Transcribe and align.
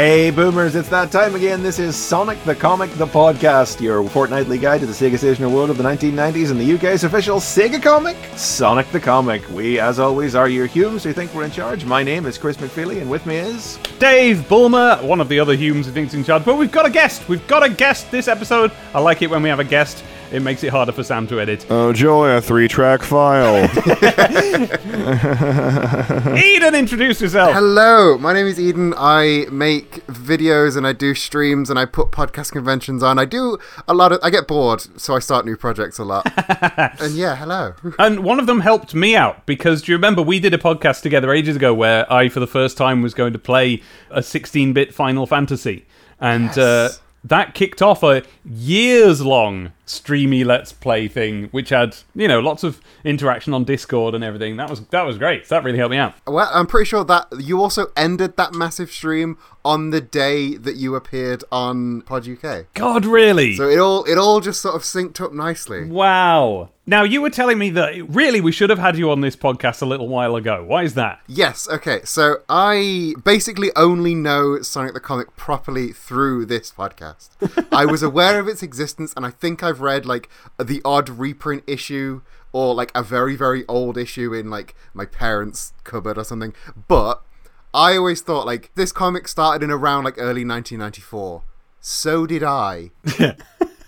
Hey 0.00 0.30
boomers, 0.30 0.76
it's 0.76 0.88
that 0.88 1.12
time 1.12 1.34
again. 1.34 1.62
This 1.62 1.78
is 1.78 1.94
Sonic 1.94 2.42
the 2.44 2.54
Comic, 2.54 2.90
the 2.92 3.06
podcast, 3.06 3.82
your 3.82 4.02
fortnightly 4.08 4.56
guide 4.56 4.80
to 4.80 4.86
the 4.86 4.94
Sega 4.94 5.18
Stationer 5.18 5.50
world 5.50 5.68
of 5.68 5.76
the 5.76 5.84
1990s 5.84 6.50
and 6.50 6.58
the 6.58 6.72
UK's 6.74 7.04
official 7.04 7.36
Sega 7.36 7.82
comic, 7.82 8.16
Sonic 8.34 8.90
the 8.92 8.98
Comic. 8.98 9.46
We, 9.50 9.78
as 9.78 9.98
always, 9.98 10.34
are 10.34 10.48
your 10.48 10.64
Humes 10.64 11.04
who 11.04 11.12
think 11.12 11.34
we're 11.34 11.44
in 11.44 11.50
charge. 11.50 11.84
My 11.84 12.02
name 12.02 12.24
is 12.24 12.38
Chris 12.38 12.56
McFeely, 12.56 13.02
and 13.02 13.10
with 13.10 13.26
me 13.26 13.36
is. 13.36 13.78
Dave 13.98 14.48
Bulmer, 14.48 14.96
one 15.02 15.20
of 15.20 15.28
the 15.28 15.38
other 15.38 15.54
Humes 15.54 15.84
who 15.84 15.92
thinks 15.92 16.14
in 16.14 16.24
charge. 16.24 16.46
But 16.46 16.56
we've 16.56 16.72
got 16.72 16.86
a 16.86 16.90
guest. 16.90 17.28
We've 17.28 17.46
got 17.46 17.62
a 17.62 17.68
guest 17.68 18.10
this 18.10 18.26
episode. 18.26 18.72
I 18.94 19.00
like 19.00 19.20
it 19.20 19.28
when 19.28 19.42
we 19.42 19.50
have 19.50 19.60
a 19.60 19.64
guest. 19.64 20.02
It 20.32 20.42
makes 20.42 20.62
it 20.62 20.68
harder 20.68 20.92
for 20.92 21.02
Sam 21.02 21.26
to 21.26 21.40
edit. 21.40 21.66
Oh 21.70 21.92
joy, 21.92 22.36
a 22.36 22.40
three-track 22.40 23.02
file. 23.02 23.64
Eden, 26.36 26.76
introduce 26.76 27.20
yourself. 27.20 27.52
Hello, 27.52 28.16
my 28.16 28.32
name 28.32 28.46
is 28.46 28.60
Eden. 28.60 28.94
I 28.96 29.46
make 29.50 30.06
videos 30.06 30.76
and 30.76 30.86
I 30.86 30.92
do 30.92 31.16
streams 31.16 31.68
and 31.68 31.80
I 31.80 31.84
put 31.84 32.12
podcast 32.12 32.52
conventions 32.52 33.02
on. 33.02 33.18
I 33.18 33.24
do 33.24 33.58
a 33.88 33.94
lot 33.94 34.12
of. 34.12 34.20
I 34.22 34.30
get 34.30 34.46
bored, 34.46 34.86
so 35.00 35.16
I 35.16 35.18
start 35.18 35.46
new 35.46 35.56
projects 35.56 35.98
a 35.98 36.04
lot. 36.04 36.32
and 37.00 37.14
yeah, 37.14 37.34
hello. 37.34 37.74
And 37.98 38.20
one 38.20 38.38
of 38.38 38.46
them 38.46 38.60
helped 38.60 38.94
me 38.94 39.16
out 39.16 39.46
because 39.46 39.82
do 39.82 39.90
you 39.90 39.98
remember 39.98 40.22
we 40.22 40.38
did 40.38 40.54
a 40.54 40.58
podcast 40.58 41.02
together 41.02 41.32
ages 41.32 41.56
ago 41.56 41.74
where 41.74 42.10
I, 42.12 42.28
for 42.28 42.38
the 42.38 42.46
first 42.46 42.76
time, 42.76 43.02
was 43.02 43.14
going 43.14 43.32
to 43.32 43.38
play 43.40 43.82
a 44.10 44.22
16 44.22 44.74
bit 44.74 44.94
Final 44.94 45.26
Fantasy? 45.26 45.86
And 46.20 46.56
uh, 46.56 46.90
that 47.24 47.54
kicked 47.54 47.82
off 47.82 48.04
a 48.04 48.22
years 48.44 49.22
long 49.22 49.72
streamy 49.90 50.44
let's 50.44 50.72
play 50.72 51.08
thing 51.08 51.48
which 51.50 51.70
had 51.70 51.96
you 52.14 52.28
know 52.28 52.40
lots 52.40 52.62
of 52.62 52.80
interaction 53.04 53.52
on 53.52 53.64
discord 53.64 54.14
and 54.14 54.22
everything 54.22 54.56
that 54.56 54.70
was 54.70 54.80
that 54.86 55.02
was 55.02 55.18
great 55.18 55.48
that 55.48 55.64
really 55.64 55.78
helped 55.78 55.90
me 55.90 55.96
out 55.98 56.14
Well, 56.26 56.48
I'm 56.52 56.66
pretty 56.66 56.86
sure 56.88 57.04
that 57.04 57.26
you 57.38 57.60
also 57.60 57.86
ended 57.96 58.36
that 58.36 58.54
massive 58.54 58.90
stream 58.90 59.36
on 59.64 59.90
the 59.90 60.00
day 60.00 60.56
that 60.56 60.76
you 60.76 60.94
appeared 60.94 61.44
on 61.52 62.02
Pod 62.02 62.26
UK. 62.28 62.72
god 62.74 63.04
really 63.04 63.54
So 63.56 63.68
it 63.68 63.78
all 63.78 64.04
it 64.04 64.16
all 64.16 64.40
just 64.40 64.60
sort 64.62 64.74
of 64.74 64.82
synced 64.82 65.20
up 65.20 65.32
nicely. 65.32 65.84
wow 65.84 66.70
now 66.86 67.02
you 67.04 67.20
were 67.22 67.30
telling 67.30 67.58
me 67.58 67.70
that 67.70 67.94
really 68.08 68.40
we 68.40 68.50
should 68.52 68.70
have 68.70 68.78
had 68.78 68.96
you 68.96 69.10
on 69.10 69.20
this 69.20 69.36
podcast 69.36 69.80
a 69.82 69.86
little 69.86 70.08
while 70.08 70.34
ago 70.34 70.64
why 70.64 70.82
is 70.84 70.94
that 70.94 71.20
Yes, 71.26 71.68
okay. 71.70 72.00
So 72.04 72.36
I 72.48 73.14
basically 73.24 73.70
only 73.76 74.14
know 74.14 74.60
Sonic 74.62 74.94
the 74.94 75.00
Comic 75.00 75.36
properly 75.36 75.92
through 75.92 76.46
this 76.46 76.72
podcast. 76.72 77.28
I 77.72 77.84
was 77.86 78.02
aware 78.02 78.40
of 78.40 78.48
its 78.48 78.62
existence 78.62 79.12
and 79.16 79.24
I 79.24 79.30
think 79.30 79.62
I've 79.62 79.79
read 79.80 80.06
like 80.06 80.28
the 80.58 80.80
odd 80.84 81.08
reprint 81.08 81.64
issue 81.66 82.22
or 82.52 82.74
like 82.74 82.90
a 82.94 83.02
very 83.02 83.36
very 83.36 83.64
old 83.68 83.96
issue 83.96 84.32
in 84.34 84.50
like 84.50 84.74
my 84.94 85.04
parents' 85.04 85.72
cupboard 85.84 86.18
or 86.18 86.24
something. 86.24 86.54
But 86.88 87.22
I 87.72 87.96
always 87.96 88.22
thought 88.22 88.46
like 88.46 88.70
this 88.74 88.92
comic 88.92 89.28
started 89.28 89.64
in 89.64 89.70
around 89.70 90.04
like 90.04 90.18
early 90.18 90.44
1994. 90.44 91.42
So 91.80 92.26
did 92.26 92.42
I. 92.42 92.90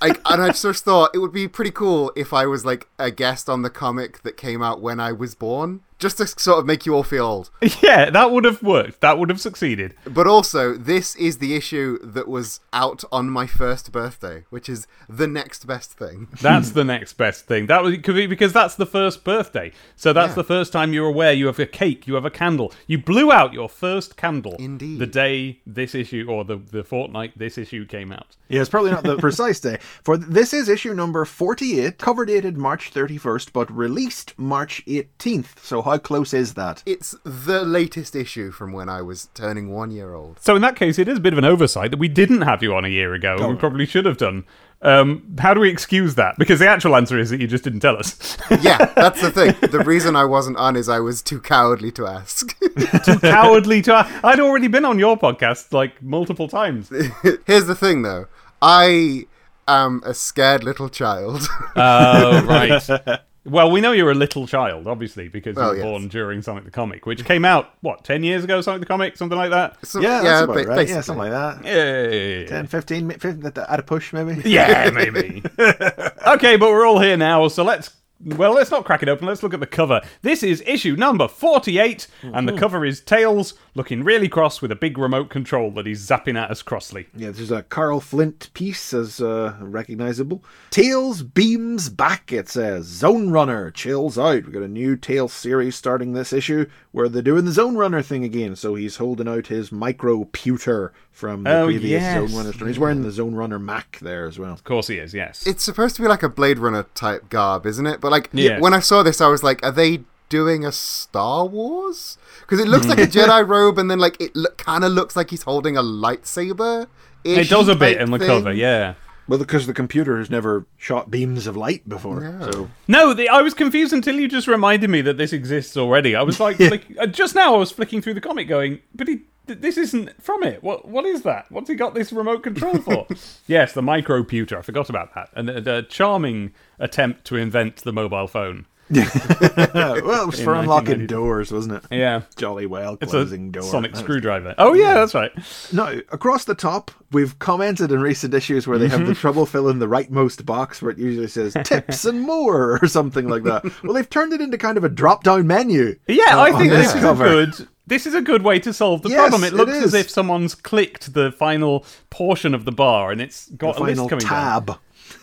Like, 0.03 0.21
and 0.25 0.43
I 0.43 0.49
just 0.49 0.85
thought 0.85 1.15
it 1.15 1.19
would 1.19 1.33
be 1.33 1.47
pretty 1.47 1.71
cool 1.71 2.11
if 2.17 2.33
I 2.33 2.45
was 2.45 2.65
like 2.65 2.89
a 2.99 3.13
guest 3.13 3.49
on 3.49 3.63
the 3.63 3.71
comic 3.71 4.23
that 4.25 4.37
came 4.37 4.61
out 4.61 4.81
when 4.81 4.99
I 4.99 5.13
was 5.13 5.37
born, 5.37 5.83
just 6.03 6.19
to 6.19 6.27
sort 6.27 6.59
of 6.59 6.67
make 6.67 6.85
you 6.85 6.95
all 6.95 7.03
feel 7.03 7.25
old. 7.25 7.51
yeah 7.83 8.11
that 8.11 8.31
would 8.31 8.45
have 8.45 8.63
worked 8.63 9.01
that 9.01 9.19
would 9.19 9.31
have 9.31 9.41
succeeded 9.41 9.95
But 10.05 10.27
also, 10.27 10.75
this 10.77 11.17
is 11.17 11.39
the 11.39 11.55
issue 11.55 11.99
that 12.03 12.29
was 12.29 12.61
out 12.73 13.05
on 13.11 13.31
my 13.31 13.47
first 13.47 13.93
birthday, 13.93 14.45
which 14.51 14.69
is 14.69 14.87
the 15.09 15.27
next 15.27 15.67
best 15.67 15.93
thing. 15.93 16.29
That's 16.41 16.71
the 16.73 16.85
next 16.85 17.15
best 17.15 17.47
thing. 17.47 17.67
That 17.67 17.83
was 17.83 17.97
could 18.05 18.15
be 18.17 18.27
because 18.27 18.53
that's 18.53 18.75
the 18.75 18.87
first 18.87 19.23
birthday. 19.25 19.73
So 19.97 20.13
that's 20.13 20.31
Yeah. 20.31 20.43
the 20.43 20.45
first 20.55 20.73
time 20.73 20.93
you're 20.93 21.07
aware 21.17 21.33
you 21.33 21.47
have 21.47 21.59
a 21.59 21.67
cake, 21.67 22.07
you 22.09 22.15
have 22.15 22.25
a 22.25 22.31
candle. 22.31 22.73
You 22.87 22.99
blew 22.99 23.31
out 23.33 23.53
your 23.53 23.69
first 23.69 24.17
candle. 24.17 24.57
Indeed. 24.59 24.99
The 24.99 25.07
day 25.07 25.61
this 25.67 25.95
issue 25.95 26.27
or 26.29 26.45
the 26.45 26.57
the 26.57 26.83
fortnight 26.85 27.39
this 27.39 27.57
issue 27.59 27.85
came 27.87 28.11
out. 28.13 28.37
Yeah, 28.49 28.61
it's 28.63 28.71
probably 28.71 28.91
not 28.91 29.05
the 29.05 29.17
precise 29.29 29.61
day. 29.61 29.79
For 30.05 30.17
this 30.17 30.53
is 30.53 30.69
issue 30.69 30.95
number 30.95 31.25
48, 31.25 31.99
cover 31.99 32.25
dated 32.27 32.57
March 32.57 32.93
31st, 32.93 33.53
but 33.53 33.71
released 33.87 34.29
March 34.39 34.83
18th. 34.87 35.59
So 35.63 35.83
how 35.93 35.99
close 35.99 36.33
is 36.33 36.55
that? 36.55 36.83
It's 36.87 37.15
the 37.23 37.65
latest 37.65 38.17
issue 38.17 38.51
from 38.51 38.73
when 38.73 38.89
I 38.89 39.03
was 39.03 39.29
turning 39.35 39.71
one 39.71 39.91
year 39.91 40.15
old. 40.15 40.39
So 40.41 40.57
in 40.57 40.63
that 40.63 40.75
case, 40.75 40.99
it 40.99 41.07
is 41.07 41.19
a 41.19 41.21
bit 41.21 41.35
of 41.35 41.39
an 41.39 41.45
oversight 41.45 41.91
that 41.91 41.99
we 41.99 42.09
didn't 42.09 42.41
have 42.43 42.63
you 42.63 42.75
on 42.75 42.87
a 42.87 42.89
year 42.89 43.13
ago. 43.13 43.37
and 43.39 43.49
we 43.49 43.57
probably 43.57 43.85
should 43.85 44.07
have 44.07 44.17
done. 44.17 44.45
Um, 44.81 45.37
how 45.39 45.53
do 45.53 45.61
we 45.61 45.69
excuse 45.69 46.15
that? 46.15 46.37
Because 46.39 46.61
the 46.61 46.67
actual 46.69 46.97
answer 46.97 47.19
is 47.19 47.29
that 47.29 47.41
you 47.43 47.47
just 47.47 47.63
didn't 47.63 47.81
tell 47.81 47.97
us. 47.99 48.39
Yeah, 48.63 48.79
that's 48.97 49.21
the 49.21 49.31
thing. 49.31 49.55
The 49.71 49.81
reason 49.81 50.17
I 50.17 50.25
wasn't 50.25 50.57
on 50.57 50.75
is 50.77 50.89
I 50.89 50.99
was 50.99 51.21
too 51.21 51.41
cowardly 51.41 51.93
to 51.93 52.07
ask. 52.07 52.59
Too 53.05 53.19
cowardly 53.19 53.83
to. 53.83 53.95
ask? 53.95 54.25
I'd 54.25 54.41
already 54.41 54.69
been 54.69 54.87
on 54.87 54.99
your 54.99 55.19
podcast 55.19 55.73
like 55.73 56.03
multiple 56.03 56.49
times. 56.49 56.89
Here's 57.47 57.67
the 57.67 57.75
thing, 57.77 58.01
though. 58.03 58.29
I 58.63 59.27
am 59.69 60.01
a 60.07 60.15
scared 60.15 60.65
little 60.65 60.89
child. 60.89 61.47
Oh, 61.77 62.43
right. 62.47 63.21
Well, 63.45 63.73
we 63.73 63.81
know 63.81 63.91
you're 63.91 64.13
a 64.13 64.15
little 64.15 64.47
child, 64.47 64.87
obviously, 64.87 65.27
because 65.27 65.57
you 65.57 65.63
oh, 65.63 65.71
were 65.71 65.77
yes. 65.77 65.83
born 65.83 66.09
during 66.09 66.43
Sonic 66.43 66.65
the 66.65 66.71
Comic, 66.71 67.07
which 67.07 67.25
came 67.25 67.45
out, 67.45 67.75
what, 67.81 68.05
10 68.05 68.23
years 68.23 68.45
ago, 68.45 68.61
Sonic 68.61 68.81
the 68.81 68.87
Comic? 68.87 69.17
Something 69.17 69.37
like 69.39 69.51
that? 69.51 69.85
So- 69.85 70.01
Yeah, 70.01 70.23
that's 70.23 70.45
about 70.45 70.55
ba- 70.55 70.65
right. 70.65 70.89
Yeah, 70.89 71.01
something 71.01 71.31
like 71.31 71.33
that. 71.33 71.65
Yeah. 71.65 72.47
10, 72.47 72.67
15, 72.69 73.11
15 73.11 73.47
at, 73.47 73.59
at 73.59 73.81
a 73.81 73.83
push, 73.83 74.13
maybe? 74.13 74.41
Yeah, 74.49 74.91
maybe. 74.91 75.43
okay, 75.59 76.57
but 76.57 76.71
we're 76.71 76.87
all 76.87 77.01
here 77.01 77.17
now, 77.17 77.49
so 77.49 77.65
let's. 77.65 77.91
Well, 78.25 78.53
let's 78.53 78.71
not 78.71 78.85
crack 78.85 79.03
it 79.03 79.09
open. 79.09 79.27
Let's 79.27 79.43
look 79.43 79.53
at 79.53 79.59
the 79.59 79.67
cover. 79.67 80.01
This 80.21 80.45
is 80.45 80.63
issue 80.65 80.95
number 80.95 81.27
48, 81.27 82.07
and 82.23 82.49
the 82.49 82.53
cover 82.53 82.85
is 82.85 83.01
Tails 83.01 83.55
looking 83.75 84.03
really 84.05 84.29
cross 84.29 84.61
with 84.61 84.71
a 84.71 84.77
big 84.77 84.99
remote 84.99 85.31
control 85.31 85.71
that 85.71 85.87
he's 85.87 86.07
zapping 86.07 86.39
at 86.39 86.51
us 86.51 86.61
crossly. 86.63 87.07
Yeah, 87.17 87.31
there's 87.31 87.51
a 87.51 87.63
Carl 87.63 88.01
Flint 88.01 88.51
piece 88.53 88.93
as 88.93 89.21
uh, 89.21 89.57
recognizable. 89.61 90.45
Tails 90.71 91.23
beams 91.23 91.89
back, 91.89 92.31
it 92.33 92.49
says. 92.51 92.85
Zone 92.87 93.31
Runner 93.31 93.71
chills 93.71 94.19
out. 94.19 94.45
We've 94.45 94.53
got 94.53 94.63
a 94.63 94.69
new 94.69 94.97
Tails 94.97 95.33
series 95.33 95.75
starting 95.75 96.13
this 96.13 96.33
issue 96.35 96.67
where 96.91 97.09
they're 97.09 97.23
doing 97.23 97.47
the 97.47 97.53
Zone 97.53 97.77
Runner 97.77 98.03
thing 98.03 98.25
again. 98.25 98.57
So 98.57 98.75
he's 98.75 98.97
holding 98.97 99.27
out 99.29 99.47
his 99.47 99.71
microputer 99.71 100.91
from 101.11 101.45
the 101.45 101.51
Oh, 101.61 101.65
previous 101.67 102.03
yes. 102.03 102.29
Zone 102.31 102.37
Runner. 102.39 102.53
story. 102.53 102.71
He's 102.71 102.79
wearing 102.79 103.03
the 103.03 103.11
Zone 103.11 103.35
Runner 103.35 103.59
Mac 103.59 103.99
there 104.03 104.27
as 104.27 104.39
well. 104.39 104.53
Of 104.53 104.65
course 104.65 104.89
he 104.89 104.97
is, 104.99 105.15
yes. 105.15 105.47
It's 105.47 105.65
supposed 105.65 105.97
to 105.97 106.03
be 106.03 106.09
like 106.09 106.23
a 106.23 106.29
Blade 106.29 106.59
Runner 106.59 106.85
type 106.95 107.29
garb, 107.29 107.67
isn't 107.67 107.87
it? 107.87 108.01
But 108.01 108.13
like 108.13 108.29
Yes. 108.33 108.61
when 108.61 108.75
I 108.75 108.81
saw 108.81 109.03
this, 109.03 109.21
I 109.21 109.29
was 109.29 109.43
like, 109.43 109.65
are 109.65 109.73
they 109.73 110.01
doing 110.33 110.65
a 110.65 110.73
Star 110.73 111.45
Wars? 111.45 112.17
Because 112.41 112.59
it 112.59 112.67
looks 112.67 112.87
like 112.87 112.99
a 112.99 113.07
Jedi 113.07 113.47
robe, 113.55 113.79
and 113.79 113.91
then 113.91 113.99
like 113.99 114.19
it 114.19 114.33
lo- 114.35 114.51
kind 114.57 114.83
of 114.83 114.93
looks 114.93 115.15
like 115.15 115.29
he's 115.29 115.43
holding 115.43 115.77
a 115.77 115.83
lightsaber. 115.83 116.87
it 117.23 117.51
does 117.51 117.69
a 117.69 117.77
bit 117.77 118.01
in 118.01 118.11
the 118.11 118.19
cover, 118.19 118.53
yeah. 118.53 118.95
Well, 119.29 119.39
because 119.39 119.67
the 119.67 119.75
computer 119.75 120.19
has 120.19 120.31
never 120.31 120.67
shot 120.79 121.11
beams 121.11 121.47
of 121.47 121.57
light 121.57 121.89
before. 121.89 122.21
So 122.51 122.69
No, 122.89 123.15
the, 123.15 123.29
I 123.29 123.41
was 123.43 123.55
confused 123.55 123.93
until 123.93 124.19
you 124.19 124.27
just 124.27 124.49
reminded 124.49 124.91
me 124.91 125.01
that 125.03 125.17
this 125.17 125.33
exists 125.33 125.77
already. 125.77 126.17
I 126.17 126.23
was 126.23 126.41
like, 126.41 126.57
flick, 126.71 126.87
uh, 126.99 127.07
just 127.07 127.35
now 127.35 127.55
I 127.55 127.59
was 127.59 127.71
flicking 127.71 128.03
through 128.03 128.15
the 128.15 128.21
comic, 128.21 128.49
going, 128.49 128.81
but 128.95 129.07
he, 129.07 129.21
th- 129.47 129.61
this 129.61 129.77
isn't 129.79 130.21
from 130.21 130.43
it. 130.43 130.63
What, 130.65 130.89
what 130.89 131.07
is 131.07 131.23
that? 131.23 131.47
What's 131.53 131.69
he 131.69 131.77
got 131.77 131.95
this 131.95 132.13
remote 132.13 132.43
control 132.43 132.79
for? 132.79 133.07
yes, 133.47 133.73
the 133.73 133.81
microputer. 133.81 134.59
I 134.59 134.63
forgot 134.63 134.91
about 134.91 135.15
that. 135.15 135.31
And 135.35 135.49
a, 135.49 135.79
a 135.79 135.83
charming 135.83 136.53
attempt 136.81 137.25
to 137.27 137.37
invent 137.37 137.77
the 137.77 137.93
mobile 137.93 138.27
phone. 138.27 138.67
well, 139.75 140.23
it 140.23 140.27
was 140.27 140.41
for 140.43 140.55
unlocking 140.55 141.07
doors, 141.07 141.51
wasn't 141.51 141.77
it? 141.77 141.97
Yeah, 141.97 142.23
Jolly 142.37 142.67
well 142.67 142.99
it's 143.01 143.11
closing 143.13 143.49
a 143.49 143.53
door. 143.53 143.63
sonic 143.63 143.97
screwdriver. 143.97 144.55
Oh 144.59 144.75
yeah, 144.75 144.95
that's 144.95 145.15
right. 145.15 145.33
No, 145.73 146.01
across 146.11 146.45
the 146.45 146.55
top, 146.55 146.91
we've 147.11 147.39
commented 147.39 147.91
in 147.93 148.01
recent 148.01 148.35
issues 148.35 148.67
where 148.67 148.79
they 148.79 148.89
have 148.89 149.07
the 149.07 149.15
trouble 149.23 149.47
filling 149.47 149.79
the 149.79 149.89
rightmost 149.89 150.45
box 150.45 150.83
where 150.83 150.91
it 150.91 150.99
usually 150.99 151.29
says 151.29 151.57
tips 151.65 152.05
and 152.05 152.21
more 152.21 152.79
or 152.83 152.87
something 152.87 153.29
like 153.29 153.45
that. 153.45 153.65
Well, 153.83 153.95
they've 153.95 154.09
turned 154.09 154.33
it 154.33 154.41
into 154.41 154.59
kind 154.59 154.77
of 154.77 154.85
a 154.85 154.89
drop 154.89 155.25
down 155.25 155.47
menu. 155.47 155.99
Yeah, 156.07 156.39
uh, 156.39 156.43
I 156.43 156.53
think 156.53 156.71
this 156.71 156.95
is 156.95 157.01
cover. 157.01 157.25
a 157.27 157.29
good. 157.47 157.69
This 157.85 158.07
is 158.07 158.15
a 158.15 158.23
good 158.23 158.43
way 158.43 158.61
to 158.61 158.73
solve 158.73 159.03
the 159.03 159.09
Yes, 159.09 159.19
problem. 159.19 159.43
It 159.45 159.49
it 159.49 159.57
looks 159.57 159.73
as 159.73 159.93
if 159.93 160.09
someone's 160.09 160.55
clicked 160.55 161.15
the 161.15 161.33
final 161.33 161.85
portion 162.11 162.55
of 162.55 162.65
the 162.65 162.71
bar 162.73 163.11
and 163.11 163.21
it's 163.21 163.49
got 163.51 163.75
The 163.77 163.83
a 163.83 163.85
list 163.85 164.09
coming 164.09 164.25
down. 164.25 164.79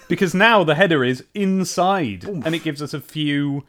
Because 0.10 0.34
now 0.34 0.66
the 0.66 0.76
header 0.76 1.06
is 1.06 1.24
inside 1.34 2.26
and 2.26 2.54
it 2.54 2.64
gives 2.64 2.82
us 2.82 2.94
a 2.94 3.00
few 3.00 3.64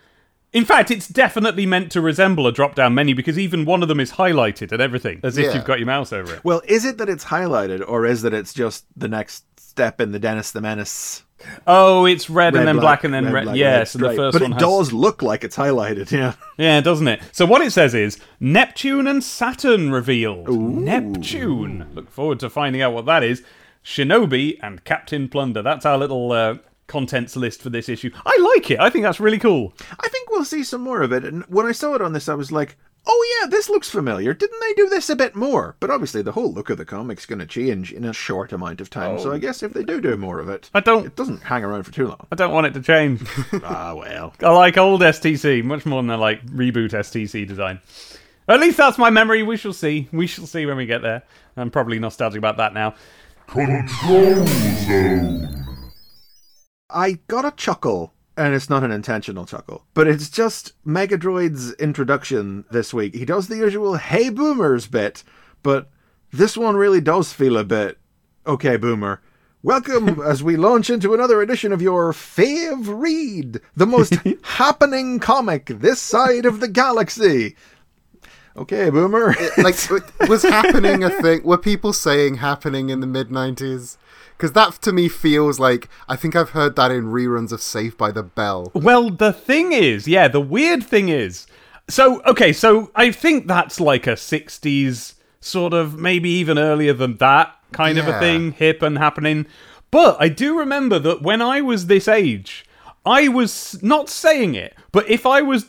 in 0.53 0.65
fact 0.65 0.91
it's 0.91 1.07
definitely 1.07 1.65
meant 1.67 1.93
to 1.93 2.01
resemble 2.01 2.49
a 2.49 2.53
drop 2.53 2.75
down 2.75 2.93
menu 2.95 3.15
because 3.15 3.39
even 3.39 3.65
one 3.65 3.83
of 3.83 3.89
them 3.89 4.01
is 4.01 4.13
highlighted 4.13 4.73
and 4.73 4.81
everything 4.83 5.21
as 5.23 5.39
if 5.39 5.47
Yeah. 5.47 5.55
you've 5.55 5.65
got 5.65 5.79
your 5.79 5.87
mouse 5.87 6.13
over 6.13 6.35
it. 6.35 6.45
Well, 6.45 6.61
is 6.67 6.85
it 6.85 6.99
that 6.99 7.09
it's 7.09 7.27
highlighted 7.27 7.85
or 7.87 8.05
is 8.05 8.23
that 8.23 8.35
it's 8.35 8.53
just 8.53 8.85
the 8.97 9.07
next 9.07 9.45
step 9.61 10.01
in 10.01 10.11
the 10.11 10.19
Dennis 10.19 10.51
the 10.51 10.61
Menace? 10.61 11.23
oh 11.67 12.05
it's 12.05 12.29
red, 12.29 12.53
Red, 12.55 12.61
and 12.61 12.69
then 12.69 12.77
black, 12.81 13.03
and 13.03 13.15
then 13.15 13.25
red, 13.25 13.33
red, 13.33 13.45
black, 13.45 13.57
yes 13.57 13.97
red 13.97 14.11
the 14.13 14.17
first 14.17 14.33
but 14.35 14.43
one 14.43 14.51
it 14.51 14.55
has 14.57 14.61
does 14.63 14.93
look 14.93 15.23
like 15.23 15.43
it's 15.43 15.57
highlighted, 15.57 16.11
yeah. 16.11 16.35
yeah 16.59 16.81
doesn't 16.83 17.09
it? 17.09 17.23
So 17.33 17.47
what 17.47 17.63
it 17.63 17.71
says 17.71 17.95
is 17.95 18.19
neptune 18.41 19.07
and 19.07 19.25
saturn 19.25 19.91
revealed. 19.91 20.49
Neptune. 20.51 21.87
Look 21.95 22.11
forward 22.11 22.41
to 22.41 22.51
finding 22.51 22.83
out 22.83 22.93
what 22.93 23.07
that 23.07 23.23
is 23.23 23.43
shinobi 23.85 24.59
and 24.63 24.85
captain 24.85 25.29
plunder 25.29 25.63
that's 25.63 25.87
our 25.87 25.99
little 25.99 26.33
uh, 26.33 26.57
contents 26.87 27.37
list 27.37 27.63
for 27.63 27.71
this 27.71 27.89
issue 27.89 28.11
i 28.27 28.53
like 28.55 28.71
it 28.71 28.81
i 28.81 28.91
think 28.91 29.03
that's 29.03 29.21
really 29.21 29.39
cool 29.39 29.73
I 29.99 30.09
think 30.09 30.31
we'll 30.31 30.45
see 30.45 30.65
some 30.65 30.81
more 30.81 31.03
of 31.03 31.13
it. 31.13 31.25
And 31.25 31.45
when 31.45 31.67
I 31.67 31.73
saw 31.73 31.95
it 31.95 32.03
on 32.03 32.13
this, 32.13 32.29
I 32.29 32.35
was 32.35 32.53
like, 32.53 32.77
oh 33.07 33.41
yeah, 33.41 33.49
this 33.49 33.69
looks 33.69 33.91
familiar. 33.91 34.33
Didn't 34.35 34.61
they 34.61 34.73
do 34.75 34.89
this 34.89 35.11
a 35.11 35.17
bit 35.17 35.35
more? 35.35 35.77
But 35.81 35.91
obviously, 35.91 36.23
the 36.23 36.33
whole 36.33 36.53
look 36.53 36.71
of 36.71 36.79
the 36.79 36.85
comic's 36.85 37.27
going 37.27 37.39
to 37.39 37.47
change 37.47 37.93
in 37.93 38.05
a 38.05 38.13
short 38.13 38.53
amount 38.53 38.81
of 38.81 38.91
time. 38.91 39.19
So 39.19 39.33
I 39.33 39.39
guess 39.39 39.63
if 39.63 39.73
they 39.73 39.85
do 39.85 40.01
do 40.01 40.17
more 40.17 40.41
of 40.41 40.49
it, 40.49 40.71
I 40.75 40.81
don't. 40.81 41.07
it 41.07 41.17
doesn't 41.17 41.43
hang 41.43 41.65
around 41.65 41.83
for 41.85 41.93
too 41.93 42.09
long. 42.09 42.27
I 42.31 42.37
don't 42.37 42.53
want 42.53 42.67
it 42.67 42.75
to 42.75 42.83
change. 42.83 43.23
ah, 43.65 43.95
well. 43.95 44.33
I 44.41 44.51
like 44.51 44.79
old 44.79 45.01
STC 45.01 45.65
much 45.65 45.87
more 45.87 46.03
than 46.03 46.11
I 46.11 46.17
like 46.17 46.47
reboot 46.47 46.91
STC 46.91 47.47
design. 47.47 47.81
At 48.49 48.61
least 48.61 48.79
that's 48.79 48.99
my 48.99 49.11
memory. 49.11 49.43
We 49.43 49.57
shall 49.57 49.73
see. 49.73 50.09
We 50.13 50.27
shall 50.27 50.47
see 50.47 50.67
when 50.67 50.77
we 50.77 50.87
get 50.87 51.03
there. 51.03 51.23
I'm 51.57 51.71
probably 51.71 51.99
nostalgic 51.99 52.39
about 52.39 52.57
that 52.57 52.75
now. 52.75 52.95
Control 53.51 54.47
Zone. 54.47 55.67
I 56.89 57.19
got 57.27 57.45
a 57.45 57.51
chuckle, 57.51 58.15
and 58.37 58.55
it's 58.55 58.71
not 58.71 58.85
an 58.85 58.93
intentional 58.93 59.45
chuckle, 59.45 59.87
but 59.93 60.07
it's 60.07 60.31
just 60.31 60.73
Megadroid's 60.87 61.73
introduction 61.73 62.65
this 62.71 62.95
week. 62.95 63.17
He 63.17 63.25
does 63.25 63.49
the 63.49 63.57
usual 63.57 63.97
"Hey 63.97 64.29
Boomers" 64.29 64.87
bit, 64.87 65.25
but 65.65 65.91
this 66.31 66.57
one 66.57 66.77
really 66.77 67.01
does 67.01 67.33
feel 67.33 67.57
a 67.57 67.65
bit 67.65 67.99
okay, 68.47 68.77
Boomer. 68.77 69.21
Welcome 69.65 70.23
as 70.25 70.45
we 70.45 70.57
launch 70.57 70.89
into 70.89 71.13
another 71.13 71.43
edition 71.43 71.73
of 71.73 71.83
your 71.83 72.13
fave 72.13 72.87
read, 72.87 73.61
the 73.75 73.85
most 73.87 74.15
happening 74.43 75.19
comic 75.19 75.67
this 75.67 76.01
side 76.01 76.47
of 76.47 76.61
the 76.61 76.69
galaxy. 76.69 77.57
Okay, 78.57 78.91
Boomer. 78.91 79.35
like 79.59 79.81
w- 79.89 80.03
was 80.29 80.43
happening 80.43 81.05
a 81.05 81.11
thing 81.11 81.43
were 81.45 81.59
people 81.59 81.93
saying 81.93 82.37
happening 82.37 82.91
in 82.91 83.01
the 83.01 83.07
mid 83.07 83.29
90s 83.29 83.97
because 84.37 84.53
that 84.53 84.73
to 84.83 84.93
me 84.93 85.09
feels 85.09 85.61
like 85.61 85.89
i 86.09 86.17
think 86.17 86.35
i've 86.35 86.51
heard 86.51 86.75
that 86.75 86.91
in 86.91 87.05
reruns 87.05 87.53
of 87.53 87.61
Saved 87.63 87.97
by 87.97 88.11
the 88.11 88.23
Bell 88.23 88.71
Well, 88.75 89.11
the 89.11 89.33
thing 89.33 89.73
is, 89.73 90.09
yeah, 90.09 90.29
the 90.29 90.41
weird 90.41 90.83
thing 90.83 91.09
is. 91.11 91.47
So, 91.89 92.23
okay, 92.23 92.53
so 92.53 92.91
I 92.95 93.11
think 93.13 93.47
that's 93.47 93.81
like 93.81 94.07
a 94.07 94.13
60s 94.13 95.15
sort 95.41 95.73
of, 95.75 95.99
maybe 95.99 96.31
even 96.31 96.59
earlier 96.59 96.93
than 96.93 97.17
that 97.17 97.57
kind 97.73 97.99
of 97.99 98.07
a 98.09 98.19
thing, 98.19 98.53
hip 98.53 98.81
and 98.83 98.97
happening. 98.99 99.47
But 99.91 100.17
I 100.21 100.29
do 100.29 100.57
remember 100.59 100.99
that 101.01 101.23
when 101.23 101.43
I 101.43 101.61
was 101.61 101.87
this 101.87 102.07
age, 102.09 102.65
I 103.05 103.29
was 103.29 103.81
not 103.83 104.09
saying 104.09 104.55
it, 104.55 104.75
but 104.93 105.09
if 105.11 105.25
I 105.27 105.43
was 105.43 105.67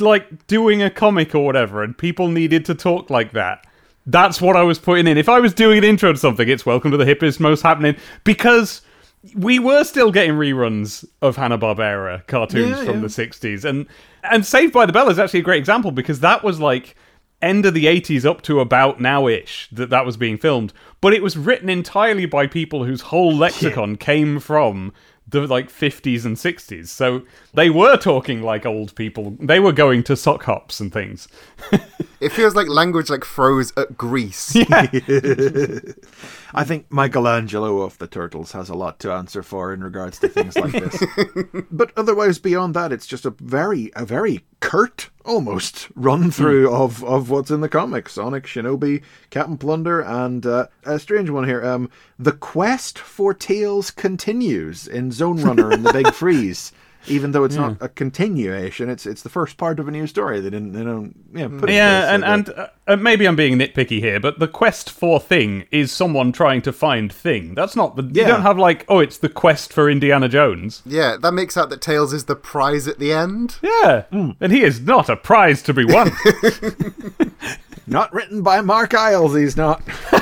like 0.00 0.46
doing 0.46 0.82
a 0.82 0.90
comic 0.90 1.34
or 1.34 1.44
whatever 1.44 1.82
and 1.82 1.96
people 1.96 2.28
needed 2.28 2.64
to 2.66 2.74
talk 2.74 3.10
like 3.10 3.32
that, 3.32 3.66
that's 4.06 4.40
what 4.40 4.56
I 4.56 4.62
was 4.62 4.78
putting 4.78 5.06
in. 5.06 5.18
If 5.18 5.28
I 5.28 5.40
was 5.40 5.52
doing 5.54 5.78
an 5.78 5.84
intro 5.84 6.12
to 6.12 6.18
something, 6.18 6.48
it's 6.48 6.66
welcome 6.66 6.90
to 6.90 6.96
the 6.96 7.04
hippest, 7.04 7.40
most 7.40 7.62
happening 7.62 7.96
because 8.24 8.82
we 9.34 9.58
were 9.58 9.84
still 9.84 10.10
getting 10.10 10.32
reruns 10.32 11.04
of 11.20 11.36
Hanna 11.36 11.58
Barbera 11.58 12.26
cartoons 12.26 12.70
Yeah, 12.78 12.84
from 12.84 12.94
yeah. 12.96 13.00
the 13.02 13.06
'60s, 13.08 13.64
and 13.64 13.86
and 14.24 14.44
Saved 14.46 14.72
by 14.72 14.86
the 14.86 14.92
Bell 14.92 15.10
is 15.10 15.18
actually 15.18 15.40
a 15.40 15.44
great 15.44 15.58
example 15.58 15.90
because 15.90 16.20
that 16.20 16.42
was 16.42 16.58
like 16.58 16.96
end 17.42 17.66
of 17.66 17.74
the 17.74 17.84
'80s 17.84 18.24
up 18.24 18.40
to 18.42 18.60
about 18.60 18.98
now-ish 19.00 19.68
that 19.72 19.90
that 19.90 20.06
was 20.06 20.16
being 20.16 20.38
filmed, 20.38 20.72
but 21.02 21.12
it 21.12 21.22
was 21.22 21.36
written 21.36 21.68
entirely 21.68 22.24
by 22.24 22.46
people 22.46 22.84
whose 22.84 23.02
whole 23.02 23.34
lexicon 23.34 23.96
came 23.98 24.40
from 24.40 24.92
the 25.28 25.46
like 25.46 25.68
50s 25.70 26.24
and 26.24 26.36
60s. 26.36 26.88
So 26.88 27.22
they 27.54 27.70
were 27.70 27.96
talking 27.96 28.42
like 28.42 28.64
old 28.66 28.94
people. 28.94 29.36
They 29.40 29.60
were 29.60 29.72
going 29.72 30.02
to 30.04 30.16
sock 30.16 30.44
hops 30.44 30.80
and 30.80 30.92
things. 30.92 31.28
it 32.20 32.30
feels 32.32 32.54
like 32.54 32.68
language 32.68 33.10
like 33.10 33.24
froze 33.24 33.72
at 33.76 33.96
Grease 33.96 34.56
I 36.52 36.64
think 36.64 36.90
Michelangelo 36.90 37.82
of 37.82 37.98
the 37.98 38.06
Turtles 38.06 38.52
has 38.52 38.68
a 38.68 38.74
lot 38.74 38.98
to 39.00 39.12
answer 39.12 39.42
for 39.42 39.72
in 39.72 39.82
regards 39.82 40.18
to 40.20 40.28
things 40.28 40.56
like 40.56 40.72
this. 40.72 41.02
but 41.70 41.92
otherwise, 41.96 42.38
beyond 42.38 42.74
that, 42.74 42.92
it's 42.92 43.06
just 43.06 43.24
a 43.24 43.30
very, 43.30 43.90
a 43.94 44.04
very 44.04 44.44
curt, 44.60 45.10
almost 45.24 45.88
run 45.94 46.30
through 46.30 46.72
of, 46.72 47.04
of 47.04 47.30
what's 47.30 47.50
in 47.50 47.60
the 47.60 47.68
comics: 47.68 48.14
Sonic, 48.14 48.44
Shinobi, 48.46 49.02
Captain 49.30 49.58
Plunder, 49.58 50.00
and 50.00 50.44
uh, 50.44 50.66
a 50.84 50.98
strange 50.98 51.30
one 51.30 51.46
here. 51.46 51.64
Um, 51.64 51.88
the 52.18 52.32
quest 52.32 52.98
for 52.98 53.32
Tails 53.32 53.90
continues 53.90 54.88
in 54.88 55.12
Zone 55.12 55.40
Runner 55.42 55.70
and 55.70 55.86
the 55.86 55.92
Big 55.92 56.12
Freeze. 56.12 56.72
Even 57.06 57.32
though 57.32 57.44
it's 57.44 57.56
not 57.56 57.76
a 57.80 57.88
continuation, 57.88 58.90
it's 58.90 59.06
it's 59.06 59.22
the 59.22 59.28
first 59.28 59.56
part 59.56 59.80
of 59.80 59.88
a 59.88 59.90
new 59.90 60.06
story. 60.06 60.40
They 60.40 60.50
didn't, 60.50 60.72
they 60.72 60.84
don't, 60.84 61.14
yeah, 61.34 61.48
put 61.48 61.70
it 61.70 61.74
Yeah, 61.74 62.14
and 62.14 62.22
like 62.22 62.30
and 62.30 62.48
uh, 62.50 62.66
uh, 62.86 62.96
maybe 62.96 63.26
I'm 63.26 63.36
being 63.36 63.58
nitpicky 63.58 64.00
here, 64.00 64.20
but 64.20 64.38
the 64.38 64.48
quest 64.48 64.90
for 64.90 65.18
thing 65.18 65.66
is 65.70 65.90
someone 65.90 66.32
trying 66.32 66.62
to 66.62 66.72
find 66.72 67.12
thing. 67.12 67.54
That's 67.54 67.74
not 67.74 67.96
the. 67.96 68.02
Yeah. 68.02 68.24
You 68.24 68.28
don't 68.28 68.42
have 68.42 68.58
like, 68.58 68.84
oh, 68.88 68.98
it's 68.98 69.18
the 69.18 69.28
quest 69.28 69.72
for 69.72 69.88
Indiana 69.90 70.28
Jones. 70.28 70.82
yeah 70.84 71.16
that 71.20 71.32
makes 71.32 71.56
out 71.56 71.70
that 71.70 71.80
tails 71.80 72.12
is 72.12 72.24
the 72.24 72.36
prize 72.36 72.86
at 72.86 72.98
the 72.98 73.12
end 73.12 73.56
Yeah, 73.62 74.04
and 74.10 74.52
he 74.52 74.62
is 74.62 74.80
not 74.80 75.08
a 75.08 75.16
prize 75.16 75.62
to 75.62 75.74
be 75.74 75.84
won. 75.84 76.12
not 77.86 78.12
written 78.12 78.42
by 78.42 78.60
Mark 78.60 78.94
Eyles. 78.94 79.34
He's 79.34 79.56
not. 79.56 79.82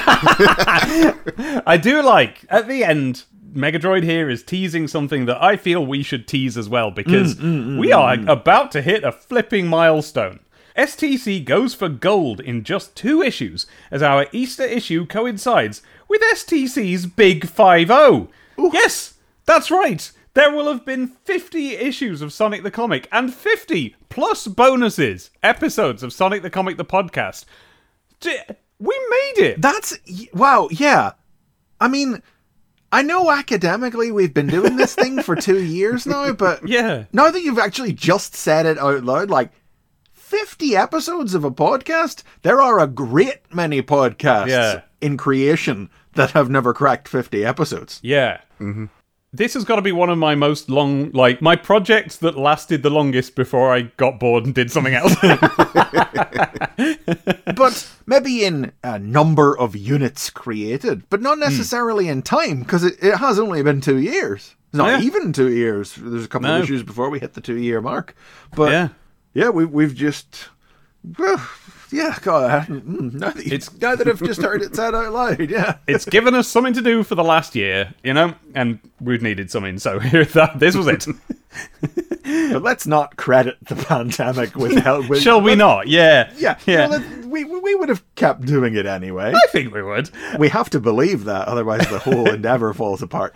I 1.67 1.79
do 1.81 2.03
like 2.03 2.45
at 2.49 2.69
the 2.69 2.85
end. 2.85 3.25
Megadroid 3.59 4.05
here 4.05 4.31
is 4.31 4.43
teasing 4.43 4.87
something 4.89 5.27
that 5.27 5.43
I 5.43 5.57
feel 5.57 5.85
we 5.85 6.03
should 6.03 6.27
tease 6.29 6.57
as 6.57 6.69
well 6.69 6.91
because 6.91 7.35
mm, 7.35 7.43
mm, 7.43 7.67
mm, 7.67 7.79
we 7.79 7.93
are 7.93 8.17
about 8.27 8.71
to 8.73 8.83
hit 8.83 9.05
a 9.05 9.13
flipping 9.13 9.67
milestone. 9.67 10.41
STC 10.77 11.45
goes 11.45 11.75
for 11.75 11.89
gold 11.89 12.41
in 12.41 12.63
just 12.63 12.95
two 12.95 13.21
issues 13.21 13.67
as 13.91 14.01
our 14.03 14.27
Easter 14.31 14.63
issue 14.63 15.05
coincides 15.07 15.83
with 16.09 16.23
STC's 16.23 17.07
Big 17.07 17.49
5 17.49 17.89
0. 17.89 18.29
Yes, 18.73 19.15
that's 19.45 19.71
right. 19.73 20.11
There 20.35 20.53
will 20.55 20.69
have 20.71 20.85
been 20.85 21.09
50 21.09 21.71
issues 21.75 22.23
of 22.23 22.33
Sonic 22.33 22.63
the 22.63 22.71
Comic 22.71 23.09
and 23.11 23.35
50 23.35 23.97
plus 24.09 24.47
bonuses 24.47 25.31
episodes 25.43 26.05
of 26.05 26.13
Sonic 26.13 26.43
the 26.43 26.51
Comic 26.51 26.77
the 26.77 26.85
podcast. 26.85 27.45
D- 28.21 28.39
We 28.79 28.97
made 29.11 29.45
it. 29.45 29.61
That's 29.61 29.99
wow, 30.33 30.69
yeah. 30.71 31.13
I 31.81 31.89
mean, 31.89 32.23
I 32.91 33.03
know 33.03 33.31
academically 33.31 34.11
we've 34.11 34.33
been 34.33 34.47
doing 34.47 34.77
this 34.77 34.95
thing 34.95 35.23
for 35.23 35.37
two 35.37 35.63
years 35.63 36.07
now, 36.07 36.33
but 36.33 36.67
Yeah. 36.67 37.05
now 37.13 37.31
that 37.31 37.43
you've 37.43 37.59
actually 37.59 37.93
just 37.93 38.35
said 38.35 38.65
it 38.67 38.79
out 38.79 39.05
loud, 39.05 39.29
like 39.31 39.51
50 40.13 40.77
episodes 40.77 41.35
of 41.35 41.45
a 41.45 41.51
podcast, 41.51 42.23
there 42.43 42.61
are 42.61 42.79
a 42.81 42.87
great 42.87 43.41
many 43.53 43.83
podcasts 43.83 44.49
Yeah. 44.49 44.81
in 45.01 45.17
creation 45.17 45.91
that 46.15 46.31
have 46.33 46.51
never 46.51 46.73
cracked 46.75 47.09
50 47.09 47.45
episodes. 47.45 48.01
Yeah. 48.03 48.41
Mm-hmm. 48.61 48.87
This 49.39 49.55
has 49.55 49.65
got 49.65 49.77
to 49.77 49.83
be 49.83 49.93
one 49.93 50.11
of 50.11 50.19
my 50.19 50.35
most 50.35 50.69
long, 50.69 51.13
like, 51.13 51.41
my 51.41 51.55
projects 51.55 52.17
that 52.17 52.37
lasted 52.37 52.83
the 52.83 52.91
longest 52.91 53.37
before 53.37 53.73
I 53.73 53.83
got 53.83 54.19
bored 54.19 54.45
and 54.45 54.53
did 54.53 54.71
something 54.73 54.95
else. 54.95 55.15
But 57.57 57.91
maybe 58.07 58.45
in 58.45 58.73
a 58.85 58.99
number 58.99 59.59
of 59.59 59.75
units 59.75 60.31
created, 60.31 61.09
but 61.09 61.21
not 61.21 61.35
hmm. 61.39 61.41
necessarily 61.41 62.09
in 62.09 62.23
time, 62.23 62.61
because 62.61 62.85
it, 62.85 62.97
it 63.03 63.17
has 63.17 63.39
only 63.39 63.63
been 63.63 63.81
two 63.81 63.99
years. 63.99 64.55
It's 64.69 64.77
not 64.77 65.01
Yeah. 65.01 65.07
even 65.07 65.33
two 65.33 65.51
years. 65.51 65.95
There's 65.95 66.25
a 66.25 66.29
couple 66.29 66.49
No. 66.49 66.59
of 66.59 66.65
issues 66.65 66.83
before 66.83 67.09
we 67.09 67.21
hit 67.21 67.35
the 67.35 67.41
two 67.41 67.57
year 67.57 67.81
mark. 67.81 68.15
But 68.55 68.73
yeah. 68.73 68.89
Yeah, 69.35 69.51
we, 69.51 69.65
we've 69.65 69.95
just. 69.95 70.49
Well, 71.19 71.41
yeah, 71.91 72.17
God, 72.23 72.51
I 72.51 72.59
hadn't- 72.61 72.87
mm, 72.89 73.13
now, 73.21 73.31
that 73.31 73.45
you- 73.47 73.53
It's- 73.55 73.71
now 73.81 73.95
that 73.97 74.07
I've 74.09 74.23
just 74.23 74.43
heard 74.43 74.63
it 74.63 74.75
said 74.77 74.95
out 74.95 75.13
loud, 75.13 75.49
yeah. 75.51 75.77
It's 75.89 76.05
given 76.05 76.35
us 76.35 76.49
something 76.49 76.75
to 76.75 76.83
do 76.83 77.03
for 77.03 77.15
the 77.15 77.25
last 77.25 77.55
year, 77.55 77.95
you 78.03 78.13
know, 78.15 78.35
and 78.55 78.79
we've 79.01 79.23
needed 79.23 79.51
something, 79.51 79.79
so 79.79 79.99
here 79.99 80.25
that 80.25 80.59
this 80.59 80.75
was 80.77 80.87
it. 80.87 81.07
But 82.53 82.63
let's 82.63 82.87
not 82.87 83.17
credit 83.17 83.57
the 83.63 83.75
pandemic 83.75 84.55
with 84.55 84.77
help. 84.79 85.09
With, 85.09 85.23
Shall 85.23 85.41
we 85.41 85.55
not? 85.55 85.89
Yeah. 85.89 86.31
Yeah, 86.37 86.59
Yeah. 86.67 86.89
well, 86.89 87.03
we, 87.27 87.45
we 87.45 87.75
would 87.75 87.89
have 87.89 88.03
kept 88.17 88.43
doing 88.43 88.75
it 88.75 88.85
anyway. 88.85 89.33
I 89.35 89.47
think 89.51 89.73
we 89.73 89.83
would. 89.83 90.11
We 90.39 90.51
have 90.51 90.69
to 90.71 90.81
believe 90.81 91.25
that, 91.25 91.49
otherwise 91.49 91.89
the 91.89 91.99
whole 91.99 92.29
endeavor 92.29 92.75
falls 92.75 93.01
apart. 93.03 93.35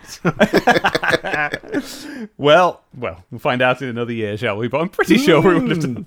Well, 2.37 2.81
well, 2.95 3.23
we'll 3.31 3.39
find 3.39 3.61
out 3.61 3.81
in 3.81 3.89
another 3.89 4.13
year, 4.13 4.37
shall 4.37 4.57
we? 4.57 4.67
But 4.67 4.81
I'm 4.81 4.89
pretty 4.89 5.17
sure 5.17 5.41
we 5.41 5.55
would 5.59 5.69
have 5.71 5.79
done. 5.81 6.05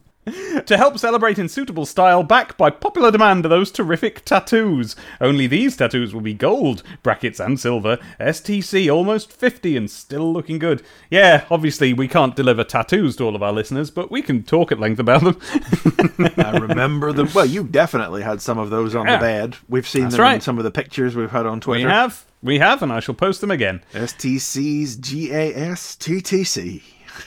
To 0.66 0.76
help 0.76 0.99
celebrate 0.99 1.38
in 1.38 1.49
suitable 1.49 1.87
style, 1.87 2.25
back 2.25 2.56
by 2.56 2.71
popular 2.71 3.12
demand 3.12 3.47
are 3.47 3.49
those 3.49 3.71
terrific 3.71 4.25
tattoos. 4.25 4.97
Only 5.21 5.47
these 5.47 5.76
tattoos 5.76 6.12
will 6.12 6.21
be 6.21 6.35
gold, 6.35 6.83
brackets 7.04 7.38
and 7.38 7.61
silver, 7.61 7.99
STC 8.18 8.92
almost 8.92 9.33
50 9.33 9.76
and 9.76 9.88
still 9.88 10.33
looking 10.33 10.59
good. 10.59 10.83
Yeah, 11.11 11.45
obviously 11.50 11.92
we 11.92 12.09
can't 12.09 12.35
deliver 12.35 12.64
tattoos 12.64 13.14
to 13.16 13.25
all 13.25 13.37
of 13.37 13.42
our 13.42 13.52
listeners, 13.52 13.90
but 13.92 14.11
we 14.11 14.21
can 14.21 14.42
talk 14.42 14.73
at 14.73 14.80
length 14.80 14.99
about 14.99 15.23
them. 15.23 15.38
I 16.38 16.59
remember 16.59 17.12
them. 17.12 17.28
Well, 17.33 17.47
you 17.47 17.62
definitely 17.62 18.23
had 18.23 18.42
some 18.42 18.59
of 18.59 18.71
those 18.71 18.97
on 18.97 19.06
Yeah. 19.06 19.16
the 19.18 19.21
bed. 19.21 19.56
We've 19.68 19.87
seen 19.87 20.04
That's 20.04 20.16
them 20.16 20.35
in 20.35 20.40
some 20.40 20.59
of 20.59 20.64
the 20.64 20.73
pictures 20.73 21.14
we've 21.14 21.30
had 21.30 21.47
on 21.47 21.61
Twitter. 21.61 21.87
we 21.87 21.90
have, 21.92 22.25
we 22.42 22.59
have, 22.59 22.83
and 22.83 22.92
I 22.92 22.99
shall 22.99 23.14
post 23.14 23.40
them 23.40 23.52
again. 23.52 23.83
STC's 23.92 24.97
G 24.97 25.30
A 25.33 25.54
S 25.54 25.95
T 25.95 26.21
T 26.21 26.42
C. 26.42 26.83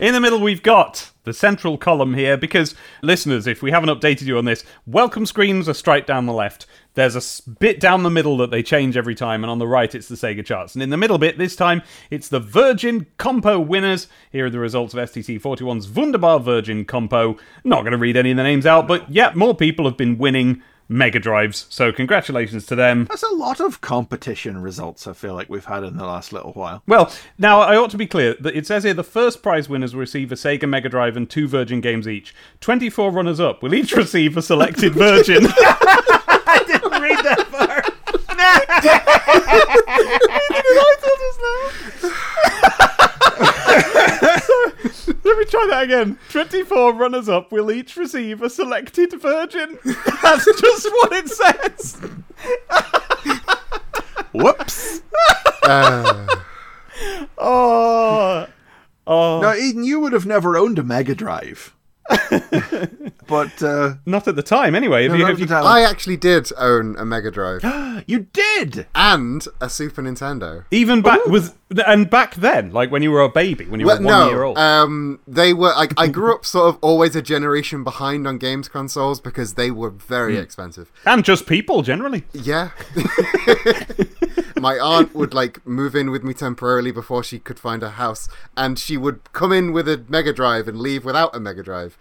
In 0.00 0.14
the 0.14 0.20
middle, 0.20 0.40
we've 0.40 0.62
got 0.62 1.10
the 1.24 1.32
central 1.32 1.76
column 1.76 2.14
here 2.14 2.36
because, 2.36 2.74
listeners, 3.02 3.46
if 3.46 3.62
we 3.62 3.70
haven't 3.70 3.88
updated 3.88 4.22
you 4.22 4.38
on 4.38 4.44
this, 4.44 4.64
welcome 4.86 5.26
screens 5.26 5.68
are 5.68 5.74
straight 5.74 6.06
down 6.06 6.26
the 6.26 6.32
left. 6.32 6.66
There's 6.94 7.16
a 7.16 7.50
bit 7.50 7.80
down 7.80 8.04
the 8.04 8.10
middle 8.10 8.36
that 8.38 8.50
they 8.50 8.62
change 8.62 8.96
every 8.96 9.14
time, 9.14 9.42
and 9.44 9.50
on 9.50 9.58
the 9.58 9.66
right, 9.66 9.94
it's 9.94 10.08
the 10.08 10.14
Sega 10.14 10.44
charts. 10.44 10.74
And 10.74 10.82
in 10.82 10.90
the 10.90 10.96
middle 10.96 11.18
bit, 11.18 11.36
this 11.36 11.56
time, 11.56 11.82
it's 12.10 12.28
the 12.28 12.40
Virgin 12.40 13.06
Compo 13.18 13.58
winners. 13.58 14.08
Here 14.30 14.46
are 14.46 14.50
the 14.50 14.58
results 14.60 14.94
of 14.94 15.10
STC 15.10 15.40
41's 15.40 15.88
Wunderbar 15.88 16.40
Virgin 16.40 16.84
Compo. 16.84 17.36
Not 17.64 17.82
going 17.82 17.92
to 17.92 17.98
read 17.98 18.16
any 18.16 18.30
of 18.30 18.36
the 18.36 18.42
names 18.44 18.64
out, 18.64 18.86
but 18.86 19.10
yeah, 19.10 19.32
more 19.34 19.54
people 19.54 19.84
have 19.84 19.96
been 19.96 20.16
winning 20.16 20.62
Mega 20.88 21.18
Drives. 21.18 21.66
So, 21.68 21.92
congratulations 21.92 22.66
to 22.66 22.74
them. 22.76 23.06
That's 23.06 23.22
a 23.22 23.34
lot 23.34 23.60
of 23.60 23.80
competition 23.80 24.60
results 24.62 25.06
I 25.06 25.12
feel 25.12 25.34
like 25.34 25.48
we've 25.48 25.64
had 25.64 25.82
in 25.84 25.96
the 25.96 26.04
last 26.04 26.32
little 26.32 26.52
while. 26.52 26.82
Well, 26.86 27.12
now 27.38 27.60
I 27.60 27.76
ought 27.76 27.90
to 27.90 27.96
be 27.96 28.06
clear 28.06 28.34
that 28.40 28.54
it 28.56 28.66
says 28.66 28.84
here 28.84 28.94
the 28.94 29.02
first 29.04 29.42
prize 29.42 29.68
winners 29.68 29.94
will 29.94 30.00
receive 30.00 30.30
a 30.32 30.36
Sega 30.36 30.68
Mega 30.68 30.88
Drive 30.88 31.16
and 31.16 31.28
two 31.28 31.48
Virgin 31.48 31.80
games 31.80 32.06
each. 32.06 32.34
24 32.60 33.10
runners 33.10 33.40
up 33.40 33.62
will 33.62 33.74
each 33.74 33.92
receive 33.96 34.36
a 34.36 34.42
selected 34.42 34.94
Virgin. 34.96 35.46
I 35.48 36.62
didn't 36.66 37.02
read 37.02 37.24
that 37.24 37.46
far. 37.50 37.82
Let 45.26 45.38
me 45.38 45.44
try 45.44 45.66
that 45.70 45.82
again. 45.84 46.18
24 46.30 46.94
runners 46.94 47.28
up 47.28 47.50
will 47.50 47.70
each 47.72 47.96
receive 47.96 48.42
a 48.42 48.48
selected 48.48 49.12
Virgin. 49.20 49.76
That's 50.22 50.44
just 50.44 50.86
what 50.86 51.12
it 51.12 51.28
says. 51.28 52.00
Whoops. 54.32 55.02
Uh, 55.62 56.26
Oh. 57.38 58.46
Oh. 59.06 59.40
now, 59.42 59.54
Eden, 59.54 59.84
you 59.84 60.00
would 60.00 60.12
have 60.14 60.24
never 60.26 60.56
owned 60.56 60.78
a 60.78 60.82
Mega 60.82 61.14
Drive. 61.14 61.74
but 63.26 63.62
uh, 63.62 63.94
Not 64.06 64.26
at 64.28 64.36
the 64.36 64.42
time, 64.42 64.74
anyway. 64.74 65.02
Have 65.02 65.12
no, 65.12 65.16
you, 65.18 65.22
not 65.24 65.28
have 65.30 65.38
you, 65.38 65.44
at 65.44 65.48
the 65.48 65.54
time. 65.56 65.64
I 65.66 65.82
actually 65.82 66.16
did 66.16 66.50
own 66.56 66.96
a 66.98 67.04
Mega 67.04 67.30
Drive 67.30 67.62
you 68.06 68.28
did. 68.32 68.86
and 68.94 69.46
a 69.60 69.68
Super 69.68 70.02
Nintendo. 70.02 70.64
even 70.70 71.02
back 71.02 71.24
was 71.26 71.52
and 71.86 72.08
back 72.08 72.34
then, 72.36 72.70
like 72.72 72.90
when 72.90 73.02
you 73.02 73.10
were 73.10 73.22
a 73.22 73.28
baby, 73.28 73.64
when 73.66 73.80
you 73.80 73.86
Well, 73.86 73.98
were 73.98 74.04
one 74.06 74.28
year 74.28 74.42
old. 74.44 74.56
um, 74.58 75.18
they 75.26 75.52
were. 75.52 75.72
I, 75.74 75.88
I 75.96 76.06
grew 76.08 76.34
up 76.34 76.44
sort 76.56 76.68
of 76.68 76.78
always 76.82 77.16
a 77.16 77.22
generation 77.22 77.82
behind 77.84 78.26
on 78.28 78.38
games 78.38 78.68
consoles 78.68 79.20
because 79.20 79.54
they 79.54 79.70
were 79.70 79.90
very 79.90 80.38
expensive. 80.38 80.92
and 81.04 81.24
just 81.24 81.46
people 81.46 81.82
generally. 81.82 82.24
Yeah. 82.32 82.70
My 84.58 84.78
aunt 84.78 85.14
would 85.14 85.34
like 85.34 85.64
move 85.66 85.94
in 85.94 86.10
with 86.10 86.24
me 86.24 86.32
temporarily 86.32 86.90
before 86.90 87.22
she 87.22 87.38
could 87.38 87.58
find 87.58 87.82
a 87.82 87.90
house, 87.90 88.28
and 88.56 88.78
she 88.78 88.96
would 88.96 89.20
come 89.32 89.52
in 89.52 89.72
with 89.72 89.86
a 89.88 90.02
Mega 90.08 90.32
Drive 90.32 90.66
and 90.68 90.80
leave 90.80 91.04
without 91.04 91.36
a 91.36 91.40
Mega 91.40 91.62
Drive. 91.62 91.98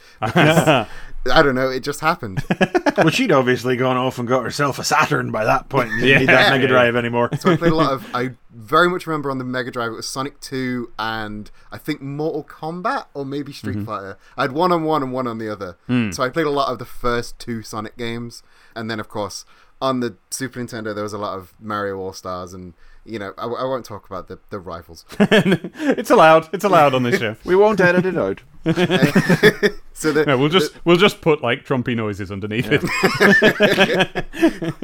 I 1.32 1.41
don't 1.41 1.55
know, 1.55 1.70
it 1.70 1.82
just 1.82 2.01
happened. 2.01 2.44
well, 2.98 3.10
she'd 3.10 3.32
obviously 3.32 3.75
gone 3.75 3.98
off 3.98 4.20
and 4.20 4.27
got 4.27 4.44
herself 4.44 4.77
a 4.77 4.84
Saturn 4.84 5.32
by 5.32 5.46
that 5.46 5.70
point. 5.70 5.89
and 5.89 6.00
Didn't 6.01 6.10
Yeah. 6.10 6.20
need 6.20 6.29
that 6.29 6.51
Mega 6.51 6.67
Drive 6.67 6.96
anymore. 6.96 7.29
So 7.39 7.51
I 7.51 7.58
played 7.58 7.72
a 7.72 7.75
lot 7.75 7.94
of. 7.94 8.08
I 8.15 8.32
very 8.53 8.89
much 8.89 9.08
remember 9.08 9.32
on 9.32 9.38
the 9.38 9.44
Mega 9.44 9.72
Drive 9.72 9.91
it 9.91 9.96
was 9.96 10.08
Sonic 10.08 10.39
Two 10.39 10.91
and 11.00 11.50
I 11.72 11.77
think 11.77 12.01
Mortal 12.01 12.44
Kombat 12.44 13.05
or 13.13 13.25
maybe 13.25 13.51
Street 13.51 13.77
mm-hmm. 13.77 13.86
Fighter. 13.86 14.17
I 14.38 14.44
had 14.44 14.51
one 14.51 14.72
on 14.72 14.84
one 14.84 15.01
and 15.01 15.12
one 15.12 15.27
on 15.27 15.39
the 15.39 15.50
other. 15.51 15.77
Hmm. 15.88 16.12
So 16.12 16.24
I 16.24 16.29
played 16.29 16.46
a 16.46 16.51
lot 16.51 16.72
of 16.72 16.79
the 16.79 16.86
first 16.86 17.39
two 17.39 17.63
Sonic 17.63 17.98
games, 17.98 18.44
and 18.75 18.89
then 18.89 19.00
of 19.00 19.10
course 19.10 19.46
on 19.82 20.00
the 20.00 20.15
Super 20.29 20.60
Nintendo 20.60 20.94
there 20.94 21.03
was 21.03 21.13
a 21.13 21.17
lot 21.17 21.38
of 21.38 21.53
Mario 21.60 21.98
All 21.98 22.13
Stars 22.13 22.53
and. 22.53 22.74
You 23.06 23.20
know, 23.20 23.34
I, 23.38 23.46
I 23.46 23.64
won't 23.64 23.86
talk 23.86 24.08
about 24.08 24.28
the, 24.28 24.40
the 24.50 24.60
rivals. 24.60 25.06
it's 25.20 26.10
allowed. 26.10 26.50
It's 26.54 26.64
allowed 26.64 26.96
on 26.96 27.04
this 27.04 27.20
show. 27.20 27.36
We 27.46 27.56
won't 27.56 27.80
edit 27.80 28.06
it 28.06 28.18
out. 28.18 28.42
So 29.98 30.12
the, 30.12 30.26
No, 30.26 30.38
we'll 30.38 30.50
just 30.50 30.74
we'll 30.84 30.98
just 30.98 31.22
put 31.22 31.42
like 31.42 31.64
trumpy 31.66 31.96
noises 31.96 32.30
underneath 32.30 32.68
it. 32.70 32.82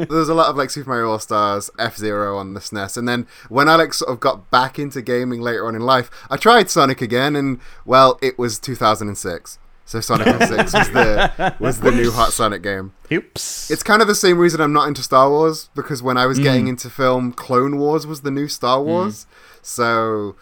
There's 0.10 0.30
a 0.30 0.34
lot 0.34 0.48
of 0.48 0.56
like 0.56 0.70
Super 0.70 0.90
Mario 0.90 1.10
All 1.10 1.20
Stars, 1.20 1.70
F 1.78 1.98
Zero 1.98 2.38
on 2.38 2.54
the 2.54 2.62
SNES, 2.62 2.96
and 2.96 3.10
then 3.10 3.28
when 3.50 3.68
I 3.68 3.76
like 3.76 3.94
sort 3.94 4.10
of 4.10 4.22
got 4.22 4.50
back 4.52 4.80
into 4.80 5.02
gaming 5.02 5.42
later 5.42 5.68
on 5.68 5.76
in 5.76 5.82
life, 5.82 6.10
I 6.30 6.38
tried 6.38 6.70
Sonic 6.70 7.02
again, 7.02 7.36
and 7.36 7.60
well, 7.84 8.20
it 8.22 8.40
was 8.40 8.58
2006. 8.58 9.60
So 9.92 10.00
Sonic 10.00 10.28
06 10.42 10.74
was 10.74 10.90
the 10.92 11.56
was 11.60 11.80
the 11.82 11.92
new 11.92 12.12
hot 12.12 12.32
Sonic 12.32 12.62
game. 12.62 12.94
Oops. 13.12 13.70
It's 13.70 13.84
kind 13.84 14.02
of 14.02 14.08
the 14.08 14.16
same 14.16 14.38
reason 14.38 14.62
I'm 14.62 14.72
not 14.72 14.88
into 14.88 15.04
Star 15.04 15.30
Wars 15.30 15.70
because 15.76 16.02
when 16.02 16.16
I 16.16 16.28
was 16.28 16.40
getting 16.40 16.70
into 16.70 16.90
film, 16.90 17.34
Clone 17.34 17.78
Wars 17.78 18.08
was 18.08 18.22
the 18.22 18.32
new 18.32 18.48
Star 18.48 18.82
Wars. 18.82 19.28
So 19.62 20.38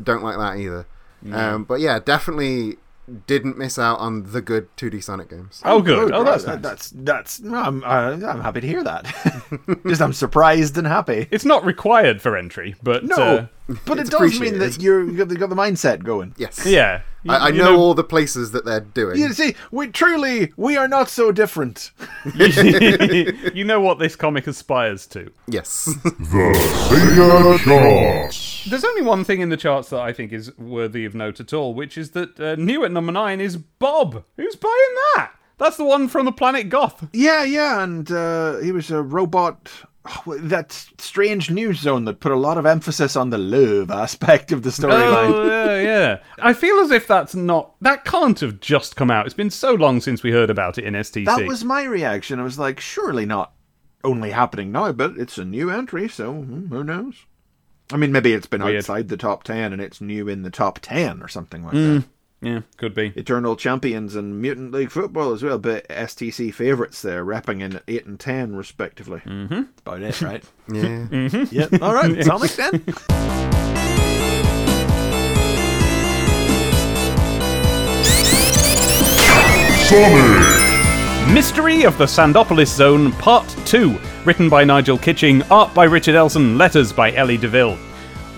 don't 0.00 0.22
like 0.22 0.38
that 0.38 0.58
either. 0.58 0.86
Um, 1.32 1.64
but 1.64 1.80
yeah, 1.80 1.98
definitely 1.98 2.76
didn't 3.26 3.56
miss 3.56 3.78
out 3.78 3.98
on 4.00 4.32
the 4.32 4.40
good 4.40 4.68
2D 4.76 5.02
Sonic 5.02 5.30
games. 5.30 5.62
oh, 5.64 5.80
good. 5.80 6.12
Oh, 6.12 6.24
that's 6.24 6.44
right. 6.44 6.60
nice. 6.60 6.62
that's 6.62 6.90
that's. 6.90 7.40
I'm 7.44 7.84
uh, 7.84 8.12
I'm 8.26 8.40
happy 8.40 8.60
to 8.60 8.66
hear 8.66 8.82
that. 8.82 9.04
Just 9.86 10.02
I'm 10.02 10.12
surprised 10.12 10.76
and 10.76 10.86
happy. 10.86 11.28
It's 11.30 11.44
not 11.44 11.64
required 11.64 12.20
for 12.20 12.36
entry, 12.36 12.74
but 12.82 13.04
No, 13.04 13.16
uh, 13.16 13.46
but 13.84 13.98
it 13.98 14.10
does 14.10 14.40
mean 14.40 14.58
that 14.58 14.80
you're 14.80 15.04
you 15.04 15.18
got, 15.18 15.28
the, 15.28 15.36
got 15.36 15.50
the 15.50 15.56
mindset 15.56 16.02
going. 16.02 16.34
Yes. 16.36 16.66
yeah, 16.66 17.02
You- 17.26 17.32
I, 17.32 17.36
I 17.36 17.48
you 17.48 17.58
know, 17.62 17.76
all 17.76 17.94
the 17.94 18.04
places 18.04 18.52
that 18.52 18.64
they're 18.64 18.80
doing. 18.80 19.18
You 19.18 19.32
see, 19.32 19.54
we 19.70 19.88
truly 19.88 20.52
we 20.56 20.76
are 20.76 20.88
not 20.88 21.08
so 21.08 21.32
different. 21.32 21.90
you 22.34 23.64
know 23.64 23.80
what 23.80 23.98
this 23.98 24.16
comic 24.16 24.46
aspires 24.46 25.06
to. 25.08 25.30
Yes. 25.46 25.88
The 26.04 26.52
Sega 26.90 27.58
Charts. 27.58 28.64
There's 28.68 28.84
only 28.84 29.02
one 29.02 29.24
thing 29.24 29.40
in 29.40 29.48
the 29.48 29.56
charts 29.56 29.90
that 29.90 30.00
I 30.00 30.12
think 30.12 30.32
is 30.32 30.56
worthy 30.58 31.04
of 31.04 31.14
note 31.14 31.40
at 31.40 31.52
all, 31.52 31.74
which 31.74 31.96
is 31.98 32.10
that 32.12 32.38
uh, 32.40 32.54
new 32.56 32.84
at 32.84 32.92
number 32.92 33.12
nine 33.12 33.40
is 33.40 33.56
Bob. 33.56 34.24
Who's 34.36 34.56
buying 34.56 34.94
that? 35.16 35.32
That's 35.58 35.76
the 35.76 35.84
one 35.84 36.08
from 36.08 36.26
the 36.26 36.32
planet 36.32 36.68
Goth. 36.68 37.06
Yeah, 37.12 37.42
yeah, 37.44 37.82
and 37.82 38.10
uh, 38.10 38.58
he 38.58 38.72
was 38.72 38.90
a 38.90 39.02
robot. 39.02 39.70
Oh, 40.08 40.38
That 40.38 40.72
strange 40.98 41.50
news 41.50 41.80
zone 41.80 42.04
that 42.04 42.20
put 42.20 42.32
a 42.32 42.36
lot 42.36 42.58
of 42.58 42.66
emphasis 42.66 43.16
on 43.16 43.30
the 43.30 43.38
love 43.38 43.90
aspect 43.90 44.52
of 44.52 44.62
the 44.62 44.70
storyline. 44.70 45.32
Oh, 45.32 45.46
yeah, 45.46 45.80
yeah. 45.80 46.18
I 46.38 46.52
feel 46.52 46.78
as 46.80 46.90
if 46.90 47.06
that's 47.06 47.34
not. 47.34 47.74
That 47.80 48.04
can't 48.04 48.38
have 48.40 48.60
just 48.60 48.96
come 48.96 49.10
out. 49.10 49.26
It's 49.26 49.34
been 49.34 49.50
so 49.50 49.74
long 49.74 50.00
since 50.00 50.22
we 50.22 50.32
heard 50.32 50.50
about 50.50 50.78
it 50.78 50.84
in 50.84 50.94
STC. 50.94 51.24
That 51.26 51.46
was 51.46 51.64
my 51.64 51.84
reaction. 51.84 52.40
I 52.40 52.44
was 52.44 52.58
like, 52.58 52.80
surely 52.80 53.26
not 53.26 53.52
only 54.04 54.30
happening 54.30 54.72
now, 54.72 54.92
but 54.92 55.16
it's 55.16 55.38
a 55.38 55.44
new 55.44 55.70
entry, 55.70 56.08
so 56.08 56.32
hmm, 56.32 56.68
who 56.68 56.84
knows? 56.84 57.24
I 57.92 57.96
mean, 57.96 58.12
maybe 58.12 58.32
it's 58.32 58.46
been 58.46 58.64
Weird. 58.64 58.78
outside 58.78 59.08
the 59.08 59.16
top 59.16 59.44
10 59.44 59.72
and 59.72 59.80
it's 59.80 60.00
new 60.00 60.28
in 60.28 60.42
the 60.42 60.50
top 60.50 60.80
10 60.80 61.22
or 61.22 61.28
something 61.28 61.64
like 61.64 61.72
that. 61.72 62.04
Yeah, 62.46 62.60
could 62.76 62.94
be. 62.94 63.12
Eternal 63.16 63.56
Champions 63.56 64.14
and 64.14 64.40
Mutant 64.40 64.70
League 64.70 64.92
Football 64.92 65.32
as 65.32 65.42
well, 65.42 65.58
but 65.58 65.88
STC 65.88 66.54
favourites 66.54 67.02
there, 67.02 67.24
repping 67.24 67.60
in 67.60 67.74
at 67.74 67.82
8 67.88 68.06
and 68.06 68.20
10 68.20 68.54
respectively. 68.54 69.18
Mm-hmm. 69.20 69.62
About 69.84 70.02
it, 70.02 70.22
right? 70.22 70.44
yeah. 70.72 71.06
yeah. 71.50 71.78
All 71.82 71.92
right, 71.92 72.24
Sonic 72.24 72.52
then. 72.52 72.84
Sonic. 79.88 80.66
Mystery 81.34 81.84
of 81.84 81.98
the 81.98 82.06
Sandopolis 82.06 82.68
Zone 82.68 83.10
Part 83.12 83.48
2, 83.66 83.98
written 84.24 84.48
by 84.48 84.62
Nigel 84.62 84.98
Kitching, 84.98 85.42
art 85.50 85.74
by 85.74 85.84
Richard 85.84 86.14
Elson, 86.14 86.56
letters 86.56 86.92
by 86.92 87.12
Ellie 87.12 87.36
DeVille. 87.36 87.76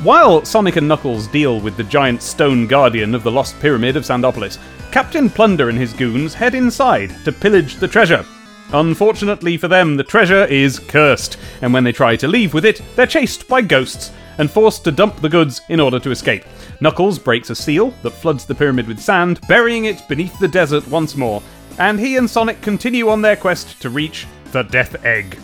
While 0.02 0.44
Sonic 0.44 0.76
and 0.76 0.86
Knuckles 0.86 1.26
deal 1.26 1.60
with 1.60 1.76
the 1.76 1.82
giant 1.82 2.22
stone 2.22 2.68
guardian 2.68 3.16
of 3.16 3.24
the 3.24 3.32
lost 3.32 3.58
pyramid 3.58 3.96
of 3.96 4.04
Sandopolis, 4.04 4.56
Captain 4.92 5.28
Plunder 5.28 5.70
and 5.70 5.76
his 5.76 5.92
goons 5.92 6.34
head 6.34 6.54
inside 6.54 7.16
to 7.24 7.32
pillage 7.32 7.76
the 7.76 7.88
treasure. 7.88 8.24
Unfortunately 8.72 9.56
for 9.56 9.66
them, 9.66 9.96
the 9.96 10.04
treasure 10.04 10.44
is 10.44 10.78
cursed, 10.78 11.36
and 11.62 11.72
when 11.72 11.82
they 11.82 11.90
try 11.90 12.14
to 12.14 12.28
leave 12.28 12.54
with 12.54 12.64
it, 12.64 12.80
they're 12.94 13.08
chased 13.08 13.48
by 13.48 13.60
ghosts 13.60 14.12
and 14.38 14.48
forced 14.48 14.84
to 14.84 14.92
dump 14.92 15.20
the 15.20 15.28
goods 15.28 15.62
in 15.68 15.80
order 15.80 15.98
to 15.98 16.12
escape. 16.12 16.44
Knuckles 16.80 17.18
breaks 17.18 17.50
a 17.50 17.56
seal 17.56 17.92
that 18.04 18.10
floods 18.10 18.44
the 18.44 18.54
pyramid 18.54 18.86
with 18.86 19.00
sand, 19.00 19.40
burying 19.48 19.86
it 19.86 20.06
beneath 20.08 20.38
the 20.38 20.46
desert 20.46 20.86
once 20.86 21.16
more, 21.16 21.42
and 21.80 21.98
he 21.98 22.16
and 22.18 22.30
Sonic 22.30 22.60
continue 22.60 23.08
on 23.08 23.20
their 23.20 23.36
quest 23.36 23.82
to 23.82 23.90
reach 23.90 24.28
the 24.52 24.62
Death 24.62 25.04
Egg. 25.04 25.40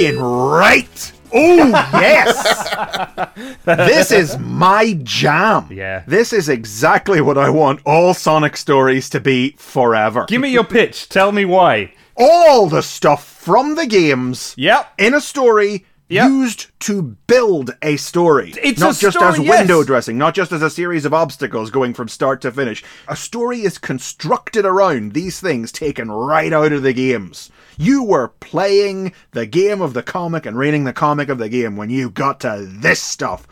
In 0.00 0.18
right. 0.18 1.12
Oh, 1.34 1.68
yes! 1.94 3.56
this 3.64 4.10
is 4.12 4.38
my 4.38 4.98
jam. 5.02 5.68
Yeah. 5.70 6.02
This 6.06 6.32
is 6.32 6.48
exactly 6.48 7.20
what 7.20 7.38
I 7.38 7.50
want 7.50 7.80
all 7.84 8.14
Sonic 8.14 8.56
stories 8.56 9.08
to 9.10 9.20
be 9.20 9.54
forever. 9.58 10.26
Give 10.28 10.40
me 10.40 10.50
your 10.50 10.64
pitch, 10.64 11.08
tell 11.08 11.32
me 11.32 11.44
why. 11.44 11.92
all 12.16 12.66
the 12.68 12.82
stuff 12.82 13.24
from 13.26 13.74
the 13.74 13.86
games 13.86 14.54
Yep. 14.58 14.92
in 14.98 15.14
a 15.14 15.20
story 15.20 15.86
Yep. 16.08 16.28
used 16.28 16.66
to 16.80 17.16
build 17.26 17.74
a 17.80 17.96
story. 17.96 18.52
It's 18.62 18.78
not 18.80 18.96
a 18.96 19.00
just 19.00 19.16
story, 19.16 19.32
as 19.32 19.38
yes. 19.38 19.58
window 19.60 19.82
dressing, 19.82 20.18
not 20.18 20.34
just 20.34 20.52
as 20.52 20.60
a 20.60 20.68
series 20.68 21.06
of 21.06 21.14
obstacles 21.14 21.70
going 21.70 21.94
from 21.94 22.08
start 22.08 22.42
to 22.42 22.52
finish. 22.52 22.84
A 23.08 23.16
story 23.16 23.62
is 23.62 23.78
constructed 23.78 24.66
around 24.66 25.14
these 25.14 25.40
things 25.40 25.72
taken 25.72 26.10
right 26.10 26.52
out 26.52 26.72
of 26.72 26.82
the 26.82 26.92
games. 26.92 27.50
You 27.78 28.04
were 28.04 28.28
playing 28.40 29.12
the 29.32 29.46
game 29.46 29.80
of 29.80 29.94
the 29.94 30.02
comic 30.02 30.46
and 30.46 30.56
reading 30.58 30.84
the 30.84 30.92
comic 30.92 31.28
of 31.28 31.38
the 31.38 31.48
game 31.48 31.76
when 31.76 31.90
you 31.90 32.10
got 32.10 32.40
to 32.40 32.66
this 32.68 33.00
stuff. 33.00 33.46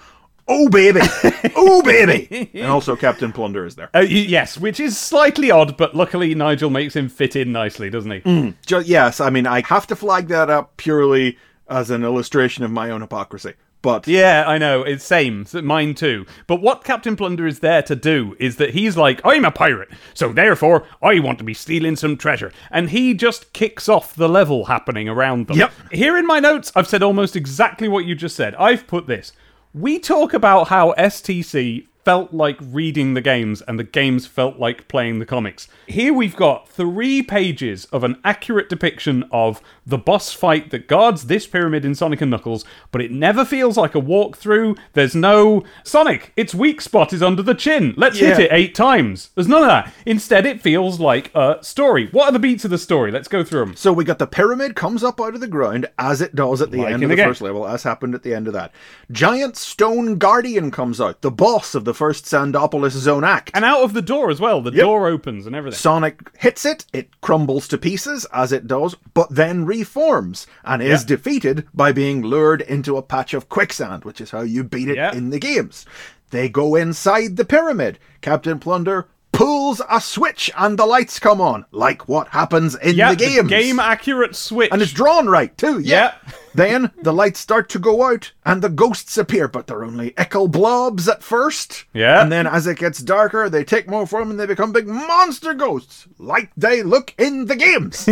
oh 0.49 0.69
baby, 0.69 1.01
oh 1.57 1.81
baby, 1.83 2.51
and 2.55 2.67
also 2.67 2.97
Captain 2.97 3.31
Plunder 3.33 3.65
is 3.65 3.77
there. 3.77 3.89
Uh, 3.95 4.01
yes, 4.01 4.59
which 4.59 4.81
is 4.81 4.99
slightly 4.99 5.51
odd, 5.51 5.77
but 5.77 5.95
luckily 5.95 6.35
Nigel 6.35 6.71
makes 6.71 6.97
him 6.97 7.09
fit 7.09 7.37
in 7.37 7.53
nicely, 7.53 7.89
doesn't 7.89 8.11
he? 8.11 8.55
Ju- 8.67 8.83
yes, 8.85 9.21
I 9.21 9.31
mean 9.31 9.47
I 9.47 9.63
have 9.67 9.87
to 9.89 9.97
flag 9.97 10.27
that 10.29 10.51
up 10.51 10.77
purely 10.77 11.39
as 11.69 11.91
an 11.91 12.03
illustration 12.03 12.65
of 12.65 12.71
my 12.73 12.91
own 12.91 13.01
hypocrisy. 13.01 13.55
But 13.83 14.07
Yeah, 14.07 14.45
I 14.47 14.59
know. 14.59 14.83
It's 14.83 15.05
same. 15.05 15.47
Mine 15.53 15.95
too. 15.95 16.27
But 16.47 16.61
what 16.61 16.85
Captain 16.85 17.17
Plunder 17.17 17.47
is 17.47 17.61
there 17.61 17.83
to 17.83 17.97
do 17.97 18.37
is 18.39 18.57
that 18.57 18.71
he's 18.71 18.97
like, 18.97 19.21
I'm 19.25 19.45
a 19.45 19.51
pirate, 19.51 19.89
so 20.15 20.33
therefore 20.33 20.87
I 21.03 21.19
want 21.21 21.39
to 21.39 21.45
be 21.45 21.55
stealing 21.55 21.97
some 21.97 22.17
treasure. 22.17 22.53
And 22.71 22.91
he 22.91 23.15
just 23.15 23.53
kicks 23.53 23.89
off 23.89 24.15
the 24.15 24.29
level 24.29 24.67
happening 24.67 25.09
around 25.09 25.47
them. 25.47 25.57
Yep. 25.59 25.73
Here 25.93 26.17
in 26.19 26.27
my 26.27 26.41
notes, 26.41 26.73
I've 26.77 26.89
said 26.89 27.03
almost 27.03 27.37
exactly 27.37 27.89
what 27.89 28.05
you 28.05 28.15
just 28.15 28.37
said. 28.37 28.55
I've 28.57 28.87
put 28.87 29.07
this. 29.07 29.33
We 29.73 29.99
talk 29.99 30.35
about 30.35 30.69
how 30.69 30.93
STC 30.99 31.87
felt 32.11 32.35
like 32.35 32.59
reading 32.61 33.15
the 33.15 33.21
games 33.21 33.63
and 33.63 33.79
the 33.79 33.85
games 33.85 34.27
felt 34.27 34.59
like 34.59 34.89
playing 34.89 35.21
the 35.21 35.25
comics. 35.25 35.69
Here 35.87 36.13
we've 36.13 36.35
got 36.35 36.69
three 36.69 37.23
pages 37.23 37.85
of 37.93 38.03
an 38.03 38.21
accurate 38.25 38.69
depiction 38.69 39.23
of 39.31 39.61
the 39.87 39.97
boss 39.97 40.33
fight 40.33 40.71
that 40.71 40.89
guards 40.89 41.27
this 41.27 41.47
pyramid 41.47 41.85
in 41.85 41.95
Sonic 41.95 42.21
and 42.21 42.29
Knuckles, 42.29 42.65
but 42.91 43.01
it 43.01 43.13
never 43.13 43.45
feels 43.45 43.77
like 43.77 43.95
a 43.95 44.01
walkthrough. 44.01 44.77
There's 44.95 45.15
no 45.15 45.63
Sonic, 45.85 46.33
its 46.37 46.53
weak 46.53 46.81
spot 46.81 47.13
is 47.13 47.23
under 47.23 47.45
the 47.45 47.55
chin. 47.55 47.95
Let's 47.97 48.19
hit 48.19 48.41
it 48.41 48.51
eight 48.53 48.75
times. 48.75 49.31
There's 49.37 49.47
none 49.47 49.63
of 49.63 49.69
that. 49.69 49.95
Instead, 50.05 50.47
it 50.47 50.61
feels 50.61 50.99
like 50.99 51.31
a 51.33 51.59
story. 51.63 52.09
What 52.09 52.29
are 52.29 52.33
the 52.33 52.41
beats 52.41 52.65
of 52.65 52.73
the 52.73 52.79
story? 52.79 53.13
Let's 53.13 53.29
go 53.29 53.45
through 53.45 53.67
them. 53.67 53.77
So 53.77 53.93
we 53.93 54.03
got 54.03 54.19
the 54.19 54.27
pyramid 54.27 54.75
comes 54.75 55.05
up 55.05 55.21
out 55.21 55.35
of 55.37 55.41
the 55.41 55.47
ground 55.47 55.87
as 55.97 56.21
it 56.21 56.35
does 56.35 56.61
at 56.61 56.73
the 56.73 56.79
Like 56.79 56.95
end 56.95 57.05
of 57.05 57.09
the 57.09 57.15
the 57.15 57.23
game. 57.23 57.29
first 57.31 57.41
level, 57.41 57.69
as 57.69 57.85
happened 57.85 58.17
at 58.17 58.25
the 58.25 58.35
end 58.35 58.49
of 58.49 58.53
that. 58.55 58.73
Giant 59.13 59.57
stone 59.57 60.19
guardian 60.19 60.73
comes 60.73 61.01
out, 61.01 61.21
the 61.21 61.31
boss 61.31 61.77
of 61.77 61.85
the 61.85 61.95
first 62.01 62.25
Sandopolis 62.25 62.93
zone 62.93 63.25
act. 63.25 63.51
And 63.53 63.63
out 63.63 63.83
of 63.83 63.93
the 63.93 64.01
door 64.01 64.31
as 64.31 64.41
well. 64.41 64.63
The 64.63 64.71
door 64.71 65.07
opens 65.07 65.47
and 65.47 65.55
everything. 65.55 65.77
Sonic 65.77 66.31
hits 66.39 66.65
it, 66.65 66.87
it 66.95 67.21
crumbles 67.21 67.69
to 67.69 67.77
pieces 67.77 68.27
as 68.33 68.53
it 68.53 68.67
does, 68.67 68.97
but 69.13 69.29
then 69.29 69.67
reforms 69.67 70.47
and 70.65 70.81
is 70.83 71.03
Yeah. 71.03 71.07
defeated 71.09 71.67
by 71.75 71.93
being 71.93 72.23
lured 72.23 72.63
into 72.63 72.97
a 72.97 73.03
patch 73.03 73.35
of 73.35 73.51
quicksand, 73.51 74.07
which 74.07 74.19
is 74.19 74.31
how 74.31 74.41
you 74.41 74.65
beat 74.65 74.89
it 74.89 74.97
Yeah. 74.97 75.13
in 75.15 75.29
the 75.29 75.39
games. 75.39 75.85
They 76.31 76.49
go 76.49 76.75
inside 76.75 77.37
the 77.37 77.45
pyramid. 77.45 77.99
Captain 78.23 78.59
Plunder 78.59 79.07
pulls 79.41 79.81
a 79.89 80.01
switch 80.01 80.51
and 80.55 80.79
the 80.79 80.85
lights 80.85 81.19
come 81.19 81.41
on, 81.41 81.65
like 81.73 82.07
what 82.09 82.29
happens 82.29 82.75
in 82.75 82.95
yeah, 82.95 83.11
the 83.11 83.17
games. 83.17 83.49
game 83.49 83.81
accurate 83.81 84.37
switch. 84.37 84.69
And 84.71 84.83
it's 84.83 84.93
drawn 84.93 85.29
right 85.29 85.57
too, 85.57 85.81
yeah. 85.81 86.15
Yeah. 86.27 86.33
then 86.55 86.91
the 87.01 87.13
lights 87.13 87.41
start 87.41 87.71
to 87.71 87.79
go 87.79 88.03
out 88.03 88.33
and 88.45 88.61
the 88.61 88.69
ghosts 88.69 89.17
appear, 89.17 89.49
but 89.49 89.67
they're 89.67 89.83
only 89.83 90.13
ickle 90.19 90.49
blobs 90.49 91.09
at 91.09 91.23
first. 91.23 91.87
Yeah. 91.95 92.21
And 92.21 92.31
then 92.31 92.47
as 92.47 92.67
it 92.67 92.77
gets 92.77 92.99
darker, 92.99 93.49
they 93.49 93.65
take 93.65 93.89
more 93.89 94.07
form 94.07 94.31
and 94.31 94.39
they 94.39 94.45
become 94.45 94.73
big 94.73 94.87
monster 94.87 95.55
ghosts, 95.55 96.07
like 96.19 96.51
they 96.55 96.83
look 96.83 97.15
in 97.17 97.47
the 97.47 97.57
games. 97.57 98.07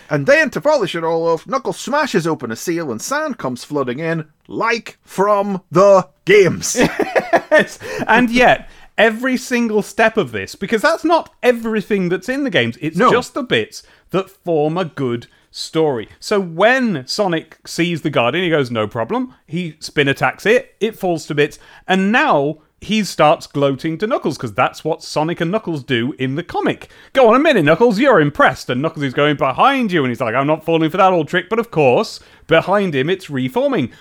and 0.10 0.26
then 0.26 0.50
to 0.50 0.60
polish 0.60 0.94
it 0.94 1.04
all 1.04 1.26
off, 1.26 1.46
Knuckles 1.46 1.78
smashes 1.78 2.26
open 2.26 2.50
a 2.50 2.56
seal 2.56 2.90
and 2.90 3.00
sand 3.00 3.38
comes 3.38 3.64
flooding 3.64 3.98
in, 3.98 4.28
like 4.46 4.98
from 5.02 5.62
the 5.70 6.06
games. 6.26 6.78
Yes. 7.52 7.78
And 8.06 8.30
yet, 8.30 8.70
every 8.98 9.36
single 9.36 9.82
step 9.82 10.16
of 10.16 10.32
this, 10.32 10.54
because 10.54 10.82
that's 10.82 11.04
not 11.04 11.32
everything 11.42 12.08
that's 12.08 12.28
in 12.28 12.44
the 12.44 12.50
games, 12.50 12.78
it's 12.80 12.96
No. 12.96 13.10
just 13.10 13.34
the 13.34 13.42
bits 13.42 13.82
that 14.10 14.30
form 14.30 14.76
a 14.76 14.84
good 14.84 15.26
story. 15.50 16.08
So 16.20 16.40
when 16.40 17.06
Sonic 17.06 17.58
sees 17.66 18.02
the 18.02 18.10
Guardian, 18.10 18.44
he 18.44 18.50
goes, 18.50 18.70
no 18.70 18.86
problem. 18.86 19.34
He 19.46 19.76
spin 19.80 20.08
attacks 20.08 20.46
it, 20.46 20.74
it 20.80 20.98
falls 20.98 21.26
to 21.26 21.34
bits, 21.34 21.58
and 21.86 22.10
now 22.12 22.58
he 22.80 23.04
starts 23.04 23.46
gloating 23.46 23.96
to 23.98 24.08
Knuckles 24.08 24.36
because 24.36 24.54
that's 24.54 24.84
what 24.84 25.04
Sonic 25.04 25.40
and 25.40 25.52
Knuckles 25.52 25.84
do 25.84 26.14
in 26.18 26.34
the 26.34 26.42
comic. 26.42 26.90
Go 27.12 27.28
on 27.28 27.36
a 27.36 27.38
minute, 27.38 27.64
Knuckles, 27.64 28.00
you're 28.00 28.20
impressed. 28.20 28.68
And 28.70 28.82
Knuckles 28.82 29.04
is 29.04 29.14
going 29.14 29.36
behind 29.36 29.92
you, 29.92 30.02
and 30.02 30.10
he's 30.10 30.20
like, 30.20 30.34
I'm 30.34 30.48
not 30.48 30.64
falling 30.64 30.90
for 30.90 30.96
that 30.96 31.12
old 31.12 31.28
trick, 31.28 31.48
but 31.48 31.60
of 31.60 31.70
course, 31.70 32.18
behind 32.48 32.92
him, 32.94 33.08
it's 33.08 33.30
reforming. 33.30 33.92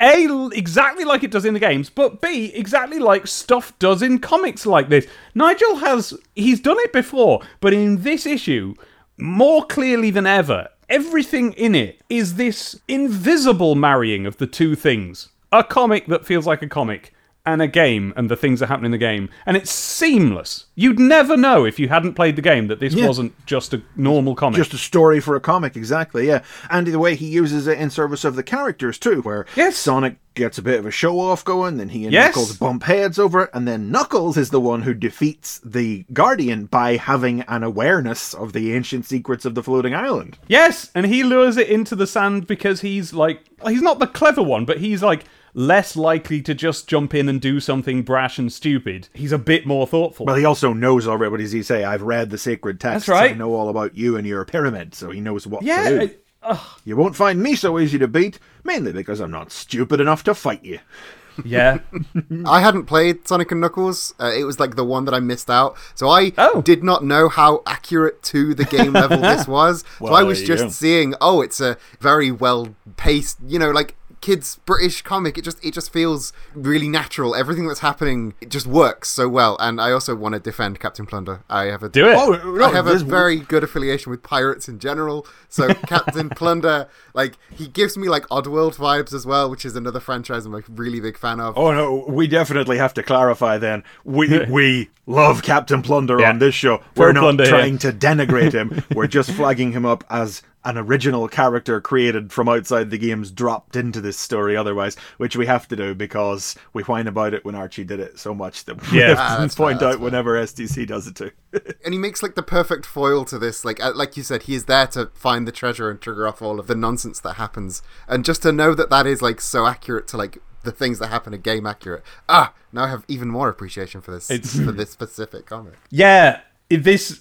A, 0.00 0.48
exactly 0.52 1.04
like 1.04 1.22
it 1.22 1.30
does 1.30 1.44
in 1.44 1.54
the 1.54 1.60
games, 1.60 1.90
but 1.90 2.20
B, 2.20 2.52
exactly 2.54 2.98
like 2.98 3.26
stuff 3.26 3.76
does 3.78 4.02
in 4.02 4.18
comics 4.18 4.66
like 4.66 4.88
this. 4.88 5.06
Nigel 5.34 5.76
has, 5.76 6.14
he's 6.34 6.60
done 6.60 6.78
it 6.80 6.92
before, 6.92 7.42
but 7.60 7.72
in 7.72 8.02
this 8.02 8.26
issue, 8.26 8.74
more 9.18 9.64
clearly 9.66 10.10
than 10.10 10.26
ever, 10.26 10.68
everything 10.88 11.52
in 11.54 11.74
it 11.74 12.00
is 12.08 12.34
this 12.34 12.80
invisible 12.88 13.74
marrying 13.74 14.26
of 14.26 14.36
the 14.36 14.46
two 14.46 14.74
things. 14.74 15.28
A 15.52 15.64
comic 15.64 16.06
that 16.06 16.26
feels 16.26 16.46
like 16.46 16.62
a 16.62 16.68
comic, 16.68 17.14
and 17.46 17.62
a 17.62 17.68
game, 17.68 18.12
and 18.16 18.28
the 18.28 18.36
things 18.36 18.60
that 18.60 18.66
happen 18.66 18.84
in 18.84 18.90
the 18.90 18.98
game. 18.98 19.28
And 19.46 19.56
it's 19.56 19.70
seamless. 19.70 20.66
You'd 20.74 20.98
never 20.98 21.36
know 21.36 21.64
if 21.64 21.78
you 21.78 21.88
hadn't 21.88 22.14
played 22.14 22.36
the 22.36 22.42
game 22.42 22.66
that 22.68 22.80
this 22.80 22.92
Yeah. 22.94 23.06
wasn't 23.06 23.32
just 23.46 23.72
a 23.72 23.82
normal 23.96 24.34
comic. 24.34 24.56
Just 24.56 24.74
a 24.74 24.78
story 24.78 25.20
for 25.20 25.36
a 25.36 25.40
comic, 25.40 25.76
exactly, 25.76 26.26
yeah. 26.26 26.42
And 26.70 26.86
the 26.86 26.98
way 26.98 27.14
he 27.14 27.26
uses 27.26 27.66
it 27.66 27.78
in 27.78 27.90
service 27.90 28.24
of 28.24 28.36
the 28.36 28.42
characters, 28.42 28.98
too, 28.98 29.20
where 29.22 29.46
Yes. 29.56 29.76
Sonic 29.76 30.16
gets 30.34 30.58
a 30.58 30.62
bit 30.62 30.78
of 30.78 30.84
a 30.84 30.90
show 30.90 31.18
off 31.18 31.42
going, 31.44 31.78
then 31.78 31.88
he 31.88 32.04
and 32.04 32.12
Yes. 32.12 32.26
Knuckles 32.36 32.56
bump 32.58 32.82
heads 32.82 33.18
over 33.18 33.44
it, 33.44 33.50
and 33.54 33.66
then 33.66 33.90
Knuckles 33.90 34.36
is 34.36 34.50
the 34.50 34.60
one 34.60 34.82
who 34.82 34.92
defeats 34.92 35.60
the 35.64 36.04
Guardian 36.12 36.66
by 36.66 36.96
having 36.96 37.40
an 37.48 37.62
awareness 37.62 38.34
of 38.34 38.52
the 38.52 38.74
ancient 38.74 39.06
secrets 39.06 39.44
of 39.46 39.54
the 39.54 39.62
floating 39.62 39.94
island. 39.94 40.36
Yes, 40.46 40.90
and 40.94 41.06
he 41.06 41.22
lures 41.22 41.56
it 41.56 41.68
into 41.68 41.96
the 41.96 42.06
sand 42.06 42.46
because 42.46 42.82
he's 42.82 43.14
like 43.14 43.40
he's 43.66 43.80
not 43.82 43.98
the 43.98 44.06
clever 44.06 44.42
one, 44.42 44.66
but 44.66 44.78
he's 44.78 45.02
like 45.02 45.24
less 45.58 45.96
likely 45.96 46.42
to 46.42 46.54
just 46.54 46.86
jump 46.86 47.14
in 47.14 47.30
and 47.30 47.40
do 47.40 47.58
something 47.60 48.02
brash 48.02 48.38
and 48.38 48.52
stupid. 48.52 49.08
He's 49.14 49.32
a 49.32 49.38
bit 49.38 49.64
more 49.66 49.86
thoughtful. 49.86 50.26
Well, 50.26 50.36
he 50.36 50.44
also 50.44 50.74
knows 50.74 51.08
already, 51.08 51.30
what 51.30 51.40
does 51.40 51.52
he 51.52 51.62
say? 51.62 51.82
I've 51.82 52.02
read 52.02 52.28
the 52.28 52.36
sacred 52.36 52.78
texts. 52.78 53.06
That's 53.06 53.18
right. 53.20 53.30
I 53.30 53.34
know 53.34 53.54
all 53.54 53.70
about 53.70 53.96
you 53.96 54.16
and 54.18 54.26
your 54.26 54.44
pyramid, 54.44 54.94
so 54.94 55.10
he 55.10 55.20
knows 55.20 55.46
what 55.46 55.62
yeah, 55.62 55.88
to 55.88 55.98
do. 55.98 56.04
it- 56.04 56.24
ugh, 56.42 56.80
You 56.84 56.94
won't 56.96 57.16
find 57.16 57.42
me 57.42 57.56
so 57.56 57.78
easy 57.78 57.98
to 57.98 58.06
beat, 58.06 58.38
mainly 58.64 58.92
because 58.92 59.18
I'm 59.18 59.30
not 59.30 59.50
stupid 59.50 59.98
enough 59.98 60.22
to 60.24 60.34
fight 60.34 60.62
you. 60.62 60.78
yeah. 61.44 61.78
I 62.46 62.60
hadn't 62.60 62.84
played 62.84 63.26
Sonic 63.26 63.50
and 63.50 63.60
Knuckles. 63.62 64.14
Uh, 64.20 64.32
it 64.36 64.44
was 64.44 64.60
like 64.60 64.76
the 64.76 64.84
one 64.84 65.06
that 65.06 65.14
I 65.14 65.20
missed 65.20 65.48
out. 65.50 65.76
So 65.94 66.08
I 66.10 66.32
Oh. 66.36 66.60
did 66.60 66.84
not 66.84 67.02
know 67.02 67.28
how 67.30 67.62
accurate 67.66 68.22
to 68.24 68.54
the 68.54 68.64
game 68.66 68.92
level 68.92 69.18
this 69.22 69.48
was. 69.48 69.84
so 70.00 70.08
I 70.08 70.22
was 70.22 70.38
there 70.38 70.42
you 70.42 70.46
just 70.48 70.64
go. 70.64 70.70
seeing, 70.70 71.14
oh, 71.20 71.40
it's 71.40 71.60
a 71.60 71.78
very 72.00 72.30
well 72.30 72.74
paced, 72.98 73.38
you 73.46 73.58
know, 73.58 73.70
like 73.70 73.96
kids 74.26 74.58
British 74.66 75.02
comic. 75.02 75.38
It 75.38 75.42
just 75.42 75.64
it 75.64 75.72
just 75.72 75.92
feels 75.92 76.32
really 76.54 76.88
natural. 76.88 77.34
Everything 77.36 77.66
that's 77.68 77.80
happening 77.80 78.34
it 78.40 78.50
just 78.50 78.66
works 78.66 79.08
so 79.08 79.28
well. 79.28 79.56
And 79.60 79.80
I 79.80 79.92
also 79.92 80.14
want 80.16 80.34
to 80.34 80.40
defend 80.40 80.80
Captain 80.80 81.06
Plunder. 81.06 81.36
I 81.48 81.64
have 81.74 81.82
a 81.84 81.88
Do 81.88 82.08
it. 82.08 82.16
Oh, 82.16 82.30
no, 82.56 82.64
I 82.66 82.72
have 82.72 82.88
a 82.88 82.98
very 82.98 83.38
good 83.38 83.62
affiliation 83.62 84.10
with 84.10 84.22
pirates 84.22 84.68
in 84.68 84.78
general. 84.80 85.26
So 85.48 85.72
Captain 85.94 86.28
Plunder, 86.28 86.88
like 87.14 87.34
he 87.54 87.68
gives 87.68 87.96
me 87.96 88.08
like 88.08 88.26
Oddworld 88.28 88.74
vibes 88.76 89.12
as 89.14 89.24
well, 89.24 89.48
which 89.48 89.64
is 89.64 89.76
another 89.76 90.00
franchise 90.00 90.44
I'm 90.44 90.54
a 90.54 90.62
really 90.68 91.00
big 91.00 91.16
fan 91.16 91.38
of. 91.40 91.56
Oh 91.56 91.72
no, 91.72 92.04
we 92.08 92.26
definitely 92.26 92.78
have 92.78 92.94
to 92.94 93.02
clarify 93.02 93.58
then. 93.58 93.84
We 94.04 94.44
we 94.46 94.90
love 95.06 95.42
Captain 95.44 95.82
Plunder 95.82 96.18
Yeah. 96.20 96.30
on 96.30 96.38
this 96.40 96.54
show. 96.54 96.78
Pro 96.96 97.06
We're 97.06 97.12
not 97.12 97.20
Plunder 97.20 97.44
here. 97.44 97.52
trying 97.52 97.78
to 97.78 97.92
denigrate 97.92 98.52
him. 98.52 98.82
We're 98.94 99.06
just 99.06 99.30
flagging 99.30 99.70
him 99.72 99.86
up 99.86 100.02
as 100.10 100.42
an 100.66 100.76
original 100.76 101.28
character 101.28 101.80
created 101.80 102.32
from 102.32 102.48
outside 102.48 102.90
the 102.90 102.98
games 102.98 103.30
dropped 103.30 103.76
into 103.76 104.00
this 104.02 104.18
story 104.18 104.56
otherwise, 104.56 104.96
which 105.16 105.36
we 105.36 105.46
have 105.46 105.66
to 105.68 105.76
do 105.76 105.94
because 105.94 106.54
we 106.74 106.82
whine 106.82 107.06
about 107.06 107.32
it 107.32 107.44
when 107.44 107.54
Archie 107.54 107.84
did 107.84 108.00
it 108.00 108.18
so 108.18 108.34
much 108.34 108.64
that 108.66 108.90
we 108.90 108.98
Yeah. 108.98 109.08
have 109.08 109.18
Ah, 109.18 109.34
to 109.36 109.40
that's 109.42 109.54
fair, 109.54 109.66
point 109.66 109.80
that's 109.80 109.94
out 109.96 110.00
whenever 110.02 110.34
STC 110.36 110.84
does 110.86 111.06
it 111.06 111.14
too. 111.14 111.30
and 111.84 111.94
he 111.94 111.98
makes 111.98 112.22
like 112.22 112.34
the 112.34 112.42
perfect 112.42 112.84
foil 112.84 113.24
to 113.26 113.38
this. 113.38 113.64
Like 113.64 113.82
uh, 113.82 113.92
like 113.94 114.16
you 114.18 114.22
said, 114.22 114.42
he 114.42 114.54
is 114.54 114.64
there 114.66 114.86
to 114.88 115.06
find 115.14 115.46
the 115.48 115.52
treasure 115.52 115.88
and 115.90 116.00
trigger 116.00 116.26
off 116.28 116.42
all 116.42 116.60
of 116.60 116.66
the 116.66 116.74
nonsense 116.74 117.20
that 117.20 117.34
happens. 117.34 117.80
And 118.08 118.24
just 118.24 118.42
to 118.42 118.52
know 118.52 118.74
that 118.74 118.90
that 118.90 119.06
is 119.06 119.22
like 119.22 119.40
so 119.40 119.66
accurate 119.66 120.06
to 120.08 120.16
like 120.18 120.38
the 120.64 120.72
things 120.72 120.98
that 120.98 121.06
happen 121.08 121.32
in 121.32 121.40
game 121.42 121.64
accurate. 121.64 122.02
Ah, 122.28 122.52
now 122.72 122.84
I 122.84 122.88
have 122.88 123.04
even 123.06 123.28
more 123.28 123.48
appreciation 123.48 124.00
for 124.00 124.10
this 124.10 124.30
It's- 124.30 124.56
for 124.58 124.72
this 124.72 124.90
specific 124.90 125.46
comic. 125.46 125.74
Yeah, 125.90 126.40
it- 126.68 126.82
this. 126.82 127.20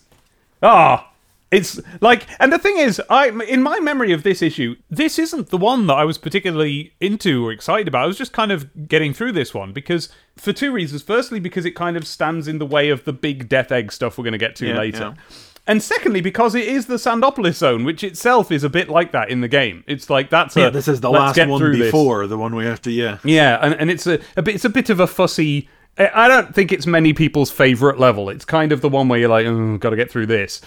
Ah, 0.63 1.11
it's 1.55 1.79
like, 2.01 2.27
and 2.39 2.51
the 2.51 2.59
thing 2.59 2.77
is, 2.77 3.01
I 3.09 3.29
in 3.29 3.61
my 3.63 3.79
memory 3.79 4.11
of 4.11 4.23
this 4.23 4.41
issue, 4.41 4.75
this 4.89 5.17
isn't 5.19 5.49
the 5.49 5.57
one 5.57 5.87
that 5.87 5.95
I 5.95 6.05
was 6.05 6.17
particularly 6.17 6.93
into 6.99 7.45
or 7.47 7.51
excited 7.51 7.87
about. 7.87 8.03
I 8.03 8.07
was 8.07 8.17
just 8.17 8.33
kind 8.33 8.51
of 8.51 8.87
getting 8.87 9.13
through 9.13 9.31
this 9.33 9.53
one 9.53 9.73
because 9.73 10.09
for 10.35 10.53
two 10.53 10.71
reasons. 10.71 11.01
Firstly, 11.01 11.39
because 11.39 11.65
it 11.65 11.71
kind 11.71 11.97
of 11.97 12.05
stands 12.07 12.47
in 12.47 12.57
the 12.59 12.65
way 12.65 12.89
of 12.89 13.05
the 13.05 13.13
big 13.13 13.47
Death 13.49 13.71
Egg 13.71 13.91
stuff 13.91 14.17
we're 14.17 14.23
going 14.23 14.33
to 14.33 14.37
get 14.37 14.55
to 14.57 14.67
Yeah, 14.67 14.77
later. 14.77 15.15
yeah. 15.17 15.23
And 15.67 15.81
secondly, 15.81 16.21
because 16.21 16.53
it 16.53 16.67
is 16.67 16.85
the 16.85 16.95
Sandopolis 16.99 17.55
zone, 17.55 17.85
which 17.85 18.03
itself 18.03 18.51
is 18.51 18.63
a 18.63 18.69
bit 18.69 18.87
like 18.87 19.11
that 19.13 19.29
in 19.29 19.41
the 19.41 19.47
game. 19.47 19.83
It's 19.87 20.11
like 20.11 20.29
that's 20.29 20.55
a 20.55 20.69
this 20.69 20.87
is 20.87 21.01
the 21.01 21.09
last 21.09 21.39
one 21.43 21.59
through 21.59 21.77
this. 21.77 21.87
before 21.87 22.27
the 22.27 22.37
one 22.37 22.53
we 22.55 22.65
have 22.65 22.81
to 22.83 22.91
yeah. 22.91 23.17
Yeah, 23.23 23.57
and, 23.61 23.73
and 23.73 23.89
it's 23.89 24.05
a, 24.05 24.19
a 24.37 24.43
bit 24.43 24.53
it's 24.55 24.65
a 24.65 24.69
bit 24.69 24.91
of 24.91 24.99
a 24.99 25.07
fussy. 25.07 25.67
I 25.97 26.09
I 26.25 26.27
don't 26.27 26.53
think 26.53 26.71
it's 26.71 26.85
many 26.85 27.13
people's 27.13 27.49
favorite 27.49 27.97
level. 27.99 28.29
It's 28.29 28.45
kind 28.45 28.71
of 28.71 28.81
the 28.81 28.89
one 28.89 29.07
where 29.07 29.17
you're 29.19 29.29
like, 29.29 29.47
oh, 29.47 29.77
got 29.79 29.89
to 29.89 29.95
get 29.95 30.11
through 30.11 30.27
this. 30.27 30.61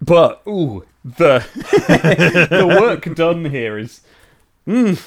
But 0.00 0.42
ooh, 0.46 0.84
the 1.04 1.44
the 2.50 2.66
work 2.66 3.14
done 3.14 3.46
here 3.46 3.78
is. 3.78 4.00
Mm, 4.66 5.02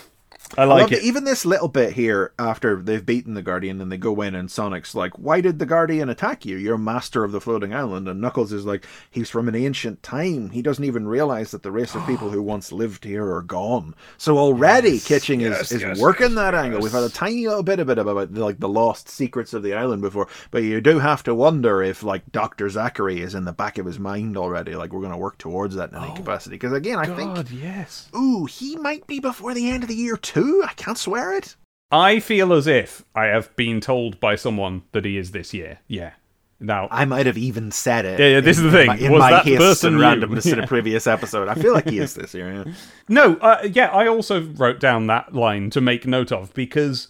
I 0.57 0.65
like 0.65 0.81
love 0.81 0.93
it. 0.93 1.03
Even 1.03 1.23
this 1.23 1.45
little 1.45 1.67
bit 1.67 1.93
here, 1.93 2.33
after 2.37 2.81
they've 2.81 3.05
beaten 3.05 3.33
the 3.33 3.41
Guardian 3.41 3.81
and 3.81 3.91
they 3.91 3.97
go 3.97 4.21
in, 4.21 4.35
and 4.35 4.49
Sonic's 4.49 4.93
like, 4.93 5.17
Why 5.17 5.41
did 5.41 5.59
the 5.59 5.65
Guardian 5.65 6.09
attack 6.09 6.45
you? 6.45 6.57
You're 6.57 6.77
master 6.77 7.23
of 7.23 7.31
the 7.31 7.41
floating 7.41 7.73
island. 7.73 8.07
And 8.07 8.21
Knuckles 8.21 8.53
is 8.53 8.65
like, 8.65 8.85
He's 9.09 9.29
from 9.29 9.47
an 9.47 9.55
ancient 9.55 10.03
time. 10.03 10.51
He 10.51 10.61
doesn't 10.61 10.83
even 10.83 11.07
realize 11.07 11.51
that 11.51 11.63
the 11.63 11.71
race 11.71 11.95
of 11.95 12.05
people 12.05 12.29
who 12.31 12.41
once 12.41 12.71
lived 12.71 13.03
here 13.03 13.33
are 13.33 13.41
gone. 13.41 13.95
So 14.17 14.37
already 14.37 14.99
Kitching 14.99 15.41
yes, 15.41 15.63
is, 15.63 15.71
is 15.73 15.81
yes, 15.81 15.99
working 15.99 16.29
yes, 16.29 16.35
that 16.35 16.55
angle. 16.55 16.81
We've 16.81 16.91
had 16.91 17.03
a 17.03 17.09
tiny 17.09 17.47
little 17.47 17.63
bit 17.63 17.79
of 17.79 17.89
it 17.89 17.97
about 17.97 18.33
like 18.33 18.59
the 18.59 18.69
lost 18.69 19.09
secrets 19.09 19.53
of 19.53 19.63
the 19.63 19.73
island 19.73 20.01
before, 20.01 20.27
but 20.51 20.63
you 20.63 20.81
do 20.81 20.99
have 20.99 21.23
to 21.23 21.35
wonder 21.35 21.81
if 21.81 22.03
like 22.03 22.31
Dr. 22.31 22.69
Zachary 22.69 23.21
is 23.21 23.35
in 23.35 23.45
the 23.45 23.53
back 23.53 23.77
of 23.77 23.85
his 23.85 23.99
mind 23.99 24.37
already. 24.37 24.75
Like 24.75 24.93
we're 24.93 25.01
going 25.01 25.11
to 25.11 25.17
work 25.17 25.37
towards 25.37 25.75
that 25.75 25.91
in 25.91 25.97
any 25.97 26.11
oh 26.11 26.15
capacity. 26.15 26.55
Because 26.55 26.73
again, 26.73 26.99
I 26.99 27.05
think 27.05 27.35
God, 27.35 27.51
yes. 27.51 28.09
Ooh, 28.15 28.45
he 28.45 28.75
might 28.75 29.07
be 29.07 29.19
before 29.19 29.53
the 29.53 29.69
end 29.69 29.83
of 29.83 29.89
the 29.89 29.95
year 29.95 30.17
too. 30.17 30.42
I 30.43 30.73
can't 30.75 30.97
swear 30.97 31.33
it. 31.33 31.55
I 31.91 32.19
feel 32.19 32.53
as 32.53 32.65
if 32.67 33.03
I 33.15 33.25
have 33.25 33.55
been 33.55 33.79
told 33.79 34.19
by 34.19 34.35
someone 34.35 34.83
that 34.93 35.05
he 35.05 35.17
is 35.17 35.31
this 35.31 35.53
year. 35.53 35.79
Yeah. 35.87 36.13
Now, 36.59 36.87
I 36.89 37.05
might 37.05 37.25
have 37.25 37.37
even 37.37 37.71
said 37.71 38.05
it. 38.05 38.19
Yeah, 38.19 38.27
yeah, 38.27 38.39
this 38.39 38.57
in, 38.57 38.65
is 38.65 38.71
the 38.71 38.77
thing. 38.77 38.89
In 38.91 38.97
my, 38.97 39.05
in 39.05 39.11
Was 39.11 39.21
that 39.45 39.57
person 39.57 39.95
randomness 39.95 40.51
in 40.51 40.57
Yeah. 40.57 40.63
a 40.63 40.67
previous 40.67 41.07
episode. 41.07 41.49
I 41.49 41.55
feel 41.55 41.73
like 41.73 41.89
he 41.89 41.99
is 41.99 42.15
this 42.15 42.33
year. 42.33 42.63
Yeah. 42.65 42.73
No, 43.09 43.35
uh, 43.35 43.67
yeah, 43.69 43.87
I 43.87 44.07
also 44.07 44.41
wrote 44.43 44.79
down 44.79 45.07
that 45.07 45.33
line 45.35 45.69
to 45.71 45.81
make 45.81 46.07
note 46.07 46.31
of 46.31 46.53
because 46.53 47.09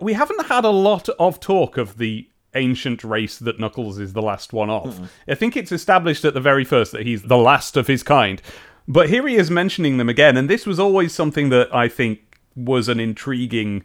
we 0.00 0.12
haven't 0.12 0.46
had 0.46 0.64
a 0.64 0.70
lot 0.70 1.08
of 1.18 1.40
talk 1.40 1.76
of 1.76 1.98
the 1.98 2.28
ancient 2.54 3.02
race 3.02 3.38
that 3.38 3.58
Knuckles 3.58 3.98
is 3.98 4.12
the 4.12 4.22
last 4.22 4.52
one 4.52 4.70
of. 4.70 5.10
I 5.26 5.34
think 5.34 5.56
it's 5.56 5.72
established 5.72 6.24
at 6.24 6.34
the 6.34 6.40
very 6.40 6.64
first 6.64 6.92
that 6.92 7.04
he's 7.04 7.22
the 7.22 7.36
last 7.36 7.76
of 7.76 7.86
his 7.88 8.02
kind. 8.02 8.40
But 8.86 9.08
here 9.08 9.26
he 9.26 9.34
is 9.36 9.50
mentioning 9.50 9.96
them 9.96 10.08
again, 10.08 10.36
and 10.36 10.48
this 10.48 10.64
was 10.66 10.78
always 10.78 11.12
something 11.12 11.48
that 11.48 11.74
I 11.74 11.88
think 11.88 12.20
was 12.56 12.88
an 12.88 13.00
intriguing 13.00 13.84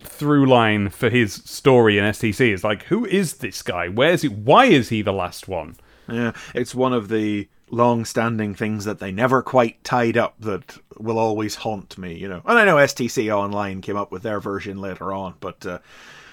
through 0.00 0.46
line 0.46 0.88
for 0.88 1.10
his 1.10 1.34
story 1.34 1.98
in 1.98 2.04
STC. 2.04 2.52
Is 2.52 2.64
like, 2.64 2.84
who 2.84 3.04
is 3.04 3.34
this 3.34 3.62
guy? 3.62 3.88
Where's 3.88 4.22
he? 4.22 4.28
Why 4.28 4.66
is 4.66 4.88
he 4.88 5.02
the 5.02 5.12
last 5.12 5.48
one? 5.48 5.76
Yeah, 6.08 6.32
it's 6.54 6.74
one 6.74 6.92
of 6.92 7.08
the 7.08 7.48
long-standing 7.70 8.54
things 8.54 8.84
that 8.84 9.00
they 9.00 9.10
never 9.10 9.42
quite 9.42 9.82
tied 9.82 10.16
up 10.16 10.36
that 10.38 10.78
will 10.98 11.18
always 11.18 11.56
haunt 11.56 11.98
me. 11.98 12.16
You 12.16 12.28
know, 12.28 12.42
and 12.44 12.58
I 12.58 12.64
know 12.64 12.76
STC 12.76 13.34
Online 13.34 13.80
came 13.80 13.96
up 13.96 14.12
with 14.12 14.22
their 14.22 14.40
version 14.40 14.80
later 14.80 15.12
on, 15.12 15.34
but. 15.40 15.64
Uh, 15.66 15.78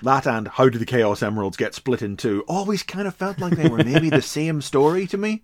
that 0.02 0.28
and 0.28 0.50
how 0.50 0.68
do 0.68 0.78
the 0.78 0.86
Chaos 0.86 1.24
Emeralds 1.24 1.56
get 1.56 1.74
split 1.74 2.02
in 2.02 2.18
two 2.18 2.44
always 2.46 2.84
kind 2.84 3.08
of 3.08 3.16
felt 3.16 3.40
like 3.40 3.56
they 3.56 3.70
were 3.70 3.86
maybe 3.86 4.10
the 4.10 4.22
same 4.38 4.62
story 4.62 5.08
to 5.08 5.18
me. 5.18 5.44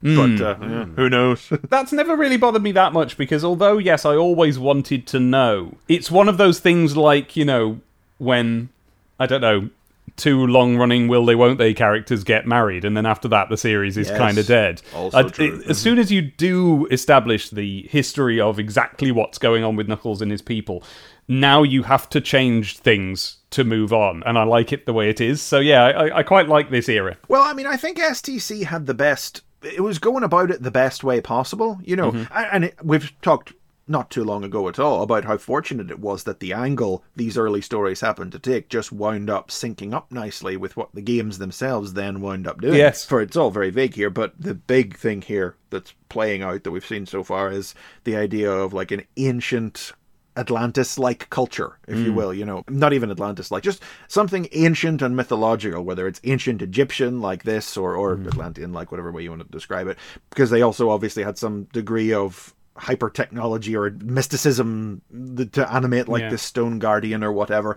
But 0.00 0.40
uh, 0.40 0.56
yeah, 0.60 0.84
who 0.84 1.10
knows? 1.10 1.52
That's 1.68 1.92
never 1.92 2.14
really 2.16 2.36
bothered 2.36 2.62
me 2.62 2.70
that 2.72 2.92
much 2.92 3.16
because 3.16 3.44
although, 3.44 3.78
yes, 3.78 4.04
I 4.04 4.14
always 4.14 4.56
wanted 4.58 5.06
to 5.08 5.18
know, 5.18 5.74
it's 5.88 6.08
one 6.10 6.28
of 6.28 6.38
those 6.38 6.60
things 6.60 6.96
like, 6.96 7.34
you 7.36 7.44
know, 7.44 7.80
when, 8.18 8.68
I 9.18 9.26
don't 9.26 9.40
know, 9.40 9.70
two 10.16 10.46
long 10.46 10.76
running 10.76 11.06
will 11.06 11.24
they 11.26 11.34
won't 11.36 11.58
they 11.58 11.72
characters 11.72 12.24
get 12.24 12.44
married 12.46 12.84
and 12.84 12.96
then 12.96 13.06
after 13.06 13.28
that 13.28 13.48
the 13.50 13.56
series 13.56 13.96
is 13.96 14.08
Yes. 14.08 14.18
kind 14.18 14.36
of 14.38 14.46
dead. 14.46 14.82
Also 14.94 15.18
Uh, 15.18 15.22
true. 15.28 15.60
it- 15.62 15.70
as 15.70 15.78
soon 15.78 15.98
as 15.98 16.10
you 16.10 16.22
do 16.22 16.86
establish 16.90 17.50
the 17.50 17.86
history 17.90 18.40
of 18.40 18.58
exactly 18.58 19.12
what's 19.12 19.38
going 19.38 19.62
on 19.62 19.76
with 19.76 19.86
Knuckles 19.86 20.20
and 20.22 20.30
his 20.32 20.42
people, 20.42 20.82
now 21.28 21.62
you 21.62 21.82
have 21.84 22.08
to 22.10 22.20
change 22.20 22.78
things 22.78 23.36
to 23.50 23.62
move 23.64 23.92
on 23.92 24.22
and 24.26 24.36
I 24.38 24.42
like 24.44 24.72
it 24.72 24.86
the 24.86 24.92
way 24.92 25.08
it 25.08 25.20
is. 25.20 25.40
So 25.42 25.58
yeah, 25.60 25.84
I, 25.84 26.18
I 26.18 26.22
quite 26.24 26.48
like 26.48 26.70
this 26.70 26.88
era. 26.88 27.16
Well, 27.28 27.42
I 27.42 27.52
mean, 27.52 27.66
I 27.66 27.76
think 27.76 27.98
STC 27.98 28.64
had 28.64 28.86
the 28.86 28.94
best. 28.94 29.42
It 29.62 29.82
was 29.82 29.98
going 29.98 30.22
about 30.22 30.50
it 30.50 30.62
the 30.62 30.70
best 30.70 31.02
way 31.02 31.20
possible, 31.20 31.80
you 31.82 31.96
know. 31.96 32.12
Mm-hmm. 32.12 32.32
And 32.52 32.64
it, 32.66 32.78
we've 32.82 33.12
talked 33.20 33.52
not 33.88 34.10
too 34.10 34.22
long 34.22 34.44
ago 34.44 34.68
at 34.68 34.78
all 34.78 35.02
about 35.02 35.24
how 35.24 35.38
fortunate 35.38 35.90
it 35.90 35.98
was 35.98 36.24
that 36.24 36.40
the 36.40 36.52
angle 36.52 37.02
these 37.16 37.38
early 37.38 37.62
stories 37.62 38.00
happened 38.00 38.32
to 38.32 38.38
take 38.38 38.68
just 38.68 38.92
wound 38.92 39.30
up 39.30 39.48
syncing 39.48 39.94
up 39.94 40.12
nicely 40.12 40.56
with 40.56 40.76
what 40.76 40.90
the 40.94 41.00
games 41.00 41.38
themselves 41.38 41.94
then 41.94 42.20
wound 42.20 42.46
up 42.46 42.60
doing. 42.60 42.76
Yes. 42.76 43.04
For 43.04 43.20
it's 43.20 43.36
all 43.36 43.50
very 43.50 43.70
vague 43.70 43.94
here, 43.94 44.10
but 44.10 44.34
the 44.38 44.54
big 44.54 44.96
thing 44.96 45.22
here 45.22 45.56
that's 45.70 45.94
playing 46.08 46.42
out 46.42 46.64
that 46.64 46.70
we've 46.70 46.86
seen 46.86 47.06
so 47.06 47.22
far 47.22 47.50
is 47.50 47.74
the 48.04 48.16
idea 48.16 48.50
of 48.50 48.72
like 48.72 48.90
an 48.90 49.04
ancient 49.16 49.92
Atlantis 50.38 50.98
like 50.98 51.28
culture, 51.30 51.78
if 51.88 51.98
you 51.98 52.10
hmm. 52.10 52.16
will, 52.16 52.32
you 52.32 52.44
know, 52.44 52.62
not 52.68 52.92
even 52.92 53.10
Atlantis 53.10 53.50
like, 53.50 53.62
just 53.62 53.82
something 54.06 54.48
ancient 54.52 55.02
and 55.02 55.16
mythological, 55.16 55.82
whether 55.84 56.06
it's 56.06 56.20
ancient 56.24 56.62
Egyptian 56.62 57.20
like 57.20 57.42
this 57.42 57.76
or, 57.76 57.96
or 57.96 58.16
hmm. 58.16 58.28
Atlantean 58.28 58.72
like 58.72 58.90
whatever 58.92 59.10
way 59.12 59.22
you 59.22 59.30
want 59.30 59.42
to 59.42 59.48
describe 59.48 59.88
it, 59.88 59.98
because 60.30 60.50
they 60.50 60.62
also 60.62 60.90
obviously 60.90 61.22
had 61.22 61.36
some 61.36 61.64
degree 61.72 62.12
of 62.12 62.54
hyper 62.76 63.10
technology 63.10 63.76
or 63.76 63.90
mysticism 63.90 65.02
to 65.52 65.72
animate 65.72 66.08
like 66.08 66.22
Yeah. 66.22 66.30
this 66.30 66.42
stone 66.42 66.78
guardian 66.78 67.24
or 67.24 67.32
whatever. 67.32 67.76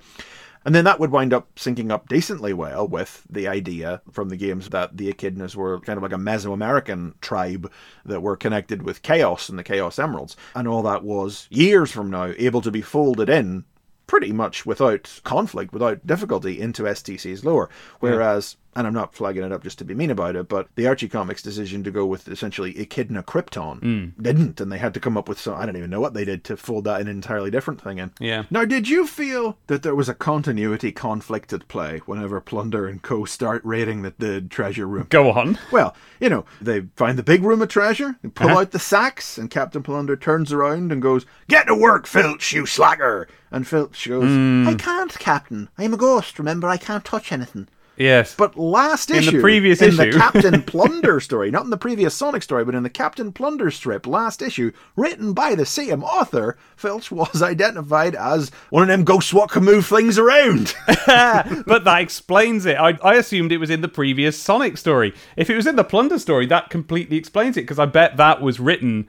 And 0.63 0.75
then 0.75 0.85
that 0.85 0.99
would 0.99 1.11
wind 1.11 1.33
up 1.33 1.53
syncing 1.55 1.91
up 1.91 2.07
decently 2.07 2.53
well 2.53 2.87
with 2.87 3.23
the 3.29 3.47
idea 3.47 4.01
from 4.11 4.29
the 4.29 4.37
games 4.37 4.69
that 4.69 4.95
the 4.95 5.11
Echidnas 5.11 5.55
were 5.55 5.79
kind 5.79 5.97
of 5.97 6.03
like 6.03 6.13
a 6.13 6.15
Mesoamerican 6.15 7.19
tribe 7.19 7.71
that 8.05 8.21
were 8.21 8.37
connected 8.37 8.83
with 8.83 9.01
Chaos 9.01 9.49
and 9.49 9.57
the 9.57 9.63
Chaos 9.63 9.97
Emeralds. 9.97 10.37
And 10.55 10.67
all 10.67 10.83
that 10.83 11.03
was, 11.03 11.47
years 11.49 11.91
from 11.91 12.11
now, 12.11 12.33
able 12.37 12.61
to 12.61 12.71
be 12.71 12.81
folded 12.81 13.29
in 13.29 13.65
pretty 14.05 14.31
much 14.33 14.65
without 14.65 15.21
conflict, 15.23 15.71
without 15.73 16.05
difficulty 16.05 16.59
into 16.59 16.83
STC's 16.83 17.45
lore. 17.45 17.69
Whereas, 17.99 18.57
and 18.75 18.87
I'm 18.87 18.93
not 18.93 19.13
flagging 19.13 19.43
it 19.43 19.51
up 19.51 19.63
just 19.63 19.77
to 19.79 19.85
be 19.85 19.93
mean 19.93 20.11
about 20.11 20.35
it, 20.35 20.47
but 20.47 20.67
the 20.75 20.87
Archie 20.87 21.09
Comics 21.09 21.41
decision 21.41 21.83
to 21.83 21.91
go 21.91 22.05
with 22.05 22.27
essentially 22.27 22.77
Echidna 22.79 23.23
Krypton 23.23 24.13
didn't, 24.21 24.61
and 24.61 24.71
they 24.71 24.77
had 24.77 24.93
to 24.93 24.99
come 24.99 25.17
up 25.17 25.27
with 25.27 25.39
some, 25.39 25.55
I 25.55 25.65
don't 25.65 25.77
even 25.77 25.89
know 25.89 25.99
what 25.99 26.13
they 26.13 26.25
did 26.25 26.43
to 26.45 26.57
fold 26.57 26.85
that 26.85 27.01
an 27.01 27.07
entirely 27.07 27.51
different 27.51 27.81
thing 27.81 27.97
in. 27.99 28.11
Yeah. 28.19 28.43
Now, 28.49 28.65
did 28.65 28.87
you 28.87 29.05
feel 29.07 29.57
that 29.67 29.83
there 29.83 29.95
was 29.95 30.07
a 30.09 30.13
continuity 30.13 30.91
conflict 30.91 31.51
at 31.53 31.67
play 31.67 31.99
whenever 32.05 32.39
Plunder 32.39 32.87
and 32.87 33.01
Co. 33.01 33.25
start 33.25 33.61
raiding 33.65 34.01
the, 34.03 34.13
the 34.17 34.41
treasure 34.41 34.87
room? 34.87 35.07
Go 35.09 35.31
on. 35.31 35.57
Well, 35.71 35.95
you 36.19 36.29
know, 36.29 36.45
they 36.61 36.81
find 36.95 37.17
the 37.17 37.23
big 37.23 37.43
room 37.43 37.61
of 37.61 37.69
treasure, 37.69 38.15
they 38.21 38.29
pull 38.29 38.47
Uh-huh. 38.49 38.59
out 38.61 38.71
the 38.71 38.79
sacks, 38.79 39.37
and 39.37 39.49
Captain 39.49 39.83
Plunder 39.83 40.15
turns 40.15 40.51
around 40.53 40.91
and 40.91 41.01
goes, 41.01 41.25
Get 41.47 41.67
to 41.67 41.75
work, 41.75 42.07
Filch, 42.07 42.53
you 42.53 42.65
slacker! 42.65 43.27
And 43.51 43.67
Filch 43.67 44.07
goes, 44.07 44.23
Hmm. 44.23 44.65
I 44.67 44.75
can't, 44.75 45.11
Captain. 45.19 45.67
I'm 45.77 45.93
a 45.93 45.97
ghost, 45.97 46.39
remember? 46.39 46.69
I 46.69 46.77
can't 46.77 47.03
touch 47.03 47.31
anything. 47.33 47.67
Yes. 48.01 48.33
But 48.35 48.57
last 48.57 49.11
In 49.11 49.17
the 49.17 49.21
issue, 49.21 49.41
previous 49.41 49.81
in 49.81 49.95
the. 49.95 50.11
Captain 50.17 50.63
Plunder 50.63 51.19
story, 51.19 51.51
not 51.51 51.63
in 51.63 51.69
the 51.69 51.77
previous 51.77 52.15
Sonic 52.15 52.41
story, 52.41 52.65
but 52.65 52.73
in 52.73 52.83
the 52.83 52.89
Captain 52.89 53.31
Plunder 53.31 53.69
strip, 53.69 54.07
last 54.07 54.41
issue, 54.41 54.71
written 54.95 55.33
by 55.33 55.53
the 55.53 55.65
same 55.65 56.03
author, 56.03 56.57
Filch 56.75 57.11
was 57.11 57.41
identified 57.43 58.15
as 58.15 58.51
one 58.71 58.83
of 58.83 58.89
them 58.89 59.03
ghosts 59.03 59.33
what 59.33 59.51
can 59.51 59.63
move 59.63 59.85
things 59.85 60.17
around. 60.17 60.73
but 60.87 61.83
that 61.83 62.01
explains 62.01 62.65
it. 62.65 62.75
I, 62.77 62.97
I 63.03 63.15
assumed 63.15 63.51
it 63.51 63.59
was 63.59 63.69
in 63.69 63.81
the 63.81 63.87
previous 63.87 64.37
Sonic 64.37 64.77
story. 64.77 65.13
If 65.37 65.49
it 65.49 65.55
was 65.55 65.67
in 65.67 65.75
the 65.75 65.83
Plunder 65.83 66.17
story, 66.17 66.47
that 66.47 66.71
completely 66.71 67.17
explains 67.17 67.55
it 67.55 67.61
because 67.61 67.79
I 67.79 67.85
bet 67.85 68.17
that 68.17 68.41
was 68.41 68.59
written, 68.59 69.07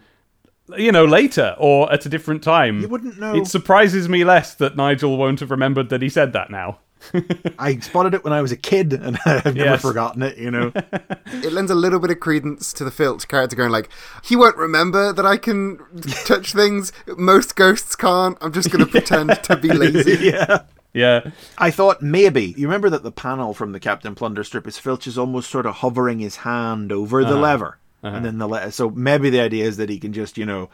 you 0.76 0.92
know, 0.92 1.06
later 1.06 1.56
or 1.58 1.90
at 1.90 2.04
a 2.04 2.10
different 2.10 2.42
time. 2.42 2.82
You 2.82 2.88
wouldn't 2.88 3.18
know. 3.18 3.34
It 3.34 3.46
surprises 3.46 4.08
me 4.08 4.22
less 4.22 4.54
that 4.56 4.76
Nigel 4.76 5.16
won't 5.16 5.40
have 5.40 5.50
remembered 5.50 5.88
that 5.88 6.02
he 6.02 6.10
said 6.10 6.34
that 6.34 6.50
now. 6.50 6.78
I 7.58 7.78
spotted 7.78 8.14
it 8.14 8.24
when 8.24 8.32
I 8.32 8.42
was 8.42 8.52
a 8.52 8.56
kid, 8.56 8.92
and 8.92 9.18
I've 9.26 9.44
never 9.54 9.58
Yes. 9.58 9.82
forgotten 9.82 10.22
it. 10.22 10.38
You 10.38 10.50
know, 10.50 10.72
It 10.74 11.52
lends 11.52 11.70
a 11.70 11.74
little 11.74 11.98
bit 11.98 12.10
of 12.10 12.20
credence 12.20 12.72
to 12.74 12.84
the 12.84 12.90
Filch 12.90 13.28
character 13.28 13.56
going 13.56 13.70
like, 13.70 13.88
he 14.22 14.36
won't 14.36 14.56
remember 14.56 15.12
that 15.12 15.26
I 15.26 15.36
can 15.36 15.78
touch 16.24 16.52
things. 16.54 16.92
Most 17.16 17.56
ghosts 17.56 17.96
can't. 17.96 18.36
I'm 18.40 18.52
just 18.52 18.70
going 18.70 18.84
to 18.84 18.90
pretend 18.90 19.42
to 19.44 19.56
be 19.56 19.72
lazy. 19.72 20.26
yeah. 20.30 20.62
Yeah. 20.94 21.30
I 21.56 21.70
thought 21.70 22.02
maybe 22.02 22.54
you 22.56 22.66
remember 22.66 22.90
that 22.90 23.02
the 23.02 23.12
panel 23.12 23.54
from 23.54 23.72
the 23.72 23.80
Captain 23.80 24.14
Plunder 24.14 24.44
strip 24.44 24.66
is 24.66 24.78
Filch 24.78 25.06
is 25.06 25.16
almost 25.16 25.48
sort 25.50 25.64
of 25.66 25.76
hovering 25.76 26.18
his 26.18 26.36
hand 26.36 26.92
over 26.92 27.24
the 27.24 27.30
uh-huh. 27.30 27.40
lever, 27.40 27.78
uh-huh. 28.02 28.16
and 28.16 28.24
then 28.26 28.38
the 28.38 28.46
le- 28.46 28.70
so 28.70 28.90
maybe 28.90 29.30
the 29.30 29.40
idea 29.40 29.64
is 29.64 29.78
that 29.78 29.88
he 29.88 29.98
can 29.98 30.12
just 30.12 30.36
you 30.36 30.44
know. 30.46 30.68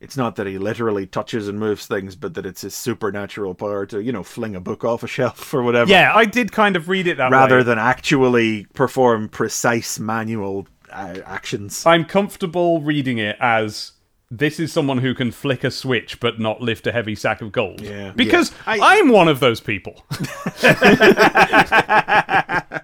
It's 0.00 0.16
not 0.16 0.36
that 0.36 0.46
he 0.46 0.56
literally 0.56 1.06
touches 1.06 1.46
and 1.46 1.60
moves 1.60 1.86
things, 1.86 2.16
but 2.16 2.32
that 2.34 2.46
it's 2.46 2.62
his 2.62 2.74
supernatural 2.74 3.54
power 3.54 3.84
to, 3.86 4.00
you 4.02 4.12
know, 4.12 4.22
fling 4.22 4.56
a 4.56 4.60
book 4.60 4.82
off 4.82 5.02
a 5.02 5.06
shelf 5.06 5.52
or 5.52 5.62
whatever. 5.62 5.90
Yeah, 5.90 6.12
I 6.14 6.24
did 6.24 6.52
kind 6.52 6.74
of 6.74 6.88
read 6.88 7.06
it 7.06 7.18
that 7.18 7.30
way. 7.30 7.36
rather 7.36 7.58
way. 7.58 7.64
than 7.64 7.78
actually 7.78 8.64
perform 8.72 9.28
precise 9.28 9.98
manual 9.98 10.66
uh, 10.90 11.18
actions. 11.26 11.84
I'm 11.84 12.06
comfortable 12.06 12.80
reading 12.80 13.18
it 13.18 13.36
as 13.40 13.92
this 14.30 14.58
is 14.58 14.72
someone 14.72 14.98
who 14.98 15.14
can 15.14 15.32
flick 15.32 15.64
a 15.64 15.70
switch 15.70 16.18
but 16.18 16.40
not 16.40 16.62
lift 16.62 16.86
a 16.86 16.92
heavy 16.92 17.14
sack 17.14 17.42
of 17.42 17.52
gold. 17.52 17.82
Yeah. 17.82 18.12
Because 18.16 18.52
Yeah. 18.52 18.56
I- 18.80 18.98
I'm 18.98 19.10
one 19.10 19.28
of 19.28 19.40
those 19.40 19.60
people. 19.60 20.02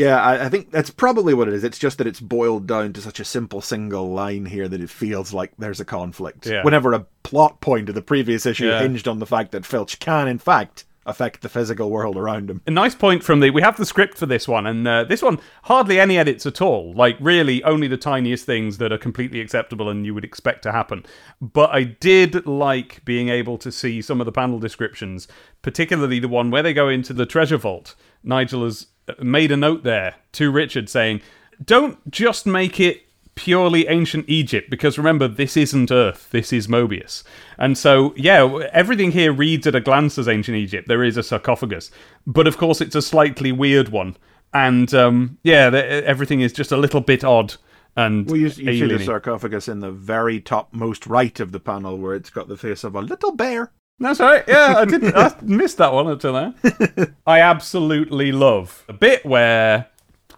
Yeah, 0.00 0.20
I, 0.20 0.46
I 0.46 0.48
think 0.48 0.70
that's 0.70 0.90
probably 0.90 1.34
what 1.34 1.48
it 1.48 1.54
is. 1.54 1.62
It's 1.62 1.78
just 1.78 1.98
that 1.98 2.06
it's 2.06 2.20
boiled 2.20 2.66
down 2.66 2.92
to 2.94 3.02
such 3.02 3.20
a 3.20 3.24
simple 3.24 3.60
single 3.60 4.10
line 4.10 4.46
here 4.46 4.66
that 4.68 4.80
it 4.80 4.88
feels 4.90 5.32
like 5.34 5.52
there's 5.58 5.80
a 5.80 5.84
conflict. 5.84 6.46
Yeah. 6.46 6.62
Whenever 6.62 6.92
a 6.92 7.06
plot 7.22 7.60
point 7.60 7.88
of 7.88 7.94
the 7.94 8.02
previous 8.02 8.46
issue 8.46 8.68
Yeah. 8.68 8.80
hinged 8.80 9.06
on 9.06 9.18
the 9.18 9.26
fact 9.26 9.52
that 9.52 9.66
Filch 9.66 9.98
can, 9.98 10.26
in 10.26 10.38
fact, 10.38 10.84
affect 11.06 11.42
the 11.42 11.48
physical 11.48 11.90
world 11.90 12.16
around 12.16 12.48
him. 12.50 12.60
A 12.66 12.70
nice 12.70 12.94
point 12.94 13.24
from 13.24 13.40
the. 13.40 13.50
We 13.50 13.62
have 13.62 13.76
the 13.76 13.86
script 13.86 14.16
for 14.18 14.26
this 14.26 14.46
one, 14.46 14.66
and 14.66 14.86
uh, 14.86 15.04
this 15.04 15.22
one 15.22 15.40
hardly 15.64 15.98
any 15.98 16.16
edits 16.18 16.46
at 16.46 16.60
all. 16.62 16.94
Like 16.94 17.16
really, 17.20 17.62
only 17.64 17.88
the 17.88 17.96
tiniest 17.96 18.46
things 18.46 18.78
that 18.78 18.92
are 18.92 18.98
completely 18.98 19.40
acceptable 19.40 19.88
and 19.88 20.06
you 20.06 20.14
would 20.14 20.24
expect 20.24 20.62
to 20.64 20.72
happen. 20.72 21.04
But 21.40 21.70
I 21.70 21.84
did 21.84 22.46
like 22.46 23.04
being 23.04 23.28
able 23.28 23.58
to 23.58 23.72
see 23.72 24.00
some 24.02 24.20
of 24.20 24.24
the 24.26 24.32
panel 24.32 24.58
descriptions, 24.58 25.26
particularly 25.62 26.20
the 26.20 26.28
one 26.28 26.50
where 26.50 26.62
they 26.62 26.74
go 26.74 26.88
into 26.88 27.12
the 27.12 27.26
treasure 27.26 27.58
vault. 27.58 27.94
Nigel 28.22 28.64
has 28.64 28.86
made 29.20 29.50
a 29.52 29.56
note 29.56 29.82
there 29.82 30.16
to 30.32 30.50
Richard 30.50 30.88
saying, 30.88 31.20
"Don't 31.64 32.10
just 32.10 32.46
make 32.46 32.80
it." 32.80 33.02
Purely 33.36 33.86
ancient 33.86 34.28
Egypt, 34.28 34.68
because 34.68 34.98
remember, 34.98 35.26
this 35.26 35.56
isn't 35.56 35.90
Earth, 35.90 36.28
this 36.30 36.52
is 36.52 36.66
Mobius. 36.66 37.22
And 37.56 37.78
so, 37.78 38.12
yeah, 38.14 38.44
everything 38.70 39.12
here 39.12 39.32
reads 39.32 39.66
at 39.66 39.74
a 39.74 39.80
glance 39.80 40.18
as 40.18 40.28
ancient 40.28 40.58
Egypt. 40.58 40.88
There 40.88 41.02
is 41.02 41.16
a 41.16 41.22
sarcophagus, 41.22 41.90
but 42.26 42.46
of 42.46 42.58
course, 42.58 42.82
it's 42.82 42.96
a 42.96 43.00
slightly 43.00 43.50
weird 43.50 43.88
one. 43.88 44.16
And 44.52 44.92
um, 44.92 45.38
yeah, 45.42 45.70
the, 45.70 46.06
everything 46.06 46.42
is 46.42 46.52
just 46.52 46.70
a 46.70 46.76
little 46.76 47.00
bit 47.00 47.24
odd 47.24 47.54
and 47.96 48.26
Well, 48.26 48.36
you, 48.36 48.44
you 48.44 48.50
see 48.50 48.86
the 48.86 49.04
sarcophagus 49.04 49.68
in 49.68 49.80
the 49.80 49.90
very 49.90 50.40
top 50.40 50.72
most 50.72 51.06
right 51.06 51.38
of 51.40 51.52
the 51.52 51.60
panel 51.60 51.98
where 51.98 52.14
it's 52.14 52.30
got 52.30 52.48
the 52.48 52.56
face 52.56 52.84
of 52.84 52.94
a 52.94 53.00
little 53.00 53.32
bear. 53.34 53.72
That's 54.00 54.18
right. 54.18 54.42
Yeah, 54.48 54.74
I 54.78 54.84
didn't. 54.86 55.14
I 55.14 55.34
missed 55.42 55.76
that 55.76 55.92
one 55.92 56.08
until 56.08 56.32
now. 56.32 56.54
I 57.26 57.40
absolutely 57.40 58.32
love 58.32 58.84
a 58.88 58.94
bit 58.94 59.24
where 59.26 59.88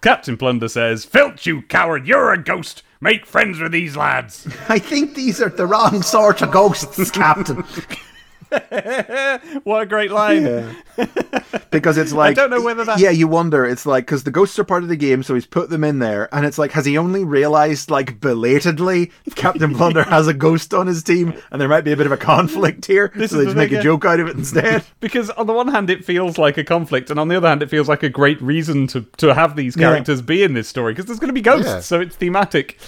Captain 0.00 0.36
Plunder 0.36 0.68
says, 0.68 1.04
"Filch, 1.04 1.46
you 1.46 1.62
coward! 1.62 2.06
You're 2.06 2.32
a 2.32 2.42
ghost. 2.42 2.82
Make 3.00 3.24
friends 3.24 3.60
with 3.60 3.70
these 3.70 3.96
lads." 3.96 4.48
I 4.68 4.80
think 4.80 5.14
these 5.14 5.40
are 5.40 5.48
the 5.48 5.66
wrong 5.66 6.02
sort 6.02 6.42
of 6.42 6.50
ghosts, 6.50 7.10
Captain. 7.12 7.64
what 9.64 9.82
a 9.82 9.86
great 9.86 10.10
line! 10.10 10.76
because 11.70 11.96
it's 11.96 12.12
like 12.12 12.32
I 12.32 12.34
don't 12.34 12.50
know 12.50 12.62
whether 12.62 12.84
that- 12.84 12.98
yeah 12.98 13.10
you 13.10 13.26
wonder 13.26 13.64
it's 13.64 13.86
like 13.86 14.04
because 14.06 14.24
the 14.24 14.30
ghosts 14.30 14.58
are 14.58 14.64
part 14.64 14.82
of 14.82 14.88
the 14.90 14.96
game 14.96 15.22
so 15.22 15.34
he's 15.34 15.46
put 15.46 15.70
them 15.70 15.84
in 15.84 15.98
there 16.00 16.32
and 16.34 16.44
it's 16.44 16.58
like 16.58 16.72
has 16.72 16.84
he 16.84 16.98
only 16.98 17.24
realized 17.24 17.90
like 17.90 18.20
belatedly 18.20 19.10
captain 19.34 19.72
Blunder 19.76 20.02
has 20.04 20.28
a 20.28 20.34
ghost 20.34 20.74
on 20.74 20.86
his 20.86 21.02
team 21.02 21.32
and 21.50 21.60
there 21.60 21.68
might 21.68 21.80
be 21.84 21.92
a 21.92 21.96
bit 21.96 22.06
of 22.06 22.12
a 22.12 22.16
conflict 22.18 22.84
here 22.86 23.10
This 23.14 23.30
so 23.30 23.38
they 23.38 23.44
just 23.44 23.56
make 23.56 23.72
a 23.72 23.76
yeah. 23.76 23.82
joke 23.82 24.04
out 24.04 24.20
of 24.20 24.28
it 24.28 24.36
instead 24.36 24.84
Because 25.00 25.30
on 25.30 25.46
the 25.46 25.52
one 25.54 25.68
hand, 25.68 25.88
it 25.90 26.04
feels 26.04 26.36
like 26.38 26.58
a 26.58 26.64
conflict, 26.64 27.10
and 27.10 27.18
on 27.18 27.28
the 27.28 27.36
other 27.36 27.48
hand, 27.48 27.62
it 27.62 27.70
feels 27.70 27.88
like 27.88 28.02
a 28.02 28.08
great 28.08 28.40
reason 28.42 28.86
to 28.88 29.02
to 29.16 29.34
have 29.34 29.56
these 29.56 29.76
Yeah. 29.76 29.88
characters 29.88 30.20
be 30.22 30.42
in 30.42 30.54
this 30.54 30.68
story 30.68 30.92
because 30.92 31.06
there's 31.06 31.18
going 31.18 31.28
to 31.28 31.32
be 31.34 31.40
ghosts, 31.40 31.66
Yeah. 31.66 31.80
so 31.80 32.00
it's 32.00 32.14
thematic. 32.16 32.78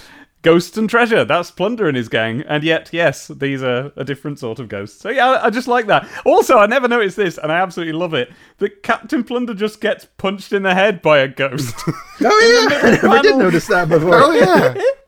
Ghosts 0.45 0.77
and 0.77 0.87
treasure. 0.87 1.25
That's 1.25 1.49
Plunder 1.49 1.87
and 1.87 1.97
his 1.97 2.07
gang. 2.07 2.41
And 2.47 2.63
yet, 2.63 2.89
yes, 2.93 3.27
these 3.29 3.63
are 3.63 3.91
a 3.97 4.03
different 4.03 4.37
sort 4.37 4.59
of 4.59 4.69
ghost. 4.69 5.01
So, 5.01 5.09
yeah, 5.09 5.39
I 5.41 5.49
just 5.49 5.67
like 5.67 5.87
that. 5.87 6.07
Also, 6.23 6.57
I 6.59 6.67
never 6.67 6.87
noticed 6.87 7.17
this, 7.17 7.39
and 7.39 7.51
I 7.51 7.57
absolutely 7.59 7.93
love 7.93 8.13
it 8.13 8.31
that 8.59 8.83
Captain 8.83 9.23
Plunder 9.23 9.55
just 9.55 9.81
gets 9.81 10.05
punched 10.05 10.53
in 10.53 10.61
the 10.61 10.75
head 10.75 11.01
by 11.01 11.17
a 11.17 11.27
ghost. 11.27 11.73
oh 11.87 11.89
yeah 12.21 12.77
i 12.83 12.91
never 12.91 13.21
did 13.23 13.23
panel. 13.23 13.39
notice 13.39 13.67
that 13.67 13.89
before 13.89 14.11
Oh 14.13 14.31
yeah. 14.31 14.75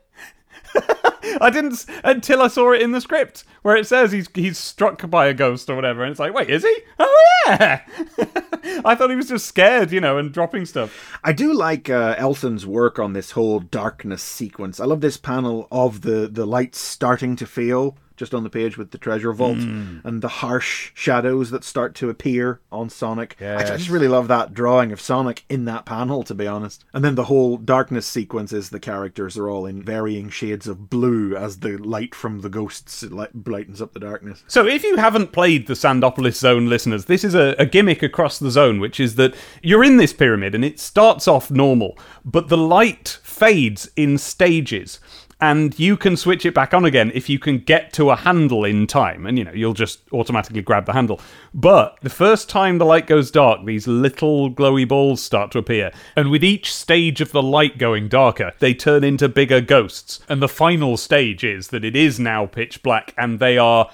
I 1.40 1.50
didn't 1.50 1.84
until 2.04 2.42
I 2.42 2.48
saw 2.48 2.72
it 2.72 2.82
in 2.82 2.92
the 2.92 3.00
script 3.00 3.44
where 3.62 3.76
it 3.76 3.86
says 3.86 4.12
he's 4.12 4.28
he's 4.34 4.58
struck 4.58 5.08
by 5.10 5.26
a 5.26 5.34
ghost 5.34 5.68
or 5.68 5.76
whatever, 5.76 6.02
and 6.02 6.10
it's 6.10 6.20
like, 6.20 6.34
wait, 6.34 6.50
is 6.50 6.62
he? 6.62 6.76
Oh 6.98 7.24
yeah. 7.46 7.82
I 8.84 8.94
thought 8.94 9.10
he 9.10 9.16
was 9.16 9.28
just 9.28 9.46
scared, 9.46 9.92
you 9.92 10.00
know, 10.00 10.18
and 10.18 10.32
dropping 10.32 10.66
stuff. 10.66 11.18
I 11.24 11.32
do 11.32 11.52
like 11.52 11.88
uh, 11.88 12.14
Elson's 12.18 12.66
work 12.66 12.98
on 12.98 13.12
this 13.12 13.32
whole 13.32 13.60
darkness 13.60 14.22
sequence. 14.22 14.80
I 14.80 14.84
love 14.84 15.00
this 15.00 15.16
panel 15.16 15.68
of 15.70 16.02
the 16.02 16.28
the 16.28 16.46
lights 16.46 16.78
starting 16.78 17.36
to 17.36 17.46
fail 17.46 17.96
just 18.18 18.34
on 18.34 18.42
the 18.44 18.50
page 18.50 18.76
with 18.76 18.90
the 18.90 18.98
treasure 18.98 19.32
vault 19.32 19.56
Hmm. 19.58 19.98
and 20.04 20.20
the 20.20 20.28
harsh 20.28 20.90
shadows 20.94 21.50
that 21.50 21.64
start 21.64 21.94
to 21.96 22.10
appear 22.10 22.60
on 22.70 22.90
Sonic. 22.90 23.36
I, 23.40 23.56
I 23.56 23.76
just 23.76 23.88
really 23.88 24.08
love 24.08 24.28
that 24.28 24.52
drawing 24.52 24.92
of 24.92 25.00
Sonic 25.00 25.44
in 25.48 25.64
that 25.64 25.86
panel, 25.86 26.22
to 26.24 26.34
be 26.34 26.46
honest. 26.46 26.84
And 26.92 27.02
then 27.04 27.14
the 27.14 27.24
whole 27.24 27.56
darkness 27.56 28.06
sequence 28.06 28.52
is 28.52 28.68
the 28.70 28.80
characters 28.80 29.38
are 29.38 29.48
all 29.48 29.64
in 29.64 29.82
varying 29.82 30.28
shades 30.28 30.66
of 30.68 30.90
blue 30.90 31.34
as 31.36 31.60
the 31.60 31.76
light 31.78 32.14
from 32.14 32.40
the 32.40 32.48
ghosts 32.50 33.04
brightens 33.32 33.80
up 33.80 33.94
the 33.94 34.00
darkness. 34.00 34.44
So, 34.48 34.66
if 34.66 34.82
you 34.82 34.96
haven't 34.96 35.32
played 35.32 35.66
the 35.66 35.74
Sandopolis 35.74 36.34
Zone, 36.38 36.68
listeners, 36.68 37.04
this 37.06 37.24
is 37.24 37.34
a, 37.34 37.54
a 37.58 37.66
gimmick 37.66 38.02
across 38.02 38.38
the 38.38 38.50
zone, 38.50 38.80
which 38.80 38.98
is 39.00 39.14
that 39.14 39.34
you're 39.62 39.84
in 39.84 39.96
this 39.96 40.12
pyramid 40.12 40.54
and 40.54 40.64
it 40.64 40.80
starts 40.80 41.28
off 41.28 41.50
normal, 41.50 41.96
but 42.24 42.48
the 42.48 42.56
light 42.58 43.18
fades 43.22 43.88
in 43.96 44.18
stages. 44.18 44.98
And 45.40 45.78
you 45.78 45.96
can 45.96 46.16
switch 46.16 46.44
it 46.44 46.54
back 46.54 46.74
on 46.74 46.84
again 46.84 47.12
if 47.14 47.28
you 47.28 47.38
can 47.38 47.58
get 47.58 47.92
to 47.92 48.10
a 48.10 48.16
handle 48.16 48.64
in 48.64 48.86
time. 48.88 49.24
And, 49.24 49.38
you 49.38 49.44
know, 49.44 49.52
you'll 49.52 49.72
just 49.72 50.00
automatically 50.12 50.62
grab 50.62 50.86
the 50.86 50.92
handle. 50.92 51.20
But 51.54 51.96
the 52.02 52.10
first 52.10 52.48
time 52.48 52.78
the 52.78 52.84
light 52.84 53.06
goes 53.06 53.30
dark, 53.30 53.64
these 53.64 53.86
little 53.86 54.50
glowy 54.50 54.86
balls 54.86 55.22
start 55.22 55.52
to 55.52 55.58
appear. 55.58 55.92
And 56.16 56.30
with 56.30 56.42
each 56.42 56.74
stage 56.74 57.20
of 57.20 57.30
the 57.30 57.42
light 57.42 57.78
going 57.78 58.08
darker, 58.08 58.52
they 58.58 58.74
turn 58.74 59.04
into 59.04 59.28
bigger 59.28 59.60
ghosts. 59.60 60.18
And 60.28 60.42
the 60.42 60.48
final 60.48 60.96
stage 60.96 61.44
is 61.44 61.68
that 61.68 61.84
it 61.84 61.94
is 61.94 62.18
now 62.18 62.46
pitch 62.46 62.82
black 62.82 63.14
and 63.16 63.38
they 63.38 63.58
are 63.58 63.90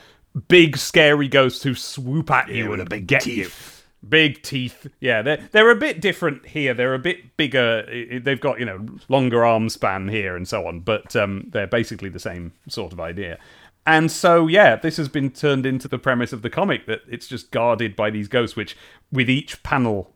big 0.49 0.79
scary 0.79 1.29
ghosts 1.29 1.63
who 1.63 1.75
swoop 1.75 2.31
at 2.31 2.49
you 2.49 2.73
and 2.73 2.89
big 2.89 3.07
get 3.07 3.23
teeth. 3.23 3.37
you. 3.37 3.74
Big 4.09 4.43
teeth. 4.43 4.87
Yeah, 5.01 5.23
they're 5.23 5.49
they're 5.53 5.71
a 5.71 5.77
bit 5.77 6.01
different 6.01 6.47
here. 6.47 6.75
They're 6.75 6.95
a 6.95 6.99
bit 6.99 7.37
bigger. 7.37 7.85
They've 8.23 8.41
got 8.41 8.59
you 8.59 8.67
know 8.67 8.87
longer 9.09 9.45
arm 9.45 9.69
span 9.69 10.09
here 10.09 10.37
and 10.37 10.47
so 10.47 10.67
on, 10.67 10.81
but 10.81 11.15
um, 11.17 11.49
they're 11.53 11.67
basically 11.67 12.09
the 12.09 12.19
same 12.19 12.53
sort 12.69 12.93
of 12.93 13.01
idea. 13.01 13.39
And 13.87 14.11
so 14.11 14.47
yeah, 14.47 14.77
this 14.77 14.97
has 14.97 15.09
been 15.09 15.31
turned 15.31 15.67
into 15.67 15.89
the 15.89 15.99
premise 15.99 16.33
of 16.33 16.43
the 16.43 16.51
comic 16.51 16.87
that 16.87 17.03
it's 17.09 17.27
just 17.27 17.51
guarded 17.51 17.97
by 17.97 18.11
these 18.11 18.29
ghosts, 18.29 18.57
which 18.57 18.77
with 19.13 19.29
each 19.29 19.63
panel 19.63 20.13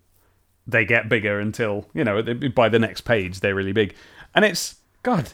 they 0.67 0.85
get 0.85 1.09
bigger 1.09 1.41
until 1.41 1.87
you 1.95 2.05
know 2.05 2.23
by 2.55 2.69
the 2.69 2.79
next 2.79 3.03
page 3.03 3.41
they're 3.41 3.55
really 3.55 3.73
big, 3.73 3.95
and 4.35 4.45
it's 4.45 4.77
God. 5.03 5.33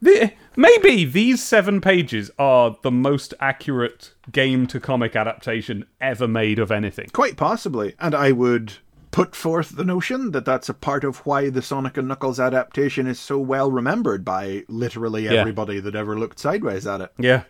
The, 0.00 0.32
maybe 0.56 1.04
these 1.04 1.42
seven 1.42 1.80
pages 1.80 2.30
are 2.38 2.76
the 2.82 2.90
most 2.90 3.34
accurate 3.40 4.12
game 4.30 4.66
to 4.68 4.78
comic 4.78 5.16
adaptation 5.16 5.86
ever 6.00 6.28
made 6.28 6.58
of 6.58 6.70
anything. 6.70 7.08
Quite 7.12 7.36
possibly. 7.36 7.94
And 7.98 8.14
I 8.14 8.32
would 8.32 8.74
put 9.10 9.34
forth 9.34 9.70
the 9.70 9.84
notion 9.84 10.30
that 10.32 10.44
that's 10.44 10.68
a 10.68 10.74
part 10.74 11.02
of 11.02 11.18
why 11.26 11.50
the 11.50 11.62
Sonic 11.62 11.96
and 11.96 12.06
Knuckles 12.06 12.38
adaptation 12.38 13.06
is 13.06 13.18
so 13.18 13.38
well 13.38 13.70
remembered 13.70 14.24
by 14.24 14.64
literally 14.68 15.28
everybody 15.28 15.80
that 15.80 15.96
ever 15.96 16.18
looked 16.18 16.38
sideways 16.38 16.86
at 16.86 17.00
it. 17.00 17.12
Yeah. 17.18 17.44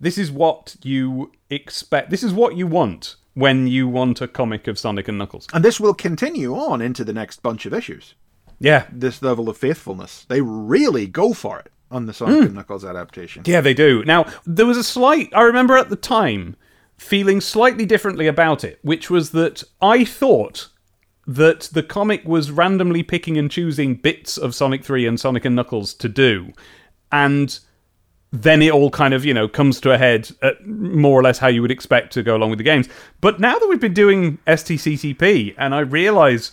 This 0.00 0.18
is 0.18 0.32
what 0.32 0.76
you 0.82 1.32
expect. 1.50 2.10
This 2.10 2.24
is 2.24 2.32
what 2.32 2.56
you 2.56 2.66
want 2.66 3.16
when 3.34 3.66
you 3.66 3.86
want 3.86 4.20
a 4.20 4.28
comic 4.28 4.66
of 4.66 4.78
Sonic 4.78 5.08
and 5.08 5.18
Knuckles. 5.18 5.46
And 5.52 5.64
this 5.64 5.78
will 5.78 5.94
continue 5.94 6.54
on 6.54 6.82
into 6.82 7.04
the 7.04 7.12
next 7.12 7.42
bunch 7.42 7.66
of 7.66 7.72
issues. 7.72 8.14
Yeah. 8.58 8.86
This 8.92 9.22
level 9.22 9.48
of 9.48 9.56
faithfulness. 9.56 10.26
They 10.28 10.40
really 10.40 11.06
go 11.06 11.32
for 11.32 11.58
it 11.60 11.70
on 11.94 12.06
the 12.06 12.12
Sonic 12.12 12.40
and 12.40 12.48
hmm. 12.48 12.54
Knuckles 12.56 12.84
adaptation. 12.84 13.44
Yeah, 13.46 13.60
they 13.60 13.72
do. 13.72 14.04
Now, 14.04 14.26
there 14.44 14.66
was 14.66 14.76
a 14.76 14.84
slight. 14.84 15.30
I 15.32 15.42
remember 15.42 15.76
at 15.76 15.88
the 15.88 15.96
time 15.96 16.56
feeling 16.98 17.40
slightly 17.40 17.86
differently 17.86 18.26
about 18.26 18.64
it, 18.64 18.78
which 18.82 19.08
was 19.08 19.30
that 19.30 19.62
I 19.80 20.04
thought 20.04 20.68
that 21.26 21.70
the 21.72 21.82
comic 21.82 22.24
was 22.24 22.50
randomly 22.50 23.02
picking 23.02 23.38
and 23.38 23.50
choosing 23.50 23.94
bits 23.94 24.36
of 24.36 24.54
Sonic 24.54 24.84
3 24.84 25.06
and 25.06 25.18
Sonic 25.18 25.44
and 25.44 25.56
Knuckles 25.56 25.94
to 25.94 26.08
do. 26.08 26.52
And 27.10 27.58
then 28.32 28.60
it 28.60 28.72
all 28.72 28.90
kind 28.90 29.14
of, 29.14 29.24
you 29.24 29.32
know, 29.32 29.48
comes 29.48 29.80
to 29.80 29.92
a 29.92 29.98
head 29.98 30.28
more 30.66 31.18
or 31.18 31.22
less 31.22 31.38
how 31.38 31.46
you 31.48 31.62
would 31.62 31.70
expect 31.70 32.12
to 32.14 32.22
go 32.22 32.36
along 32.36 32.50
with 32.50 32.58
the 32.58 32.64
games. 32.64 32.88
But 33.20 33.38
now 33.38 33.58
that 33.58 33.68
we've 33.68 33.80
been 33.80 33.94
doing 33.94 34.38
STCCP, 34.46 35.54
and 35.56 35.74
I 35.74 35.80
realize 35.80 36.52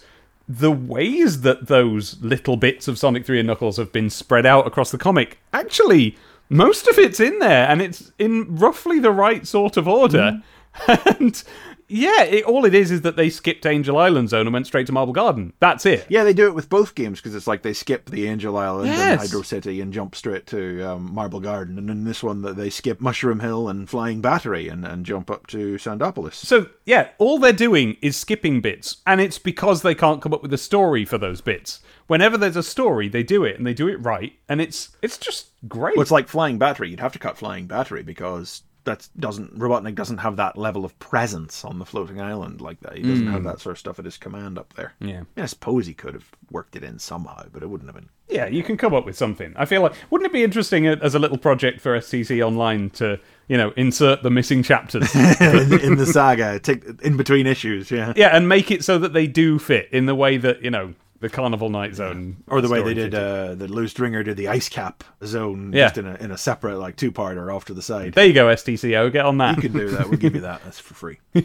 the 0.57 0.71
ways 0.71 1.41
that 1.41 1.67
those 1.67 2.21
little 2.21 2.57
bits 2.57 2.87
of 2.87 2.97
Sonic 2.97 3.25
3 3.25 3.39
and 3.39 3.47
Knuckles 3.47 3.77
have 3.77 3.91
been 3.91 4.09
spread 4.09 4.45
out 4.45 4.67
across 4.67 4.91
the 4.91 4.97
comic, 4.97 5.39
actually, 5.53 6.17
most 6.49 6.87
of 6.87 6.97
it's 6.97 7.19
in 7.19 7.39
there, 7.39 7.67
and 7.67 7.81
it's 7.81 8.11
in 8.19 8.55
roughly 8.57 8.99
the 8.99 9.11
right 9.11 9.47
sort 9.47 9.77
of 9.77 9.87
order. 9.87 10.41
Mm-hmm. 10.77 11.07
and 11.23 11.43
yeah, 11.91 12.23
it, 12.23 12.45
all 12.45 12.65
it 12.65 12.73
is 12.73 12.91
is 12.91 13.01
that 13.01 13.15
they 13.15 13.29
skipped 13.29 13.65
Angel 13.65 13.97
Island 13.97 14.29
Zone 14.29 14.47
and 14.47 14.53
went 14.53 14.67
straight 14.67 14.87
to 14.87 14.93
Marble 14.93 15.13
Garden. 15.13 15.53
That's 15.59 15.85
it. 15.85 16.05
Yeah, 16.09 16.23
they 16.23 16.33
do 16.33 16.47
it 16.47 16.55
with 16.55 16.69
both 16.69 16.95
games 16.95 17.19
because 17.19 17.35
it's 17.35 17.47
like 17.47 17.61
they 17.61 17.73
skip 17.73 18.09
the 18.09 18.27
Angel 18.27 18.57
Island 18.57 18.89
and 18.89 19.19
Hydro 19.19 19.41
City 19.41 19.81
and 19.81 19.93
jump 19.93 20.15
straight 20.15 20.47
to 20.47 20.81
um, 20.83 21.13
Marble 21.13 21.39
Garden. 21.39 21.77
And 21.77 21.89
in 21.89 22.03
this 22.05 22.23
one, 22.23 22.41
that 22.43 22.55
they 22.55 22.69
skip 22.69 23.01
Mushroom 23.01 23.41
Hill 23.41 23.67
and 23.67 23.89
Flying 23.89 24.21
Battery 24.21 24.67
and, 24.67 24.85
and 24.85 25.05
jump 25.05 25.29
up 25.29 25.47
to 25.47 25.75
Sandopolis. 25.75 26.33
So 26.35 26.67
yeah, 26.85 27.09
all 27.17 27.39
they're 27.39 27.53
doing 27.53 27.97
is 28.01 28.15
skipping 28.15 28.61
bits, 28.61 28.97
and 29.05 29.19
it's 29.19 29.39
because 29.39 29.81
they 29.81 29.95
can't 29.95 30.21
come 30.21 30.33
up 30.33 30.41
with 30.41 30.53
a 30.53 30.57
story 30.57 31.05
for 31.05 31.17
those 31.17 31.41
bits. 31.41 31.81
Whenever 32.07 32.37
there's 32.37 32.55
a 32.55 32.63
story, 32.63 33.09
they 33.09 33.23
do 33.23 33.43
it 33.43 33.57
and 33.57 33.65
they 33.65 33.73
do 33.73 33.87
it 33.87 33.97
right, 33.97 34.33
and 34.47 34.61
it's 34.61 34.89
it's 35.01 35.17
just 35.17 35.47
great. 35.67 35.95
Well, 35.95 36.01
it's 36.01 36.11
like 36.11 36.27
Flying 36.27 36.57
Battery. 36.57 36.89
You'd 36.89 36.99
have 36.99 37.13
to 37.13 37.19
cut 37.19 37.37
Flying 37.37 37.67
Battery 37.67 38.03
because 38.03 38.63
that 38.83 39.07
doesn't 39.19 39.57
Robotnik 39.57 39.95
doesn't 39.95 40.19
have 40.19 40.35
that 40.37 40.57
level 40.57 40.85
of 40.85 40.97
presence 40.99 41.63
on 41.63 41.79
the 41.79 41.85
floating 41.85 42.19
island 42.19 42.61
like 42.61 42.79
that. 42.81 42.97
He 42.97 43.03
doesn't 43.03 43.27
have 43.27 43.41
mm. 43.41 43.45
that 43.45 43.59
sort 43.59 43.73
of 43.73 43.79
stuff 43.79 43.99
at 43.99 44.05
his 44.05 44.17
command 44.17 44.57
up 44.57 44.73
there. 44.73 44.93
Yeah. 44.99 45.23
I 45.37 45.45
suppose 45.45 45.85
he 45.85 45.93
could 45.93 46.13
have 46.13 46.29
worked 46.49 46.75
it 46.75 46.83
in 46.83 46.99
somehow, 46.99 47.45
but 47.51 47.63
it 47.63 47.67
wouldn't 47.67 47.89
have 47.89 47.95
been. 47.95 48.09
yeah, 48.29 48.47
you 48.47 48.63
can 48.63 48.77
come 48.77 48.93
up 48.93 49.05
with 49.05 49.17
something. 49.17 49.53
I 49.55 49.65
feel 49.65 49.81
like 49.81 49.93
wouldn't 50.09 50.29
it 50.29 50.33
be 50.33 50.43
interesting 50.43 50.87
as 50.87 51.15
a 51.15 51.19
little 51.19 51.37
project 51.37 51.81
for 51.81 51.97
STC 51.97 52.45
Online 52.45 52.89
to 52.91 53.19
you 53.51 53.57
know, 53.57 53.73
insert 53.75 54.23
the 54.23 54.29
missing 54.29 54.63
chapters. 54.63 55.13
in, 55.13 55.73
in 55.81 55.95
the 55.97 56.05
saga, 56.05 56.57
take 56.57 56.85
in 57.01 57.17
between 57.17 57.45
issues, 57.45 57.91
yeah. 57.91 58.13
yeah, 58.15 58.29
and 58.29 58.47
make 58.47 58.71
it 58.71 58.81
so 58.81 58.97
that 58.97 59.11
they 59.11 59.27
do 59.27 59.59
fit 59.59 59.89
in 59.91 60.05
the 60.05 60.15
way 60.15 60.37
that, 60.37 60.63
you 60.63 60.71
know, 60.71 60.93
the 61.21 61.29
Carnival 61.29 61.69
Night 61.69 61.95
Zone. 61.95 62.43
Or 62.47 62.59
the 62.61 62.67
way 62.69 62.81
they 62.83 62.93
did 62.93 63.15
uh, 63.15 63.55
the 63.55 63.67
Lew 63.67 63.87
Stringer 63.87 64.23
did 64.23 64.35
the 64.37 64.49
Ice 64.49 64.67
Cap 64.67 65.03
zone 65.23 65.71
Yeah. 65.73 65.85
just 65.85 65.97
in 65.99 66.05
a 66.07 66.15
in 66.15 66.31
a 66.31 66.37
separate 66.37 66.77
like 66.79 66.97
two 66.97 67.11
parter 67.11 67.53
off 67.55 67.63
to 67.65 67.73
the 67.73 67.81
side. 67.81 68.13
There 68.13 68.25
you 68.25 68.33
go, 68.33 68.47
STCO. 68.47 69.11
Get 69.11 69.25
on 69.25 69.37
that. 69.37 69.55
You 69.55 69.61
can 69.61 69.73
do 69.73 69.89
that. 69.91 70.09
We'll 70.09 70.19
give 70.19 70.35
you 70.35 70.41
that. 70.41 70.61
That's 70.63 70.79
for 70.79 70.93
free. 70.93 71.19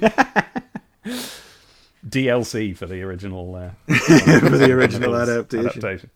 DLC 2.06 2.76
for 2.76 2.86
the 2.86 3.02
original 3.02 3.54
uh, 3.54 3.70
for 4.40 4.56
the 4.56 4.70
original 4.72 5.14
adaptation. 5.20 5.66
adaptation. 5.68 6.10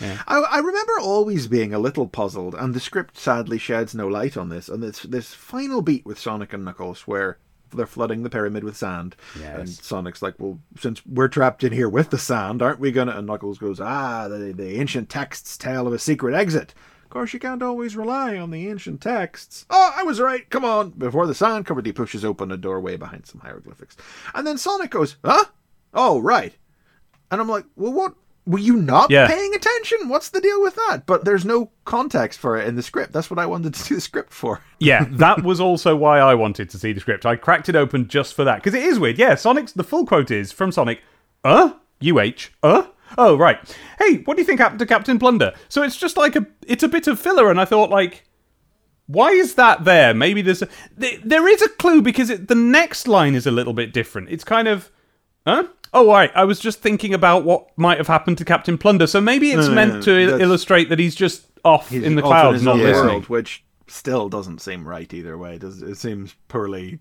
I, 0.00 0.38
I 0.50 0.58
remember 0.58 0.98
always 1.00 1.46
being 1.46 1.72
a 1.72 1.78
little 1.78 2.08
puzzled, 2.08 2.54
and 2.56 2.74
the 2.74 2.80
script 2.80 3.16
sadly 3.16 3.58
sheds 3.58 3.94
no 3.94 4.08
light 4.08 4.36
on 4.36 4.48
this. 4.48 4.68
And 4.68 4.82
this 4.82 5.00
this 5.02 5.32
final 5.34 5.82
beat 5.82 6.04
with 6.04 6.18
Sonic 6.18 6.52
and 6.52 6.64
Knuckles, 6.64 7.02
where 7.02 7.38
they're 7.76 7.86
flooding 7.86 8.22
the 8.22 8.30
pyramid 8.30 8.64
with 8.64 8.76
sand, 8.76 9.16
Yes. 9.38 9.58
and 9.58 9.68
Sonic's 9.68 10.22
like, 10.22 10.34
"Well, 10.38 10.58
since 10.78 11.04
we're 11.06 11.28
trapped 11.28 11.64
in 11.64 11.72
here 11.72 11.88
with 11.88 12.10
the 12.10 12.18
sand, 12.18 12.62
aren't 12.62 12.80
we 12.80 12.92
gonna?" 12.92 13.12
And 13.12 13.26
Knuckles 13.26 13.58
goes, 13.58 13.80
"Ah, 13.80 14.28
the 14.28 14.52
the 14.52 14.78
ancient 14.80 15.08
texts 15.08 15.56
tell 15.56 15.86
of 15.86 15.92
a 15.92 15.98
secret 15.98 16.34
exit." 16.34 16.74
Of 17.04 17.10
course, 17.10 17.32
you 17.32 17.38
can't 17.38 17.62
always 17.62 17.94
rely 17.96 18.36
on 18.36 18.50
the 18.50 18.68
ancient 18.68 19.00
texts. 19.00 19.66
Oh, 19.70 19.92
I 19.94 20.02
was 20.02 20.20
right. 20.20 20.48
Come 20.50 20.64
on. 20.64 20.90
Before 20.90 21.26
the 21.28 21.34
sand 21.34 21.64
covered, 21.66 21.86
he 21.86 21.92
pushes 21.92 22.24
open 22.24 22.50
a 22.50 22.56
doorway 22.56 22.96
behind 22.96 23.26
some 23.26 23.40
hieroglyphics, 23.40 23.96
and 24.34 24.44
then 24.46 24.58
Sonic 24.58 24.90
goes, 24.90 25.16
"Huh? 25.24 25.44
Oh, 25.92 26.18
right." 26.20 26.56
And 27.30 27.40
I'm 27.40 27.48
like, 27.48 27.64
well, 27.76 27.92
what? 27.92 28.14
Were 28.46 28.58
you 28.58 28.76
not 28.76 29.10
Yeah. 29.10 29.26
paying 29.26 29.54
attention? 29.54 30.08
What's 30.08 30.28
the 30.28 30.40
deal 30.40 30.60
with 30.60 30.74
that? 30.88 31.04
But 31.06 31.24
there's 31.24 31.44
no 31.46 31.70
context 31.86 32.38
for 32.38 32.58
it 32.58 32.68
in 32.68 32.76
the 32.76 32.82
script. 32.82 33.12
That's 33.12 33.30
what 33.30 33.38
I 33.38 33.46
wanted 33.46 33.72
to 33.74 33.80
see 33.80 33.94
the 33.94 34.00
script 34.02 34.32
for. 34.34 34.60
Yeah, 34.78 35.06
that 35.12 35.42
was 35.42 35.60
also 35.60 35.96
why 35.96 36.18
I 36.18 36.34
wanted 36.34 36.68
to 36.70 36.78
see 36.78 36.92
the 36.92 37.00
script. 37.00 37.24
I 37.24 37.36
cracked 37.36 37.68
it 37.70 37.76
open 37.76 38.06
just 38.06 38.34
for 38.34 38.44
that 38.44 38.56
because 38.56 38.74
it 38.74 38.82
is 38.84 38.98
weird. 38.98 39.18
Yeah, 39.18 39.34
Sonic's 39.34 39.72
the 39.72 39.84
full 39.84 40.04
quote 40.04 40.30
is 40.30 40.52
from 40.52 40.72
Sonic. 40.72 41.00
Uh, 41.42 41.72
UH. 42.02 42.50
Uh. 42.62 42.86
Oh 43.16 43.36
right. 43.36 43.58
Hey, 43.98 44.18
what 44.24 44.36
do 44.36 44.42
you 44.42 44.46
think 44.46 44.60
happened 44.60 44.80
to 44.80 44.86
Captain 44.86 45.18
Plunder? 45.18 45.52
So 45.68 45.82
it's 45.82 45.96
just 45.96 46.16
like 46.16 46.36
a, 46.36 46.46
it's 46.66 46.82
a 46.82 46.88
bit 46.88 47.06
of 47.06 47.18
filler, 47.20 47.50
and 47.50 47.60
I 47.60 47.64
thought 47.64 47.88
like, 47.90 48.24
why 49.06 49.30
is 49.30 49.54
that 49.54 49.84
there? 49.84 50.12
Maybe 50.14 50.42
there's, 50.42 50.62
a, 50.62 50.68
there, 50.96 51.18
there 51.24 51.48
is 51.48 51.62
a 51.62 51.68
clue 51.68 52.02
because 52.02 52.28
it, 52.30 52.48
the 52.48 52.54
next 52.54 53.06
line 53.06 53.34
is 53.34 53.46
a 53.46 53.50
little 53.50 53.72
bit 53.74 53.92
different. 53.92 54.30
It's 54.30 54.44
kind 54.44 54.66
of, 54.66 54.90
huh? 55.46 55.64
Oh 55.94 56.10
right. 56.10 56.30
I 56.34 56.44
was 56.44 56.58
just 56.58 56.80
thinking 56.80 57.14
about 57.14 57.44
what 57.44 57.68
might 57.78 57.98
have 57.98 58.08
happened 58.08 58.36
to 58.38 58.44
Captain 58.44 58.76
Plunder. 58.76 59.06
So 59.06 59.20
maybe 59.20 59.52
it's 59.52 59.68
no, 59.68 59.74
meant 59.74 59.94
no, 59.94 60.00
to 60.02 60.26
that's- 60.26 60.40
illustrate 60.42 60.88
that 60.90 60.98
he's 60.98 61.14
just 61.14 61.46
off 61.64 61.88
He's 61.88 62.02
in 62.02 62.16
the 62.16 62.22
off 62.22 62.28
clouds, 62.28 62.54
his 62.56 62.62
not 62.64 62.74
own 62.76 62.82
listening. 62.82 63.06
world, 63.12 63.28
which 63.28 63.64
still 63.86 64.28
doesn't 64.28 64.60
seem 64.60 64.86
right 64.86 65.12
either 65.14 65.38
way. 65.38 65.54
It, 65.54 65.60
does, 65.60 65.80
it 65.82 65.96
seems 65.96 66.34
poorly 66.48 66.98